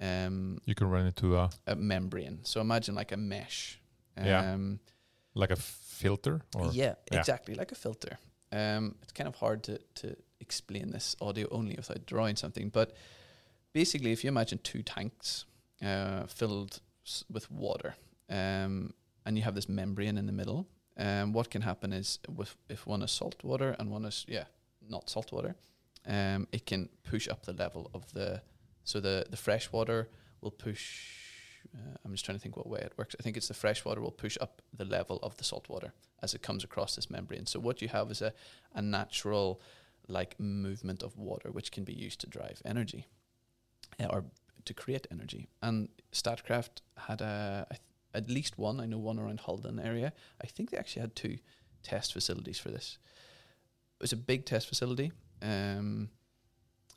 um, 0.00 0.58
you 0.64 0.74
can 0.74 0.88
run 0.88 1.06
into 1.06 1.36
a, 1.36 1.50
a 1.66 1.74
membrane. 1.74 2.40
So 2.42 2.60
imagine 2.60 2.94
like 2.94 3.12
a 3.12 3.16
mesh. 3.16 3.80
Yeah. 4.16 4.52
Um, 4.52 4.80
like 5.34 5.50
a 5.50 5.56
filter 5.56 6.42
or 6.54 6.70
yeah, 6.72 6.94
yeah. 7.12 7.18
exactly 7.18 7.54
like 7.54 7.72
a 7.72 7.74
filter. 7.76 8.18
Um, 8.50 8.96
it's 9.02 9.12
kind 9.12 9.28
of 9.28 9.36
hard 9.36 9.62
to 9.64 9.78
to 9.96 10.16
explain 10.40 10.90
this 10.90 11.16
audio 11.20 11.46
only 11.50 11.74
without 11.76 12.06
drawing 12.06 12.36
something, 12.36 12.70
but 12.70 12.94
basically, 13.72 14.12
if 14.12 14.24
you 14.24 14.28
imagine 14.28 14.58
two 14.62 14.82
tanks 14.82 15.44
uh, 15.84 16.26
filled 16.26 16.80
s- 17.06 17.24
with 17.30 17.50
water, 17.50 17.94
um, 18.28 18.92
and 19.24 19.36
you 19.36 19.42
have 19.42 19.54
this 19.54 19.68
membrane 19.68 20.18
in 20.18 20.26
the 20.26 20.32
middle, 20.32 20.66
um, 20.96 21.32
what 21.32 21.50
can 21.50 21.62
happen 21.62 21.92
is 21.92 22.18
with 22.28 22.56
if 22.68 22.86
one 22.86 23.02
is 23.02 23.10
salt 23.10 23.44
water 23.44 23.76
and 23.78 23.90
one 23.90 24.04
is 24.04 24.24
yeah 24.28 24.44
not 24.88 25.10
salt 25.10 25.32
water, 25.32 25.54
um, 26.08 26.48
it 26.52 26.66
can 26.66 26.88
push 27.04 27.28
up 27.28 27.44
the 27.44 27.52
level 27.52 27.90
of 27.94 28.12
the 28.12 28.42
so 28.84 29.00
the 29.00 29.26
the 29.30 29.36
fresh 29.36 29.70
water 29.70 30.08
will 30.40 30.50
push. 30.50 31.04
Uh, 31.74 31.96
I'm 32.04 32.12
just 32.12 32.24
trying 32.24 32.38
to 32.38 32.42
think 32.42 32.56
what 32.56 32.68
way 32.68 32.80
it 32.80 32.92
works. 32.96 33.14
I 33.18 33.22
think 33.22 33.36
it's 33.36 33.48
the 33.48 33.54
fresh 33.54 33.84
water 33.84 34.00
will 34.00 34.10
push 34.10 34.38
up 34.40 34.62
the 34.72 34.84
level 34.84 35.18
of 35.22 35.36
the 35.36 35.44
salt 35.44 35.68
water 35.68 35.92
as 36.22 36.34
it 36.34 36.42
comes 36.42 36.64
across 36.64 36.96
this 36.96 37.10
membrane. 37.10 37.46
So 37.46 37.60
what 37.60 37.82
you 37.82 37.88
have 37.88 38.10
is 38.10 38.22
a, 38.22 38.32
a 38.74 38.80
natural 38.80 39.60
like 40.08 40.40
movement 40.40 41.02
of 41.02 41.18
water 41.18 41.50
which 41.50 41.70
can 41.70 41.84
be 41.84 41.92
used 41.92 42.20
to 42.20 42.26
drive 42.26 42.62
energy 42.64 43.06
uh, 44.00 44.06
or 44.06 44.24
to 44.64 44.74
create 44.74 45.06
energy. 45.10 45.48
And 45.62 45.88
Statkraft 46.12 46.80
had 46.96 47.20
a, 47.20 47.66
th- 47.70 47.80
at 48.14 48.30
least 48.30 48.58
one, 48.58 48.80
I 48.80 48.86
know 48.86 48.98
one 48.98 49.18
around 49.18 49.40
Halden 49.40 49.78
area. 49.78 50.12
I 50.42 50.46
think 50.46 50.70
they 50.70 50.78
actually 50.78 51.02
had 51.02 51.14
two 51.14 51.38
test 51.82 52.12
facilities 52.12 52.58
for 52.58 52.70
this. 52.70 52.98
It 54.00 54.02
was 54.02 54.12
a 54.12 54.16
big 54.16 54.46
test 54.46 54.68
facility. 54.68 55.12
Um, 55.42 56.10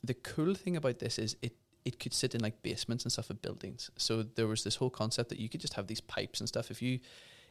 the 0.04 0.14
cool 0.14 0.54
thing 0.54 0.76
about 0.76 0.98
this 0.98 1.18
is 1.18 1.36
it 1.42 1.54
it 1.84 1.98
could 1.98 2.14
sit 2.14 2.34
in 2.34 2.40
like 2.40 2.62
basements 2.62 3.04
and 3.04 3.12
stuff 3.12 3.30
of 3.30 3.42
buildings. 3.42 3.90
So 3.96 4.22
there 4.22 4.46
was 4.46 4.62
this 4.62 4.76
whole 4.76 4.90
concept 4.90 5.30
that 5.30 5.38
you 5.38 5.48
could 5.48 5.60
just 5.60 5.74
have 5.74 5.88
these 5.88 6.00
pipes 6.00 6.38
and 6.40 6.48
stuff. 6.48 6.70
If 6.70 6.80
you 6.80 7.00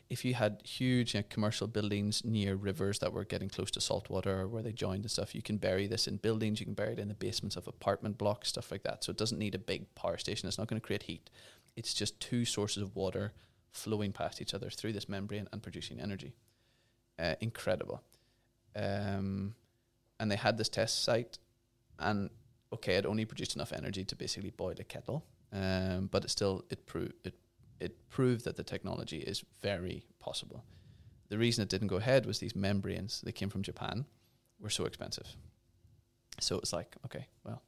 if 0.10 0.26
you 0.26 0.34
had 0.34 0.62
huge 0.66 1.14
you 1.14 1.22
know, 1.22 1.26
commercial 1.30 1.68
buildings 1.68 2.26
near 2.26 2.56
rivers 2.56 3.00
that 3.00 3.14
were 3.14 3.24
getting 3.24 3.48
close 3.48 3.72
to 3.72 3.82
salt 3.82 4.10
water 4.10 4.46
where 4.46 4.62
they 4.62 4.74
joined 4.74 5.04
and 5.04 5.12
stuff, 5.12 5.34
you 5.34 5.42
can 5.42 5.58
bury 5.58 5.88
this 5.88 6.06
in 6.06 6.18
buildings. 6.18 6.60
You 6.60 6.66
can 6.66 6.76
bury 6.76 6.94
it 6.94 7.00
in 7.00 7.08
the 7.08 7.14
basements 7.14 7.56
of 7.56 7.66
apartment 7.68 8.18
blocks, 8.18 8.50
stuff 8.50 8.72
like 8.72 8.84
that. 8.84 9.06
So 9.06 9.12
it 9.12 9.18
doesn't 9.18 9.40
need 9.40 9.56
a 9.56 9.60
big 9.60 9.94
power 9.96 10.18
station. 10.18 10.50
It's 10.50 10.58
not 10.58 10.68
going 10.68 10.82
to 10.82 10.86
create 10.86 11.04
heat. 11.04 11.30
It's 11.78 11.94
just 11.94 12.20
two 12.20 12.44
sources 12.44 12.84
of 12.84 12.94
water 12.94 13.32
flowing 13.72 14.12
past 14.12 14.42
each 14.42 14.54
other 14.54 14.70
through 14.70 14.92
this 14.92 15.08
membrane 15.08 15.48
and 15.54 15.64
producing 15.64 16.02
energy. 16.02 16.34
Uh, 17.18 17.36
incredible. 17.40 18.02
Um, 18.76 19.56
and 20.22 20.32
they 20.32 20.38
had 20.38 20.58
this 20.58 20.70
test 20.70 21.04
site, 21.04 21.40
and 21.98 22.30
okay, 22.72 22.96
it 22.96 23.06
only 23.06 23.26
produced 23.26 23.56
enough 23.56 23.74
energy 23.74 24.06
to 24.06 24.16
basically 24.16 24.52
boil 24.52 24.76
a 24.80 24.84
kettle, 24.84 25.26
um, 25.52 26.08
but 26.12 26.24
it 26.24 26.30
still 26.30 26.64
it 26.70 26.86
proved 26.86 27.14
it 27.26 27.34
it 27.80 28.08
proved 28.10 28.46
that 28.46 28.56
the 28.56 28.64
technology 28.64 29.18
is 29.18 29.44
very 29.62 30.06
possible. 30.20 30.64
The 31.30 31.38
reason 31.38 31.64
it 31.64 31.70
didn't 31.70 31.88
go 31.88 31.96
ahead 31.98 32.26
was 32.26 32.38
these 32.40 32.56
membranes 32.56 33.22
that 33.22 33.32
came 33.34 33.50
from 33.50 33.64
Japan 33.64 34.06
were 34.60 34.70
so 34.70 34.86
expensive. 34.86 35.28
So 36.40 36.58
it's 36.60 36.74
like, 36.74 36.96
okay, 37.06 37.28
well, 37.44 37.62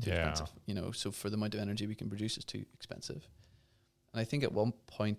too 0.00 0.10
Yeah. 0.10 0.28
expensive. 0.28 0.54
You 0.66 0.74
know, 0.74 0.92
so 0.92 1.10
for 1.10 1.28
the 1.30 1.36
amount 1.36 1.54
of 1.54 1.60
energy 1.60 1.86
we 1.86 1.94
can 1.96 2.08
produce 2.08 2.36
it's 2.36 2.46
too 2.46 2.64
expensive. 2.74 3.28
And 4.12 4.20
I 4.20 4.24
think 4.24 4.44
at 4.44 4.52
one 4.52 4.72
point, 4.86 5.18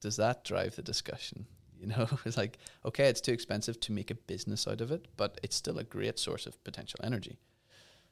does 0.00 0.16
that 0.16 0.44
drive 0.44 0.76
the 0.76 0.82
discussion? 0.82 1.46
You 1.80 1.88
know, 1.88 2.08
it's 2.24 2.36
like, 2.36 2.58
okay, 2.84 3.08
it's 3.08 3.20
too 3.20 3.32
expensive 3.32 3.80
to 3.80 3.92
make 3.92 4.10
a 4.10 4.14
business 4.14 4.66
out 4.66 4.80
of 4.80 4.90
it, 4.90 5.06
but 5.16 5.40
it's 5.42 5.56
still 5.56 5.78
a 5.78 5.84
great 5.84 6.18
source 6.18 6.46
of 6.46 6.62
potential 6.64 7.00
energy. 7.02 7.38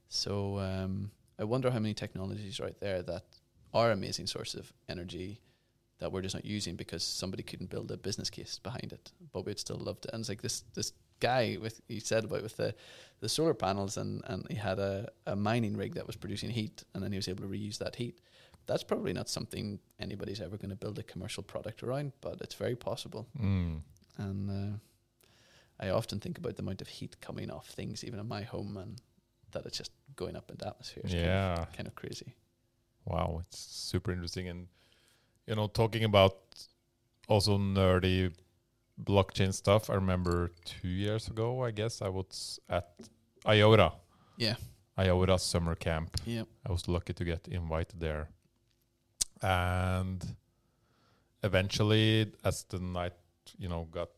So 0.09 0.59
um, 0.59 1.11
I 1.39 1.45
wonder 1.45 1.71
how 1.71 1.79
many 1.79 1.95
technologies 1.95 2.61
out 2.61 2.79
there 2.81 3.03
that 3.03 3.25
are 3.73 3.91
amazing 3.91 4.27
sources 4.27 4.61
of 4.61 4.73
energy 4.89 5.41
that 5.99 6.11
we're 6.11 6.21
just 6.21 6.35
not 6.35 6.45
using 6.45 6.75
because 6.75 7.05
somebody 7.05 7.43
couldn't 7.43 7.71
build 7.71 7.91
a 7.93 7.97
business 7.97 8.29
case 8.29 8.59
behind 8.59 8.93
it, 8.93 9.13
but 9.33 9.47
we'd 9.47 9.59
still 9.59 9.77
love 9.77 10.01
to. 10.01 10.13
And 10.13 10.21
it's 10.21 10.29
like 10.29 10.43
this 10.43 10.65
this 10.75 10.93
guy 11.21 11.57
with 11.63 11.81
he 11.89 12.01
said 12.01 12.25
about 12.25 12.43
with 12.43 12.57
the 12.57 12.75
the 13.21 13.29
solar 13.29 13.55
panels 13.55 13.97
and 13.97 14.21
and 14.27 14.45
he 14.51 14.57
had 14.57 14.81
a, 14.81 15.09
a 15.27 15.37
mining 15.37 15.77
rig 15.77 15.95
that 15.95 16.07
was 16.07 16.17
producing 16.17 16.51
heat 16.51 16.83
and 16.93 17.03
then 17.03 17.13
he 17.13 17.19
was 17.19 17.29
able 17.29 17.45
to 17.45 17.49
reuse 17.49 17.79
that 17.79 17.97
heat. 17.97 18.21
That's 18.67 18.85
probably 18.85 19.13
not 19.13 19.29
something 19.29 19.79
anybody's 19.99 20.41
ever 20.41 20.57
going 20.57 20.71
to 20.71 20.77
build 20.77 20.99
a 20.99 21.03
commercial 21.03 21.43
product 21.43 21.83
around, 21.83 22.13
but 22.21 22.41
it's 22.41 22.55
very 22.55 22.77
possible. 22.77 23.27
Mm. 23.39 23.81
And 24.19 24.51
uh, 24.51 24.79
I 25.85 25.91
often 25.91 26.21
think 26.21 26.39
about 26.39 26.57
the 26.57 26.63
amount 26.63 26.81
of 26.81 26.89
heat 26.89 27.21
coming 27.21 27.51
off 27.51 27.69
things, 27.69 28.05
even 28.05 28.21
in 28.21 28.29
my 28.29 28.43
home, 28.43 28.77
and 28.77 29.01
that 29.53 29.67
it's 29.67 29.79
just 29.79 29.91
going 30.17 30.37
up 30.37 30.51
in 30.51 30.57
the 30.59 30.67
atmosphere. 30.69 31.03
It's 31.05 31.13
kind 31.15 31.27
of- 31.27 31.59
Yeah. 31.59 31.65
kind 31.77 31.89
of 31.89 31.95
crazy. 31.95 32.35
Wow, 33.05 33.39
it's 33.41 33.59
super 33.59 34.13
interesting. 34.13 34.49
And 34.49 34.69
you 35.47 35.57
know, 35.57 35.67
talking 35.67 36.05
about 36.05 36.37
also 37.29 37.59
nerdy 37.59 38.33
blockchain 39.03 39.53
stuff. 39.53 39.91
I 39.91 39.95
remember 39.95 40.51
two 40.65 40.89
years 40.89 41.27
ago, 41.29 41.65
I 41.65 41.73
guess 41.73 42.01
I 42.01 42.09
was 42.09 42.61
at 42.69 42.95
IOTA, 43.45 43.93
Yeah, 44.37 44.55
IOTA 44.97 45.39
summer 45.39 45.75
camp. 45.75 46.11
yeah, 46.27 46.45
I 46.65 46.71
was 46.71 46.87
lucky 46.87 47.13
to 47.13 47.25
get 47.25 47.49
invited 47.49 47.99
there. 47.99 48.29
And 49.43 50.25
eventually, 51.43 52.33
as 52.45 52.65
the 52.65 52.79
night 52.79 53.15
you 53.59 53.69
know 53.69 53.87
got 53.91 54.09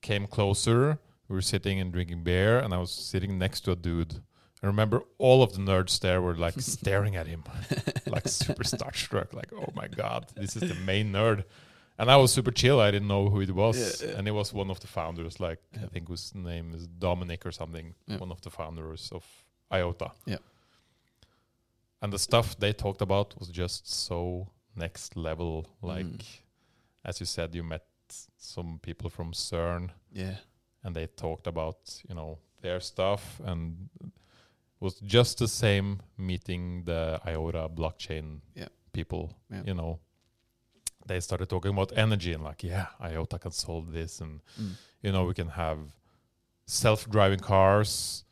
came 0.00 0.26
closer, 0.26 0.98
we 1.28 1.34
were 1.34 1.42
sitting 1.42 1.80
and 1.80 1.92
drinking 1.92 2.22
beer, 2.24 2.58
and 2.58 2.74
I 2.74 2.78
was 2.78 2.90
sitting 2.90 3.38
next 3.38 3.60
to 3.62 3.72
a 3.72 3.76
dude. 3.76 4.14
I 4.62 4.66
remember 4.66 5.02
all 5.18 5.42
of 5.42 5.52
the 5.54 5.58
nerds 5.60 5.98
there 6.00 6.20
were 6.22 6.36
like 6.36 6.54
staring 6.60 7.16
at 7.16 7.26
him, 7.26 7.42
like 8.06 8.28
super 8.28 8.62
starstruck, 8.74 9.32
like, 9.34 9.52
"Oh 9.52 9.72
my 9.74 9.88
god, 9.88 10.26
this 10.36 10.56
is 10.56 10.68
the 10.68 10.74
main 10.86 11.12
nerd." 11.12 11.44
And 11.98 12.10
I 12.10 12.16
was 12.16 12.32
super 12.32 12.50
chill. 12.50 12.80
I 12.80 12.90
didn't 12.90 13.06
know 13.08 13.28
who 13.28 13.42
it 13.42 13.50
was, 13.54 14.02
Yeah, 14.02 14.08
yeah. 14.08 14.18
and 14.18 14.26
it 14.26 14.30
was 14.32 14.52
one 14.52 14.70
of 14.70 14.80
the 14.80 14.86
founders. 14.86 15.38
Like 15.40 15.58
Yeah. 15.74 15.84
I 15.84 15.86
think 15.88 16.08
his 16.08 16.34
name 16.34 16.72
is 16.74 16.86
Dominic 16.86 17.44
or 17.46 17.52
something. 17.52 17.94
One 18.18 18.30
of 18.32 18.40
the 18.40 18.50
founders 18.50 19.10
of 19.12 19.24
IOTA. 19.70 20.10
Yeah. 20.26 20.38
And 22.02 22.12
the 22.12 22.18
stuff 22.18 22.56
they 22.58 22.72
talked 22.72 23.00
about 23.00 23.38
was 23.38 23.48
just 23.48 23.86
so 23.88 24.48
next 24.76 25.16
level. 25.16 25.66
Like, 25.82 26.04
Mm. 26.06 26.40
as 27.04 27.20
you 27.20 27.26
said, 27.26 27.54
you 27.54 27.62
met 27.62 27.84
some 28.36 28.78
people 28.82 29.08
from 29.10 29.32
CERN, 29.32 29.90
Yeah. 30.12 30.36
and 30.82 30.94
they 30.96 31.06
talked 31.06 31.46
about 31.46 32.02
you 32.08 32.14
know 32.14 32.38
their 32.60 32.80
stuff, 32.80 33.40
and 33.44 33.88
was 34.80 35.00
just 35.00 35.38
the 35.38 35.46
same 35.48 36.00
meeting 36.16 36.84
the 36.84 37.20
IOTA 37.24 37.68
blockchain 37.68 38.40
Yeah. 38.54 38.68
people. 38.92 39.30
Yeah. 39.50 39.62
You 39.66 39.74
know, 39.74 39.98
they 41.06 41.20
started 41.20 41.48
talking 41.48 41.70
about 41.72 41.92
energy 41.96 42.32
and 42.34 42.42
like, 42.44 42.64
yeah, 42.66 42.86
IOTA 43.00 43.38
can 43.38 43.52
solve 43.52 43.92
this, 43.92 44.20
and 44.20 44.40
Mm. 44.58 44.74
you 45.02 45.12
know 45.12 45.24
we 45.26 45.34
can 45.34 45.48
have 45.48 45.78
self-driving 46.66 47.40
cars 47.40 48.24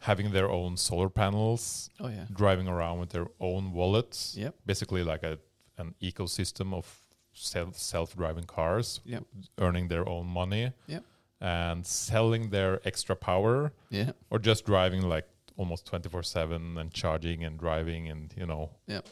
having 0.00 0.32
their 0.32 0.50
own 0.50 0.76
solar 0.76 1.08
panels 1.08 1.90
Oh 2.00 2.08
yeah. 2.08 2.26
driving 2.32 2.68
around 2.68 3.00
with 3.00 3.10
their 3.10 3.26
own 3.40 3.72
wallets 3.72 4.36
Yep. 4.36 4.54
basically 4.66 5.02
like 5.02 5.22
a 5.22 5.38
an 5.78 5.94
ecosystem 6.00 6.72
of 6.74 7.02
self 7.32 7.76
self-driving 7.78 8.44
cars 8.44 9.00
Yep. 9.04 9.24
earning 9.58 9.88
their 9.88 10.08
own 10.08 10.26
money 10.26 10.72
Yep. 10.86 11.04
and 11.40 11.86
selling 11.86 12.50
their 12.50 12.80
extra 12.86 13.14
power 13.16 13.72
Yeah. 13.90 14.12
or 14.30 14.38
just 14.38 14.64
driving 14.66 15.02
like 15.02 15.26
almost 15.56 15.86
24/7 15.86 16.78
and 16.78 16.92
charging 16.92 17.44
and 17.44 17.58
driving 17.58 18.08
and 18.10 18.32
you 18.36 18.46
know 18.46 18.70
Yep. 18.86 19.06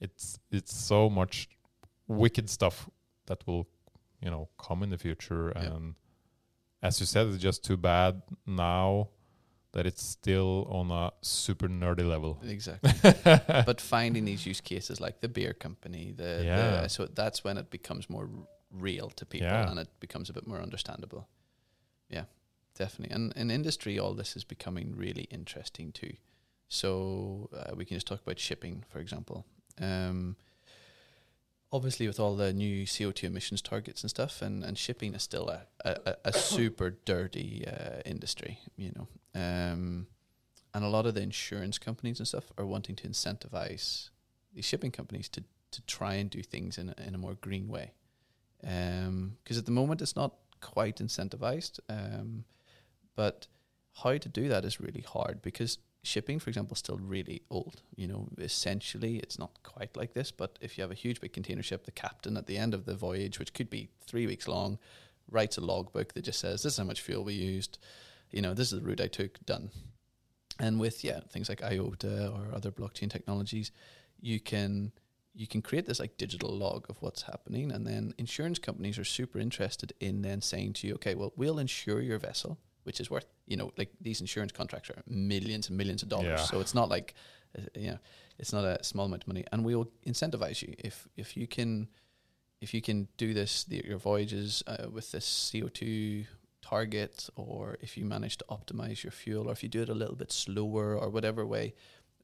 it's 0.00 0.38
it's 0.50 0.74
so 0.74 1.10
much 1.10 1.48
wicked 2.06 2.48
stuff 2.48 2.88
that 3.26 3.46
will 3.46 3.66
you 4.20 4.30
know 4.30 4.48
come 4.58 4.82
in 4.82 4.90
the 4.90 4.98
future 4.98 5.48
and 5.50 5.94
as 6.82 7.00
you 7.00 7.06
said 7.06 7.26
it's 7.26 7.38
just 7.38 7.64
too 7.64 7.76
bad 7.76 8.22
now 8.46 9.08
that 9.72 9.86
it's 9.86 10.02
still 10.02 10.66
on 10.70 10.90
a 10.90 11.12
super 11.22 11.68
nerdy 11.68 12.06
level 12.08 12.40
Exactly. 12.42 12.90
but 13.66 13.80
finding 13.80 14.24
these 14.24 14.46
use 14.46 14.60
cases 14.62 14.98
like 15.00 15.20
the 15.20 15.28
beer 15.28 15.52
company, 15.52 16.12
the, 16.16 16.42
Yeah. 16.44 16.80
the 16.82 16.88
so 16.88 17.06
that's 17.06 17.44
when 17.44 17.58
it 17.58 17.70
becomes 17.70 18.08
more 18.08 18.28
real 18.70 19.10
to 19.10 19.26
people 19.26 19.46
Yeah. 19.48 19.70
and 19.70 19.78
it 19.78 19.88
becomes 20.00 20.30
a 20.30 20.32
bit 20.32 20.46
more 20.46 20.60
understandable. 20.62 21.28
Yeah, 22.08 22.24
definitely. 22.74 23.14
And 23.14 23.32
in 23.36 23.50
industry, 23.50 23.98
all 23.98 24.14
this 24.14 24.36
is 24.36 24.44
becoming 24.44 24.96
really 24.96 25.24
interesting 25.30 25.92
too. 25.92 26.14
So 26.68 27.48
uh, 27.52 27.74
we 27.76 27.84
can 27.84 27.96
just 27.96 28.06
talk 28.06 28.22
about 28.22 28.38
shipping, 28.38 28.84
for 28.88 28.98
example. 29.00 29.44
Um, 29.80 30.36
obviously, 31.72 32.06
with 32.06 32.20
all 32.20 32.36
the 32.36 32.52
new 32.52 32.86
CO 32.86 33.12
two 33.12 33.26
emissions 33.26 33.62
targets 33.62 34.02
and 34.02 34.10
stuff, 34.10 34.42
and, 34.42 34.64
and 34.64 34.78
shipping 34.78 35.14
is 35.14 35.22
still 35.22 35.48
a 35.48 35.66
a, 35.84 36.16
a 36.26 36.32
super 36.32 36.90
dirty 37.04 37.64
uh, 37.66 38.00
industry, 38.04 38.58
you 38.76 38.92
know. 38.94 39.08
Um, 39.34 40.06
and 40.74 40.84
a 40.84 40.88
lot 40.88 41.06
of 41.06 41.14
the 41.14 41.22
insurance 41.22 41.78
companies 41.78 42.18
and 42.18 42.28
stuff 42.28 42.52
are 42.58 42.66
wanting 42.66 42.94
to 42.96 43.08
incentivize 43.08 44.10
these 44.54 44.64
shipping 44.64 44.90
companies 44.90 45.28
to 45.30 45.44
to 45.70 45.82
try 45.82 46.14
and 46.14 46.30
do 46.30 46.42
things 46.42 46.78
in 46.78 46.94
a, 46.96 47.06
in 47.06 47.14
a 47.14 47.18
more 47.18 47.34
green 47.34 47.68
way. 47.68 47.92
Because 48.60 49.58
at 49.58 49.66
the 49.66 49.70
moment 49.70 50.02
it's 50.02 50.16
not 50.16 50.34
quite 50.60 50.96
incentivized, 50.96 51.78
um, 51.88 52.44
but 53.14 53.46
how 54.02 54.16
to 54.16 54.28
do 54.28 54.48
that 54.48 54.64
is 54.64 54.80
really 54.80 55.02
hard 55.06 55.42
because 55.42 55.78
shipping, 56.02 56.38
for 56.38 56.50
example, 56.50 56.74
is 56.74 56.78
still 56.78 56.98
really 56.98 57.42
old. 57.50 57.82
You 57.96 58.08
know, 58.08 58.28
essentially 58.38 59.18
it's 59.18 59.38
not 59.38 59.62
quite 59.62 59.96
like 59.96 60.14
this, 60.14 60.30
but 60.30 60.58
if 60.60 60.76
you 60.76 60.82
have 60.82 60.90
a 60.90 60.94
huge 60.94 61.20
big 61.20 61.32
container 61.32 61.62
ship, 61.62 61.84
the 61.84 61.92
captain 61.92 62.36
at 62.36 62.46
the 62.46 62.56
end 62.56 62.74
of 62.74 62.84
the 62.84 62.94
voyage, 62.94 63.38
which 63.38 63.54
could 63.54 63.70
be 63.70 63.88
three 64.06 64.26
weeks 64.26 64.48
long, 64.48 64.78
writes 65.30 65.58
a 65.58 65.60
logbook 65.60 66.14
that 66.14 66.24
just 66.24 66.40
says 66.40 66.62
this 66.62 66.74
is 66.74 66.78
how 66.78 66.84
much 66.84 67.00
fuel 67.00 67.24
we 67.24 67.34
used. 67.34 67.78
You 68.30 68.42
know, 68.42 68.54
this 68.54 68.72
is 68.72 68.80
the 68.80 68.86
route 68.86 69.00
I 69.00 69.08
took. 69.08 69.44
Done. 69.44 69.70
And 70.60 70.80
with 70.80 71.04
yeah 71.04 71.20
things 71.28 71.48
like 71.48 71.62
IOTA 71.62 72.30
or 72.30 72.54
other 72.54 72.70
blockchain 72.70 73.10
technologies, 73.10 73.70
you 74.20 74.40
can 74.40 74.92
you 75.34 75.46
can 75.46 75.62
create 75.62 75.86
this 75.86 76.00
like 76.00 76.16
digital 76.16 76.50
log 76.50 76.86
of 76.88 77.00
what's 77.00 77.22
happening, 77.22 77.70
and 77.70 77.86
then 77.86 78.12
insurance 78.18 78.58
companies 78.58 78.98
are 78.98 79.04
super 79.04 79.38
interested 79.38 79.92
in 80.00 80.22
then 80.22 80.40
saying 80.40 80.72
to 80.74 80.86
you, 80.88 80.94
okay, 80.94 81.14
well 81.14 81.32
we'll 81.36 81.60
insure 81.60 82.00
your 82.00 82.18
vessel, 82.18 82.58
which 82.88 83.00
is 83.02 83.08
worth 83.14 83.28
you 83.50 83.56
know 83.60 83.68
like 83.80 83.90
these 84.06 84.20
insurance 84.24 84.52
contracts 84.60 84.88
are 84.92 85.00
millions 85.06 85.64
and 85.68 85.76
millions 85.80 86.02
of 86.04 86.08
dollars, 86.14 86.40
Yeah. 86.40 86.50
so 86.50 86.54
it's 86.64 86.74
not 86.80 86.88
like 86.96 87.08
uh, 87.56 87.62
you 87.84 87.90
know 87.92 87.98
it's 88.40 88.52
not 88.56 88.64
a 88.64 88.76
small 88.90 89.04
amount 89.06 89.22
of 89.24 89.28
money, 89.32 89.44
and 89.52 89.58
we 89.68 89.72
will 89.78 89.90
incentivize 90.12 90.58
you 90.64 90.72
if 90.88 90.94
if 91.16 91.28
you 91.38 91.46
can 91.56 91.70
if 92.64 92.68
you 92.74 92.80
can 92.88 92.98
do 93.24 93.28
this 93.40 93.52
the, 93.70 93.78
your 93.90 93.98
voyages 94.10 94.62
uh, 94.72 94.86
with 94.96 95.06
this 95.14 95.26
CO 95.52 95.68
two 95.80 96.24
target, 96.62 97.14
or 97.36 97.76
if 97.86 97.90
you 97.98 98.04
manage 98.16 98.36
to 98.40 98.44
optimize 98.56 98.98
your 99.04 99.12
fuel, 99.22 99.44
or 99.48 99.52
if 99.52 99.62
you 99.62 99.68
do 99.68 99.82
it 99.82 99.88
a 99.88 99.94
little 100.02 100.16
bit 100.16 100.30
slower, 100.32 100.86
or 101.00 101.08
whatever 101.10 101.42
way, 101.46 101.66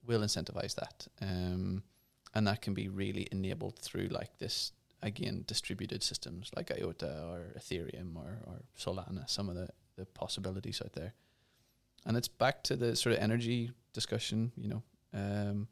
we'll 0.06 0.20
incentivize 0.28 0.74
that. 0.82 0.96
Um, 1.28 1.82
and 2.34 2.46
that 2.46 2.60
can 2.64 2.74
be 2.74 2.88
really 2.88 3.26
enabled 3.32 3.76
through 3.86 4.08
like 4.20 4.32
this 4.38 4.72
again 5.02 5.44
distributed 5.46 6.02
systems 6.02 6.50
like 6.56 6.70
IOTA 6.78 7.12
or 7.32 7.40
Ethereum 7.60 8.16
or, 8.16 8.32
or 8.48 8.56
Solana. 8.76 9.22
Some 9.28 9.48
of 9.50 9.54
the 9.60 9.68
the 9.96 10.06
possibilities 10.06 10.80
out 10.84 10.92
there, 10.92 11.14
and 12.06 12.16
it's 12.16 12.28
back 12.28 12.62
to 12.64 12.76
the 12.76 12.96
sort 12.96 13.14
of 13.14 13.22
energy 13.22 13.70
discussion. 13.92 14.52
You 14.56 14.68
know. 14.68 14.82
Um, 15.12 15.68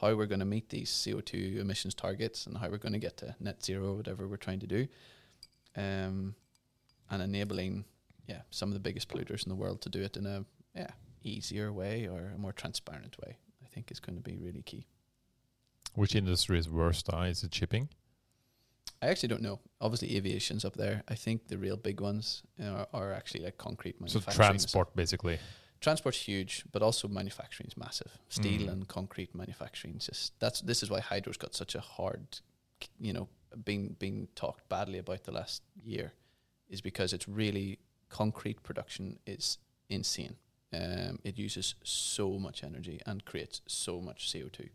how 0.00 0.14
we're 0.14 0.26
going 0.26 0.38
to 0.38 0.44
meet 0.44 0.68
these 0.68 0.90
CO2 0.90 1.58
emissions 1.58 1.94
targets 1.94 2.46
and 2.46 2.56
how 2.56 2.68
we're 2.68 2.78
going 2.78 2.92
to 2.92 2.98
get 2.98 3.16
to 3.16 3.34
net 3.40 3.64
zero, 3.64 3.94
whatever 3.94 4.28
we're 4.28 4.36
trying 4.36 4.60
to 4.60 4.66
do, 4.66 4.86
um, 5.76 6.34
and 7.10 7.22
enabling, 7.22 7.84
yeah, 8.26 8.42
some 8.50 8.68
of 8.68 8.74
the 8.74 8.80
biggest 8.80 9.08
polluters 9.08 9.44
in 9.44 9.48
the 9.48 9.56
world 9.56 9.80
to 9.82 9.88
do 9.88 10.00
it 10.02 10.16
in 10.16 10.26
a 10.26 10.44
yeah 10.74 10.90
easier 11.24 11.72
way 11.72 12.06
or 12.06 12.32
a 12.34 12.38
more 12.38 12.52
transparent 12.52 13.16
way. 13.24 13.38
I 13.62 13.66
think 13.74 13.90
is 13.90 14.00
going 14.00 14.16
to 14.16 14.22
be 14.22 14.36
really 14.36 14.62
key. 14.62 14.86
which 15.94 16.14
industry 16.14 16.58
is 16.58 16.70
worst 16.70 17.12
uh, 17.12 17.22
is 17.22 17.42
it 17.42 17.54
shipping 17.54 17.88
I 19.00 19.06
actually 19.08 19.28
don't 19.28 19.42
know. 19.42 19.60
Obviously, 19.80 20.16
aviation's 20.16 20.64
up 20.64 20.74
there. 20.74 21.02
I 21.08 21.14
think 21.14 21.48
the 21.48 21.58
real 21.58 21.76
big 21.76 22.00
ones 22.00 22.42
are, 22.62 22.86
are 22.92 23.12
actually 23.12 23.44
like 23.44 23.56
concrete 23.58 24.00
manufacturing. 24.00 24.32
so 24.34 24.36
transport 24.36 24.96
basically 24.96 25.38
transport's 25.80 26.18
huge, 26.18 26.64
but 26.72 26.82
also 26.82 27.06
manufacturing 27.08 27.68
is 27.68 27.76
massive. 27.76 28.18
Steel 28.28 28.62
Mm. 28.62 28.72
and 28.72 28.88
concrete 28.88 29.34
manufacturing 29.34 29.96
is 29.96 30.06
just 30.06 30.38
that's 30.40 30.60
this 30.62 30.82
is 30.82 30.90
why 30.90 31.00
hydro's 31.00 31.36
got 31.36 31.54
such 31.54 31.74
a 31.76 31.80
hard, 31.80 32.40
you 32.98 33.12
know, 33.12 33.28
being 33.64 33.94
being 33.98 34.28
talked 34.34 34.68
badly 34.68 34.98
about 34.98 35.22
the 35.24 35.32
last 35.32 35.62
year, 35.84 36.12
is 36.68 36.80
because 36.80 37.12
it's 37.12 37.28
really 37.28 37.78
concrete 38.08 38.62
production 38.62 39.18
is 39.26 39.58
insane. 39.88 40.36
Um, 40.72 41.18
it 41.24 41.38
uses 41.38 41.76
so 41.82 42.38
much 42.38 42.62
energy 42.64 43.00
and 43.06 43.24
creates 43.24 43.62
so 43.66 44.00
much 44.00 44.30
CO 44.32 44.48
two. 44.48 44.68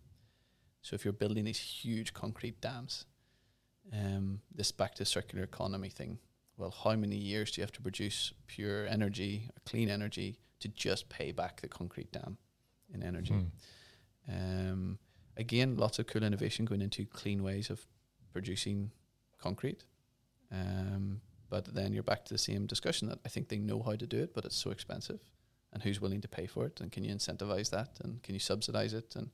So 0.82 0.96
if 0.96 1.04
you're 1.06 1.14
building 1.14 1.46
these 1.46 1.60
huge 1.60 2.14
concrete 2.14 2.60
dams, 2.62 3.06
um, 3.92 4.42
this 4.54 4.72
back 4.72 4.96
to 4.96 5.06
circular 5.06 5.44
economy 5.44 5.90
thing. 5.90 6.20
Well, 6.58 6.74
how 6.84 6.96
many 6.96 7.16
years 7.16 7.52
do 7.52 7.62
you 7.62 7.64
have 7.64 7.72
to 7.74 7.82
produce 7.82 8.34
pure 8.48 8.88
energy, 8.88 9.50
or 9.50 9.62
clean 9.66 9.90
energy, 9.90 10.38
to 10.60 10.68
just 10.68 11.10
pay 11.10 11.32
back 11.32 11.62
the 11.62 11.68
concrete 11.68 12.12
dam 12.12 12.38
in 12.94 13.04
energy? 13.04 13.34
Hmm. 13.34 14.32
Um, 14.32 15.00
again, 15.36 15.76
lots 15.76 16.00
of 16.00 16.08
cool 16.08 16.24
innovation 16.24 16.66
going 16.66 16.82
into 16.82 17.06
clean 17.06 17.44
ways 17.44 17.70
of 17.70 17.86
producing 18.32 18.92
concrete. 19.40 19.84
Um, 20.52 21.22
but 21.50 21.74
then 21.74 21.94
you're 21.94 22.04
back 22.04 22.26
to 22.26 22.34
the 22.34 22.38
same 22.38 22.66
discussion 22.66 23.10
that 23.10 23.20
I 23.26 23.30
think 23.30 23.50
they 23.50 23.58
know 23.58 23.82
how 23.82 23.96
to 23.96 24.08
do 24.08 24.18
it, 24.18 24.34
but 24.34 24.46
it's 24.46 24.56
so 24.56 24.72
expensive. 24.72 25.20
And 25.72 25.82
who's 25.82 26.00
willing 26.00 26.22
to 26.22 26.28
pay 26.28 26.46
for 26.46 26.66
it? 26.66 26.80
And 26.82 26.92
can 26.92 27.04
you 27.04 27.14
incentivize 27.14 27.72
that? 27.72 28.00
And 28.04 28.22
can 28.22 28.36
you 28.36 28.40
subsidize 28.40 28.94
it? 28.94 29.16
And 29.16 29.30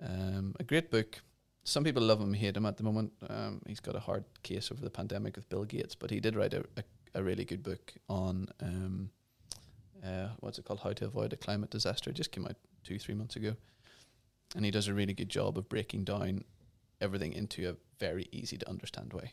um, 0.00 0.54
a 0.58 0.64
great 0.64 0.90
book. 0.90 1.20
Some 1.64 1.84
people 1.84 2.02
love 2.02 2.20
him, 2.20 2.34
hate 2.34 2.56
him 2.56 2.66
at 2.66 2.76
the 2.76 2.82
moment. 2.82 3.12
Um, 3.28 3.62
he's 3.66 3.80
got 3.80 3.94
a 3.94 4.00
hard 4.00 4.24
case 4.42 4.72
over 4.72 4.82
the 4.82 4.90
pandemic 4.90 5.36
with 5.36 5.48
Bill 5.48 5.64
Gates, 5.64 5.94
but 5.94 6.10
he 6.10 6.20
did 6.20 6.34
write 6.34 6.54
a, 6.54 6.64
a, 6.76 6.82
a 7.14 7.22
really 7.22 7.44
good 7.44 7.62
book 7.62 7.92
on 8.08 8.48
um, 8.60 9.10
uh, 10.04 10.28
what's 10.40 10.58
it 10.58 10.64
called? 10.64 10.80
How 10.80 10.92
to 10.92 11.04
avoid 11.04 11.32
a 11.32 11.36
climate 11.36 11.70
disaster. 11.70 12.10
It 12.10 12.16
just 12.16 12.32
came 12.32 12.46
out 12.46 12.56
two, 12.82 12.98
three 12.98 13.14
months 13.14 13.36
ago. 13.36 13.54
And 14.56 14.64
he 14.64 14.70
does 14.70 14.88
a 14.88 14.94
really 14.94 15.14
good 15.14 15.28
job 15.28 15.56
of 15.56 15.68
breaking 15.68 16.04
down 16.04 16.44
everything 17.00 17.32
into 17.32 17.68
a 17.68 17.76
very 17.98 18.28
easy 18.32 18.58
to 18.58 18.68
understand 18.68 19.12
way. 19.12 19.32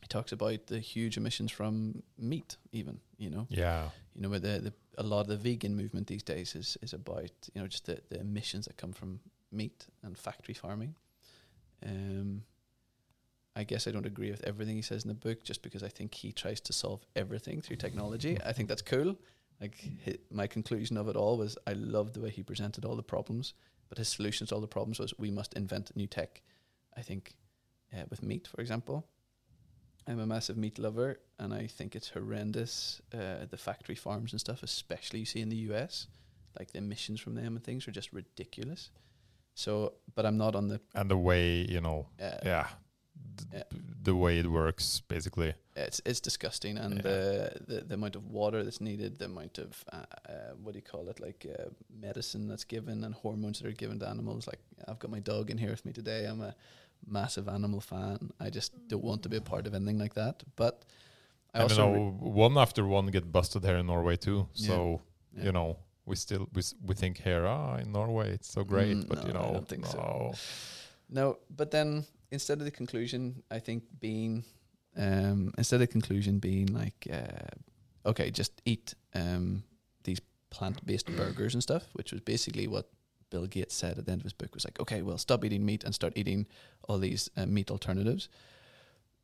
He 0.00 0.06
talks 0.06 0.32
about 0.32 0.66
the 0.66 0.78
huge 0.78 1.16
emissions 1.16 1.50
from 1.50 2.02
meat, 2.18 2.56
even, 2.72 3.00
you 3.18 3.30
know, 3.30 3.46
yeah 3.50 3.88
you 4.14 4.22
know, 4.22 4.28
where 4.28 4.38
the, 4.38 4.58
the 4.58 4.72
a 4.98 5.02
lot 5.02 5.22
of 5.22 5.28
the 5.28 5.36
vegan 5.36 5.76
movement 5.76 6.06
these 6.06 6.22
days 6.22 6.54
is 6.54 6.76
is 6.82 6.92
about, 6.92 7.30
you 7.54 7.60
know, 7.60 7.66
just 7.66 7.86
the, 7.86 8.00
the 8.10 8.20
emissions 8.20 8.66
that 8.66 8.76
come 8.76 8.92
from 8.92 9.20
meat 9.50 9.86
and 10.02 10.18
factory 10.18 10.54
farming. 10.54 10.94
Um, 11.84 12.42
I 13.56 13.64
guess 13.64 13.86
I 13.86 13.90
don't 13.90 14.06
agree 14.06 14.30
with 14.30 14.44
everything 14.44 14.76
he 14.76 14.82
says 14.82 15.04
in 15.04 15.08
the 15.08 15.14
book, 15.14 15.44
just 15.44 15.62
because 15.62 15.82
I 15.82 15.88
think 15.88 16.14
he 16.14 16.32
tries 16.32 16.60
to 16.62 16.72
solve 16.72 17.04
everything 17.16 17.60
through 17.60 17.76
technology. 17.76 18.38
I 18.46 18.52
think 18.52 18.68
that's 18.68 18.82
cool. 18.82 19.16
Like 19.60 19.76
hi 20.04 20.16
my 20.30 20.46
conclusion 20.46 20.96
of 20.96 21.08
it 21.08 21.16
all 21.16 21.36
was, 21.36 21.58
I 21.66 21.74
loved 21.74 22.14
the 22.14 22.20
way 22.20 22.30
he 22.30 22.42
presented 22.42 22.84
all 22.84 22.96
the 22.96 23.02
problems, 23.02 23.54
but 23.88 23.98
his 23.98 24.08
solutions 24.08 24.48
to 24.48 24.54
all 24.54 24.60
the 24.60 24.66
problems 24.66 24.98
was 24.98 25.12
we 25.18 25.30
must 25.30 25.54
invent 25.54 25.94
new 25.94 26.06
tech. 26.06 26.42
I 26.96 27.02
think 27.02 27.34
uh, 27.92 28.04
with 28.08 28.22
meat, 28.22 28.48
for 28.48 28.60
example, 28.60 29.06
I'm 30.06 30.20
a 30.20 30.26
massive 30.26 30.56
meat 30.56 30.78
lover, 30.78 31.20
and 31.38 31.52
I 31.52 31.66
think 31.66 31.94
it's 31.94 32.08
horrendous. 32.08 33.02
Uh, 33.12 33.46
the 33.50 33.56
factory 33.56 33.94
farms 33.94 34.32
and 34.32 34.40
stuff, 34.40 34.62
especially 34.62 35.20
you 35.20 35.26
see 35.26 35.40
in 35.40 35.50
the 35.50 35.56
US, 35.70 36.06
like 36.58 36.72
the 36.72 36.78
emissions 36.78 37.20
from 37.20 37.34
them 37.34 37.56
and 37.56 37.64
things 37.64 37.86
are 37.86 37.92
just 37.92 38.12
ridiculous. 38.12 38.90
So, 39.60 39.92
but 40.14 40.24
I'm 40.24 40.38
not 40.38 40.54
on 40.54 40.68
the 40.68 40.80
and 40.94 41.10
the 41.10 41.16
way 41.16 41.66
you 41.68 41.80
know, 41.80 42.06
uh, 42.18 42.38
yeah, 42.44 42.66
Yeah. 43.52 43.64
the 44.02 44.14
way 44.14 44.38
it 44.38 44.46
works 44.46 45.02
basically. 45.08 45.54
it's 45.76 46.00
it's 46.04 46.20
disgusting, 46.20 46.78
and 46.78 46.94
Yeah. 46.94 47.02
the, 47.02 47.52
the 47.68 47.80
the 47.88 47.94
amount 47.94 48.16
of 48.16 48.24
water 48.24 48.64
that's 48.64 48.80
needed, 48.80 49.18
the 49.18 49.24
amount 49.24 49.58
of 49.58 49.84
uh, 49.92 49.96
uh, 50.28 50.52
what 50.62 50.72
do 50.72 50.78
you 50.78 50.88
call 50.92 51.08
it, 51.10 51.20
like 51.20 51.46
uh, 51.46 51.70
medicine 52.06 52.48
that's 52.50 52.64
given 52.64 53.04
and 53.04 53.14
hormones 53.14 53.58
that 53.58 53.68
are 53.68 53.78
given 53.84 53.98
to 53.98 54.08
animals. 54.08 54.46
Like 54.46 54.60
I've 54.88 54.98
got 54.98 55.10
my 55.10 55.20
dog 55.20 55.50
in 55.50 55.58
here 55.58 55.70
with 55.70 55.84
me 55.84 55.92
today. 55.92 56.26
I'm 56.30 56.42
a 56.42 56.54
massive 57.06 57.46
animal 57.48 57.80
fan. 57.80 58.18
I 58.46 58.50
just 58.50 58.72
don't 58.88 59.04
want 59.04 59.22
to 59.22 59.28
be 59.28 59.36
a 59.36 59.40
part 59.52 59.66
of 59.66 59.74
anything 59.74 59.98
like 59.98 60.14
that. 60.14 60.42
But 60.56 60.84
I 61.54 61.58
I, 61.58 61.62
also 61.62 61.92
know 61.92 62.16
one 62.44 62.56
after 62.60 62.86
one 62.86 63.10
get 63.10 63.30
busted 63.32 63.64
here 63.64 63.78
in 63.80 63.86
Norway 63.86 64.16
too. 64.16 64.48
So 64.52 65.00
yeah. 65.36 65.44
you 65.44 65.52
know 65.52 65.76
we 66.10 66.16
still 66.16 66.44
we, 66.56 66.62
we 66.88 66.94
think 66.94 67.14
here 67.28 67.44
ah 67.46 67.76
in 67.82 67.88
Norway 67.92 68.28
it's 68.36 68.50
so 68.56 68.62
great, 68.64 68.96
Mm, 68.96 69.08
but 69.08 69.18
you 69.26 69.32
no, 69.32 69.40
I 69.40 69.42
know 69.46 69.52
don't 69.54 69.68
think 69.68 69.86
so. 69.86 69.98
no. 69.98 70.34
No, 71.18 71.24
but 71.56 71.70
then 71.70 72.04
instead 72.30 72.58
of 72.60 72.64
the 72.64 72.76
conclusion, 72.80 73.42
I 73.56 73.60
think 73.66 73.82
being 74.00 74.44
um, 74.96 75.52
instead 75.58 75.76
of 75.76 75.88
the 75.88 75.92
conclusion 75.98 76.38
being 76.40 76.68
like, 76.82 77.06
uh, 77.18 78.08
okay, 78.10 78.30
just 78.30 78.52
eat 78.64 78.94
um, 79.14 79.62
these 80.04 80.20
plant-based 80.50 81.06
burgers 81.16 81.54
and 81.54 81.62
stuff, 81.62 81.84
which 81.98 82.12
was 82.12 82.20
basically 82.20 82.66
what 82.68 82.86
Bill 83.30 83.46
Gates 83.46 83.74
said 83.74 83.98
at 83.98 84.04
the 84.06 84.12
end 84.12 84.20
of 84.22 84.24
his 84.24 84.32
book 84.40 84.54
was 84.54 84.64
like, 84.64 84.80
okay, 84.80 85.02
well, 85.02 85.18
stop 85.18 85.44
eating 85.44 85.64
meat 85.64 85.84
and 85.84 85.94
start 85.94 86.12
eating 86.16 86.46
all 86.88 86.98
these 86.98 87.30
uh, 87.36 87.46
meat 87.46 87.70
alternatives. 87.70 88.28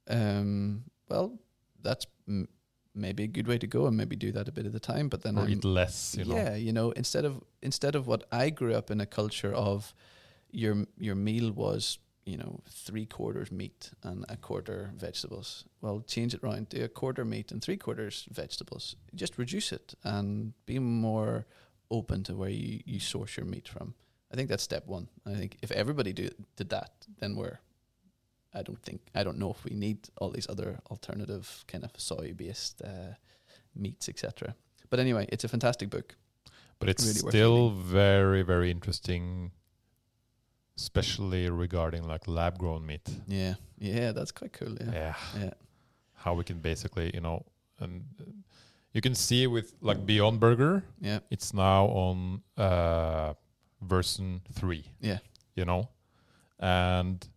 Um, 0.08 0.84
well, 1.08 1.38
that's 1.82 2.06
m- 2.28 2.48
maybe 2.96 3.24
a 3.24 3.26
good 3.26 3.46
way 3.46 3.58
to 3.58 3.66
go, 3.66 3.86
and 3.86 3.96
maybe 3.96 4.16
do 4.16 4.32
that 4.32 4.48
a 4.48 4.52
bit 4.52 4.66
at 4.66 4.74
a 4.74 4.80
time. 4.80 5.08
But 5.08 5.22
then 5.22 5.38
I'm, 5.38 5.48
eat 5.48 5.64
less. 5.64 6.16
You 6.18 6.24
know. 6.24 6.36
yeah, 6.36 6.54
you 6.54 6.72
know, 6.72 6.90
instead 6.92 7.24
of 7.24 7.42
instead 7.62 7.94
of 7.94 8.06
what 8.06 8.24
I 8.32 8.50
grew 8.50 8.74
up 8.74 8.90
in 8.90 9.00
a 9.00 9.06
culture 9.06 9.52
of 9.52 9.94
your 10.50 10.86
your 10.98 11.14
meal 11.14 11.52
was, 11.52 11.98
you 12.24 12.36
know, 12.36 12.60
three 12.68 13.06
quarters 13.06 13.52
meat 13.52 13.90
and 14.02 14.24
a 14.28 14.36
quarter 14.36 14.92
vegetables. 14.96 15.64
Well, 15.80 16.00
change 16.06 16.34
it 16.34 16.42
around 16.42 16.70
do 16.70 16.84
a 16.84 16.88
quarter 16.88 17.24
meat 17.24 17.52
and 17.52 17.62
three 17.62 17.76
quarters 17.76 18.26
vegetables. 18.30 18.96
Just 19.14 19.38
reduce 19.38 19.72
it 19.72 19.94
and 20.02 20.52
be 20.66 20.78
more 20.78 21.46
open 21.90 22.22
to 22.24 22.34
where 22.34 22.48
you, 22.50 22.80
you 22.84 23.00
source 23.00 23.36
your 23.36 23.46
meat 23.46 23.68
from. 23.68 23.94
I 24.32 24.36
think 24.36 24.48
that's 24.48 24.62
step 24.62 24.86
one. 24.86 25.08
I 25.24 25.34
think 25.34 25.56
if 25.62 25.70
everybody 25.70 26.12
do, 26.12 26.28
did 26.56 26.70
that, 26.70 26.90
then 27.20 27.36
we're 27.36 27.60
I 28.58 28.62
don't 28.62 28.82
think 28.82 29.00
I 29.14 29.22
don't 29.24 29.38
know 29.38 29.50
if 29.50 29.64
we 29.64 29.74
need 29.76 29.98
all 30.20 30.30
these 30.30 30.48
other 30.50 30.78
alternative 30.90 31.64
kind 31.68 31.84
of 31.84 31.90
soy 31.96 32.32
based 32.36 32.82
uh, 32.82 33.14
meats, 33.74 34.08
etc. 34.08 34.54
But 34.90 34.98
anyway, 35.00 35.26
it's 35.32 35.44
a 35.44 35.48
fantastic 35.48 35.90
book. 35.90 36.16
But 36.78 36.88
it's 36.88 37.04
really 37.06 37.30
still 37.30 37.70
very 37.70 38.42
very 38.42 38.70
interesting, 38.70 39.50
especially 40.76 41.48
regarding 41.50 42.04
like 42.06 42.26
lab 42.28 42.58
grown 42.58 42.84
meat. 42.86 43.08
Yeah, 43.26 43.54
yeah, 43.78 44.12
that's 44.12 44.32
quite 44.32 44.52
cool. 44.52 44.76
Yeah, 44.80 44.92
Yeah. 44.92 45.14
yeah, 45.40 45.50
How 46.14 46.34
we 46.34 46.44
can 46.44 46.58
basically 46.60 47.10
you 47.14 47.20
know 47.20 47.44
and. 47.80 48.04
uh, 48.20 48.24
You 48.96 49.02
can 49.02 49.14
see 49.14 49.46
with 49.46 49.74
like 49.82 50.00
Beyond 50.06 50.40
Burger, 50.40 50.82
yeah, 51.02 51.18
it's 51.30 51.52
now 51.52 51.86
on 51.88 52.40
uh, 52.56 53.34
version 53.82 54.40
three. 54.52 54.84
yeah, 55.02 55.18
you 55.54 55.64
know 55.66 55.88
and 56.58 57.28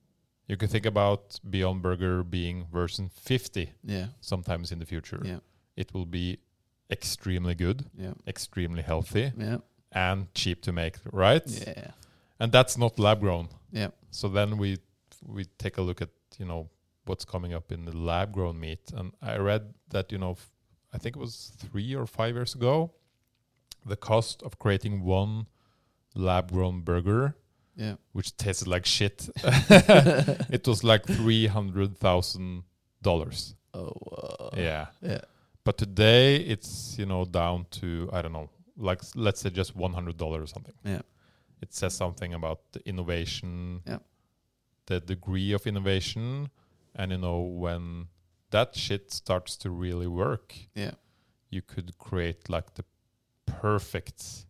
you 0.49 0.57
can 0.57 0.67
think 0.67 0.85
about 0.85 1.39
beyond 1.49 1.81
burger 1.81 2.23
being 2.23 2.65
version 2.73 3.09
50 3.09 3.71
yeah, 3.83 4.07
sometimes 4.19 4.71
in 4.71 4.79
the 4.79 4.85
future. 4.85 5.21
Yeah, 5.23 5.39
it 5.77 5.93
will 5.93 6.07
be 6.07 6.39
extremely 6.91 7.53
good 7.53 7.85
yeah, 7.95 8.13
extremely 8.27 8.81
healthy 8.81 9.31
yeah, 9.37 9.57
and 9.91 10.33
cheap 10.33 10.61
to 10.63 10.71
make 10.71 10.95
right? 11.13 11.47
Yeah, 11.47 11.91
and 12.39 12.51
that's 12.51 12.77
not 12.77 12.99
lab 12.99 13.21
grown. 13.21 13.49
Yeah, 13.71 13.89
so 14.09 14.27
then 14.27 14.57
we 14.57 14.79
we 15.25 15.45
take 15.57 15.77
a 15.77 15.81
look 15.81 16.01
at 16.01 16.09
you 16.39 16.45
know 16.45 16.69
what's 17.05 17.25
coming 17.25 17.53
up 17.53 17.71
in 17.71 17.85
the 17.85 17.95
lab 17.95 18.33
grown 18.33 18.59
meat. 18.59 18.91
And 18.95 19.11
i 19.21 19.37
read 19.37 19.73
that 19.89 20.11
you 20.11 20.17
know 20.17 20.37
i 20.93 20.97
think 20.97 21.15
it 21.15 21.19
was 21.19 21.51
3 21.71 21.95
or 21.95 22.05
5 22.07 22.35
years 22.35 22.55
ago 22.55 22.91
the 23.85 23.95
cost 23.95 24.43
of 24.43 24.57
creating 24.59 25.03
one 25.03 25.45
lab 26.15 26.51
grown 26.51 26.81
burger 26.81 27.35
yeah. 27.79 27.95
which 28.13 28.35
tasted 28.37 28.67
like 28.67 28.85
shit. 28.85 29.29
it 30.57 30.67
was 30.67 30.83
like 30.83 31.05
three 31.05 31.47
hundred 31.47 31.97
thousand 31.97 32.63
dollars. 33.01 33.55
Oh, 33.73 33.93
uh, 34.17 34.49
Yeah, 34.57 34.87
yeah, 35.01 35.21
but 35.63 35.77
today 35.77 36.35
it's 36.53 36.95
you 36.99 37.05
know 37.05 37.25
down 37.25 37.65
to 37.79 38.09
I 38.13 38.21
don't 38.21 38.33
know, 38.33 38.49
like 38.77 39.01
let's 39.15 39.41
say 39.41 39.49
just 39.49 39.75
one 39.75 39.93
hundred 39.93 40.17
dollars 40.17 40.43
or 40.43 40.47
something. 40.47 40.75
yeah, 40.83 41.01
It 41.61 41.73
says 41.73 41.93
something 41.95 42.33
about 42.33 42.59
the 42.73 42.79
innovation, 42.89 43.81
Yeah. 43.87 43.99
the 44.85 44.99
degree 44.99 45.53
of 45.55 45.65
innovation, 45.67 46.49
and 46.95 47.11
you 47.11 47.17
know 47.19 47.39
when 47.41 48.07
that 48.51 48.75
shit 48.75 49.11
starts 49.11 49.57
to 49.57 49.69
really 49.69 50.07
work, 50.07 50.55
yeah, 50.75 50.91
you 51.51 51.61
could 51.61 51.97
create 51.99 52.49
like 52.49 52.73
the 52.73 52.83
perfect 53.45 54.45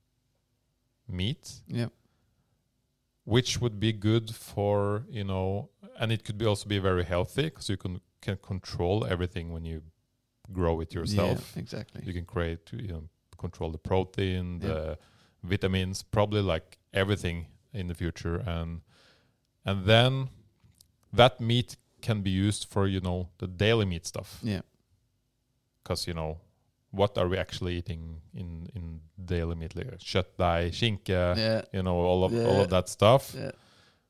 meat 1.07 1.61
yeah, 1.67 1.87
which 3.29 3.61
would 3.61 3.79
be 3.79 3.91
good 3.93 4.27
for 4.49 5.03
you 5.19 5.23
know 5.23 5.69
and 5.99 6.11
it 6.11 6.23
could 6.25 6.37
be 6.37 6.45
also 6.45 6.67
be 6.67 6.79
very 6.79 7.03
healthy 7.03 7.43
because 7.43 7.69
you 7.69 7.77
can 7.77 7.99
can 8.21 8.37
control 8.51 9.05
everything 9.13 9.53
when 9.53 9.65
you 9.65 9.81
grow 10.51 10.81
it 10.81 10.93
yourself 10.93 11.39
Yeah, 11.55 11.61
exactly. 11.61 12.01
you 12.05 12.13
can 12.13 12.25
create 12.25 12.63
you 12.73 12.91
know 12.93 13.03
control 13.37 13.71
the 13.71 13.77
protein 13.91 14.59
Yeah. 14.61 14.67
the 14.67 14.97
vitamins 15.43 16.03
probably 16.03 16.41
like 16.41 16.77
everything 16.93 17.45
in 17.73 17.87
the 17.87 17.95
future 17.95 18.37
and 18.55 18.81
and 19.65 19.85
then 19.85 20.29
that 21.13 21.39
meat 21.39 21.77
can 22.01 22.21
be 22.21 22.31
used 22.47 22.65
for 22.71 22.87
you 22.87 23.01
know 23.01 23.29
the 23.37 23.47
daily 23.47 23.85
meat 23.85 24.05
stuff 24.05 24.39
Yeah, 24.43 24.61
because 25.83 26.07
you 26.07 26.13
know 26.15 26.37
what 26.91 27.17
are 27.17 27.27
we 27.27 27.37
actually 27.37 27.77
eating 27.77 28.21
in 28.33 28.67
in 28.75 29.01
daily 29.25 29.55
meat 29.55 29.75
like 29.75 29.97
kjøttdeig 29.97 30.73
skinke 30.73 31.09
yeah, 31.37 31.61
you 31.73 31.81
know 31.83 31.97
all 31.97 32.23
of 32.23 32.33
all 32.33 32.61
of 32.61 32.69
that 32.69 32.89
stuff 32.89 33.33
yeah, 33.35 33.51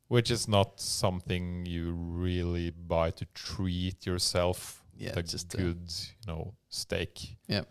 which 0.07 0.31
is 0.31 0.47
not 0.47 0.79
something 0.79 1.65
you 1.65 1.91
really 1.93 2.71
buy 2.71 3.11
to 3.11 3.25
treat 3.33 4.05
yourself 4.05 4.83
yeah. 4.97 5.09
with 5.15 5.17
a 5.17 5.23
just 5.23 5.55
uh, 5.55 5.57
good 5.57 5.81
you 6.21 6.27
know 6.33 6.53
steak 6.69 7.37
Yeah. 7.47 7.63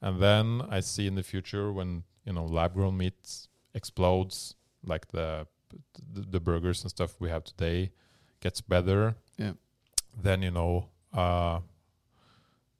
and 0.00 0.20
then 0.20 0.62
i 0.70 0.80
see 0.80 1.06
in 1.06 1.14
the 1.14 1.22
future 1.22 1.72
when 1.72 2.02
you 2.26 2.32
know 2.32 2.44
lab 2.44 2.74
grown 2.74 2.96
meat 2.96 3.48
explodes 3.74 4.54
like 4.84 5.06
the, 5.08 5.46
the 6.12 6.20
the 6.20 6.40
burgers 6.40 6.82
and 6.82 6.90
stuff 6.90 7.20
we 7.20 7.30
have 7.30 7.44
today 7.44 7.92
gets 8.40 8.60
better 8.60 9.14
Yeah. 9.38 9.52
then 10.22 10.42
you 10.42 10.50
know 10.50 10.88
uh 11.14 11.60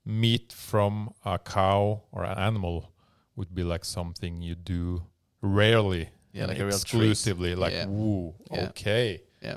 meat 0.05 0.53
from 0.53 1.13
a 1.25 1.39
cow 1.39 2.03
or 2.13 2.25
an 2.25 2.37
animal 2.39 2.93
would 3.37 3.55
be 3.55 3.63
like 3.63 3.85
something 3.85 4.43
you 4.43 4.55
do 4.55 5.03
rarely 5.41 6.09
yeah, 6.33 6.47
like 6.47 6.59
exclusively 6.59 7.55
like 7.55 7.73
Yeah. 7.73 7.87
woo 7.87 8.35
Yeah. 8.51 8.69
okay 8.69 9.23
Yeah. 9.43 9.57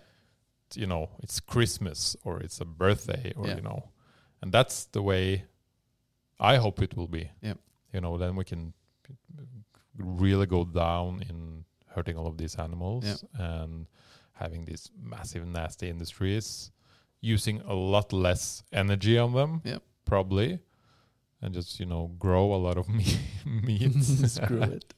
you 0.76 0.88
know 0.88 1.09
it's 1.23 1.39
christmas 1.39 2.15
or 2.23 2.39
it's 2.41 2.61
a 2.61 2.65
birthday 2.65 3.34
or 3.35 3.47
Yeah. 3.47 3.55
you 3.55 3.61
know 3.61 3.89
and 4.41 4.51
that's 4.51 4.85
the 4.85 5.01
way 5.01 5.45
i 6.39 6.57
hope 6.57 6.81
it 6.81 6.95
will 6.95 7.07
be 7.07 7.31
Yeah. 7.41 7.55
you 7.93 8.01
know 8.01 8.17
then 8.17 8.35
we 8.35 8.43
can 8.43 8.73
really 9.97 10.45
go 10.45 10.65
down 10.65 11.23
in 11.30 11.63
hurting 11.93 12.17
all 12.17 12.27
of 12.27 12.38
these 12.38 12.55
animals 12.55 13.23
and 13.34 13.88
having 14.34 14.65
these 14.65 14.91
massive 15.01 15.45
nasty 15.47 15.89
industries 15.89 16.72
using 17.22 17.61
a 17.61 17.73
lot 17.73 18.11
less 18.13 18.63
energy 18.73 19.17
on 19.17 19.34
them 19.34 19.61
Yeah. 19.63 19.80
Probably 20.06 20.60
and 21.41 21.53
just 21.53 21.80
you 21.80 21.86
know 21.86 22.11
grow 22.19 22.53
a 22.53 22.60
lot 22.68 22.77
of 22.77 22.88
meat 22.98 23.19
meat 23.45 23.94
Screw 24.03 24.61
it. 24.77 24.94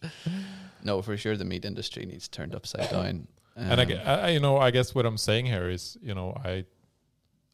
No, 0.83 1.01
for 1.01 1.17
sure, 1.17 1.35
the 1.35 1.45
meat 1.45 1.65
industry 1.65 2.05
needs 2.05 2.27
turned 2.27 2.53
upside 2.55 2.89
down. 2.91 3.27
and 3.55 3.81
I, 3.81 3.83
Um, 3.83 4.25
I, 4.25 4.29
you 4.29 4.39
know, 4.39 4.57
I 4.57 4.71
guess 4.71 4.93
what 4.95 5.05
I'm 5.05 5.17
saying 5.17 5.47
here 5.47 5.69
is, 5.69 5.97
you 6.01 6.13
know, 6.13 6.37
I, 6.45 6.65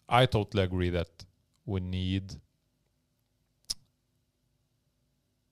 I 0.09 0.25
totally 0.25 0.63
agree 0.63 0.89
that 0.89 1.25
we 1.65 1.79
need 1.79 2.35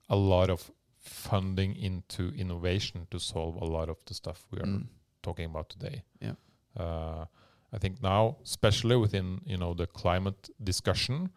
a 0.09 0.15
lot 0.15 0.49
of 0.49 0.71
funding 0.99 1.75
into 1.75 2.33
innovation 2.35 3.07
to 3.11 3.19
solve 3.19 3.55
a 3.55 3.65
lot 3.65 3.89
of 3.89 3.97
the 4.05 4.13
stuff 4.13 4.45
we 4.51 4.59
are 4.59 4.65
mm, 4.65 4.85
talking 5.23 5.45
about 5.45 5.69
today. 5.69 6.03
Yeah. 6.19 6.33
Uh, 6.77 7.25
I 7.73 7.77
think 7.77 8.03
now, 8.03 8.37
especially 8.43 8.97
within 8.97 9.39
you 9.45 9.57
know 9.57 9.73
the 9.73 9.87
climate 9.87 10.49
discussion, 10.61 11.29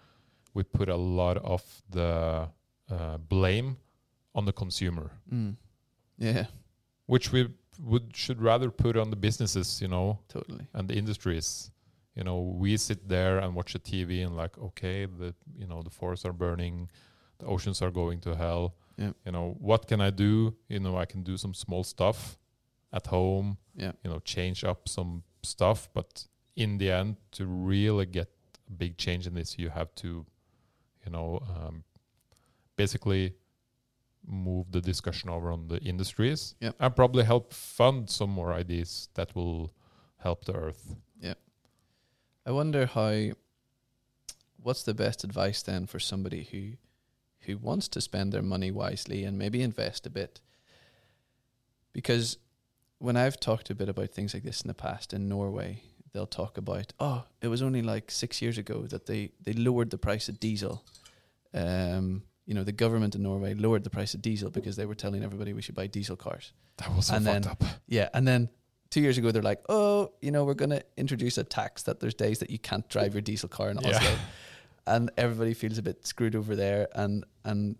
we 0.54 0.62
put 0.62 0.88
a 0.88 0.96
lot 0.96 1.36
of 1.38 1.62
the 1.90 2.48
uh, 2.90 3.16
blame 3.28 3.76
on 4.34 4.44
the 4.44 4.52
consumer, 4.52 5.10
Mm. 5.32 5.56
Yeah, 6.18 6.46
which 7.06 7.32
we 7.32 7.48
would 7.82 8.16
should 8.16 8.40
rather 8.40 8.70
put 8.70 8.96
on 8.96 9.10
the 9.10 9.16
businesses, 9.16 9.80
you 9.82 9.88
know, 9.88 10.18
totally. 10.28 10.66
and 10.72 10.88
the 10.88 10.94
industries. 10.94 11.70
You 12.14 12.22
know, 12.22 12.38
we 12.40 12.76
sit 12.76 13.08
there 13.08 13.38
and 13.38 13.54
watch 13.56 13.72
the 13.72 13.80
TV 13.80 14.24
and 14.24 14.36
like, 14.36 14.56
okay, 14.58 15.06
the 15.06 15.34
you 15.58 15.66
know 15.66 15.82
the 15.82 15.90
forests 15.90 16.24
are 16.24 16.32
burning, 16.32 16.88
the 17.38 17.46
oceans 17.46 17.82
are 17.82 17.90
going 17.90 18.20
to 18.20 18.36
hell. 18.36 18.74
Yeah. 18.96 19.12
You 19.26 19.32
know, 19.32 19.56
what 19.58 19.88
can 19.88 20.00
I 20.00 20.10
do? 20.10 20.54
You 20.68 20.78
know, 20.78 20.96
I 20.96 21.06
can 21.06 21.24
do 21.24 21.36
some 21.36 21.54
small 21.54 21.82
stuff 21.82 22.38
at 22.92 23.06
home. 23.08 23.56
Yeah. 23.74 23.92
You 24.04 24.10
know, 24.10 24.20
change 24.20 24.62
up 24.62 24.88
some 24.88 25.22
stuff, 25.42 25.88
but 25.92 26.28
in 26.54 26.78
the 26.78 26.92
end, 26.92 27.16
to 27.32 27.44
really 27.46 28.06
get 28.06 28.28
a 28.68 28.72
big 28.72 28.96
change 28.96 29.26
in 29.26 29.34
this, 29.34 29.58
you 29.58 29.70
have 29.70 29.92
to, 29.96 30.24
you 31.04 31.12
know, 31.12 31.40
um, 31.48 31.84
basically 32.76 33.34
move 34.26 34.72
the 34.72 34.80
discussion 34.80 35.28
over 35.30 35.50
on 35.52 35.68
the 35.68 35.78
industries 35.80 36.54
Yeah. 36.60 36.72
and 36.80 36.96
probably 36.96 37.24
help 37.24 37.52
fund 37.52 38.08
some 38.08 38.30
more 38.30 38.52
ideas 38.54 39.08
that 39.14 39.34
will 39.34 39.72
help 40.16 40.44
the 40.46 40.54
earth. 40.54 40.96
Yeah. 41.20 41.34
I 42.46 42.50
wonder 42.52 42.86
how. 42.86 43.32
What's 44.56 44.82
the 44.82 44.94
best 44.94 45.24
advice 45.24 45.62
then 45.62 45.86
for 45.86 45.98
somebody 46.00 46.44
who, 46.44 46.78
who 47.40 47.58
wants 47.58 47.86
to 47.88 48.00
spend 48.00 48.32
their 48.32 48.40
money 48.42 48.70
wisely 48.70 49.22
and 49.24 49.36
maybe 49.38 49.60
invest 49.60 50.06
a 50.06 50.10
bit? 50.10 50.40
Because 51.92 52.38
when 52.98 53.14
I've 53.14 53.38
talked 53.38 53.68
a 53.68 53.74
bit 53.74 53.90
about 53.90 54.10
things 54.12 54.32
like 54.32 54.42
this 54.42 54.62
in 54.62 54.68
the 54.68 54.72
past 54.74 55.12
in 55.12 55.28
Norway, 55.28 55.82
they'll 56.14 56.26
talk 56.26 56.56
about, 56.56 56.94
oh, 56.98 57.24
it 57.42 57.48
was 57.48 57.60
only 57.60 57.82
like 57.82 58.10
six 58.10 58.40
years 58.40 58.56
ago 58.56 58.86
that 58.86 59.04
they 59.06 59.32
they 59.42 59.52
lowered 59.52 59.90
the 59.90 59.98
price 59.98 60.30
of 60.30 60.40
diesel. 60.40 60.82
Um, 61.52 62.22
you 62.46 62.54
know, 62.54 62.64
the 62.64 62.72
government 62.72 63.14
in 63.14 63.22
Norway 63.22 63.54
lowered 63.54 63.84
the 63.84 63.90
price 63.90 64.14
of 64.14 64.22
diesel 64.22 64.50
because 64.50 64.76
they 64.76 64.86
were 64.86 64.94
telling 64.94 65.22
everybody 65.22 65.52
we 65.52 65.62
should 65.62 65.74
buy 65.74 65.86
diesel 65.86 66.16
cars. 66.16 66.52
That 66.78 66.94
was 66.94 67.06
so 67.06 67.14
And 67.16 67.24
fucked 67.26 67.42
then- 67.44 67.52
up. 67.52 67.64
Yeah, 67.86 68.08
and 68.14 68.26
then 68.26 68.48
two 68.90 69.00
years 69.00 69.18
ago 69.18 69.30
they're 69.30 69.42
like, 69.42 69.62
oh, 69.68 70.12
you 70.20 70.30
know, 70.30 70.44
we're 70.44 70.54
going 70.54 70.70
to 70.70 70.82
introduce 70.96 71.36
a 71.38 71.44
tax 71.44 71.82
that 71.84 72.00
there's 72.00 72.14
days 72.14 72.38
that 72.40 72.50
you 72.50 72.58
can't 72.58 72.88
drive 72.88 73.14
your 73.14 73.22
diesel 73.22 73.48
car 73.48 73.70
in 73.70 73.78
Yeah. 73.80 73.96
Oslo, 73.96 74.16
and 74.86 75.10
everybody 75.16 75.54
feels 75.54 75.78
a 75.78 75.82
bit 75.82 76.06
screwed 76.06 76.36
over 76.36 76.54
there. 76.54 76.88
And 76.94 77.24
and 77.44 77.76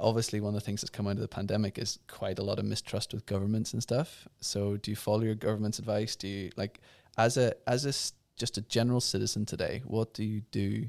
obviously 0.00 0.38
one 0.40 0.54
of 0.54 0.60
the 0.60 0.64
things 0.64 0.80
that's 0.80 0.90
come 0.90 1.08
out 1.08 1.16
of 1.16 1.20
the 1.20 1.26
pandemic 1.28 1.76
is 1.76 1.98
quite 2.06 2.38
a 2.38 2.42
lot 2.44 2.60
of 2.60 2.64
mistrust 2.64 3.12
with 3.12 3.26
governments 3.26 3.72
and 3.72 3.82
stuff. 3.82 4.28
So 4.40 4.76
do 4.76 4.92
you 4.92 4.96
follow 4.96 5.22
your 5.22 5.34
government's 5.34 5.80
advice? 5.80 6.14
Do 6.14 6.28
you 6.28 6.50
like 6.56 6.80
as 7.18 7.36
a 7.36 7.52
as 7.66 7.84
a 7.84 7.92
just 8.38 8.56
a 8.56 8.62
general 8.62 9.00
citizen 9.00 9.44
today? 9.44 9.82
What 9.84 10.14
do 10.14 10.24
you 10.24 10.42
do? 10.52 10.88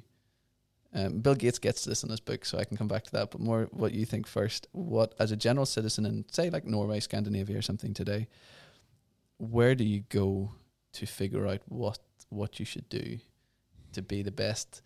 Um, 0.93 1.19
Bill 1.19 1.35
Gates 1.35 1.59
gets 1.59 1.85
this 1.85 2.03
in 2.03 2.09
his 2.09 2.19
book, 2.19 2.45
so 2.45 2.57
I 2.57 2.63
can 2.63 2.75
come 2.77 2.87
back 2.87 3.03
to 3.03 3.11
that. 3.11 3.29
But 3.31 3.41
more, 3.41 3.67
what 3.71 3.91
you 3.93 4.05
think 4.05 4.25
first? 4.25 4.67
What, 4.71 5.13
as 5.19 5.31
a 5.31 5.35
general 5.37 5.67
citizen 5.67 6.05
in, 6.05 6.25
say, 6.31 6.49
like 6.49 6.65
Norway, 6.65 6.99
Scandinavia, 6.99 7.57
or 7.59 7.61
something 7.61 7.93
today, 7.93 8.27
where 9.37 9.75
do 9.75 9.83
you 9.83 10.01
go 10.09 10.51
to 10.93 11.05
figure 11.05 11.47
out 11.47 11.61
what 11.67 11.99
what 12.29 12.59
you 12.59 12.65
should 12.65 12.87
do 12.89 13.17
to 13.93 14.01
be 14.01 14.21
the 14.23 14.31
best? 14.31 14.81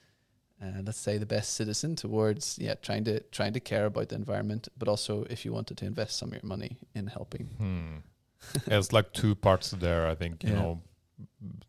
Uh, 0.62 0.82
let's 0.86 0.98
say 1.00 1.18
the 1.18 1.26
best 1.26 1.54
citizen 1.56 1.96
towards 1.96 2.58
yeah, 2.60 2.76
trying 2.76 3.04
to 3.06 3.20
trying 3.32 3.54
to 3.54 3.60
care 3.60 3.86
about 3.86 4.10
the 4.10 4.16
environment, 4.16 4.68
but 4.78 4.88
also 4.88 5.26
if 5.30 5.44
you 5.46 5.52
wanted 5.54 5.78
to 5.78 5.86
invest 5.86 6.18
some 6.18 6.30
of 6.30 6.34
your 6.36 6.42
money 6.48 6.78
in 6.96 7.08
helping. 7.08 7.48
Hmm. 7.58 7.98
There's 8.68 8.92
like 8.94 9.14
two 9.14 9.36
parts 9.36 9.72
there. 9.72 10.08
I 10.08 10.16
think 10.16 10.44
you 10.44 10.50
Yeah. 10.50 10.56
know, 10.56 10.82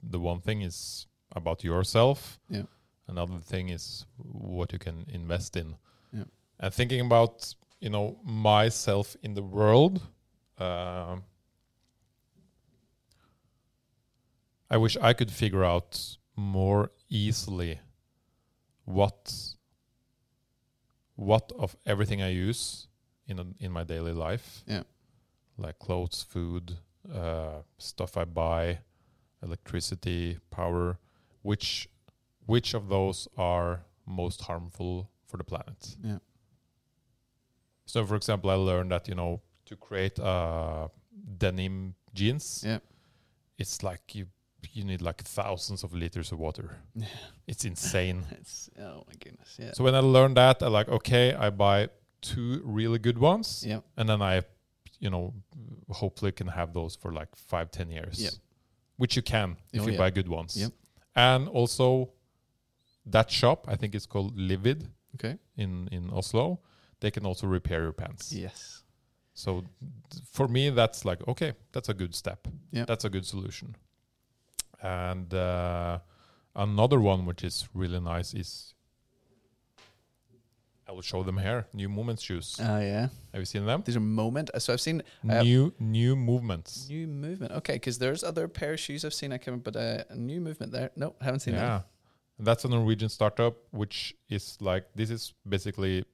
the 0.03 0.19
one 0.21 0.41
thing 0.41 0.62
is 0.62 1.07
about 1.33 1.65
yourself. 1.65 2.39
Yeah. 2.49 2.62
Another 3.09 3.39
thing 3.41 3.69
is 3.69 4.07
what 4.16 4.73
you 4.73 4.79
can 4.79 5.05
invest 5.09 5.57
in. 5.57 5.77
Yeah. 6.12 6.25
And 6.61 6.73
thinking 6.75 7.01
about 7.01 7.55
you 7.81 7.91
know 7.91 8.19
myself 8.25 9.16
in 9.23 9.35
the 9.35 9.43
world, 9.43 10.01
um, 10.59 11.25
I 14.71 14.77
wish 14.77 14.97
I 15.01 15.12
could 15.12 15.31
figure 15.31 15.65
out 15.65 16.16
more 16.37 16.91
easily 17.09 17.81
what 18.85 19.33
what 21.16 21.53
of 21.59 21.77
everything 21.87 22.23
I 22.23 22.31
use 22.31 22.89
in 23.27 23.39
a, 23.39 23.47
in 23.61 23.71
my 23.73 23.85
daily 23.85 24.12
life 24.12 24.62
Yeah. 24.66 24.83
like 25.57 25.79
clothes, 25.79 26.23
food, 26.29 26.77
uh, 27.12 27.62
stuff 27.79 28.16
I 28.16 28.25
buy, 28.25 28.81
electricity, 29.45 30.39
power, 30.51 30.99
which 31.43 31.89
which 32.47 32.75
of 32.75 32.89
those 32.89 33.29
are 33.37 33.85
most 34.07 34.43
harmful 34.43 35.11
for 35.27 35.37
the 35.39 35.45
planet? 35.45 35.97
Yeah. 36.03 36.19
So, 37.87 38.05
for 38.07 38.16
example, 38.16 38.51
I 38.51 38.55
learned 38.55 38.91
that 38.93 39.09
you 39.09 39.15
know 39.15 39.41
to 39.66 39.77
create 39.77 40.19
uh, 40.19 40.89
denim 41.39 41.95
jeans, 42.15 42.62
Yeah. 42.66 42.79
it's 43.59 43.83
like 43.83 44.15
you 44.15 44.27
you 44.73 44.85
need 44.85 45.03
like 45.03 45.23
thousands 45.23 45.85
of 45.85 45.93
liters 45.93 46.33
of 46.33 46.39
water. 46.39 46.79
Yeah. 46.95 47.07
It's 47.47 47.65
insane. 47.65 48.25
It's 48.41 48.71
oh 48.79 49.05
my 49.07 49.15
goodness. 49.21 49.57
Yeah. 49.59 49.73
so 49.73 49.85
when 49.85 49.95
I 49.95 50.01
learned 50.01 50.37
that, 50.37 50.62
I 50.62 50.69
like 50.69 50.89
okay, 50.89 51.35
I 51.35 51.51
buy 51.51 51.89
two 52.23 52.62
really 52.65 52.99
good 52.99 53.19
ones, 53.19 53.65
yeah. 53.66 53.81
and 53.97 54.09
then 54.09 54.23
I, 54.23 54.43
you 55.01 55.11
know, 55.11 55.35
hopefully 55.91 56.33
can 56.33 56.47
have 56.49 56.73
those 56.73 56.97
for 56.97 57.12
like 57.12 57.29
five, 57.37 57.71
ten 57.71 57.91
years. 57.91 58.19
Yep. 58.23 58.33
Which 58.97 59.16
you 59.16 59.23
can 59.23 59.57
if 59.73 59.83
Oh, 59.83 59.87
you 59.87 59.93
yeah. 59.93 59.99
buy 59.99 60.11
good 60.11 60.29
ones. 60.29 60.57
Yep. 60.57 60.73
And 61.16 61.49
also, 61.49 62.11
that 63.07 63.31
shop 63.31 63.66
I 63.69 63.77
think 63.77 63.95
it's 63.95 64.07
called 64.07 64.37
Livid 64.37 64.89
Okay. 65.15 65.39
in 65.57 65.89
in 65.93 66.11
Oslo. 66.11 66.61
They 67.01 67.11
can 67.11 67.27
also 67.27 67.47
repair 67.47 67.83
your 67.83 67.93
pants. 67.93 68.33
Yes. 68.33 68.83
So 69.35 69.65
for 70.33 70.49
me, 70.49 70.71
that's 70.71 71.05
like 71.05 71.27
okay, 71.29 71.53
that's 71.73 71.89
a 71.89 71.95
good 71.95 72.15
step. 72.15 72.49
Yeah. 72.73 72.85
That's 72.87 73.05
a 73.05 73.11
good 73.11 73.27
solution. 73.27 73.75
And 74.83 75.33
uh, 75.35 75.99
another 76.55 77.01
one 77.01 77.25
which 77.27 77.43
is 77.45 77.69
really 77.75 78.01
nice 78.01 78.35
is 78.35 78.74
I 80.86 80.93
will 80.93 81.02
show 81.02 81.23
them 81.23 81.39
here. 81.39 81.66
New 81.73 81.89
Movement 81.89 82.20
shoes. 82.20 82.56
Oh 82.61 82.78
yeah. 82.78 83.09
Have 83.32 83.40
you 83.40 83.44
seen 83.47 83.65
them? 83.65 83.82
These 83.85 83.97
are 83.97 84.01
moment. 84.01 84.51
So 84.59 84.73
I've 84.73 84.81
seen 84.81 85.02
uh, 85.28 85.43
new 85.43 85.73
new 85.78 86.15
movements. 86.15 86.89
new 86.89 87.06
movement. 87.06 87.52
Okay, 87.52 87.74
because 87.74 87.98
there's 87.98 88.23
other 88.23 88.48
pair 88.48 88.74
of 88.74 88.81
shoes 88.81 89.05
I've 89.05 89.15
seen. 89.15 89.32
I 89.32 89.39
can, 89.39 89.59
but 89.59 89.77
uh, 89.77 90.05
a 90.11 90.16
new 90.16 90.40
movement 90.40 90.73
there. 90.73 90.90
No, 90.97 91.15
haven't 91.20 91.40
seen 91.40 91.55
Yeah. 91.55 91.82
And 92.39 92.47
that's 92.47 92.65
a 92.65 92.69
Norwegian 92.69 93.09
startup 93.09 93.55
which 93.70 94.15
is 94.28 94.59
like 94.61 94.85
this 94.94 95.11
is 95.11 95.32
basically 95.48 96.05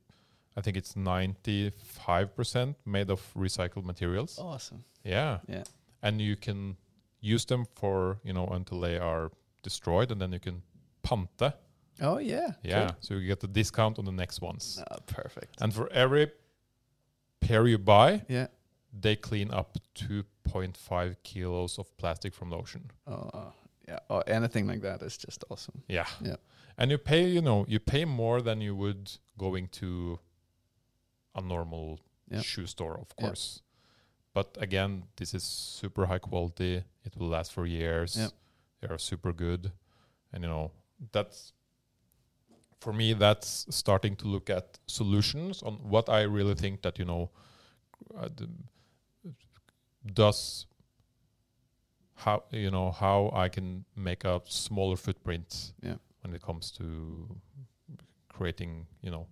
I 0.57 0.61
think 0.61 0.77
it's 0.77 0.95
95% 0.95 2.75
made 2.85 3.11
of 3.11 3.21
recycled 3.35 3.85
materials. 3.85 4.39
Awesome. 4.39 4.85
Yeah. 5.05 5.39
Yeah. 5.49 5.65
And 6.03 6.21
you 6.21 6.37
can 6.37 6.77
use 7.21 7.45
them 7.45 7.67
for, 7.75 8.19
you 8.25 8.33
know, 8.33 8.47
until 8.47 8.81
they 8.81 8.99
are 8.99 9.31
destroyed 9.63 10.11
and 10.11 10.21
then 10.21 10.33
you 10.33 10.41
can 10.41 10.63
pante. 11.03 11.53
Oh 12.01 12.19
yeah. 12.19 12.53
Yeah. 12.63 12.93
So 13.01 13.15
you 13.15 13.27
get 13.27 13.41
the 13.41 13.49
discount 13.49 13.99
on 13.99 14.05
the 14.05 14.13
next 14.13 14.41
ones. 14.41 14.83
Oh, 14.91 14.97
perfect. 15.07 15.61
And 15.61 15.73
for 15.75 15.91
every 15.93 16.31
pair 17.41 17.67
you 17.67 17.79
buy, 17.79 18.23
yeah. 18.29 18.47
they 18.93 19.17
clean 19.17 19.51
up 19.51 19.77
2.5 19.95 21.17
kilos 21.23 21.79
of 21.79 21.97
plastic 21.97 22.35
from 22.35 22.51
the 22.51 22.57
ocean. 22.57 22.91
Oh 23.07 23.53
yeah. 23.89 23.99
Oh, 24.09 24.21
anything 24.27 24.67
like 24.67 24.83
that 24.83 25.03
is 25.03 25.17
just 25.17 25.45
awesome. 25.51 25.83
Yeah. 25.89 26.07
Yeah. 26.23 26.37
And 26.79 26.91
you 26.91 26.99
pay, 26.99 27.27
you 27.29 27.43
know, 27.43 27.65
you 27.69 27.79
pay 27.81 28.05
more 28.05 28.41
than 28.41 28.61
you 28.61 28.75
would 28.77 29.11
going 29.37 29.69
to 29.69 30.19
a 31.35 31.41
normal 31.41 31.99
Yeah. 32.31 32.43
shoe 32.43 32.67
store, 32.67 32.95
of 32.99 33.09
Yeah. 33.19 33.27
course. 33.27 33.63
But 34.33 34.57
again, 34.61 35.05
this 35.17 35.35
is 35.35 35.43
super 35.43 36.07
high 36.07 36.21
quality. 36.21 36.85
It 37.05 37.17
will 37.17 37.29
last 37.29 37.53
for 37.53 37.67
years. 37.67 38.17
Yeah. 38.17 38.29
They 38.81 38.89
are 38.89 38.99
super 38.99 39.33
good. 39.33 39.73
And 40.33 40.45
you 40.45 40.49
know, 40.49 40.71
that's 41.13 41.53
for 42.81 42.93
me 42.93 43.13
that's 43.15 43.67
starting 43.71 44.17
to 44.17 44.27
look 44.27 44.49
at 44.51 44.79
solutions 44.87 45.63
on 45.63 45.75
what 45.91 46.09
I 46.09 46.23
really 46.23 46.55
think 46.55 46.83
that, 46.83 46.99
you 46.99 47.05
know, 47.05 47.31
uh, 48.17 48.29
does 50.15 50.67
how 52.15 52.43
you 52.51 52.71
know 52.71 52.91
how 52.91 53.31
I 53.35 53.49
can 53.49 53.85
make 53.97 54.25
a 54.25 54.41
smaller 54.47 54.97
footprint 54.97 55.73
Yeah. 55.83 55.97
when 56.23 56.35
it 56.35 56.43
comes 56.43 56.71
to 56.73 57.37
creating, 58.29 58.87
you 59.03 59.11
know, 59.11 59.27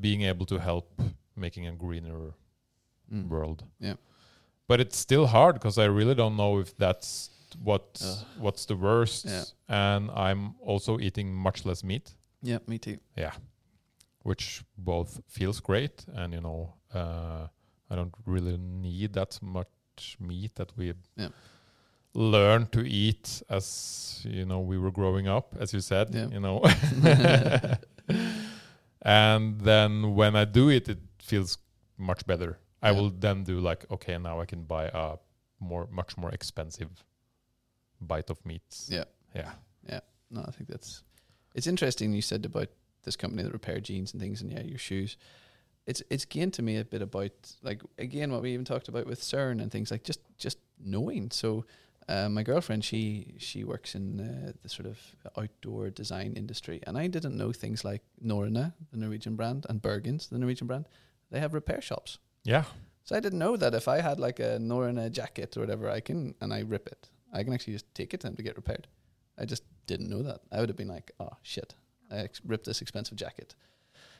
being 0.00 0.22
able 0.22 0.46
to 0.46 0.58
help 0.58 0.86
making 1.36 1.66
a 1.66 1.72
greener 1.72 2.34
Mm. 3.10 3.28
world. 3.28 3.64
Yeah. 3.80 3.94
But 4.66 4.80
it's 4.80 4.98
still 4.98 5.26
hard 5.26 5.54
because 5.54 5.78
I 5.78 5.86
really 5.86 6.14
don't 6.14 6.36
know 6.36 6.58
if 6.58 6.76
that's 6.76 7.30
what 7.62 8.00
Ugh. 8.04 8.26
what's 8.38 8.66
the 8.66 8.76
worst. 8.76 9.24
Yeah. 9.24 9.44
And 9.68 10.10
I'm 10.10 10.54
also 10.60 10.98
eating 10.98 11.34
much 11.34 11.64
less 11.64 11.82
meat, 11.82 12.14
Yeah. 12.42 12.58
Me 12.66 12.78
too. 12.78 12.98
Yeah, 13.16 13.32
which 14.22 14.62
both 14.76 15.20
feels 15.28 15.60
great 15.60 16.04
and 16.14 16.32
you 16.34 16.40
know, 16.40 16.74
uh, 16.94 17.48
I 17.90 17.94
don't 17.96 18.14
really 18.26 18.56
need 18.58 19.12
that 19.14 19.38
much 19.42 20.16
meat 20.20 20.54
that 20.56 20.72
we 20.76 20.92
Yeah. 21.16 21.28
learn 22.14 22.66
to 22.68 22.80
eat 22.80 23.42
as 23.48 24.20
you 24.24 24.44
know 24.44 24.60
we 24.60 24.78
were 24.78 24.92
growing 24.92 25.28
up, 25.28 25.54
as 25.60 25.72
you 25.72 25.80
said. 25.80 26.14
Yeah. 26.14 26.28
You 26.32 26.40
know, 26.40 26.62
and 29.02 29.60
then 29.60 30.14
when 30.14 30.36
I 30.36 30.44
do 30.44 30.68
it, 30.70 30.88
it 30.88 30.98
feels 31.22 31.58
much 31.96 32.26
better. 32.26 32.58
I 32.82 32.90
Yeah. 32.90 33.00
will 33.00 33.10
then 33.10 33.44
do 33.44 33.60
like, 33.60 33.84
okay, 33.90 34.18
now 34.18 34.40
I 34.40 34.46
can 34.46 34.62
buy 34.64 34.84
a 34.94 35.16
more, 35.60 35.88
much 35.90 36.16
more 36.16 36.30
expensive 36.32 37.04
bite 38.00 38.30
of 38.30 38.44
meat. 38.46 38.62
Yeah. 38.88 39.04
Yeah. 39.34 39.52
yeah, 39.88 40.00
No, 40.30 40.42
I 40.46 40.50
think 40.52 40.68
that's 40.68 41.02
it's 41.58 41.66
interesting. 41.66 42.12
You 42.12 42.22
said 42.22 42.44
about 42.46 42.68
this 43.02 43.16
company 43.16 43.42
that 43.42 43.52
repair 43.52 43.80
jeans 43.80 44.12
and 44.12 44.22
things, 44.22 44.40
and 44.40 44.52
yeah, 44.52 44.62
your 44.62 44.78
shoes. 44.78 45.16
It's 45.86 46.02
it's 46.08 46.24
again 46.24 46.50
to 46.52 46.62
me 46.62 46.76
a 46.76 46.84
bit 46.84 47.02
about 47.02 47.32
like 47.62 47.82
again 47.98 48.30
what 48.30 48.42
we 48.42 48.52
even 48.52 48.64
talked 48.64 48.88
about 48.88 49.06
with 49.06 49.20
CERN 49.20 49.60
and 49.60 49.70
things 49.70 49.90
like 49.90 50.04
just 50.04 50.20
just 50.38 50.58
knowing. 50.78 51.30
So, 51.30 51.64
uh, 52.08 52.28
my 52.28 52.42
girlfriend 52.44 52.84
she 52.84 53.34
she 53.38 53.64
works 53.64 53.94
in 53.94 54.20
uh, 54.20 54.52
the 54.62 54.68
sort 54.68 54.86
of 54.86 54.98
outdoor 55.36 55.90
design 55.90 56.34
industry, 56.36 56.80
and 56.86 56.96
I 56.96 57.08
didn't 57.08 57.36
know 57.36 57.52
things 57.52 57.84
like 57.84 58.02
Norrøna, 58.24 58.74
the 58.92 58.98
Norwegian 58.98 59.34
brand, 59.34 59.66
and 59.68 59.82
Bergans, 59.82 60.28
the 60.28 60.38
Norwegian 60.38 60.66
brand. 60.68 60.86
They 61.30 61.40
have 61.40 61.54
repair 61.54 61.80
shops. 61.80 62.18
yeah. 62.44 62.64
So 63.04 63.16
I 63.16 63.20
didn't 63.20 63.38
know 63.38 63.56
that 63.56 63.74
if 63.74 63.88
I 63.88 64.02
had 64.02 64.20
like 64.20 64.38
a 64.38 64.58
Norrøna 64.58 65.10
jacket 65.10 65.56
or 65.56 65.60
whatever, 65.60 65.88
I 65.88 66.00
can 66.00 66.34
and 66.42 66.52
I 66.52 66.60
rip 66.60 66.86
it, 66.86 67.08
I 67.32 67.42
can 67.42 67.54
actually 67.54 67.72
just 67.72 67.94
take 67.94 68.12
it 68.14 68.24
and 68.24 68.36
to 68.36 68.42
get 68.42 68.56
repaired. 68.56 68.86
I 69.38 69.46
just 69.46 69.64
didn't 69.92 70.08
know 70.14 70.22
that. 70.28 70.40
I 70.52 70.60
would 70.60 70.68
have 70.72 70.76
been 70.82 70.94
like, 70.98 71.08
oh 71.18 71.34
shit, 71.42 71.74
I 72.10 72.16
ex- 72.26 72.40
ripped 72.50 72.66
this 72.66 72.80
expensive 72.84 73.16
jacket. 73.24 73.54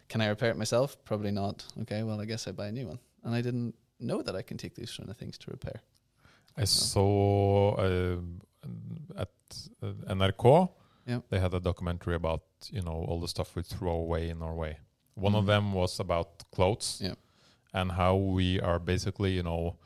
Can 0.08 0.20
I 0.20 0.28
repair 0.28 0.50
it 0.50 0.56
myself? 0.64 0.96
Probably 1.04 1.30
not. 1.42 1.56
Okay, 1.82 2.02
well 2.06 2.20
I 2.20 2.24
guess 2.30 2.48
I 2.48 2.52
buy 2.52 2.68
a 2.68 2.72
new 2.72 2.86
one. 2.92 2.98
And 3.24 3.34
I 3.38 3.42
didn't 3.42 3.74
know 4.00 4.22
that 4.22 4.34
I 4.40 4.42
can 4.48 4.56
take 4.56 4.74
these 4.74 4.92
kind 4.96 5.10
of 5.10 5.16
things 5.16 5.38
to 5.38 5.50
repair. 5.50 5.78
I 6.56 6.64
saw 6.64 7.74
uh, 7.86 8.16
at 9.22 9.30
uh, 9.82 10.14
NRK. 10.14 10.68
Yeah. 11.06 11.20
They 11.30 11.38
had 11.40 11.54
a 11.54 11.60
documentary 11.60 12.14
about 12.22 12.42
you 12.76 12.82
know 12.82 13.04
all 13.08 13.20
the 13.20 13.28
stuff 13.28 13.54
we 13.56 13.62
throw 13.62 13.96
away 14.06 14.30
in 14.30 14.38
Norway. 14.38 14.78
One 15.14 15.34
of 15.38 15.44
Mhm. 15.44 15.52
them 15.52 15.72
was 15.72 16.00
about 16.00 16.28
clothes. 16.54 17.00
Yeah. 17.04 17.14
And 17.72 17.92
how 17.92 18.14
we 18.16 18.60
are 18.60 18.78
basically 18.78 19.32
you 19.38 19.42
know, 19.42 19.76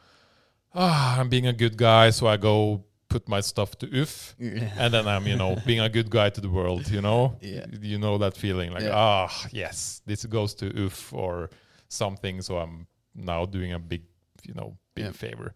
ah, 0.75 1.19
I'm 1.21 1.29
being 1.29 1.47
a 1.47 1.53
good 1.53 1.77
guy, 1.77 2.11
so 2.11 2.27
I 2.27 2.37
go 2.39 2.85
put 3.13 3.29
my 3.29 3.41
stuff 3.43 3.71
to 3.79 3.87
UFF, 4.01 4.35
and 4.79 4.91
then 4.95 5.07
I'm 5.07 5.27
you 5.27 5.37
know 5.37 5.57
being 5.67 5.81
a 5.81 5.89
good 5.89 6.09
guy 6.11 6.31
to 6.31 6.41
the 6.41 6.49
world. 6.59 6.91
You 6.91 7.01
know. 7.03 7.37
Yeah. 7.41 7.67
You 7.93 7.99
know 7.99 8.19
that 8.19 8.37
feeling 8.37 8.73
like 8.75 8.85
Yeah. 8.85 8.97
ah 8.97 9.31
yes, 9.53 10.03
this 10.07 10.25
goes 10.27 10.55
to 10.55 10.65
UFF 10.85 11.13
or 11.13 11.51
something. 11.89 12.43
So 12.43 12.53
I'm 12.63 12.87
now 13.15 13.47
doing 13.47 13.73
a 13.73 13.79
big 13.79 14.03
you 14.49 14.55
know 14.55 14.77
big 14.95 15.05
Yeah. 15.05 15.13
favor. 15.13 15.53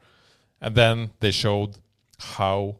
And 0.61 0.75
then 0.75 1.11
they 1.21 1.33
showed 1.33 1.73
how 2.37 2.77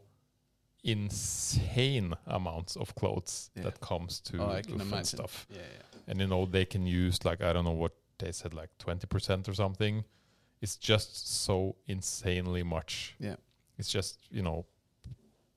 insane 0.83 2.13
amounts 2.25 2.75
of 2.77 2.93
clothes 2.95 3.49
Yeah. 3.55 3.63
that 3.63 3.79
comes 3.79 4.19
to 4.21 4.37
Oh, 4.41 4.51
UFF 4.55 5.05
stuff. 5.05 5.47
Yeah, 5.49 5.57
yeah. 5.61 5.83
And 6.07 6.19
you 6.21 6.27
know 6.27 6.45
they 6.45 6.65
can 6.65 6.85
use 6.87 7.25
like 7.25 7.41
I 7.41 7.53
don't 7.53 7.65
know 7.65 7.79
what 7.83 7.93
they 8.19 8.31
said 8.31 8.53
like 8.53 8.69
20% 8.79 9.47
or 9.47 9.53
something. 9.53 10.03
It's 10.61 10.75
just 10.77 11.27
so 11.45 11.75
insanely 11.87 12.63
much. 12.63 13.15
Yeah. 13.19 13.35
It's 13.77 13.89
just, 13.89 14.19
you 14.31 14.41
know, 14.41 14.65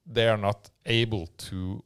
they 0.07 0.29
are 0.29 0.37
not 0.37 0.71
able 0.87 1.27
to, 1.27 1.83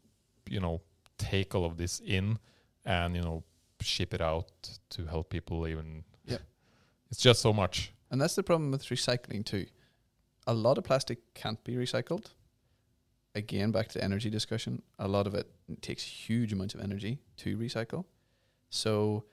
you 0.48 0.60
know, 0.60 0.80
take 1.18 1.54
all 1.54 1.64
of 1.64 1.76
this 1.76 2.00
in 2.00 2.38
and, 2.84 3.14
you 3.14 3.22
know, 3.22 3.44
ship 3.80 4.14
it 4.14 4.20
out 4.20 4.50
to 4.90 5.06
help 5.06 5.30
people 5.30 5.66
even. 5.68 6.04
yeah 6.26 6.38
It's 7.10 7.20
just 7.20 7.40
so 7.40 7.52
much. 7.52 7.92
And 8.10 8.20
that's 8.20 8.34
the 8.34 8.42
problem 8.42 8.70
with 8.70 8.84
recycling 8.86 9.44
too. 9.44 9.66
A 10.46 10.54
lot 10.54 10.78
of 10.78 10.84
plastic 10.84 11.18
can't 11.34 11.62
be 11.64 11.74
recycled. 11.74 12.26
Again, 13.34 13.72
back 13.72 13.88
to 13.88 13.98
the 13.98 14.04
energy 14.04 14.30
discussion. 14.30 14.82
A 14.98 15.08
lot 15.08 15.26
of 15.26 15.34
it 15.34 15.48
takes 15.80 16.02
huge 16.02 16.52
amounts 16.52 16.74
of 16.74 16.80
energy 16.80 17.18
to 17.38 17.56
recycle. 17.56 18.04
So 18.70 19.24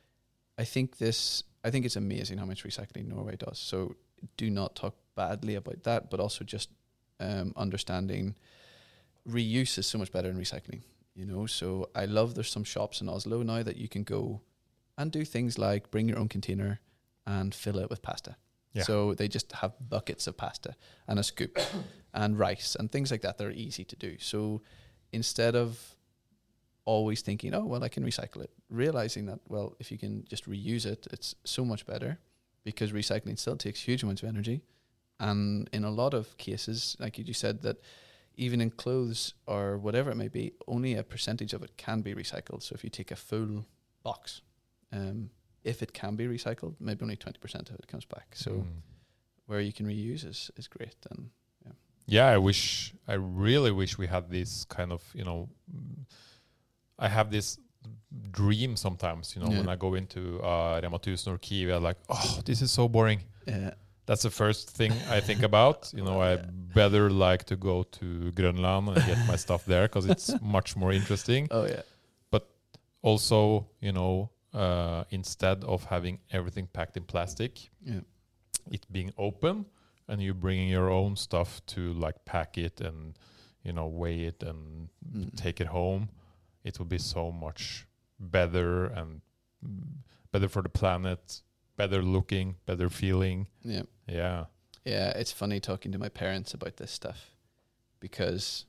I 0.58 0.64
think 0.64 0.98
this 0.98 1.44
I 1.64 1.70
think 1.70 1.86
it's 1.86 1.96
amazing 1.96 2.38
how 2.40 2.46
much 2.46 2.64
recycling 2.64 3.08
Norway 3.08 3.36
does. 3.36 3.60
So 3.60 3.96
do 4.38 4.50
not 4.50 4.76
talk 4.76 4.96
badly 5.16 5.56
about 5.56 5.84
that, 5.84 6.10
but 6.10 6.20
also 6.20 6.44
just 6.44 6.70
um, 7.22 7.54
understanding 7.56 8.36
reuse 9.30 9.78
is 9.78 9.88
so 9.88 9.98
much 9.98 10.12
better 10.12 10.28
than 10.28 10.42
recycling. 10.42 10.82
You 11.16 11.26
know, 11.26 11.46
so 11.46 11.90
I 11.94 12.06
love 12.06 12.36
there's 12.36 12.50
some 12.50 12.64
shops 12.64 13.02
in 13.02 13.10
Oslo 13.10 13.44
now 13.44 13.64
that 13.64 13.78
you 13.78 13.88
can 13.88 14.04
go 14.04 14.42
and 14.98 15.12
do 15.12 15.26
things 15.26 15.58
like 15.58 15.92
bring 15.92 16.08
your 16.08 16.18
own 16.18 16.30
container 16.30 16.80
and 17.26 17.54
fill 17.54 17.80
it 17.80 17.90
with 17.90 18.02
pasta. 18.02 18.36
Yeah. 18.74 18.84
So 18.84 19.14
they 19.14 19.28
just 19.28 19.52
have 19.52 19.74
buckets 19.90 20.28
of 20.28 20.38
pasta 20.38 20.76
and 21.08 21.20
a 21.20 21.24
scoop 21.24 21.60
and 22.14 22.40
rice 22.40 22.76
and 22.76 22.92
things 22.92 23.12
like 23.12 23.22
that 23.22 23.38
that 23.38 23.46
are 23.46 23.52
easy 23.52 23.84
to 23.84 23.96
do. 23.96 24.18
So 24.20 24.62
instead 25.12 25.56
of 25.56 25.96
always 26.86 27.22
thinking, 27.22 27.54
oh, 27.54 27.66
well, 27.66 27.84
I 27.84 27.90
can 27.90 28.04
recycle 28.04 28.44
it, 28.44 28.52
realizing 28.70 29.26
that, 29.26 29.40
well, 29.48 29.76
if 29.80 29.92
you 29.92 29.98
can 29.98 30.26
just 30.30 30.50
reuse 30.50 30.86
it, 30.86 31.08
it's 31.12 31.36
so 31.44 31.66
much 31.66 31.86
better 31.86 32.20
because 32.64 32.92
recycling 32.92 33.38
still 33.38 33.58
takes 33.58 33.82
huge 33.82 34.04
amounts 34.04 34.24
of 34.24 34.30
energy. 34.30 34.62
And 35.22 35.70
in 35.72 35.84
a 35.84 35.92
lot 35.92 36.14
of 36.14 36.36
cases, 36.38 36.98
like 37.00 37.18
you 37.18 37.24
just 37.28 37.40
said, 37.40 37.62
that 37.62 37.78
even 38.36 38.60
in 38.62 38.72
clothes 38.72 39.34
or 39.46 39.78
whatever 39.78 40.10
it 40.12 40.16
may 40.18 40.30
be, 40.30 40.52
only 40.68 40.96
a 40.98 41.04
percentage 41.04 41.54
of 41.56 41.64
it 41.64 41.72
can 41.78 42.02
be 42.02 42.14
recycled. 42.16 42.62
So 42.64 42.74
if 42.74 42.84
you 42.84 42.90
take 42.90 43.12
a 43.12 43.16
full 43.16 43.66
box, 44.04 44.42
um, 44.92 45.30
if 45.64 45.82
it 45.84 45.92
can 45.94 46.16
be 46.16 46.26
recycled, 46.26 46.74
maybe 46.80 47.04
only 47.04 47.18
20% 47.18 47.70
of 47.70 47.76
it 47.76 47.88
comes 47.88 48.06
back. 48.06 48.36
So 48.36 48.52
Mm. 48.52 48.82
where 49.46 49.62
you 49.62 49.74
can 49.74 49.86
reuse 49.86 50.26
is, 50.26 50.50
is 50.58 50.68
great. 50.68 50.96
And 51.12 51.30
yeah 51.66 51.74
yeah, 52.08 52.36
i 52.36 52.38
wish 52.38 52.94
i 53.08 53.14
really 53.14 53.72
wish 53.72 53.98
we 54.00 54.08
had 54.08 54.24
this 54.32 54.66
kind 54.66 54.92
of 54.92 55.02
you 55.14 55.24
know 55.24 55.50
i 57.00 57.08
have 57.08 57.30
this 57.32 57.60
dream 58.32 58.76
sometimes 58.76 59.36
you 59.36 59.42
know 59.42 59.52
Yeah. 59.52 59.58
when 59.60 59.70
i 59.70 59.76
go 59.76 59.94
into 59.96 60.22
uh 60.44 60.80
Rema 60.82 60.98
1000 60.98 61.34
or 61.34 61.38
Kiwi 61.38 61.72
i'm 61.74 61.84
like 61.84 61.98
oh 62.10 62.40
this 62.46 62.62
is 62.62 62.72
so 62.72 62.88
boring 62.88 63.20
yeah, 63.48 63.74
that's 64.12 64.24
the 64.24 64.30
first 64.44 64.70
thing 64.78 64.92
i 65.18 65.20
think 65.22 65.42
about. 65.52 65.80
You 65.98 66.04
know 66.08 66.18
i 66.22 66.34
better 66.82 67.10
like 67.10 67.44
to 67.52 67.56
go 67.70 67.76
to 68.00 68.06
Grønland 68.38 68.86
and 68.92 68.96
get 69.12 69.18
my 69.34 69.38
stuff 69.46 69.62
there 69.66 69.86
because 69.88 70.06
it's 70.14 70.28
much 70.58 70.70
more 70.82 70.92
interesting. 71.00 71.48
Oh 71.52 71.66
yeah, 71.66 71.84
But 72.34 72.44
also 73.10 73.68
you 73.80 73.94
know 74.00 74.30
uh 74.64 75.04
instead 75.10 75.58
of 75.64 75.80
having 75.86 76.16
everything 76.38 76.68
packed 76.78 76.96
in 76.98 77.04
plastic 77.14 77.52
yeah, 77.92 78.02
it 78.76 78.86
being 78.92 79.12
open 79.18 79.56
and 80.10 80.22
you 80.22 80.34
bringing 80.34 80.70
your 80.78 80.90
own 81.00 81.16
stuff 81.16 81.50
to 81.74 81.80
like 82.06 82.18
pack 82.26 82.58
it 82.58 82.82
and 82.82 82.98
you 83.64 83.74
know 83.78 83.88
weigh 84.02 84.22
it 84.32 84.44
and 84.44 84.60
Mm. 85.16 85.36
take 85.44 85.58
it 85.64 85.68
home 85.68 86.04
it 86.68 86.74
will 86.80 86.92
be 86.98 87.02
so 87.16 87.32
much 87.46 87.88
better 88.20 88.86
and 89.00 89.22
better 90.32 90.50
for 90.50 90.62
the 90.62 90.70
planet 90.82 91.42
better 91.78 92.02
looking 92.02 92.56
better 92.66 92.90
feeling 92.90 93.48
yeah. 93.64 93.84
yeah 94.08 94.46
Yeah, 94.86 95.10
it's 95.12 95.32
funny 95.32 95.60
talking 95.60 95.92
to 95.92 96.00
my 96.00 96.10
parents 96.10 96.54
about 96.54 96.78
this 96.78 96.92
stuff 96.92 97.20
because, 98.00 98.66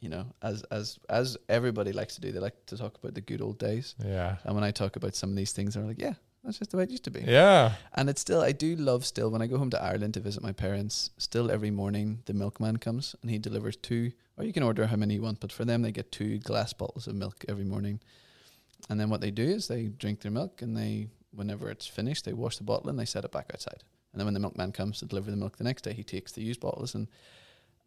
you 0.00 0.08
know, 0.08 0.26
as 0.42 0.62
as 0.70 0.98
as 1.08 1.36
everybody 1.48 1.92
likes 1.92 2.14
to 2.16 2.20
do, 2.20 2.32
they 2.32 2.38
like 2.40 2.66
to 2.66 2.76
talk 2.76 2.96
about 2.98 3.14
the 3.14 3.20
good 3.20 3.40
old 3.40 3.58
days. 3.58 3.94
yeah 4.04 4.36
And 4.44 4.54
when 4.54 4.64
I 4.64 4.70
talk 4.72 4.96
about 4.96 5.14
some 5.14 5.30
of 5.30 5.36
these 5.36 5.52
things, 5.52 5.74
they're 5.74 5.84
like, 5.84 6.02
"Yeah, 6.02 6.14
that's 6.44 6.58
just 6.58 6.70
the 6.70 6.76
way 6.76 6.84
it 6.84 6.90
used 6.90 7.04
to 7.04 7.10
be." 7.10 7.20
yeah 7.20 7.72
And 7.94 8.08
it's 8.10 8.20
still, 8.20 8.40
I 8.40 8.52
do 8.52 8.76
love 8.76 9.04
still 9.04 9.30
when 9.30 9.42
I 9.42 9.46
go 9.48 9.58
home 9.58 9.70
to 9.70 9.82
Ireland 9.82 10.14
to 10.14 10.20
visit 10.20 10.42
my 10.42 10.52
parents. 10.52 11.10
Still, 11.18 11.50
every 11.50 11.70
morning 11.70 12.22
the 12.26 12.34
milkman 12.34 12.76
comes 12.78 13.16
and 13.22 13.30
he 13.30 13.38
delivers 13.38 13.76
two, 13.76 14.12
or 14.36 14.44
you 14.44 14.52
can 14.52 14.62
order 14.62 14.86
how 14.86 14.96
many 14.96 15.14
you 15.14 15.22
want, 15.22 15.40
but 15.40 15.52
for 15.52 15.64
them 15.64 15.82
they 15.82 15.92
get 15.92 16.12
two 16.12 16.38
glass 16.38 16.72
bottles 16.74 17.06
of 17.08 17.14
milk 17.14 17.44
every 17.48 17.64
morning. 17.64 18.00
And 18.88 18.98
then 19.00 19.10
what 19.10 19.20
they 19.20 19.30
do 19.32 19.42
is 19.42 19.66
they 19.66 19.86
drink 19.88 20.20
their 20.20 20.30
milk, 20.32 20.62
and 20.62 20.76
they, 20.76 21.08
whenever 21.32 21.70
it's 21.70 21.86
finished, 21.86 22.24
they 22.24 22.32
wash 22.32 22.56
the 22.58 22.64
bottle 22.64 22.88
and 22.90 22.98
they 22.98 23.04
set 23.04 23.24
it 23.24 23.32
back 23.32 23.50
outside. 23.54 23.82
And 24.12 24.18
then 24.20 24.26
when 24.26 24.34
the 24.34 24.40
milkman 24.40 24.72
comes 24.72 24.98
to 25.00 25.06
deliver 25.06 25.30
the 25.30 25.36
milk 25.36 25.56
the 25.58 25.64
next 25.64 25.82
day, 25.82 25.92
he 25.92 26.02
takes 26.02 26.32
the 26.32 26.42
used 26.42 26.60
bottles 26.60 26.94
and 26.94 27.08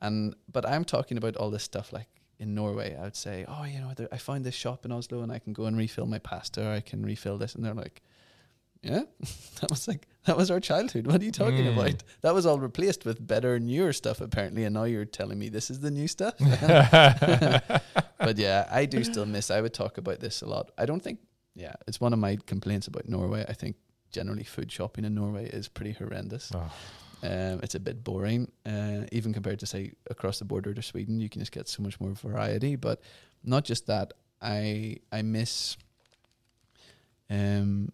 and. 0.01 0.35
But 0.51 0.68
I'm 0.68 0.85
talking 0.85 1.18
about 1.18 1.35
all 1.38 1.49
this 1.49 1.63
stuff 1.63 1.91
like 1.91 2.07
in 2.39 2.53
Norway. 2.55 2.95
I 2.95 3.03
would 3.03 3.15
say, 3.15 3.45
oh, 3.47 3.63
you 3.65 3.80
know, 3.80 3.93
there, 3.95 4.07
I 4.11 4.18
found 4.18 4.43
this 4.45 4.55
shop 4.55 4.85
in 4.85 4.91
Oslo, 4.91 5.22
and 5.22 5.31
I 5.31 5.39
can 5.39 5.53
go 5.53 5.65
and 5.65 5.77
refill 5.77 6.05
my 6.05 6.19
pasta, 6.19 6.65
or 6.68 6.72
I 6.72 6.81
can 6.81 7.03
refill 7.03 7.38
this, 7.38 7.55
and 7.55 7.63
they're 7.65 7.73
like, 7.73 8.01
yeah, 8.84 9.03
that 9.61 9.69
was 9.69 9.88
like 9.88 10.07
that 10.26 10.38
was 10.38 10.49
our 10.51 10.59
childhood. 10.59 11.05
What 11.07 11.22
are 11.22 11.26
you 11.26 11.31
talking 11.31 11.65
Mm. 11.65 11.73
about? 11.73 12.03
That 12.22 12.34
was 12.34 12.45
all 12.45 12.59
replaced 12.59 13.05
with 13.05 13.26
better, 13.26 13.59
newer 13.59 13.93
stuff 13.93 14.22
apparently, 14.22 14.63
and 14.63 14.73
now 14.73 14.84
you're 14.85 15.05
telling 15.05 15.38
me 15.39 15.49
this 15.49 15.69
is 15.72 15.80
the 15.81 15.91
new 15.91 16.07
stuff. 16.07 16.35
but 18.18 18.38
yeah, 18.38 18.68
I 18.72 18.85
do 18.85 19.03
still 19.03 19.26
miss. 19.26 19.51
I 19.51 19.61
would 19.61 19.73
talk 19.73 19.97
about 19.97 20.19
this 20.19 20.41
a 20.41 20.47
lot. 20.47 20.72
I 20.77 20.85
don't 20.85 21.01
think. 21.03 21.19
Yeah, 21.56 21.73
it's 21.88 21.99
one 22.02 22.14
of 22.14 22.19
my 22.19 22.38
complaints 22.48 22.88
about 22.88 23.07
Norway. 23.10 23.45
I 23.49 23.53
think 23.53 23.76
generally 24.11 24.44
food 24.44 24.72
shopping 24.72 25.06
in 25.06 25.14
Norway 25.15 25.49
is 25.49 25.68
pretty 25.68 25.91
horrendous. 25.94 26.52
Oh, 26.53 26.72
Um, 27.23 27.60
it's 27.61 27.76
a 27.76 27.80
bit 27.80 28.03
boring, 28.03 28.52
uh, 28.65 29.06
even 29.11 29.32
compared 29.34 29.60
to 29.60 29.65
say 29.65 29.91
across 30.10 30.40
the 30.40 30.45
border 30.45 30.73
to 30.73 30.82
Sweden. 30.82 31.19
You 31.19 31.30
can 31.30 31.40
just 31.41 31.52
get 31.52 31.68
so 31.68 31.84
much 31.84 31.99
more 31.99 32.14
variety. 32.15 32.76
But 32.78 33.02
not 33.44 33.64
just 33.65 33.86
that, 33.88 34.14
I 34.41 34.98
I 35.11 35.22
miss. 35.22 35.78
Um, 37.30 37.91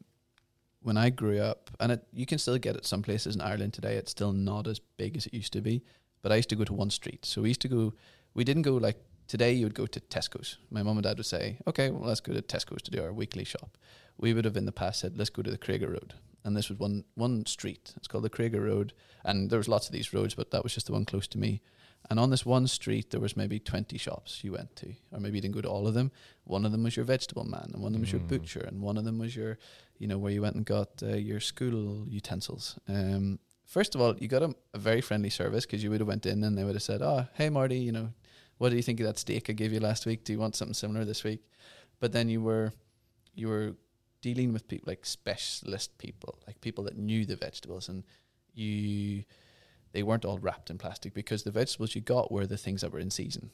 when 0.81 0.97
I 0.97 1.09
grew 1.09 1.39
up, 1.39 1.69
and 1.79 1.91
it, 1.91 2.03
you 2.13 2.25
can 2.25 2.37
still 2.37 2.57
get 2.57 2.75
it 2.75 2.85
some 2.85 3.01
places 3.03 3.35
in 3.35 3.41
Ireland 3.41 3.73
today. 3.73 3.95
It's 3.97 4.11
still 4.11 4.31
not 4.33 4.67
as 4.67 4.79
big 4.97 5.17
as 5.17 5.25
it 5.25 5.33
used 5.33 5.53
to 5.53 5.61
be. 5.61 5.81
but 6.23 6.31
I 6.31 6.35
used 6.37 6.49
to 6.49 6.55
go 6.55 6.63
to 6.65 6.73
one 6.73 6.89
street. 6.89 7.25
So 7.25 7.41
we 7.41 7.49
used 7.49 7.61
to 7.61 7.67
go. 7.67 7.93
We 8.33 8.43
didn't 8.43 8.63
go 8.63 8.75
like 8.77 8.97
today. 9.27 9.53
You 9.53 9.65
would 9.65 9.75
go 9.75 9.85
to 9.87 9.99
Tesco's. 9.99 10.57
My 10.69 10.83
mom 10.83 10.97
and 10.97 11.03
dad 11.03 11.17
would 11.17 11.25
say, 11.25 11.57
"Okay, 11.67 11.89
well, 11.89 12.07
let's 12.07 12.21
go 12.21 12.33
to 12.33 12.41
Tesco's 12.41 12.81
to 12.83 12.91
do 12.91 13.01
our 13.03 13.13
weekly 13.13 13.43
shop." 13.43 13.77
We 14.17 14.33
would 14.33 14.45
have 14.45 14.57
in 14.57 14.65
the 14.65 14.71
past 14.71 14.99
said, 14.99 15.17
"Let's 15.17 15.29
go 15.29 15.41
to 15.43 15.51
the 15.51 15.57
Craiger 15.57 15.89
Road." 15.91 16.13
And 16.43 16.55
this 16.55 16.69
was 16.69 16.79
one 16.79 17.03
one 17.15 17.45
street. 17.45 17.93
It's 17.97 18.07
called 18.07 18.23
the 18.23 18.29
Craiger 18.29 18.63
Road, 18.63 18.93
and 19.23 19.49
there 19.49 19.59
was 19.59 19.67
lots 19.67 19.87
of 19.87 19.93
these 19.93 20.13
roads, 20.13 20.33
but 20.35 20.51
that 20.51 20.63
was 20.63 20.73
just 20.73 20.87
the 20.87 20.93
one 20.93 21.05
close 21.05 21.27
to 21.29 21.37
me. 21.37 21.61
And 22.09 22.19
on 22.19 22.29
this 22.29 22.45
one 22.45 22.67
street, 22.67 23.09
there 23.09 23.19
was 23.19 23.35
maybe 23.35 23.59
20 23.59 23.97
shops 23.97 24.43
you 24.43 24.53
went 24.53 24.75
to, 24.77 24.93
or 25.11 25.19
maybe 25.19 25.37
you 25.37 25.41
didn't 25.41 25.55
go 25.55 25.61
to 25.61 25.67
all 25.69 25.87
of 25.87 25.93
them. 25.93 26.11
One 26.45 26.65
of 26.65 26.71
them 26.71 26.83
was 26.83 26.95
your 26.95 27.03
vegetable 27.05 27.43
man, 27.43 27.71
and 27.73 27.81
one 27.83 27.87
of 27.87 27.93
them 27.93 28.01
was 28.01 28.11
your 28.13 28.21
Mm. 28.21 28.27
butcher, 28.29 28.61
and 28.61 28.81
one 28.81 28.97
of 28.97 29.03
them 29.03 29.17
was 29.17 29.35
your, 29.35 29.57
you 29.97 30.07
know, 30.07 30.17
where 30.17 30.31
you 30.31 30.41
went 30.41 30.55
and 30.55 30.65
got 30.65 31.03
uh, 31.03 31.15
your 31.15 31.41
school 31.41 32.05
utensils. 32.07 32.79
Um, 32.87 33.39
first 33.65 33.93
of 33.95 33.99
all, 33.99 34.15
you 34.19 34.27
got 34.29 34.43
a, 34.43 34.55
a 34.73 34.79
very 34.79 35.01
friendly 35.01 35.29
service 35.31 35.65
because 35.65 35.83
you 35.83 35.89
would 35.89 35.99
have 35.99 36.07
went 36.07 36.25
in 36.25 36.43
and 36.45 36.57
they 36.57 36.63
would 36.63 36.75
have 36.75 36.83
said, 36.83 37.01
"Oh, 37.01 37.27
hey 37.33 37.49
Marty, 37.49 37.79
you 37.79 37.91
know, 37.91 38.13
what 38.57 38.69
do 38.69 38.75
you 38.75 38.81
think 38.81 38.99
of 38.99 39.05
that 39.05 39.19
steak 39.19 39.49
I 39.49 39.53
gave 39.53 39.73
you 39.73 39.79
last 39.79 40.05
week? 40.05 40.23
Do 40.23 40.33
you 40.33 40.39
want 40.39 40.55
something 40.55 40.73
similar 40.73 41.05
this 41.05 41.23
week?" 41.23 41.41
But 41.99 42.11
then 42.11 42.29
you 42.29 42.41
were, 42.41 42.73
you 43.33 43.47
were 43.47 43.75
dealing 44.21 44.53
with 44.53 44.67
people 44.67 44.91
like 44.91 45.05
specialist 45.05 45.97
people, 45.97 46.39
like 46.45 46.61
people 46.61 46.83
that 46.85 46.97
knew 46.97 47.25
the 47.25 47.35
vegetables, 47.35 47.89
and 47.89 48.03
you 48.53 49.23
they 49.93 50.03
weren't 50.03 50.25
all 50.25 50.37
wrapped 50.37 50.69
in 50.69 50.77
plastic 50.77 51.13
because 51.13 51.43
the 51.43 51.51
vegetables 51.51 51.95
you 51.95 52.01
got 52.01 52.31
were 52.31 52.45
the 52.45 52.57
things 52.57 52.81
that 52.81 52.91
were 52.91 52.99
in 52.99 53.09
season. 53.09 53.49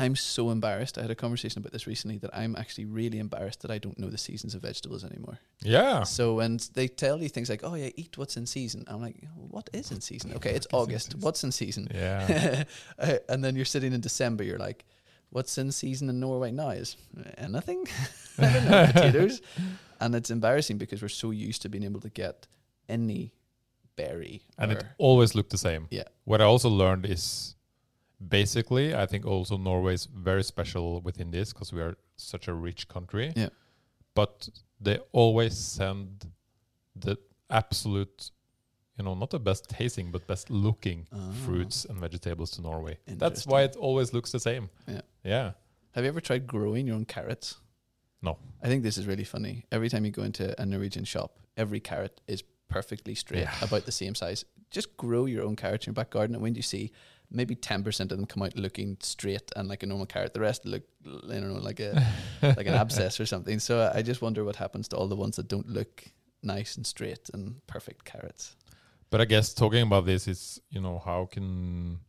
I'm 0.00 0.16
so 0.16 0.50
embarrassed. 0.50 0.98
I 0.98 1.02
had 1.02 1.10
a 1.10 1.14
conversation 1.14 1.60
about 1.60 1.72
this 1.72 1.86
recently 1.86 2.18
that 2.18 2.30
I'm 2.36 2.56
actually 2.56 2.84
really 2.86 3.18
embarrassed 3.20 3.60
that 3.62 3.70
I 3.70 3.78
don't 3.78 3.96
know 3.98 4.10
the 4.10 4.18
seasons 4.18 4.54
of 4.54 4.62
vegetables 4.62 5.04
anymore. 5.04 5.38
Yeah. 5.62 6.02
So 6.02 6.34
when 6.34 6.58
they 6.74 6.88
tell 6.88 7.22
you 7.22 7.28
things 7.28 7.48
like, 7.48 7.62
"Oh 7.62 7.74
yeah, 7.74 7.90
eat 7.96 8.18
what's 8.18 8.36
in 8.36 8.46
season," 8.46 8.84
I'm 8.88 9.00
like, 9.00 9.16
"What 9.36 9.70
is 9.72 9.90
in 9.92 10.00
season?" 10.00 10.32
Okay, 10.34 10.50
it's 10.50 10.66
What 10.70 10.80
is 10.82 10.88
in 10.88 10.90
August. 10.94 11.14
What's 11.20 11.44
in 11.44 11.52
season? 11.52 11.88
Yeah. 11.94 12.64
Uh, 12.98 13.18
and 13.28 13.44
then 13.44 13.54
you're 13.56 13.64
sitting 13.64 13.92
in 13.92 14.00
December. 14.00 14.42
You're 14.44 14.58
like, 14.58 14.84
"What's 15.30 15.56
in 15.58 15.70
season 15.72 16.08
in 16.10 16.18
Norway 16.20 16.50
now?" 16.50 16.70
Is 16.70 16.96
anything? 17.38 17.86
I 18.38 18.52
don't 18.52 18.64
know 18.68 18.86
potatoes. 18.86 19.40
And 20.00 20.14
it's 20.14 20.30
embarrassing 20.30 20.76
because 20.78 21.00
we're 21.00 21.08
so 21.08 21.30
used 21.30 21.62
to 21.62 21.68
being 21.68 21.84
able 21.84 22.00
to 22.00 22.10
get 22.10 22.46
any 22.88 23.32
berry. 23.96 24.42
and 24.58 24.72
it 24.72 24.84
always 24.98 25.34
looked 25.34 25.50
the 25.50 25.56
same. 25.58 25.86
Yeah. 25.90 26.02
What 26.24 26.40
I 26.40 26.44
also 26.44 26.68
learned 26.68 27.06
is 27.06 27.54
basically, 28.28 28.94
I 28.94 29.06
think 29.06 29.26
also 29.26 29.56
Norway 29.56 29.94
is 29.94 30.06
very 30.06 30.42
special 30.42 31.00
within 31.00 31.30
this 31.30 31.52
because 31.52 31.72
we 31.72 31.80
are 31.80 31.96
such 32.16 32.48
a 32.48 32.54
rich 32.54 32.88
country. 32.88 33.32
Yeah. 33.36 33.48
But 34.14 34.48
they 34.80 34.98
always 35.12 35.56
send 35.56 36.30
the 36.94 37.16
absolute, 37.50 38.30
you 38.98 39.04
know, 39.04 39.14
not 39.14 39.30
the 39.30 39.38
best 39.40 39.68
tasting, 39.68 40.10
but 40.10 40.26
best 40.26 40.50
looking 40.50 41.06
Ah. 41.12 41.32
fruits 41.44 41.84
and 41.84 41.98
vegetables 41.98 42.50
to 42.52 42.62
Norway. 42.62 42.98
That's 43.06 43.46
why 43.46 43.62
it 43.62 43.76
always 43.76 44.12
looks 44.12 44.30
the 44.32 44.40
same. 44.40 44.70
Yeah. 44.86 45.00
Yeah. 45.24 45.52
Have 45.92 46.04
you 46.04 46.08
ever 46.08 46.20
tried 46.20 46.46
growing 46.46 46.86
your 46.86 46.96
own 46.96 47.04
carrots? 47.04 47.60
No. 48.22 48.38
I 48.62 48.68
think 48.68 48.82
this 48.82 48.96
is 48.96 49.06
really 49.06 49.24
funny. 49.24 49.64
Every 49.70 49.88
time 49.88 50.04
you 50.04 50.10
go 50.10 50.22
into 50.22 50.58
a 50.60 50.64
Norwegian 50.64 51.04
shop, 51.04 51.38
every 51.56 51.80
carrot 51.80 52.20
is 52.26 52.42
perfectly 52.68 53.14
straight, 53.14 53.40
Yeah. 53.42 53.54
about 53.64 53.84
the 53.84 53.92
same 53.92 54.14
size. 54.14 54.44
Just 54.70 54.96
grow 54.96 55.26
your 55.26 55.44
own 55.44 55.56
carrots 55.56 55.86
in 55.86 55.90
your 55.90 55.94
back 55.94 56.10
garden, 56.10 56.34
and 56.34 56.42
when 56.42 56.54
you 56.54 56.62
see 56.62 56.90
maybe 57.34 57.54
ten 57.54 57.82
percent 57.84 58.12
of 58.12 58.18
them 58.18 58.26
come 58.26 58.42
out 58.42 58.56
looking 58.56 58.96
straight 59.00 59.50
and 59.56 59.68
like 59.68 59.82
a 59.82 59.86
normal 59.86 60.06
carrot, 60.06 60.32
the 60.34 60.40
rest 60.40 60.64
look, 60.64 60.82
I 61.06 61.10
don't 61.40 61.52
know, 61.54 61.60
like 61.60 61.80
a 61.80 61.92
like 62.42 62.66
an 62.66 62.74
abscess 62.74 63.20
or 63.20 63.26
something. 63.26 63.58
So 63.58 63.90
I 63.94 64.02
just 64.02 64.22
wonder 64.22 64.44
what 64.44 64.56
happens 64.56 64.88
to 64.88 64.96
all 64.96 65.08
the 65.08 65.16
ones 65.16 65.36
that 65.36 65.48
don't 65.48 65.68
look 65.68 66.04
nice 66.42 66.76
and 66.76 66.86
straight 66.86 67.30
and 67.34 67.60
perfect 67.66 68.04
carrots. 68.04 68.56
But 69.10 69.20
I 69.20 69.24
guess 69.26 69.54
talking 69.54 69.82
about 69.82 70.06
this 70.06 70.26
is, 70.28 70.60
you 70.70 70.80
know, 70.80 70.98
how 71.04 71.26
can, 71.30 72.00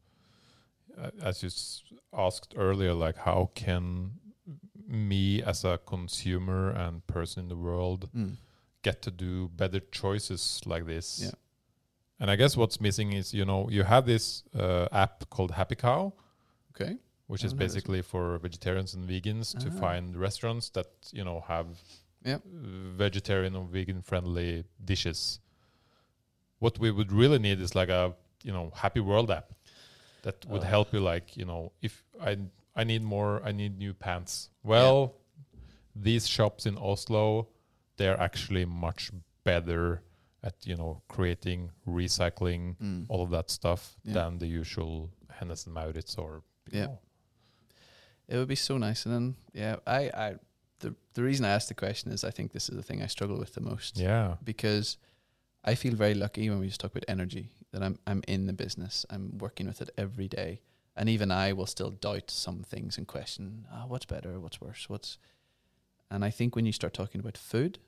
uh, 0.98 1.12
as 1.22 1.44
you 1.44 1.48
s- 1.48 1.84
asked 2.14 2.54
earlier, 2.58 2.94
like 2.94 3.18
how 3.18 3.50
can 3.56 4.12
me 4.88 5.42
as 5.44 5.64
a 5.66 5.80
consumer 5.86 6.70
and 6.72 7.06
person 7.08 7.44
in 7.44 7.50
the 7.50 7.56
world 7.56 8.10
Mm. 8.14 8.38
get 8.84 9.02
to 9.02 9.12
do 9.12 9.50
better 9.50 9.80
choices 9.92 10.62
like 10.66 10.86
this? 10.86 11.20
Yeah. 11.24 11.32
And 12.20 12.32
I 12.32 12.36
guess 12.38 12.56
what's 12.56 12.80
missing 12.80 13.14
is, 13.14 13.34
you 13.34 13.46
know, 13.46 13.70
you 13.70 13.84
have 13.84 14.06
this 14.06 14.44
uh, 14.58 14.88
app 14.92 15.30
called 15.30 15.52
Happy 15.52 15.76
Cow, 15.76 16.14
Okay. 16.74 16.98
which 17.28 17.44
is 17.44 17.52
haven't 17.52 17.60
heard 17.60 17.66
of 17.66 17.74
this 17.74 17.74
basically 17.76 18.02
for 18.02 18.38
vegetarians 18.40 18.94
and 18.94 19.08
vegans 19.08 19.58
to 19.60 19.68
Ah. 19.68 19.80
find 19.80 20.16
restaurants 20.16 20.70
that, 20.72 20.88
you 21.12 21.24
know, 21.24 21.42
have 21.48 21.68
uh, 22.26 22.38
vegetarian 22.98 23.56
or 23.56 23.66
vegan 23.66 24.02
friendly 24.02 24.64
dishes. 24.84 25.40
What 26.60 26.80
we 26.80 26.90
would 26.92 27.12
really 27.12 27.38
need 27.40 27.60
is 27.60 27.76
like 27.76 27.90
a 27.90 28.14
you 28.44 28.54
know 28.54 28.72
happy 28.76 29.00
world 29.00 29.30
app 29.32 29.52
that 30.24 30.46
would 30.48 30.62
Oh. 30.64 30.66
help 30.66 30.94
you 30.94 31.00
like 31.00 31.36
you 31.38 31.46
know 31.46 31.72
if 31.82 32.04
I 32.22 32.38
I 32.76 32.84
need 32.84 33.04
more 33.04 33.42
I 33.44 33.52
need 33.52 33.78
new 33.78 33.94
pants. 33.94 34.50
Well, 34.64 35.14
these 35.96 36.28
shops 36.28 36.66
in 36.66 36.78
Oslo 36.78 37.48
they're 37.98 38.20
actually 38.20 38.66
much 38.66 39.12
better 39.44 40.02
at 40.46 40.54
you 40.68 40.76
know 40.78 41.02
creating 41.08 41.72
recycling 41.88 42.76
Mm. 42.82 43.06
all 43.10 43.24
of 43.24 43.30
that 43.32 43.50
stuff 43.50 43.96
Yeah. 44.04 44.14
than 44.14 44.38
the 44.40 44.48
usual 44.48 45.10
Hennes 45.30 45.66
and 45.66 45.74
Mauritz 45.76 46.18
or 46.18 46.44
Yeah. 46.72 46.86
know. 46.86 47.00
It 48.28 48.38
would 48.38 48.48
be 48.48 48.56
so 48.56 48.78
nice. 48.78 49.06
And 49.06 49.14
then, 49.14 49.36
yeah, 49.54 49.76
I, 49.86 50.00
I, 50.10 50.36
the 50.80 50.96
the 51.14 51.24
reason 51.24 51.46
I 51.46 51.50
asked 51.50 51.68
the 51.70 51.74
question 51.86 52.12
is 52.12 52.24
I 52.24 52.32
think 52.32 52.52
this 52.52 52.70
is 52.70 52.76
the 52.76 52.84
thing 52.84 53.02
I 53.04 53.08
struggle 53.08 53.38
with 53.38 53.54
the 53.54 53.62
most. 53.62 53.98
yeah 53.98 54.36
because 54.44 54.98
I 55.64 55.76
feel 55.76 55.96
very 55.96 56.14
lucky 56.14 56.50
when 56.50 56.60
we 56.60 56.68
just 56.68 56.80
talk 56.80 56.92
about 56.92 57.06
energy 57.08 57.50
that 57.72 57.82
I'm 57.84 57.98
I'm 58.08 58.22
in 58.28 58.46
the 58.48 58.54
business. 58.54 59.06
I'm 59.10 59.38
working 59.38 59.68
with 59.68 59.82
it 59.82 59.90
every 59.98 60.28
day, 60.28 60.62
and 60.96 61.10
even 61.10 61.32
I 61.32 61.54
will 61.54 61.66
still 61.68 61.92
doubt 61.92 62.32
some 62.32 62.64
things 62.64 62.98
and 62.98 63.08
question, 63.08 63.66
oh, 63.74 63.86
what's 63.88 64.06
better, 64.06 64.40
what's 64.40 64.62
worse, 64.62 64.90
what's. 64.90 65.18
And 66.12 66.24
I 66.24 66.32
think 66.32 66.56
when 66.56 66.66
you 66.68 66.72
start 66.74 66.94
talking 66.94 67.20
about 67.22 67.38
food, 67.38 67.80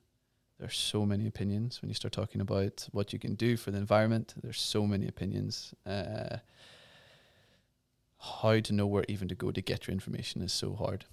there's 0.60 0.78
so 0.78 1.06
many 1.06 1.28
opinions. 1.28 1.82
When 1.82 1.90
you 1.90 1.96
start 1.96 2.12
talking 2.14 2.42
about 2.42 2.88
what 2.92 3.14
you 3.14 3.20
can 3.20 3.36
do 3.36 3.58
for 3.58 3.72
the 3.72 3.78
environment, 3.78 4.34
there's 4.42 4.60
so 4.60 4.88
many 4.88 5.08
opinions. 5.08 5.74
Uh, 5.86 6.38
how 8.20 8.60
to 8.60 8.74
know 8.74 8.88
where 8.88 9.06
even 9.08 9.28
to 9.28 9.36
go 9.36 9.52
to 9.52 9.62
get 9.62 9.88
your 9.88 9.94
information 9.94 10.42
is 10.42 10.52
so 10.52 10.74
hard, 10.74 11.06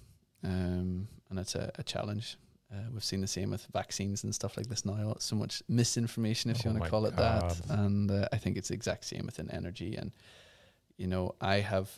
um, 0.43 1.07
and 1.29 1.39
it's 1.39 1.55
a, 1.55 1.71
a 1.75 1.83
challenge. 1.83 2.37
Uh, 2.73 2.89
we've 2.91 3.03
seen 3.03 3.21
the 3.21 3.27
same 3.27 3.51
with 3.51 3.67
vaccines 3.71 4.23
and 4.23 4.33
stuff 4.33 4.57
like 4.57 4.67
this 4.67 4.85
now. 4.85 5.15
So 5.19 5.35
much 5.35 5.61
misinformation, 5.69 6.49
if 6.49 6.65
you 6.65 6.71
Oh 6.71 6.73
want 6.73 6.83
to 6.83 6.89
call 6.89 7.05
it 7.05 7.15
that. 7.15 7.43
And 7.69 8.09
uh, 8.09 8.27
I 8.33 8.37
think 8.37 8.57
it's 8.57 8.69
the 8.69 8.73
exact 8.73 9.05
same 9.05 9.25
within 9.25 9.49
energy. 9.51 9.95
And 9.95 10.11
you 10.97 11.07
know, 11.07 11.35
I 11.39 11.59
have, 11.59 11.89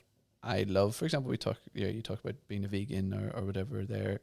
I 0.43 0.63
love, 0.63 0.95
for 0.95 1.05
example, 1.05 1.31
we 1.31 1.37
talk, 1.37 1.57
yeah, 1.73 1.87
you 1.87 2.01
talk 2.01 2.19
about 2.19 2.35
being 2.47 2.65
a 2.65 2.67
vegan 2.67 3.13
or, 3.13 3.31
or 3.39 3.45
whatever. 3.45 3.85
There, 3.85 4.19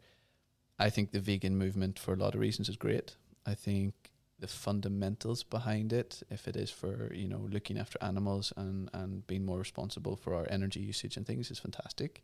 I 0.79 0.91
think 0.91 1.11
the 1.13 1.21
vegan 1.21 1.57
movement 1.57 1.99
for 1.99 2.15
a 2.15 2.17
lot 2.17 2.35
of 2.35 2.41
reasons 2.41 2.69
is 2.69 2.77
great. 2.77 3.17
I 3.47 3.55
think 3.55 3.95
the 4.41 4.49
fundamentals 4.49 5.45
behind 5.45 5.93
it, 5.93 6.23
if 6.31 6.49
it 6.49 6.57
is 6.57 6.71
for 6.71 7.13
you 7.15 7.29
know 7.29 7.47
looking 7.51 7.79
after 7.79 7.99
animals 8.03 8.53
and 8.57 8.91
and 8.93 9.27
being 9.27 9.45
more 9.47 9.59
responsible 9.59 10.17
for 10.17 10.35
our 10.35 10.47
energy 10.51 10.81
usage 10.81 11.17
and 11.17 11.27
things, 11.27 11.51
is 11.51 11.59
fantastic. 11.61 12.23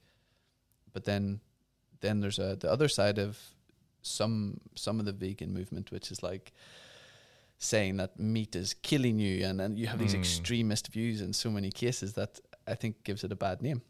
But 0.92 1.04
then, 1.04 1.40
then 2.00 2.20
there's 2.20 2.38
a 2.38 2.56
the 2.56 2.70
other 2.70 2.88
side 2.88 3.18
of 3.18 3.38
some 4.02 4.60
some 4.74 4.98
of 4.98 5.06
the 5.06 5.12
vegan 5.12 5.52
movement, 5.52 5.90
which 5.92 6.10
is 6.10 6.22
like 6.22 6.52
saying 7.58 7.98
that 7.98 8.18
meat 8.18 8.56
is 8.56 8.74
killing 8.74 9.18
you, 9.18 9.44
and 9.46 9.60
then 9.60 9.76
you 9.76 9.86
have 9.86 9.98
these 10.00 10.14
Mm. 10.14 10.18
extremist 10.20 10.88
views 10.88 11.20
in 11.20 11.32
so 11.32 11.50
many 11.50 11.70
cases 11.70 12.14
that 12.14 12.40
I 12.66 12.74
think 12.74 13.04
gives 13.04 13.22
it 13.24 13.32
a 13.32 13.36
bad 13.36 13.62
name. 13.62 13.82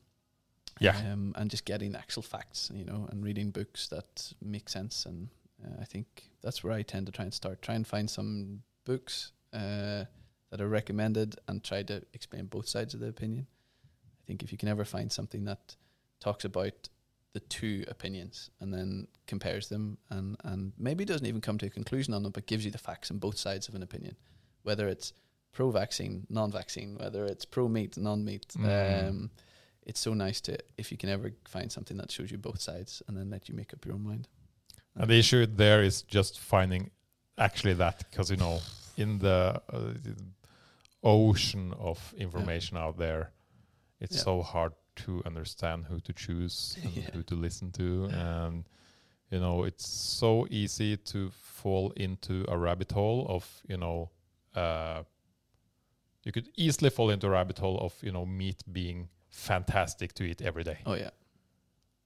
Yeah. 0.80 0.96
um, 1.12 1.34
and 1.36 1.50
just 1.50 1.64
getting 1.64 1.94
actual 1.94 2.22
facts, 2.22 2.70
you 2.74 2.84
know, 2.84 3.06
and 3.10 3.22
reading 3.22 3.50
books 3.50 3.88
that 3.88 4.32
make 4.42 4.68
sense, 4.68 5.06
and 5.06 5.28
uh, 5.64 5.80
I 5.80 5.84
think 5.84 6.30
that's 6.42 6.64
where 6.64 6.72
I 6.72 6.82
tend 6.82 7.06
to 7.06 7.12
try 7.12 7.24
and 7.24 7.34
start. 7.34 7.62
Try 7.62 7.74
and 7.74 7.86
find 7.86 8.08
some 8.08 8.62
books 8.84 9.32
uh, 9.52 10.04
that 10.50 10.60
are 10.60 10.68
recommended, 10.68 11.36
and 11.48 11.62
try 11.62 11.82
to 11.84 12.02
explain 12.14 12.46
both 12.46 12.66
sides 12.66 12.94
of 12.94 13.00
the 13.00 13.08
opinion. 13.08 13.46
I 13.84 14.24
think 14.26 14.42
if 14.42 14.52
you 14.52 14.58
can 14.58 14.68
ever 14.68 14.84
find 14.84 15.12
something 15.12 15.44
that 15.44 15.76
talks 16.20 16.44
about 16.44 16.88
the 17.32 17.40
two 17.40 17.84
opinions 17.88 18.50
and 18.60 18.74
then 18.74 19.06
compares 19.26 19.68
them 19.68 19.98
and, 20.10 20.36
and 20.44 20.72
maybe 20.78 21.04
doesn't 21.04 21.26
even 21.26 21.40
come 21.40 21.58
to 21.58 21.66
a 21.66 21.70
conclusion 21.70 22.12
on 22.12 22.22
them, 22.22 22.32
but 22.32 22.46
gives 22.46 22.64
you 22.64 22.70
the 22.70 22.78
facts 22.78 23.10
on 23.10 23.18
both 23.18 23.38
sides 23.38 23.68
of 23.68 23.74
an 23.74 23.82
opinion, 23.82 24.16
whether 24.62 24.88
it's 24.88 25.12
pro 25.52 25.70
vaccine, 25.70 26.26
non 26.28 26.50
vaccine, 26.50 26.96
whether 26.98 27.24
it's 27.24 27.44
pro 27.44 27.68
meat, 27.68 27.96
non 27.96 28.24
meat. 28.24 28.48
Mm. 28.58 29.08
Um, 29.08 29.30
it's 29.86 30.00
so 30.00 30.14
nice 30.14 30.40
to, 30.42 30.58
if 30.76 30.90
you 30.92 30.98
can 30.98 31.08
ever 31.08 31.32
find 31.48 31.70
something 31.72 31.96
that 31.96 32.10
shows 32.10 32.30
you 32.30 32.38
both 32.38 32.60
sides 32.60 33.02
and 33.08 33.16
then 33.16 33.30
let 33.30 33.48
you 33.48 33.54
make 33.54 33.72
up 33.74 33.84
your 33.84 33.94
own 33.94 34.02
mind. 34.04 34.28
And 34.94 35.08
the 35.10 35.18
issue 35.18 35.46
there 35.46 35.82
is 35.82 36.02
just 36.02 36.38
finding 36.38 36.90
actually 37.38 37.74
that 37.74 37.98
because 38.10 38.30
you 38.30 38.36
know 38.36 38.60
in 38.96 39.18
the 39.18 39.60
uh, 39.72 39.94
ocean 41.02 41.72
of 41.78 42.14
information 42.18 42.76
out 42.76 42.98
there, 42.98 43.30
it's 44.00 44.16
Yeah. 44.16 44.22
so 44.24 44.42
hard 44.42 44.72
to 44.96 45.22
understand 45.24 45.86
who 45.86 46.00
to 46.00 46.12
choose 46.12 46.76
and 46.84 46.96
Yeah. 46.96 47.10
who 47.12 47.22
to 47.22 47.34
listen 47.34 47.72
to, 47.72 48.04
and 48.12 48.64
you 49.30 49.40
know 49.40 49.64
it's 49.64 49.88
so 49.88 50.46
easy 50.50 50.96
to 50.96 51.30
fall 51.30 51.92
into 51.96 52.44
a 52.48 52.58
rabbit 52.58 52.92
hole 52.92 53.26
of 53.28 53.62
you 53.68 53.76
know 53.78 54.10
uh, 54.54 55.04
you 56.24 56.32
could 56.32 56.50
easily 56.56 56.90
fall 56.90 57.10
into 57.10 57.26
a 57.26 57.30
rabbit 57.30 57.58
hole 57.58 57.78
of 57.78 57.94
you 58.02 58.12
know 58.12 58.26
meat 58.26 58.62
being 58.72 59.08
fantastic 59.40 60.12
to 60.14 60.22
eat 60.24 60.40
every 60.42 60.64
day. 60.64 60.78
Oh 60.86 60.94
yeah. 60.94 61.10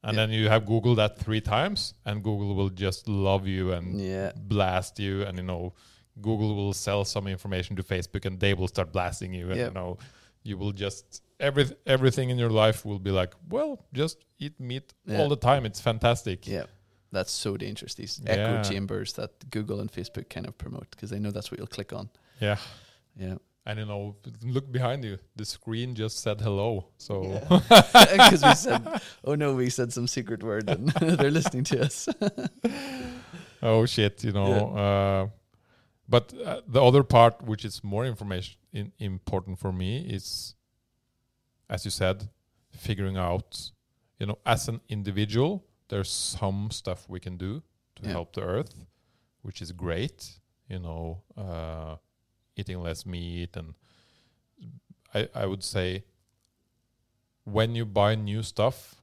And 0.03 0.15
Yeah. 0.17 0.27
then 0.27 0.31
you 0.39 0.49
have 0.49 0.63
Google 0.67 0.95
that 0.97 1.19
three 1.19 1.41
times, 1.41 1.95
and 2.05 2.23
Google 2.23 2.55
will 2.55 2.71
just 2.71 3.09
love 3.09 3.47
you 3.47 3.73
and 3.73 4.01
Yeah. 4.01 4.33
blast 4.37 4.99
you, 4.99 5.23
and 5.27 5.39
you 5.39 5.45
know, 5.45 5.73
Google 6.21 6.55
will 6.55 6.73
sell 6.75 7.05
some 7.05 7.27
information 7.27 7.77
to 7.77 7.83
Facebook, 7.83 8.25
and 8.27 8.39
they 8.39 8.55
will 8.55 8.69
start 8.69 8.93
blasting 8.93 9.33
you, 9.35 9.51
and 9.51 9.59
you 9.61 9.71
know, 9.81 9.99
you 10.43 10.59
will 10.59 10.73
just 10.73 11.23
every 11.41 11.65
everything 11.87 12.31
in 12.31 12.39
your 12.39 12.51
life 12.65 12.85
will 12.89 12.99
be 13.01 13.11
like, 13.11 13.33
well, 13.49 13.85
just 13.93 14.19
eat 14.39 14.59
meat 14.61 14.95
Yeah. 15.07 15.19
all 15.21 15.29
the 15.29 15.37
time. 15.51 15.67
It's 15.67 15.81
fantastic. 15.81 16.47
Yeah. 16.47 16.67
That's 17.13 17.33
so 17.33 17.57
dangerous. 17.57 17.95
These 17.95 18.21
echo 18.27 18.63
chambers 18.71 19.13
that 19.15 19.31
Google 19.51 19.81
and 19.81 19.91
Facebook 19.91 20.29
kind 20.29 20.47
of 20.47 20.55
promote 20.59 20.91
because 20.91 21.11
they 21.11 21.19
know 21.21 21.31
that's 21.31 21.51
what 21.51 21.59
you'll 21.59 21.75
click 21.79 21.93
on. 21.93 22.09
Yeah. 22.41 22.59
Yeah. 23.17 23.37
And 23.67 23.79
you 23.79 23.87
know, 23.87 24.17
look 24.43 24.71
behind 24.71 25.05
you. 25.05 25.17
The 25.37 25.45
screen 25.47 25.95
just 25.95 26.19
said 26.21 26.41
hello. 26.41 26.89
So 26.99 27.41
Because 28.13 28.43
we 28.49 28.55
said, 28.55 28.83
oh 29.25 29.35
no, 29.35 29.55
we 29.55 29.71
said 29.71 29.91
some 29.93 30.07
secret 30.07 30.43
word 30.43 30.69
and 30.69 30.89
they're 31.01 31.31
listening 31.31 31.65
to 31.65 31.83
us. 31.85 32.09
oh 33.63 33.87
shit, 33.87 34.23
you 34.25 34.33
know. 34.33 34.75
Uh, 34.77 35.29
but 36.09 36.35
uh, 36.45 36.61
the 36.69 36.83
other 36.83 37.03
part, 37.03 37.41
which 37.43 37.65
is 37.65 37.83
more 37.83 38.05
information 38.05 38.57
in, 38.73 38.93
important 38.99 39.59
for 39.59 39.73
me, 39.73 39.99
is, 40.09 40.55
as 41.71 41.85
you 41.85 41.91
said, 41.91 42.29
figuring 42.71 43.17
out. 43.17 43.71
You 44.21 44.27
know, 44.27 44.39
as 44.47 44.69
an 44.69 44.81
individual, 44.89 45.65
there's 45.89 46.11
some 46.11 46.71
stuff 46.71 47.07
we 47.09 47.19
can 47.21 47.37
do 47.37 47.63
to 47.97 48.03
Yeah. 48.03 48.11
help 48.13 48.35
the 48.35 48.43
earth, 48.43 48.75
which 49.43 49.61
is 49.63 49.73
great. 49.73 50.39
You 50.69 50.79
know, 50.81 51.23
uh, 51.37 51.97
eating 52.57 52.83
less 52.83 53.05
meat, 53.07 53.57
and 53.57 53.75
I 55.15 55.29
I 55.35 55.47
would 55.47 55.63
say 55.65 56.05
when 57.45 57.75
you 57.75 57.85
buy 57.85 58.15
new 58.15 58.43
stuff, 58.43 58.95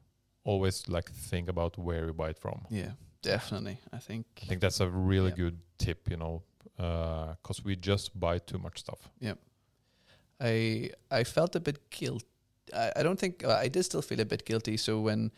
always 0.43 0.87
like 0.87 1.11
think 1.11 1.49
about 1.49 1.77
where 1.77 2.05
you 2.05 2.13
buy 2.13 2.29
it 2.29 2.37
from. 2.39 2.65
yeah, 2.69 2.91
definitely. 3.21 3.77
I 3.93 3.99
think. 3.99 4.25
I 4.43 4.45
think 4.47 4.61
that's 4.61 4.79
a 4.81 4.89
really 4.89 5.29
Yeah. 5.29 5.43
good 5.43 5.57
tip, 5.77 6.09
you 6.09 6.17
know, 6.17 6.41
because 6.75 7.63
we 7.63 7.75
just 7.75 8.19
buy 8.19 8.39
too 8.39 8.57
much 8.57 8.79
stuff. 8.79 9.09
Yeah 9.19 9.35
i 10.43 10.89
I 11.19 11.23
felt 11.23 11.55
a 11.55 11.59
bit 11.59 11.77
guilt. 11.91 12.23
I, 12.73 12.91
I 12.95 13.03
don't 13.03 13.19
think 13.19 13.43
uh, 13.43 13.63
I 13.65 13.69
did 13.69 13.83
still 13.83 14.01
feel 14.01 14.19
a 14.21 14.25
bit 14.25 14.45
guilty. 14.45 14.77
So 14.77 14.99
when 15.01 15.31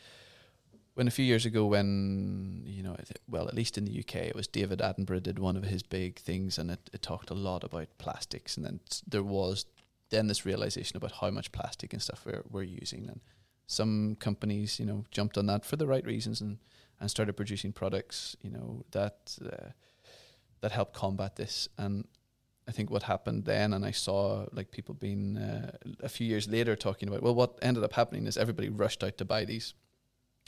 when 0.96 1.08
a 1.08 1.12
few 1.12 1.26
years 1.26 1.46
ago, 1.46 1.66
when 1.66 2.64
you 2.66 2.84
know, 2.84 2.96
well, 3.28 3.48
at 3.48 3.56
least 3.56 3.78
in 3.78 3.86
the 3.86 4.00
UK, 4.00 4.16
it 4.16 4.36
was 4.36 4.48
David 4.48 4.80
Attenborough 4.80 5.24
did 5.24 5.40
one 5.40 5.58
of 5.58 5.64
his 5.64 5.84
big 5.84 6.20
things, 6.20 6.58
and 6.58 6.70
it, 6.70 6.90
it 6.94 7.02
talked 7.02 7.30
a 7.30 7.36
lot 7.36 7.64
about 7.64 7.88
plastics, 7.98 8.58
and 8.58 8.66
then 8.66 8.80
there 9.08 9.24
was 9.24 9.66
then 10.10 10.28
this 10.28 10.46
realization 10.46 10.98
about 10.98 11.14
how 11.14 11.32
much 11.32 11.52
plastic 11.52 11.94
and 11.94 12.02
stuff 12.02 12.26
we're 12.26 12.44
we're 12.50 12.64
using, 12.64 13.08
and 13.08 13.22
some 13.66 14.16
companies, 14.20 14.80
you 14.80 14.86
know, 14.86 15.06
jumped 15.10 15.38
on 15.38 15.48
that 15.48 15.66
for 15.66 15.78
the 15.78 15.88
right 15.88 16.06
reasons 16.06 16.42
and 16.42 16.60
and 17.00 17.10
started 17.10 17.34
producing 17.34 17.74
products, 17.74 18.38
you 18.42 18.52
know, 18.52 18.84
that 18.92 19.38
uh, 19.44 19.70
that 20.62 20.72
help 20.72 20.94
combat 20.94 21.36
this, 21.36 21.68
and 21.78 22.06
I 22.68 22.72
think 22.72 22.92
what 22.92 23.04
happened 23.04 23.46
then, 23.46 23.74
and 23.74 23.84
I 23.84 23.92
saw 23.92 24.46
like 24.52 24.72
people 24.72 24.94
being 24.94 25.38
uh, 25.38 25.72
a 26.02 26.10
few 26.10 26.28
years 26.28 26.48
later 26.48 26.76
talking 26.76 27.10
about, 27.10 27.24
well, 27.24 27.36
what 27.36 27.58
ended 27.62 27.84
up 27.84 27.94
happening 27.94 28.28
is 28.28 28.38
everybody 28.38 28.70
rushed 28.70 29.04
out 29.04 29.18
to 29.18 29.26
buy 29.26 29.44
these 29.44 29.74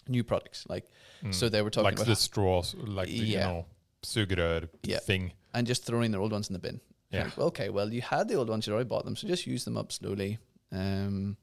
new 0.07 0.23
products, 0.23 0.65
like 0.69 0.89
so 1.31 1.47
Mm. 1.47 1.51
they 1.51 1.61
were 1.61 1.69
talking 1.69 1.85
like 1.85 1.95
about 1.95 2.07
the 2.07 2.15
straws, 2.15 2.75
like 2.75 3.07
the, 3.07 3.13
you 3.13 3.37
know, 3.37 3.65
sugerør 4.03 4.69
Yeah. 4.83 4.99
thing. 4.99 5.33
and 5.53 5.65
just 5.67 5.85
throwing 5.85 6.11
their 6.11 6.21
old 6.21 6.31
ones 6.33 6.49
in 6.49 6.53
the 6.53 6.59
bin. 6.59 6.81
Yeah. 7.11 7.23
Like, 7.25 7.37
okay, 7.39 7.69
well, 7.69 7.93
you 7.93 8.01
had 8.01 8.27
the 8.27 8.35
old 8.35 8.49
ones, 8.49 8.67
you 8.67 8.73
already 8.73 8.89
bought 8.89 9.05
them, 9.05 9.15
so 9.15 9.25
just 9.27 9.47
use 9.47 9.63
them 9.63 9.77
up 9.77 9.91
slowly. 9.91 10.37
Um, 10.71 11.37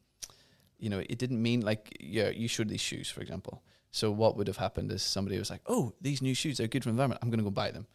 you 0.78 0.90
know, 0.90 0.98
it 0.98 1.18
didn't 1.18 1.40
mean 1.43 1.60
like 1.62 1.97
yeah, 2.01 2.28
you 2.28 2.48
should 2.48 2.68
these 2.68 2.80
shoes, 2.80 3.09
for 3.10 3.20
example. 3.22 3.62
So 3.90 4.10
what 4.10 4.36
would 4.36 4.47
have 4.48 4.59
happened 4.59 4.90
is 4.93 5.02
somebody 5.02 5.39
was 5.39 5.51
like, 5.51 5.62
"Oh, 5.66 5.94
these 6.01 6.20
new 6.22 6.34
shoes 6.34 6.60
are 6.60 6.66
good 6.66 6.82
for 6.82 6.89
the 6.90 6.94
environment. 6.94 7.20
I'm 7.22 7.30
going 7.30 7.39
to 7.39 7.44
go 7.44 7.51
buy 7.51 7.70
them," 7.70 7.86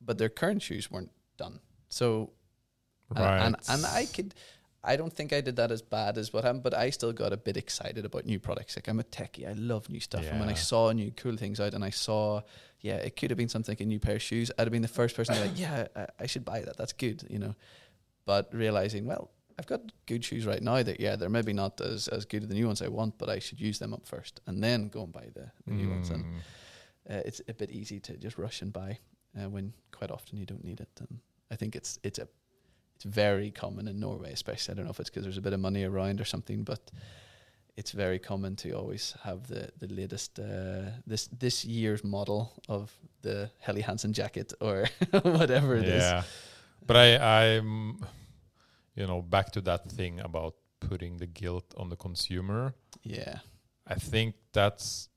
but 0.00 0.18
their 0.18 0.28
current 0.28 0.62
shoes 0.62 0.90
weren't 0.90 1.12
done. 1.36 1.60
So 1.88 2.32
And- 3.10 3.18
Right. 3.18 3.42
And, 3.46 3.56
and 3.68 3.84
I 3.86 4.06
could, 4.06 4.34
I 4.82 4.96
don't 4.96 5.12
think 5.12 5.32
I 5.32 5.40
did 5.42 5.56
that 5.56 5.70
as 5.70 5.82
bad 5.82 6.16
as 6.16 6.32
what 6.32 6.44
happened, 6.44 6.62
but 6.62 6.72
I 6.74 6.88
still 6.90 7.12
got 7.12 7.32
a 7.32 7.36
bit 7.36 7.56
excited 7.56 8.04
about 8.06 8.24
new 8.24 8.38
products. 8.38 8.76
Like 8.76 8.88
I'm 8.88 8.98
a 9.00 9.04
techie, 9.04 9.46
I 9.48 9.52
love 9.52 9.90
new 9.90 10.00
stuff. 10.00 10.24
And 10.30 10.40
when 10.40 10.48
I 10.48 10.54
saw 10.54 10.90
new 10.92 11.10
cool 11.10 11.36
things 11.36 11.60
out, 11.60 11.74
and 11.74 11.84
I 11.84 11.90
saw, 11.90 12.40
yeah, 12.80 12.96
it 12.96 13.14
could 13.16 13.30
have 13.30 13.36
been 13.36 13.48
something 13.50 13.72
like 13.72 13.80
a 13.80 13.84
new 13.84 13.98
pair 14.00 14.16
of 14.16 14.22
shoes. 14.22 14.50
I'd 14.58 14.62
have 14.66 14.72
been 14.72 14.80
the 14.82 14.88
first 14.88 15.14
person 15.16 15.34
to 15.34 15.40
be 15.42 15.48
like, 15.48 15.58
yeah, 15.60 15.86
I, 15.94 16.06
I 16.20 16.26
should 16.26 16.44
buy 16.46 16.62
that. 16.62 16.76
That's 16.78 16.94
good, 16.94 17.24
you 17.28 17.38
know. 17.38 17.54
But 18.24 18.48
realizing, 18.54 19.04
well, 19.06 19.30
I've 19.58 19.66
got 19.66 19.80
good 20.06 20.24
shoes 20.24 20.46
right 20.46 20.62
now 20.62 20.82
that 20.82 20.98
yeah, 20.98 21.16
they're 21.16 21.28
maybe 21.28 21.52
not 21.52 21.80
as 21.82 22.08
as 22.08 22.24
good 22.24 22.42
as 22.44 22.48
the 22.48 22.54
new 22.54 22.66
ones 22.66 22.80
I 22.80 22.88
want, 22.88 23.18
but 23.18 23.28
I 23.28 23.38
should 23.38 23.60
use 23.60 23.78
them 23.78 23.92
up 23.92 24.06
first, 24.06 24.40
and 24.46 24.62
then 24.64 24.88
go 24.88 25.02
and 25.04 25.12
buy 25.12 25.26
the, 25.34 25.50
the 25.66 25.74
new 25.74 25.90
ones. 25.90 26.10
And 26.10 26.24
Mm. 26.24 26.38
uh, 27.10 27.22
it's 27.26 27.42
a 27.48 27.52
bit 27.54 27.70
easy 27.70 28.00
to 28.00 28.16
just 28.16 28.38
rush 28.38 28.62
and 28.62 28.72
buy 28.72 28.98
uh, 29.36 29.48
when 29.50 29.74
quite 29.92 30.10
often 30.10 30.38
you 30.38 30.46
don't 30.46 30.64
need 30.64 30.80
it. 30.80 30.88
And 31.00 31.20
I 31.50 31.56
think 31.56 31.76
it's 31.76 31.98
it's 32.02 32.18
a 32.18 32.28
it's 33.00 33.16
very 33.16 33.50
common 33.50 33.88
in 33.88 33.98
Norway, 33.98 34.32
especially. 34.32 34.72
I 34.72 34.76
don't 34.76 34.84
know 34.84 34.90
if 34.90 35.00
it's 35.00 35.08
because 35.10 35.22
there's 35.24 35.38
a 35.38 35.42
bit 35.42 35.52
of 35.54 35.60
money 35.60 35.84
around 35.84 36.20
or 36.20 36.24
something, 36.26 36.64
but 36.64 36.90
it's 37.76 37.92
very 37.92 38.18
common 38.18 38.56
to 38.56 38.72
always 38.72 39.14
have 39.22 39.46
the 39.46 39.70
the 39.78 39.86
latest 39.94 40.38
uh, 40.38 40.90
this 41.06 41.28
this 41.38 41.64
year's 41.64 42.02
model 42.04 42.52
of 42.68 42.90
the 43.22 43.50
Helly 43.58 43.80
Hansen 43.82 44.12
jacket 44.12 44.52
or 44.60 44.86
whatever 45.22 45.76
it 45.76 45.84
is. 45.88 46.02
yeah. 46.02 46.22
But 46.86 46.96
I, 46.96 47.16
I'm, 47.56 47.98
you 48.94 49.06
know, 49.06 49.22
back 49.22 49.50
to 49.52 49.60
that 49.62 49.90
thing 49.90 50.20
about 50.20 50.54
putting 50.80 51.18
the 51.18 51.26
guilt 51.26 51.74
on 51.76 51.88
the 51.88 51.96
consumer. 51.96 52.74
Yeah, 53.02 53.38
I 53.86 53.94
think 53.94 54.34
that's 54.52 55.08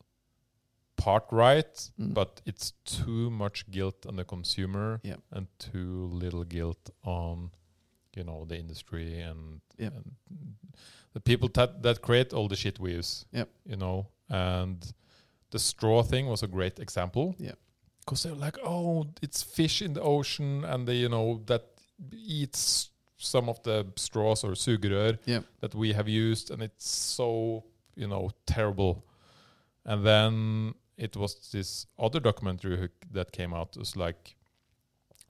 part 0.96 1.26
right, 1.32 1.92
Mm. 2.00 2.14
but 2.14 2.42
it's 2.46 2.74
too 2.86 3.30
much 3.30 3.66
guilt 3.72 4.06
on 4.06 4.16
the 4.16 4.24
consumer 4.24 5.00
Yep. 5.04 5.20
and 5.32 5.48
too 5.60 6.08
little 6.14 6.44
guilt 6.46 6.90
on, 7.04 7.52
you 8.16 8.24
know, 8.24 8.46
the 8.46 8.58
industry 8.58 9.20
and, 9.22 9.62
Yep. 9.78 9.94
and 9.94 10.12
the 11.14 11.20
people 11.20 11.50
that 11.54 11.82
that 11.84 12.02
create 12.02 12.34
all 12.34 12.48
the 12.48 12.56
shit 12.56 12.80
we 12.80 12.92
use. 12.94 13.26
Yep. 13.32 13.50
You 13.66 13.76
know, 13.78 14.08
and 14.30 14.94
the 15.52 15.60
straw 15.60 16.04
thing 16.04 16.28
was 16.28 16.44
a 16.44 16.48
great 16.48 16.80
example. 16.80 17.36
Yep. 17.40 17.58
Because 18.00 18.24
they're 18.24 18.36
like, 18.46 18.58
oh, 18.66 19.06
it's 19.22 19.44
fish 19.44 19.82
in 19.82 19.94
the 19.94 20.02
ocean, 20.02 20.66
and 20.66 20.88
they, 20.88 20.96
you 20.96 21.10
know, 21.10 21.42
that 21.46 21.64
eats 22.12 22.90
some 23.18 23.48
of 23.50 23.62
the 23.64 23.86
straws 23.96 24.44
or 24.44 24.52
sugerør 24.56 25.18
Yep. 25.26 25.44
that 25.62 25.74
we 25.76 25.94
have 25.94 26.10
used, 26.10 26.52
and 26.52 26.62
it's 26.62 26.90
so, 26.90 27.64
you 27.96 28.08
know, 28.08 28.32
terrible. 28.46 29.06
And 29.86 30.06
then 30.06 30.74
it 30.98 31.16
was 31.16 31.36
this 31.52 31.88
other 31.98 32.20
documentary 32.20 32.90
that 33.12 33.32
came 33.32 33.54
out. 33.54 33.76
It 33.76 33.80
was 33.80 33.96
like 33.96 34.36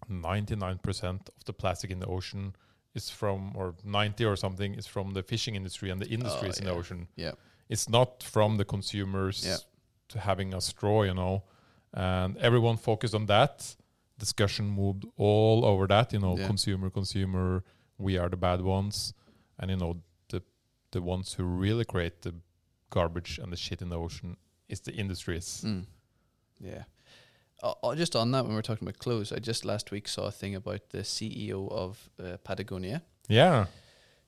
99% 0.09 1.29
of 1.29 1.45
the 1.45 1.53
plastic 1.53 1.91
in 1.91 1.99
the 1.99 2.07
ocean 2.07 2.55
is 2.95 3.09
from, 3.09 3.51
or 3.55 3.75
90 3.83 4.25
or 4.25 4.35
something, 4.35 4.75
is 4.75 4.87
from 4.87 5.13
the 5.13 5.23
fishing 5.23 5.55
industry 5.55 5.89
and 5.89 6.01
the 6.01 6.07
industries 6.09 6.59
in 6.59 6.65
the 6.65 6.71
ocean. 6.71 7.07
yeah, 7.15 7.31
It's 7.69 7.89
not 7.89 8.21
from 8.23 8.57
the 8.57 8.65
consumers 8.65 9.45
Yeah. 9.45 9.57
to 10.09 10.19
having 10.19 10.53
a 10.53 10.61
straw, 10.61 11.03
you 11.03 11.13
know. 11.13 11.43
And 11.93 12.37
everyone 12.37 12.77
focused 12.77 13.15
on 13.15 13.25
that. 13.27 13.75
Discussion 14.17 14.65
moved 14.67 15.05
all 15.17 15.65
over 15.65 15.87
that, 15.87 16.13
you 16.13 16.19
know, 16.19 16.37
Yeah. 16.37 16.47
consumer, 16.47 16.89
consumer, 16.89 17.63
we 17.97 18.17
are 18.17 18.29
the 18.29 18.37
bad 18.37 18.61
ones. 18.61 19.13
And, 19.57 19.71
you 19.71 19.77
know, 19.77 20.01
the 20.29 20.41
the 20.91 21.01
ones 21.01 21.33
who 21.33 21.43
really 21.43 21.85
create 21.85 22.21
the 22.21 22.33
garbage 22.89 23.39
and 23.39 23.51
the 23.51 23.57
shit 23.57 23.81
in 23.81 23.89
the 23.89 23.97
ocean 23.97 24.37
is 24.69 24.81
the 24.81 24.91
industries. 24.93 25.63
Mm. 25.65 25.85
Yeah. 26.59 26.83
Uh, 27.61 27.73
uh, 27.83 27.95
just 27.95 28.15
on 28.15 28.31
that, 28.31 28.45
when 28.45 28.55
we're 28.55 28.61
talking 28.61 28.87
about 28.87 28.99
clothes, 28.99 29.31
I 29.31 29.39
just 29.39 29.63
last 29.63 29.91
week 29.91 30.07
saw 30.07 30.25
a 30.25 30.31
thing 30.31 30.55
about 30.55 30.89
the 30.89 30.99
CEO 30.99 31.71
of 31.71 32.09
uh, 32.21 32.37
Patagonia. 32.43 33.03
Yeah. 33.27 33.65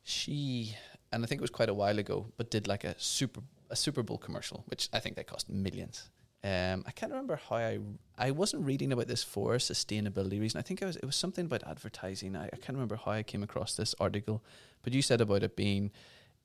She, 0.03 0.75
and 1.11 1.23
I 1.23 1.27
think 1.27 1.39
it 1.39 1.41
was 1.41 1.49
quite 1.49 1.69
a 1.69 1.73
while 1.73 1.99
ago, 1.99 2.27
but 2.37 2.51
did 2.51 2.67
like 2.67 2.83
a 2.83 2.95
super 2.97 3.41
a 3.69 3.75
Super 3.75 4.03
Bowl 4.03 4.17
commercial, 4.17 4.63
which 4.67 4.89
I 4.93 4.99
think 4.99 5.15
they 5.15 5.23
cost 5.23 5.49
millions. 5.49 6.09
Um, 6.43 6.83
I 6.85 6.91
can't 6.91 7.11
remember 7.11 7.39
how 7.49 7.55
I 7.55 7.79
I 8.17 8.31
wasn't 8.31 8.65
reading 8.65 8.93
about 8.93 9.07
this 9.07 9.23
for 9.23 9.55
a 9.55 9.57
sustainability 9.57 10.39
reason. 10.39 10.59
I 10.59 10.61
think 10.61 10.83
I 10.83 10.85
was 10.85 10.95
it 10.97 11.05
was 11.05 11.15
something 11.15 11.45
about 11.45 11.63
advertising. 11.65 12.35
I, 12.35 12.45
I 12.45 12.57
can't 12.57 12.77
remember 12.77 12.97
how 12.97 13.11
I 13.11 13.23
came 13.23 13.41
across 13.41 13.75
this 13.75 13.95
article, 13.99 14.43
but 14.83 14.93
you 14.93 15.01
said 15.01 15.21
about 15.21 15.41
it 15.41 15.55
being 15.55 15.91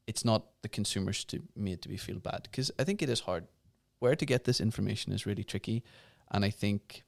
it's 0.07 0.24
not 0.24 0.47
the 0.62 0.69
consumers 0.69 1.24
to 1.24 1.43
made 1.55 1.82
to 1.82 1.89
be 1.89 1.98
feel 1.98 2.19
bad 2.19 2.44
because 2.44 2.70
I 2.78 2.85
think 2.85 3.02
it 3.02 3.11
is 3.11 3.20
hard. 3.20 3.47
Where 3.98 4.16
to 4.16 4.24
get 4.24 4.44
this 4.44 4.62
information 4.62 5.12
is 5.12 5.27
really 5.27 5.44
tricky, 5.44 5.85
and 6.31 6.44
I 6.44 6.51
think 6.51 7.05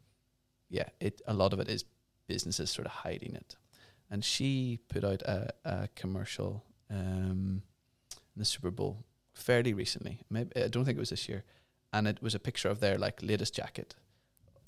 yeah, 0.70 0.88
it 1.00 1.20
a 1.26 1.34
lot 1.34 1.52
of 1.52 1.60
it 1.60 1.68
is 1.68 1.84
businesses 2.26 2.70
sort 2.70 2.86
of 2.86 2.92
hiding 2.92 3.34
it. 3.34 3.56
And 4.10 4.24
she 4.24 4.78
put 4.88 5.04
out 5.04 5.22
a, 5.22 5.50
a 5.64 5.88
commercial 5.94 6.64
um, 6.90 7.62
in 8.34 8.38
the 8.38 8.44
Super 8.44 8.70
Bowl 8.70 9.04
fairly 9.32 9.72
recently. 9.72 10.20
Maybe 10.30 10.50
I 10.56 10.68
don't 10.68 10.84
think 10.84 10.96
it 10.96 11.00
was 11.00 11.10
this 11.10 11.28
year, 11.28 11.44
and 11.92 12.06
it 12.06 12.22
was 12.22 12.34
a 12.34 12.38
picture 12.38 12.68
of 12.68 12.80
their 12.80 12.98
like 12.98 13.22
latest 13.22 13.54
jacket 13.54 13.94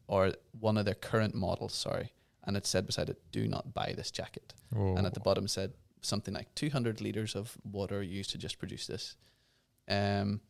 or 0.07 0.33
one 0.59 0.77
of 0.77 0.85
their 0.85 0.95
current 0.95 1.35
models. 1.35 1.75
Sorry, 1.75 2.13
and 2.45 2.57
it 2.57 2.67
said 2.67 2.87
beside 2.87 3.09
it, 3.11 3.21
"Do 3.33 3.49
not 3.49 3.75
buy 3.75 3.93
this 3.97 4.11
jacket." 4.11 4.55
And 4.97 5.07
at 5.07 5.15
the 5.15 5.21
bottom 5.21 5.49
said 5.49 5.73
something 6.01 6.35
like 6.35 6.55
200 6.55 7.01
liters 7.01 7.35
of 7.35 7.57
water 7.65 8.03
used 8.03 8.31
to 8.31 8.39
just 8.39 8.59
produce 8.59 8.87
this. 8.87 9.17
Um, 9.89 10.41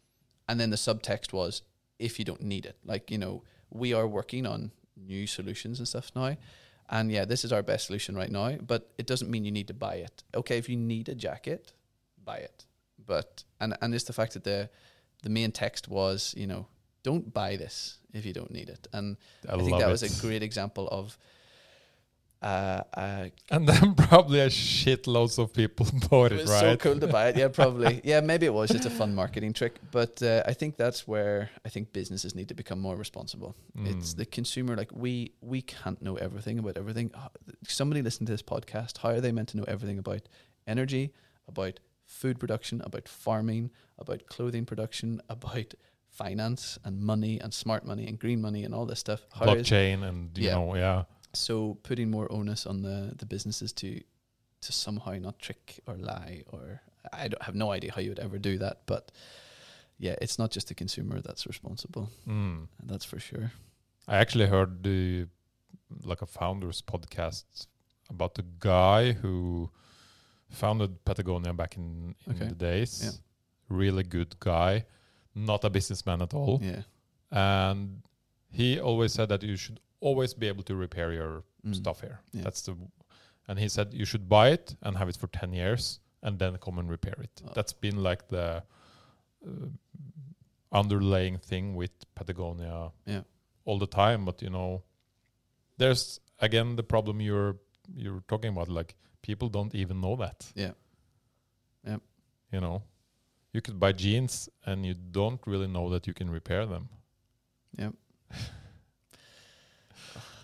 and 0.49 0.59
then 0.59 0.71
the 0.71 0.77
subtext 0.77 1.33
was, 1.33 1.63
if 1.99 2.19
you 2.19 2.25
don't 2.25 2.43
need 2.43 2.67
it, 2.67 2.77
like 2.85 3.11
you 3.11 3.19
know, 3.19 3.43
we 3.75 3.93
are 3.93 4.07
working 4.07 4.47
on 4.47 4.71
new 4.97 5.27
solutions 5.27 5.79
and 5.79 5.87
stuff 5.87 6.11
now. 6.17 6.37
And 6.89 7.11
yeah, 7.11 7.25
this 7.25 7.45
is 7.45 7.53
our 7.53 7.63
best 7.63 7.87
solution 7.87 8.15
right 8.15 8.31
now, 8.31 8.57
but 8.57 8.91
it 8.99 9.07
doesn't 9.07 9.31
mean 9.31 9.45
you 9.45 9.53
need 9.53 9.69
to 9.69 9.75
buy 9.75 9.97
it. 9.97 10.23
Okay, 10.35 10.59
if 10.59 10.69
you 10.69 10.77
need 10.77 11.09
a 11.09 11.15
jacket, 11.15 11.73
buy 12.25 12.39
it. 12.39 12.65
But 13.07 13.45
and 13.61 13.77
and 13.81 13.95
it's 13.95 14.05
the 14.05 14.13
fact 14.13 14.35
that 14.35 14.45
the 14.45 14.71
the 15.23 15.31
main 15.31 15.53
text 15.53 15.89
was, 15.89 16.35
you 16.37 16.47
know, 16.47 16.67
don't 17.03 17.33
buy 17.33 17.57
this 17.57 17.99
if 18.13 18.25
you 18.27 18.33
don't 18.33 18.51
need 18.51 18.69
it. 18.69 18.87
And 18.93 19.17
I, 19.49 19.55
I, 19.55 19.59
think 19.59 19.79
that 19.79 19.89
it. 19.89 19.93
was 19.93 20.03
a 20.03 20.21
great 20.21 20.43
example 20.43 20.89
of 20.89 21.19
uh, 22.45 22.83
uh 23.03 23.29
and 23.51 23.67
then 23.69 23.95
probably 24.09 24.41
a 24.41 24.49
shitloads 24.49 25.39
of 25.39 25.53
people 25.55 25.87
bought 26.11 26.31
it 26.33 26.37
it, 26.39 26.43
was 26.43 26.51
right? 26.51 26.61
so 26.61 26.77
cool 26.77 26.99
to 27.01 27.07
buy 27.07 27.29
it. 27.31 27.37
Yeah, 27.37 27.49
probably. 27.49 28.01
yeah, 28.13 28.21
maybe 28.21 28.45
it 28.47 28.55
was 28.55 28.69
just 28.71 28.85
a 28.85 28.91
fun 28.91 29.15
marketing 29.15 29.53
trick. 29.55 29.75
But 29.91 30.23
uh, 30.23 30.43
I 30.47 30.53
think 30.53 30.77
that's 30.77 31.09
where 31.09 31.51
I 31.65 31.69
think 31.71 31.93
businesses 31.93 32.35
need 32.35 32.49
to 32.49 32.55
become 32.55 32.81
more 32.81 32.97
responsible. 32.97 33.57
It's 33.93 34.13
Mm. 34.13 34.17
the 34.21 34.27
consumer. 34.27 34.77
Like 34.77 34.91
we 35.05 35.33
we 35.41 35.63
can't 35.63 36.01
know 36.03 36.17
everything 36.17 36.59
about 36.59 36.77
everything. 36.77 37.11
Somebody 37.67 38.03
listening 38.03 38.27
to 38.27 38.33
this 38.33 38.43
podcast, 38.55 38.99
how 38.99 39.09
are 39.11 39.21
they 39.21 39.33
meant 39.33 39.49
to 39.51 39.57
know 39.57 39.65
everything 39.75 39.99
about 39.99 40.23
energy, 40.67 41.13
about 41.49 41.81
food 42.07 42.39
production, 42.39 42.83
about 42.85 43.09
farming, 43.09 43.71
about 43.99 44.27
clothing 44.27 44.67
production, 44.67 45.21
about 45.31 45.73
finance 46.11 46.79
and 46.85 47.01
money 47.01 47.41
and 47.41 47.53
smart 47.53 47.85
money 47.85 48.07
and 48.07 48.19
green 48.19 48.41
money 48.41 48.65
and 48.65 48.75
all 48.75 48.87
this 48.87 49.01
stuff? 49.01 49.21
How 49.33 49.47
is- 49.55 49.67
blockchain 49.67 50.03
and 50.09 50.37
you 50.39 50.45
Yeah. 50.49 50.55
know 50.57 50.75
yeah 50.77 51.05
so 51.37 51.79
putting 51.83 52.11
more 52.11 52.31
onus 52.33 52.67
on 52.67 52.83
the 52.83 53.15
the 53.19 53.27
businesses 53.27 53.73
to 53.75 54.01
to 54.61 54.73
somehow 54.73 55.13
not 55.19 55.39
trick 55.39 55.81
or 55.87 55.95
lie 55.97 56.43
or 56.47 56.81
I 57.13 57.29
don't 57.29 57.43
have 57.43 57.55
no 57.55 57.71
idea 57.71 57.93
how 57.93 58.01
you 58.01 58.11
would 58.11 58.19
ever 58.19 58.39
do 58.39 58.59
that, 58.59 58.87
but 58.87 59.13
yeah, 59.99 60.15
it's 60.23 60.39
not 60.39 60.51
just 60.51 60.69
the 60.69 60.75
consumer 60.75 61.21
that's 61.21 61.47
responsible. 61.47 62.09
Mm. 62.27 62.67
That's 62.83 63.05
for 63.05 63.21
sure. 63.21 63.53
I 64.09 64.17
actually 64.17 64.47
heard 64.47 64.83
the 64.83 65.27
like 66.05 66.23
a 66.23 66.27
founders 66.27 66.83
podcast 66.83 67.45
about 68.11 68.35
the 68.35 68.45
guy 68.59 69.13
who 69.13 69.71
founded 70.51 71.05
Patagonia 71.05 71.53
back 71.53 71.77
in, 71.77 72.15
in 72.27 72.33
Okay. 72.33 72.49
the 72.49 72.55
days. 72.55 73.03
Yeah. 73.05 73.11
Really 73.69 74.03
good 74.03 74.39
guy, 74.41 74.85
not 75.35 75.65
a 75.65 75.71
businessman 75.71 76.23
at 76.23 76.35
all. 76.35 76.61
Yeah. 76.63 76.83
And 77.31 78.03
he 78.51 78.81
always 78.81 79.13
said 79.13 79.29
that 79.29 79.43
you 79.43 79.57
should 79.57 79.81
always 80.05 80.35
be 80.35 80.49
able 80.49 80.63
to 80.65 80.75
repair 80.77 81.13
your 81.13 81.43
Mm. 81.65 81.75
stuff 81.75 82.01
here. 82.01 82.19
Yeah. 82.33 82.43
That's 82.45 82.63
the 82.63 82.75
and 83.49 83.59
he 83.59 83.69
said 83.69 83.93
you 83.95 84.05
should 84.07 84.29
buy 84.29 84.53
it 84.53 84.77
and 84.83 84.97
have 84.97 85.09
it 85.11 85.17
for 85.17 85.29
10 85.29 85.53
years 85.53 86.01
and 86.23 86.39
then 86.39 86.57
come 86.59 86.79
and 86.81 86.91
repair 86.91 87.17
it. 87.23 87.43
Oh. 87.47 87.53
That's 87.55 87.73
been 87.75 88.03
like 88.03 88.29
the 88.29 88.63
uh, 89.47 89.69
underlying 90.73 91.39
thing 91.39 91.75
with 91.77 91.91
Patagonia 92.15 92.93
Yeah. 93.07 93.23
all 93.65 93.79
the 93.79 93.87
time, 93.87 94.25
but 94.25 94.43
you 94.43 94.51
know 94.51 94.83
there's 95.79 96.21
again 96.39 96.77
the 96.77 96.83
problem 96.83 97.21
you're 97.21 97.57
you're 97.95 98.23
talking 98.29 98.51
about 98.53 98.69
like 98.69 98.95
people 99.23 99.49
don't 99.49 99.75
even 99.75 100.01
know 100.01 100.17
that. 100.17 100.53
Yeah. 100.55 100.73
Yeah. 101.87 101.99
You 102.53 102.61
know. 102.61 102.83
You 103.53 103.61
could 103.63 103.79
buy 103.79 103.93
jeans 103.93 104.49
and 104.67 104.85
you 104.85 104.95
don't 104.95 105.41
really 105.47 105.69
know 105.69 105.91
that 105.91 106.07
you 106.07 106.15
can 106.15 106.29
repair 106.31 106.67
them. 106.67 106.89
Yeah. 107.79 107.91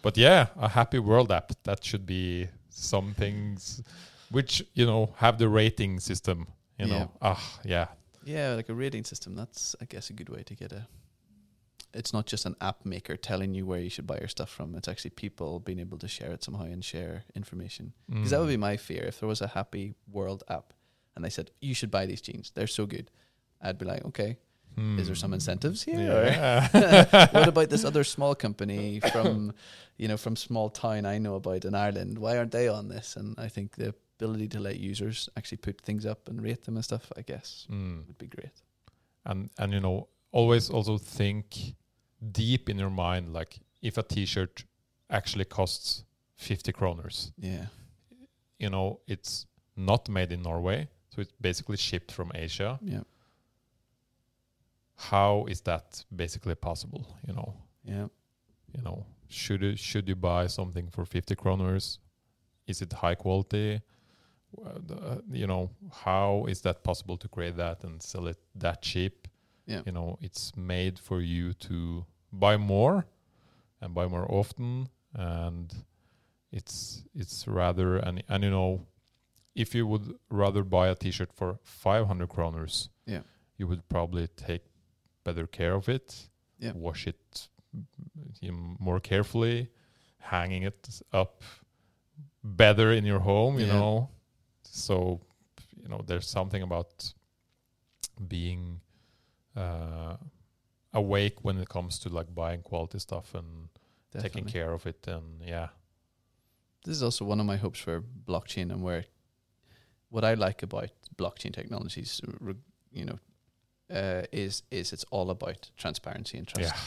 But 0.02 0.16
yeah, 0.16 0.46
a 0.56 0.68
happy 0.68 0.98
world 0.98 1.30
app 1.32 1.52
that 1.64 1.84
should 1.84 2.06
be 2.06 2.48
some 2.68 3.12
things 3.14 3.82
which 4.30 4.62
you 4.74 4.86
know 4.86 5.12
have 5.16 5.38
the 5.38 5.48
rating 5.48 6.00
system. 6.00 6.46
You 6.78 6.86
Yeah. 6.86 6.98
know, 6.98 7.10
ah, 7.20 7.60
yeah, 7.64 7.86
Yeah, 8.24 8.54
like 8.54 8.68
a 8.68 8.74
rating 8.74 9.04
system. 9.04 9.34
That's 9.34 9.76
I 9.80 9.84
guess 9.84 10.10
a 10.10 10.12
good 10.14 10.28
way 10.28 10.42
to 10.44 10.54
get 10.54 10.72
a 10.72 10.86
it's 11.92 12.12
not 12.12 12.26
just 12.26 12.46
an 12.46 12.54
app 12.60 12.84
maker 12.86 13.16
telling 13.16 13.52
you 13.54 13.66
where 13.66 13.80
you 13.80 13.90
should 13.90 14.06
buy 14.06 14.18
your 14.18 14.28
stuff 14.28 14.48
from. 14.48 14.76
It's 14.76 14.86
actually 14.86 15.10
people 15.10 15.58
being 15.58 15.80
able 15.80 15.98
to 15.98 16.06
share 16.08 16.30
it 16.30 16.44
somehow 16.44 16.64
and 16.64 16.84
share 16.84 17.24
information. 17.34 17.92
Because 18.08 18.30
that 18.30 18.38
would 18.40 18.48
be 18.48 18.56
Mm. 18.56 18.60
my 18.70 18.76
fear. 18.76 19.04
If 19.08 19.18
there 19.18 19.28
was 19.28 19.40
a 19.40 19.48
happy 19.48 19.94
world 20.06 20.44
app 20.48 20.72
and 21.16 21.24
they 21.24 21.30
said, 21.30 21.50
you 21.60 21.74
should 21.74 21.90
buy 21.90 22.06
these 22.06 22.20
jeans, 22.20 22.52
they're 22.54 22.68
so 22.68 22.86
good, 22.86 23.10
I'd 23.60 23.76
be 23.78 23.86
like, 23.86 24.04
okay, 24.04 24.38
is 24.76 25.06
there 25.06 25.14
some 25.16 25.30
Hmm. 25.30 25.34
incentives 25.34 25.82
here? 25.82 25.98
Yeah. 25.98 27.28
what 27.32 27.48
about 27.48 27.68
this 27.70 27.84
other 27.84 28.04
small 28.16 28.34
company 28.34 29.00
from, 29.12 29.52
you 29.96 30.08
know, 30.08 30.16
from 30.16 30.36
small 30.36 30.70
town 30.70 31.04
I 31.06 31.18
know 31.18 31.34
about 31.34 31.64
in 31.64 31.74
Ireland? 31.74 32.18
Why 32.18 32.36
aren't 32.38 32.52
they 32.52 32.68
on 32.68 32.88
this? 32.88 33.16
And 33.16 33.34
I 33.38 33.48
think 33.48 33.76
the 33.76 33.94
ability 34.18 34.48
to 34.48 34.60
let 34.60 34.76
users 34.78 35.28
actually 35.36 35.58
put 35.58 35.80
things 35.80 36.04
up 36.06 36.28
and 36.28 36.42
rate 36.42 36.64
them 36.64 36.76
and 36.76 36.84
stuff, 36.84 37.12
I 37.16 37.22
guess, 37.22 37.66
Mm. 37.70 38.06
would 38.06 38.18
be 38.18 38.26
great. 38.26 38.62
and 39.26 39.50
and 39.58 39.72
you 39.72 39.80
know 39.80 40.08
always 40.32 40.70
also 40.70 40.96
think 40.98 41.74
deep 42.32 42.68
in 42.70 42.78
your 42.78 42.90
mind 42.90 43.32
like 43.34 43.60
if 43.82 43.98
a 43.98 44.02
t-shirt 44.02 44.64
actually 45.10 45.44
costs 45.44 46.04
50 46.36 46.72
kroners 46.72 47.32
Yeah. 47.38 47.66
you 48.58 48.70
know 48.70 49.00
it's 49.06 49.46
not 49.76 50.08
made 50.08 50.32
in 50.32 50.42
norway 50.42 50.88
so 51.10 51.20
it's 51.20 51.32
basically 51.40 51.76
shipped 51.76 52.12
from 52.12 52.32
asia 52.34 52.78
Yeah. 52.82 53.02
How 55.08 55.46
is 55.48 55.60
that 55.62 56.04
basically 56.14 56.54
possible 56.54 57.02
you 57.26 57.34
know 57.34 57.54
Yeah. 57.84 58.08
you 58.74 58.82
know 58.82 59.06
should 59.28 59.62
you, 59.62 59.76
should 59.76 60.08
you 60.08 60.16
buy 60.16 60.46
something 60.48 60.90
for 60.90 61.04
50 61.04 61.34
kroners 61.36 61.98
is 62.66 62.82
it 62.82 62.92
high 62.92 63.14
quality 63.14 63.80
the- 64.88 64.96
uh, 64.96 65.20
you 65.32 65.46
know 65.46 65.70
how 66.04 66.44
is 66.48 66.60
that 66.62 66.82
possible 66.82 67.16
to 67.16 67.28
create 67.28 67.56
that 67.56 67.84
and 67.84 68.02
sell 68.02 68.26
it 68.28 68.38
that 68.54 68.82
cheap 68.82 69.28
Yeah. 69.66 69.82
you 69.86 69.92
know 69.92 70.18
it's 70.20 70.52
made 70.56 70.98
for 70.98 71.20
you 71.20 71.52
to 71.68 72.04
buy 72.32 72.56
more 72.56 73.06
and 73.80 73.94
buy 73.94 74.06
more 74.08 74.26
often 74.30 74.88
and 75.14 75.72
it's 76.52 77.04
it's 77.14 77.46
rather 77.48 77.96
and 77.96 78.22
and 78.28 78.44
you 78.44 78.50
know 78.50 78.86
if 79.54 79.74
you 79.74 79.86
would 79.86 80.14
rather 80.30 80.62
buy 80.64 80.88
a 80.88 80.94
t-shirt 80.94 81.32
for 81.32 81.58
500 81.62 82.28
kroners 82.28 82.88
Yeah. 83.06 83.22
you 83.56 83.66
would 83.68 83.88
probably 83.88 84.26
take 84.28 84.62
better 85.30 85.46
care 85.46 85.74
of 85.74 85.88
it 85.88 86.28
Yeah. 86.58 86.72
wash 86.74 87.06
it 87.06 87.48
more 88.88 89.00
carefully 89.00 89.68
hanging 90.18 90.62
it 90.70 91.02
up 91.12 91.42
better 92.42 92.92
in 92.98 93.04
your 93.04 93.20
home 93.20 93.58
you 93.60 93.66
Yeah. 93.66 93.78
know 93.78 94.08
so 94.64 95.20
you 95.82 95.88
know 95.90 96.00
there's 96.08 96.28
something 96.28 96.62
about 96.62 97.14
being 98.28 98.80
uh, 99.56 100.16
awake 100.92 101.36
when 101.44 101.58
it 101.58 101.68
comes 101.68 101.98
to 102.00 102.08
like 102.08 102.34
buying 102.34 102.62
quality 102.62 102.98
stuff 102.98 103.34
and 103.34 103.68
taking 104.22 104.44
care 104.44 104.72
of 104.72 104.86
it 104.86 105.06
and 105.08 105.42
yeah 105.54 105.68
This 106.84 106.96
is 106.96 107.02
also 107.02 107.24
one 107.24 107.40
of 107.40 107.46
my 107.46 107.56
hopes 107.58 107.80
for 107.80 108.02
blockchain 108.30 108.70
and 108.72 108.82
where 108.82 109.04
what 110.12 110.24
I 110.24 110.34
like 110.34 110.62
about 110.64 110.90
blockchain 111.16 111.52
technologies, 111.52 112.20
you 112.92 113.04
know, 113.04 113.18
uh, 113.90 114.22
is 114.32 114.62
is 114.70 114.92
it's 114.92 115.04
all 115.10 115.30
about 115.30 115.70
transparency 115.76 116.38
and 116.38 116.46
trust. 116.48 116.68
yeah 116.70 116.80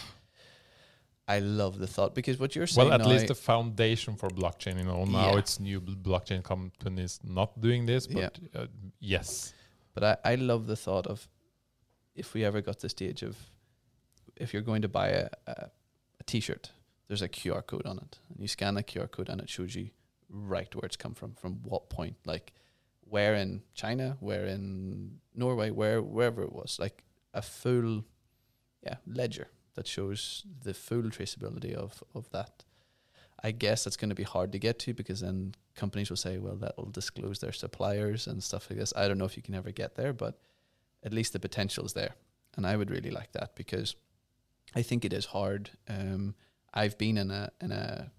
I 1.25 1.39
love 1.39 1.79
the 1.79 1.87
thought 1.87 2.13
because 2.15 2.37
what 2.37 2.53
you're 2.55 2.67
saying 2.67 2.89
well 2.89 2.99
at 3.01 3.05
least 3.07 3.27
the 3.27 3.35
foundation 3.35 4.15
for 4.17 4.27
blockchain 4.29 4.77
you 4.77 4.83
know 4.83 5.05
now 5.05 5.31
Yeah. 5.31 5.37
it's 5.39 5.59
new 5.59 5.79
blockchain 5.81 6.43
companies 6.43 7.19
not 7.23 7.59
doing 7.61 7.85
this 7.85 8.07
Yeah. 8.09 8.29
but 8.53 8.61
uh, 8.61 8.67
yes 8.99 9.53
but 9.93 10.03
I, 10.03 10.33
I 10.33 10.35
love 10.35 10.67
the 10.67 10.75
thought 10.75 11.07
of 11.07 11.27
if 12.15 12.33
we 12.33 12.43
ever 12.45 12.61
got 12.61 12.79
the 12.79 12.89
stage 12.89 13.21
of 13.23 13.35
if 14.35 14.53
you're 14.53 14.61
going 14.63 14.81
to 14.81 14.87
buy 14.89 15.07
a, 15.09 15.27
a, 15.47 15.69
a 16.19 16.23
t-shirt, 16.25 16.71
there's 17.07 17.21
a 17.21 17.29
QR 17.29 17.65
code 17.65 17.85
on 17.85 17.97
it, 17.99 18.17
and 18.29 18.39
you 18.39 18.47
scan 18.47 18.73
the 18.73 18.83
QR 18.83 19.09
code 19.09 19.29
and 19.29 19.39
it 19.41 19.49
shows 19.49 19.75
you 19.75 19.89
right 20.29 20.73
where 20.75 20.85
it's 20.85 20.95
come 20.95 21.13
from, 21.13 21.33
from 21.35 21.59
what 21.63 21.89
point, 21.89 22.15
like 22.25 22.53
where 23.13 23.35
in 23.35 23.61
China, 23.75 24.17
where 24.21 24.45
in 24.47 25.19
Norway, 25.35 25.69
where 25.69 26.01
wherever 26.01 26.41
it 26.41 26.51
was, 26.51 26.79
like 26.79 27.03
a 27.31 27.43
full, 27.43 28.03
yeah, 28.81 28.95
ledger 29.05 29.49
that 29.75 29.85
shows 29.85 30.43
the 30.63 30.73
full 30.73 31.03
traceability 31.03 31.75
of 31.75 32.03
of 32.15 32.27
that. 32.31 32.63
I 33.43 33.51
guess 33.51 33.83
that's 33.83 33.97
going 33.97 34.09
to 34.09 34.23
be 34.23 34.29
hard 34.35 34.51
to 34.53 34.57
get 34.57 34.79
to 34.79 34.93
because 34.95 35.19
then 35.19 35.53
companies 35.75 36.09
will 36.09 36.23
say, 36.25 36.39
well, 36.39 36.55
that 36.55 36.75
will 36.77 36.89
disclose 36.89 37.37
their 37.39 37.51
suppliers 37.51 38.25
and 38.25 38.41
stuff 38.41 38.67
like 38.69 38.79
this. 38.79 38.93
I 38.95 39.07
don't 39.07 39.19
know 39.19 39.25
if 39.25 39.37
you 39.37 39.43
can 39.43 39.53
ever 39.53 39.71
get 39.71 39.95
there, 39.95 40.13
but 40.13 40.39
at 41.03 41.13
least 41.13 41.33
the 41.33 41.39
potential 41.39 41.85
is 41.85 41.93
there, 41.93 42.15
and 42.57 42.65
I 42.65 42.75
would 42.77 42.89
really 42.89 43.11
like 43.11 43.31
that 43.33 43.55
because 43.55 43.95
I 44.73 44.81
think 44.81 45.05
it 45.05 45.13
is 45.13 45.25
hard. 45.25 45.69
Um, 45.87 46.33
I've 46.73 46.97
been 46.97 47.17
in 47.17 47.29
a 47.29 47.51
in 47.61 47.71
a 47.71 48.11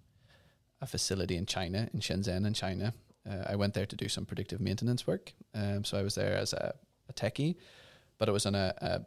a 0.80 0.86
facility 0.86 1.36
in 1.36 1.46
China, 1.46 1.88
in 1.92 1.98
Shenzhen, 1.98 2.46
in 2.46 2.54
China. 2.54 2.94
Uh, 3.28 3.44
I 3.52 3.56
went 3.56 3.74
there 3.74 3.86
to 3.86 3.96
do 3.96 4.08
some 4.08 4.26
predictive 4.26 4.60
maintenance 4.60 5.06
work. 5.06 5.32
Um, 5.54 5.84
so 5.84 5.98
I 5.98 6.02
was 6.02 6.14
there 6.14 6.36
as 6.36 6.52
a, 6.52 6.74
a 7.08 7.12
techie, 7.12 7.56
but 8.18 8.28
it 8.28 8.32
was 8.32 8.46
on 8.46 8.54
a, 8.54 8.74
a 8.80 9.00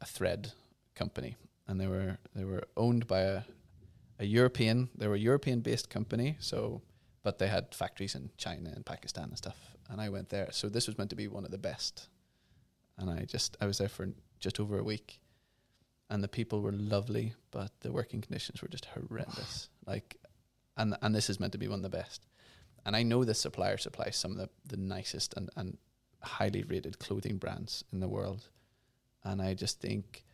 a 0.00 0.04
thread 0.04 0.52
company, 0.94 1.36
and 1.68 1.80
they 1.80 1.86
were 1.86 2.18
they 2.34 2.44
were 2.44 2.64
owned 2.76 3.06
by 3.06 3.20
a 3.20 3.42
a 4.18 4.24
European. 4.24 4.90
They 4.96 5.08
were 5.08 5.14
a 5.14 5.18
European 5.18 5.60
based 5.60 5.88
company. 5.90 6.36
So, 6.38 6.82
but 7.22 7.38
they 7.38 7.48
had 7.48 7.74
factories 7.74 8.14
in 8.14 8.30
China 8.36 8.70
and 8.74 8.84
Pakistan 8.84 9.24
and 9.24 9.38
stuff. 9.38 9.56
and 9.90 10.00
I 10.00 10.08
went 10.08 10.28
there. 10.28 10.48
So 10.52 10.68
this 10.68 10.86
was 10.86 10.96
meant 10.98 11.10
to 11.10 11.16
be 11.16 11.28
one 11.28 11.44
of 11.44 11.50
the 11.50 11.58
best, 11.58 12.08
and 12.96 13.10
I 13.10 13.24
just 13.24 13.56
I 13.60 13.66
was 13.66 13.78
there 13.78 13.88
for 13.88 14.08
just 14.38 14.60
over 14.60 14.78
a 14.78 14.84
week, 14.84 15.20
and 16.08 16.22
the 16.22 16.28
people 16.28 16.60
were 16.60 16.72
lovely, 16.72 17.34
but 17.50 17.70
the 17.80 17.92
working 17.92 18.20
conditions 18.20 18.62
were 18.62 18.68
just 18.68 18.86
horrendous. 18.86 19.68
like, 19.86 20.16
and 20.76 20.96
and 21.02 21.14
this 21.14 21.30
is 21.30 21.40
meant 21.40 21.52
to 21.52 21.58
be 21.58 21.68
one 21.68 21.84
of 21.84 21.90
the 21.90 21.96
best, 21.98 22.26
and 22.84 22.96
I 22.96 23.02
know 23.02 23.24
this 23.24 23.40
supplier 23.40 23.78
supplies 23.78 24.16
some 24.16 24.32
of 24.32 24.38
the 24.38 24.48
the 24.66 24.76
nicest 24.76 25.34
and 25.36 25.50
and 25.56 25.78
highly 26.22 26.62
rated 26.64 26.98
clothing 26.98 27.38
brands 27.38 27.84
in 27.92 28.00
the 28.00 28.08
world, 28.08 28.48
and 29.24 29.40
I 29.42 29.54
just 29.54 29.80
think 29.80 30.24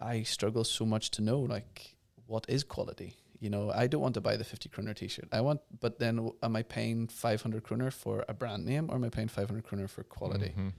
I 0.00 0.22
struggle 0.22 0.64
so 0.64 0.84
much 0.84 1.10
to 1.12 1.22
know 1.22 1.40
like 1.40 1.96
what 2.26 2.44
is 2.48 2.64
quality. 2.64 3.14
You 3.38 3.50
know, 3.50 3.70
I 3.70 3.86
don't 3.86 4.00
want 4.00 4.14
to 4.14 4.20
buy 4.20 4.36
the 4.36 4.44
fifty 4.44 4.68
kroner 4.68 4.94
T-shirt. 4.94 5.28
I 5.32 5.40
want, 5.40 5.60
but 5.80 5.98
then 5.98 6.30
am 6.42 6.56
I 6.56 6.62
paying 6.62 7.08
five 7.08 7.42
hundred 7.42 7.62
kroner 7.64 7.90
for 7.90 8.24
a 8.28 8.34
brand 8.34 8.64
name, 8.64 8.88
or 8.90 8.94
am 8.96 9.04
I 9.04 9.10
paying 9.10 9.28
five 9.28 9.48
hundred 9.48 9.64
kroner 9.64 9.88
for 9.88 10.04
quality? 10.04 10.54
Mhm. 10.56 10.72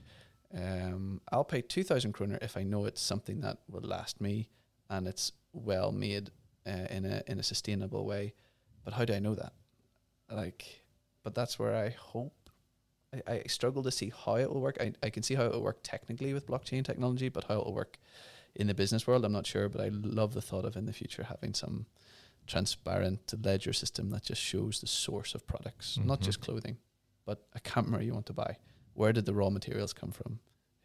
Um, 0.54 1.20
I'll 1.30 1.44
pay 1.44 1.60
two 1.60 1.84
thousand 1.84 2.12
kroner 2.12 2.38
if 2.42 2.56
I 2.56 2.62
know 2.64 2.86
it's 2.86 3.00
something 3.00 3.40
that 3.42 3.58
will 3.68 3.82
last 3.82 4.20
me 4.20 4.48
and 4.88 5.06
it's 5.06 5.32
well 5.52 5.92
made 5.92 6.30
uh, 6.66 6.86
in 6.90 7.04
a 7.04 7.22
in 7.26 7.38
a 7.38 7.42
sustainable 7.42 8.04
way. 8.06 8.34
But 8.84 8.94
how 8.94 9.04
do 9.04 9.12
I 9.14 9.18
know 9.18 9.34
that? 9.34 9.52
Like, 10.30 10.82
but 11.24 11.34
that's 11.34 11.58
where 11.58 11.74
I 11.74 11.90
hope. 11.90 12.34
I, 13.14 13.32
I 13.32 13.42
struggle 13.48 13.82
to 13.84 13.90
see 13.90 14.12
how 14.24 14.36
it 14.36 14.50
will 14.52 14.60
work. 14.60 14.76
I, 14.80 14.92
I 15.02 15.10
can 15.10 15.22
see 15.22 15.34
how 15.34 15.44
it 15.44 15.52
will 15.52 15.62
work 15.62 15.78
technically 15.82 16.34
with 16.34 16.46
blockchain 16.46 16.84
technology, 16.84 17.28
but 17.28 17.44
how 17.44 17.58
it 17.60 17.64
will 17.64 17.74
work 17.74 17.98
in 18.54 18.66
the 18.66 18.74
business 18.74 19.06
world, 19.06 19.24
I'm 19.24 19.32
not 19.32 19.46
sure. 19.46 19.68
But 19.68 19.80
I 19.80 19.88
love 19.88 20.34
the 20.34 20.42
thought 20.42 20.64
of 20.64 20.76
in 20.76 20.84
the 20.86 20.92
future 20.92 21.22
having 21.24 21.54
some 21.54 21.86
transparent 22.46 23.32
ledger 23.44 23.72
system 23.72 24.10
that 24.10 24.22
just 24.24 24.40
shows 24.40 24.80
the 24.80 24.86
source 24.86 25.34
of 25.34 25.46
products, 25.46 25.98
not 25.98 26.20
Mhm. 26.20 26.24
just 26.24 26.40
clothing, 26.40 26.78
but 27.24 27.46
a 27.54 27.60
camera 27.60 28.02
you 28.02 28.12
want 28.14 28.26
to 28.26 28.32
buy. 28.32 28.56
Where 28.94 29.12
did 29.12 29.26
the 29.26 29.34
raw 29.34 29.50
materials 29.50 29.92
come 29.92 30.12
from? 30.12 30.40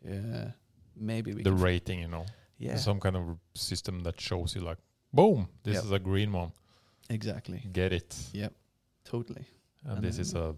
Yeah, 0.05 0.51
maybe 0.95 1.33
we 1.33 1.43
The 1.43 1.53
rating, 1.53 1.99
you 2.01 2.07
know, 2.07 2.25
yeah 2.57 2.77
some 2.77 2.99
kind 2.99 3.15
of 3.15 3.39
system 3.55 4.03
that 4.03 4.19
shows 4.21 4.55
you 4.55 4.61
like, 4.61 4.77
boom, 5.13 5.47
this 5.63 5.75
Yep. 5.75 5.83
is 5.85 5.91
a 5.91 5.99
green 5.99 6.31
one, 6.33 6.51
exactly 7.09 7.59
get 7.71 7.93
it, 7.93 8.15
totally 9.03 9.45
and, 9.85 9.97
And 9.97 10.03
this 10.05 10.19
is 10.19 10.33
a 10.35 10.55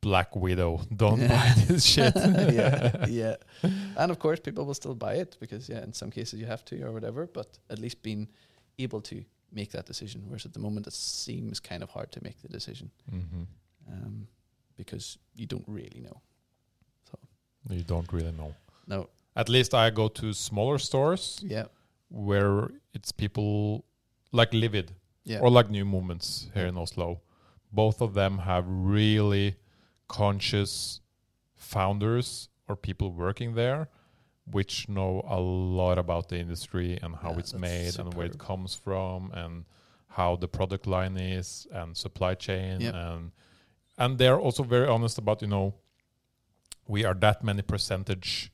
Black 0.00 0.36
Widow. 0.36 0.80
Don't 0.96 1.20
Yeah. 1.20 1.28
buy 1.28 1.52
this 1.66 1.84
shit. 1.94 2.14
yeah 2.16 3.06
yeah 3.08 3.36
and 3.96 4.10
of 4.10 4.18
course 4.18 4.40
people 4.40 4.64
will 4.66 4.74
still 4.74 4.94
buy 4.94 5.14
it 5.14 5.36
because 5.40 5.68
yeah 5.72 5.82
in 5.82 5.92
some 5.94 6.10
cases 6.10 6.38
you 6.40 6.46
have 6.46 6.62
to 6.66 6.82
or 6.82 6.92
whatever 6.92 7.26
but 7.26 7.58
at 7.70 7.78
least 7.78 8.02
being 8.02 8.28
able 8.78 9.00
to 9.00 9.24
make 9.52 9.70
that 9.70 9.86
decision 9.86 10.22
whereas 10.26 10.44
at 10.44 10.52
the 10.52 10.58
moment 10.60 10.86
it 10.86 10.92
seems 10.92 11.60
kind 11.60 11.82
of 11.82 11.90
hard 11.90 12.10
to 12.12 12.20
make 12.22 12.36
the 12.42 12.48
decision 12.48 12.90
hmm 13.10 13.44
um, 13.92 14.26
because 14.76 15.18
you 15.36 15.46
don't 15.46 15.64
really 15.68 16.00
know 16.00 16.20
So 17.10 17.18
You 17.70 17.82
don't 17.84 18.12
really 18.12 18.32
know. 18.32 18.54
no 18.86 19.08
At 19.36 19.48
least 19.48 19.72
I 19.74 19.90
go 19.90 20.08
to 20.08 20.32
smaller 20.34 20.78
stores 20.78 21.40
yeah 21.42 21.66
where 22.10 22.68
it's 22.94 23.12
people 23.12 23.84
like 24.32 24.52
Livid 24.52 24.92
yeah. 25.24 25.40
Or 25.40 25.50
like 25.50 25.70
New 25.70 25.84
Movements 25.84 26.48
here 26.54 26.66
in 26.66 26.76
Oslo. 26.76 27.20
Both 27.72 28.00
of 28.00 28.14
them 28.14 28.38
have 28.38 28.64
really 28.68 29.56
conscious 30.08 31.00
founders 31.56 32.48
or 32.68 32.76
people 32.76 33.10
working 33.12 33.54
there, 33.54 33.88
which 34.50 34.88
know 34.88 35.22
a 35.26 35.40
lot 35.40 35.98
about 35.98 36.28
the 36.28 36.38
industry 36.38 36.98
and 37.02 37.16
how 37.16 37.32
Yeah, 37.32 37.38
it's 37.38 37.54
made 37.54 37.98
and 37.98 38.14
where 38.14 38.26
it 38.26 38.38
comes 38.38 38.74
from 38.74 39.30
and 39.32 39.64
how 40.08 40.36
the 40.36 40.46
product 40.48 40.86
line 40.86 41.16
is 41.16 41.66
and 41.72 41.96
supply 41.96 42.34
chain 42.34 42.80
Yep. 42.80 42.94
and 42.94 43.32
and 43.98 44.18
they're 44.18 44.38
also 44.38 44.62
very 44.62 44.86
honest 44.88 45.18
about 45.18 45.40
you 45.42 45.48
know 45.48 45.74
we 46.86 47.04
are 47.04 47.14
that 47.14 47.42
many 47.42 47.62
percentage 47.62 48.52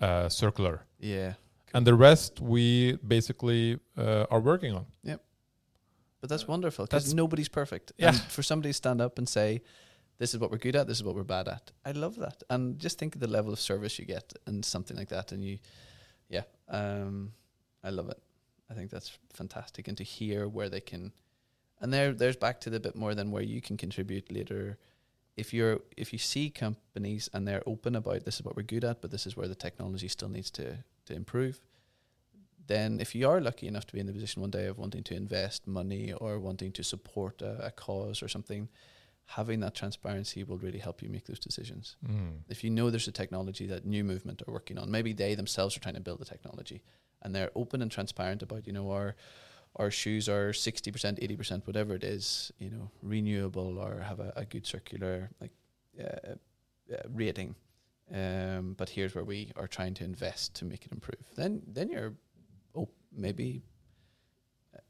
uh, 0.00 0.28
circular. 0.28 0.86
Yeah. 0.98 1.34
And 1.74 1.86
the 1.86 1.94
rest 1.94 2.40
we 2.40 2.96
basically 3.06 3.78
uh, 3.98 4.24
are 4.30 4.40
working 4.40 4.74
on 4.74 4.86
but 6.26 6.34
that's 6.34 6.48
wonderful 6.48 6.86
because 6.86 7.14
nobody's 7.14 7.48
perfect. 7.48 7.92
Yeah. 7.96 8.08
and 8.08 8.16
for 8.20 8.42
somebody 8.42 8.70
to 8.70 8.74
stand 8.74 9.00
up 9.00 9.16
and 9.16 9.28
say 9.28 9.62
this 10.18 10.34
is 10.34 10.40
what 10.40 10.50
we're 10.50 10.58
good 10.58 10.74
at 10.74 10.88
this 10.88 10.96
is 10.96 11.04
what 11.04 11.14
we're 11.14 11.22
bad 11.22 11.46
at. 11.46 11.70
I 11.84 11.92
love 11.92 12.16
that. 12.16 12.42
And 12.50 12.80
just 12.80 12.98
think 12.98 13.14
of 13.14 13.20
the 13.20 13.28
level 13.28 13.52
of 13.52 13.60
service 13.60 13.96
you 13.96 14.04
get 14.04 14.32
and 14.44 14.64
something 14.64 14.96
like 14.96 15.10
that 15.10 15.30
and 15.30 15.44
you 15.44 15.58
yeah 16.28 16.42
um 16.68 17.32
i 17.84 17.90
love 17.90 18.08
it. 18.08 18.20
I 18.68 18.74
think 18.74 18.90
that's 18.90 19.16
fantastic 19.32 19.86
and 19.86 19.96
to 19.98 20.02
hear 20.02 20.48
where 20.48 20.68
they 20.68 20.80
can 20.80 21.12
and 21.80 21.94
there 21.94 22.12
there's 22.12 22.36
back 22.36 22.60
to 22.62 22.70
the 22.70 22.80
bit 22.80 22.96
more 22.96 23.14
than 23.14 23.30
where 23.30 23.44
you 23.44 23.60
can 23.60 23.76
contribute 23.76 24.32
later. 24.32 24.78
If 25.36 25.54
you're 25.54 25.78
if 25.96 26.12
you 26.12 26.18
see 26.18 26.50
companies 26.50 27.30
and 27.32 27.46
they're 27.46 27.62
open 27.66 27.94
about 27.94 28.24
this 28.24 28.36
is 28.36 28.42
what 28.44 28.56
we're 28.56 28.64
good 28.74 28.84
at 28.84 29.00
but 29.00 29.12
this 29.12 29.26
is 29.28 29.36
where 29.36 29.46
the 29.46 29.54
technology 29.54 30.08
still 30.08 30.28
needs 30.28 30.50
to 30.52 30.78
to 31.04 31.14
improve 31.14 31.60
then 32.66 33.00
if 33.00 33.14
you 33.14 33.28
are 33.28 33.40
lucky 33.40 33.66
enough 33.68 33.86
to 33.86 33.92
be 33.92 34.00
in 34.00 34.06
the 34.06 34.12
position 34.12 34.42
one 34.42 34.50
day 34.50 34.66
of 34.66 34.76
wanting 34.78 35.02
to 35.04 35.14
invest 35.14 35.66
money 35.66 36.12
or 36.12 36.38
wanting 36.38 36.72
to 36.72 36.82
support 36.82 37.40
a, 37.42 37.66
a 37.66 37.70
cause 37.70 38.22
or 38.22 38.28
something 38.28 38.68
having 39.30 39.58
that 39.60 39.74
transparency 39.74 40.44
will 40.44 40.58
really 40.58 40.78
help 40.78 41.02
you 41.02 41.08
make 41.08 41.26
those 41.26 41.40
decisions 41.40 41.96
Mm. 42.06 42.38
if 42.48 42.62
you 42.64 42.70
know 42.70 42.90
there's 42.90 43.08
a 43.08 43.12
technology 43.12 43.66
that 43.66 43.84
new 43.84 44.04
movement 44.04 44.42
are 44.46 44.52
working 44.52 44.78
on 44.78 44.90
maybe 44.90 45.12
they 45.12 45.34
themselves 45.34 45.76
are 45.76 45.80
trying 45.80 45.94
to 45.96 46.00
build 46.00 46.20
the 46.20 46.24
technology 46.24 46.82
and 47.22 47.34
they're 47.34 47.50
open 47.56 47.82
and 47.82 47.90
transparent 47.90 48.42
about 48.42 48.66
you 48.66 48.72
know 48.72 48.90
our 48.90 49.16
our 49.76 49.90
shoes 49.90 50.26
are 50.28 50.52
60% 50.52 50.92
80% 51.36 51.66
whatever 51.66 51.94
it 51.94 52.04
is 52.04 52.52
you 52.58 52.70
know 52.70 52.90
renewable 53.02 53.78
or 53.78 54.00
have 54.00 54.20
a, 54.20 54.32
a 54.36 54.44
good 54.44 54.66
circular 54.66 55.30
like 55.40 55.52
uh, 56.00 56.34
uh, 56.94 56.96
rating 57.12 57.54
um, 58.14 58.74
but 58.78 58.88
here's 58.90 59.14
where 59.14 59.24
we 59.24 59.50
are 59.56 59.66
trying 59.66 59.94
to 59.94 60.04
invest 60.04 60.54
to 60.54 60.64
make 60.64 60.84
it 60.86 60.92
improve 60.92 61.24
then 61.36 61.62
then 61.66 61.88
you're 61.90 62.14
maybe 63.16 63.62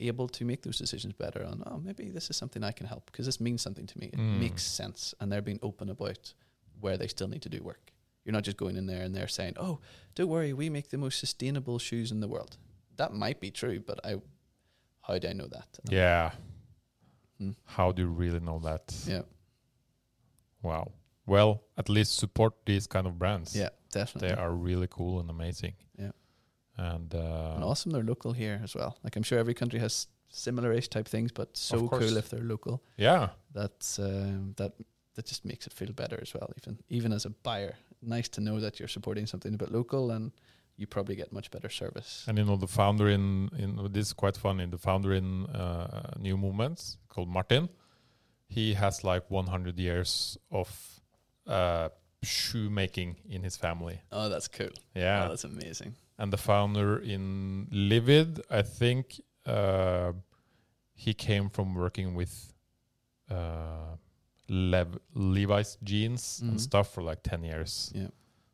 able 0.00 0.28
to 0.28 0.44
make 0.44 0.62
those 0.62 0.78
decisions 0.78 1.14
better 1.14 1.44
on 1.44 1.62
oh 1.66 1.78
maybe 1.78 2.10
this 2.10 2.28
is 2.30 2.36
something 2.36 2.62
I 2.64 2.72
can 2.72 2.86
help 2.86 3.06
because 3.06 3.24
this 3.26 3.40
means 3.40 3.62
something 3.62 3.86
to 3.86 3.98
me 3.98 4.06
it 4.12 4.18
Mm. 4.18 4.40
makes 4.40 4.62
sense 4.62 5.14
and 5.20 5.30
they're 5.30 5.40
being 5.50 5.60
open 5.62 5.88
about 5.90 6.34
where 6.80 6.96
they 6.98 7.06
still 7.06 7.28
need 7.28 7.42
to 7.42 7.48
do 7.48 7.62
work 7.62 7.92
you're 8.24 8.32
not 8.32 8.42
just 8.42 8.56
going 8.56 8.76
in 8.76 8.86
there 8.86 9.02
and 9.04 9.14
they're 9.14 9.28
saying 9.28 9.54
oh 9.56 9.78
don't 10.16 10.28
worry 10.28 10.52
we 10.52 10.68
make 10.68 10.88
the 10.90 10.98
most 10.98 11.18
sustainable 11.20 11.78
shoes 11.78 12.10
in 12.10 12.20
the 12.20 12.28
world 12.28 12.56
that 12.96 13.12
might 13.12 13.40
be 13.40 13.50
true 13.50 13.78
but 13.80 13.98
I 14.04 14.16
how 15.02 15.18
do 15.18 15.28
I 15.28 15.32
know 15.32 15.46
that 15.48 15.68
Yeah. 15.88 16.32
Hmm. 17.38 17.52
How 17.64 17.92
do 17.92 18.02
you 18.02 18.08
really 18.08 18.40
know 18.40 18.58
that? 18.64 18.94
yeah 19.06 19.22
Wow. 20.62 20.92
Well, 21.26 21.62
at 21.76 21.88
least 21.88 22.16
support 22.18 22.54
these 22.66 22.86
kind 22.88 23.06
of 23.06 23.18
brands. 23.18 23.54
yeah 23.54 23.70
definitely 23.92 24.28
They 24.28 24.34
are 24.34 24.52
really 24.52 24.88
cool 24.90 25.20
and 25.20 25.30
amazing. 25.30 25.74
Yeah. 25.98 26.10
And, 26.78 27.14
uh, 27.14 27.52
and 27.54 27.64
awesome 27.64 27.92
they're 27.92 28.02
local 28.02 28.32
here 28.32 28.60
as 28.62 28.74
well 28.74 28.96
like 29.02 29.16
I'm 29.16 29.22
sure 29.22 29.38
every 29.38 29.54
country 29.54 29.78
has 29.80 30.06
similar-ish 30.28 30.88
type 30.88 31.08
things 31.08 31.32
but 31.32 31.56
so 31.56 31.88
cool 31.88 32.16
if 32.16 32.28
they're 32.28 32.40
local 32.40 32.82
yeah. 32.96 33.28
that's 33.54 33.98
um, 33.98 34.54
that 34.56 34.72
that 35.14 35.24
just 35.24 35.44
makes 35.44 35.66
it 35.66 35.72
feel 35.72 35.92
better 35.92 36.18
as 36.20 36.34
well 36.34 36.52
even 36.58 36.78
even 36.88 37.12
as 37.12 37.24
a 37.24 37.30
buyer 37.30 37.76
nice 38.02 38.28
to 38.28 38.40
know 38.40 38.60
that 38.60 38.78
you're 38.78 38.88
supporting 38.88 39.26
something 39.26 39.54
a 39.54 39.56
bit 39.56 39.72
local 39.72 40.10
and 40.10 40.32
you 40.76 40.86
probably 40.86 41.16
get 41.16 41.32
much 41.32 41.50
better 41.50 41.70
service 41.70 42.24
And 42.28 42.38
you 42.38 42.44
know 42.44 42.56
the 42.56 42.66
founder 42.66 43.08
in 43.08 43.48
in 43.58 43.76
this 43.92 44.08
is 44.08 44.12
quite 44.12 44.36
funny. 44.36 44.66
The 44.66 44.78
founder 44.78 45.12
in 45.14 45.46
uh, 45.46 46.12
New 46.18 46.36
Movements 46.36 46.98
called 47.08 47.28
Martin. 47.28 47.68
He 48.48 48.74
has 48.74 49.02
like 49.02 49.24
100 49.30 49.78
years 49.78 50.38
of 50.50 51.00
uh, 51.46 51.88
shoemaking 52.22 53.16
in 53.28 53.42
his 53.42 53.56
family. 53.56 54.00
oh 54.12 54.28
that's 54.28 54.48
cool 54.48 54.70
Yeah. 54.94 55.24
oh, 55.24 55.28
that's 55.30 55.44
amazing 55.44 55.94
and 56.18 56.32
the 56.32 56.36
founder 56.36 56.98
in 56.98 57.68
Livid, 57.70 58.40
I 58.50 58.62
think 58.62 59.20
uh, 59.46 60.12
he 60.94 61.14
came 61.14 61.48
from 61.50 61.74
working 61.74 62.14
with 62.14 62.52
uh, 63.30 63.96
Lev- 64.48 64.98
Levi's 65.14 65.76
jeans 65.82 66.40
Mhm. 66.42 66.48
and 66.48 66.60
stuff 66.60 66.92
for 66.94 67.02
like 67.02 67.22
10 67.22 67.42
years. 67.44 67.92
Yeah. 67.94 68.08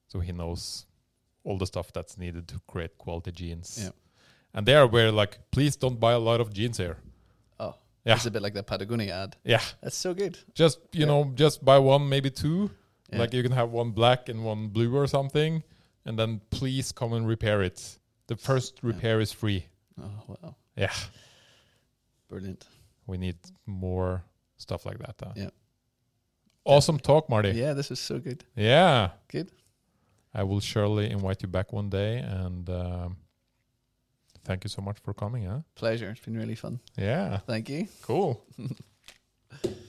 So 0.09 0.20
he 0.20 0.32
knows 0.32 0.86
all 1.44 1.59
the 1.59 1.66
stuff 1.66 1.93
that's 1.93 2.16
needed 2.18 2.48
to 2.48 2.60
create 2.66 2.97
quality 2.98 3.32
jeans. 3.32 3.78
Yeah. 3.82 3.90
And 4.55 4.66
they 4.66 4.74
are 4.74 4.86
where 4.86 5.10
like, 5.12 5.39
please 5.51 5.76
don't 5.76 5.98
buy 6.01 6.12
a 6.12 6.18
lot 6.18 6.40
of 6.40 6.52
jeans 6.52 6.78
here. 6.78 6.97
oh 7.60 7.74
Yeah. 8.05 8.14
it's 8.16 8.26
a 8.26 8.30
bit 8.30 8.43
like 8.43 8.55
the 8.55 8.62
Patagonia 8.62 9.14
ad 9.14 9.36
Yeah. 9.44 9.62
that's 9.80 9.97
so 9.97 10.14
good 10.14 10.39
Just, 10.55 10.78
you 10.93 11.01
Yeah. 11.01 11.06
know, 11.06 11.32
just 11.34 11.64
buy 11.64 11.78
one, 11.78 12.09
maybe 12.09 12.30
two. 12.30 12.70
Yeah. 13.12 13.18
Like 13.20 13.34
you 13.36 13.43
can 13.43 13.52
have 13.52 13.70
one 13.70 13.90
black 13.93 14.28
and 14.30 14.44
one 14.44 14.68
blue 14.68 14.94
or 14.97 15.06
something. 15.06 15.62
And 16.05 16.19
then 16.19 16.41
please 16.51 16.93
come 16.93 17.12
and 17.12 17.27
repair 17.29 17.62
it. 17.62 17.99
The 18.27 18.37
first 18.37 18.81
Yeah. 18.83 18.89
repair 18.93 19.20
is 19.20 19.33
free. 19.33 19.66
oh 20.01 20.23
wow 20.29 20.55
Yeah. 20.77 20.95
brilliant 22.29 22.66
We 23.07 23.19
need 23.19 23.37
more 23.66 24.23
stuff 24.57 24.87
like 24.87 24.99
that. 24.99 25.23
uh. 25.23 25.33
Yeah. 25.37 25.51
Awesome 26.65 26.99
talk, 26.99 27.29
Marty. 27.29 27.51
yeah 27.51 27.74
this 27.74 27.91
is 27.91 28.01
so 28.01 28.19
good 28.19 28.45
Yeah. 28.57 29.11
Good. 29.29 29.51
I 30.35 30.43
will 30.45 30.61
surely 30.61 31.11
invite 31.11 31.43
you 31.43 31.49
back 31.49 31.73
one 31.73 31.91
day 31.91 32.19
and 32.19 32.69
um, 32.70 33.16
thank 34.45 34.65
you 34.65 34.70
so 34.70 34.81
much 34.83 34.99
for 35.05 35.12
coming. 35.15 35.45
Huh? 35.45 35.61
pleasure 35.74 36.11
it's 36.11 36.24
been 36.24 36.37
really 36.39 36.57
fun 36.57 36.81
Yeah. 36.97 37.39
thank 37.47 37.69
you 37.69 37.87
Cool. 38.03 38.45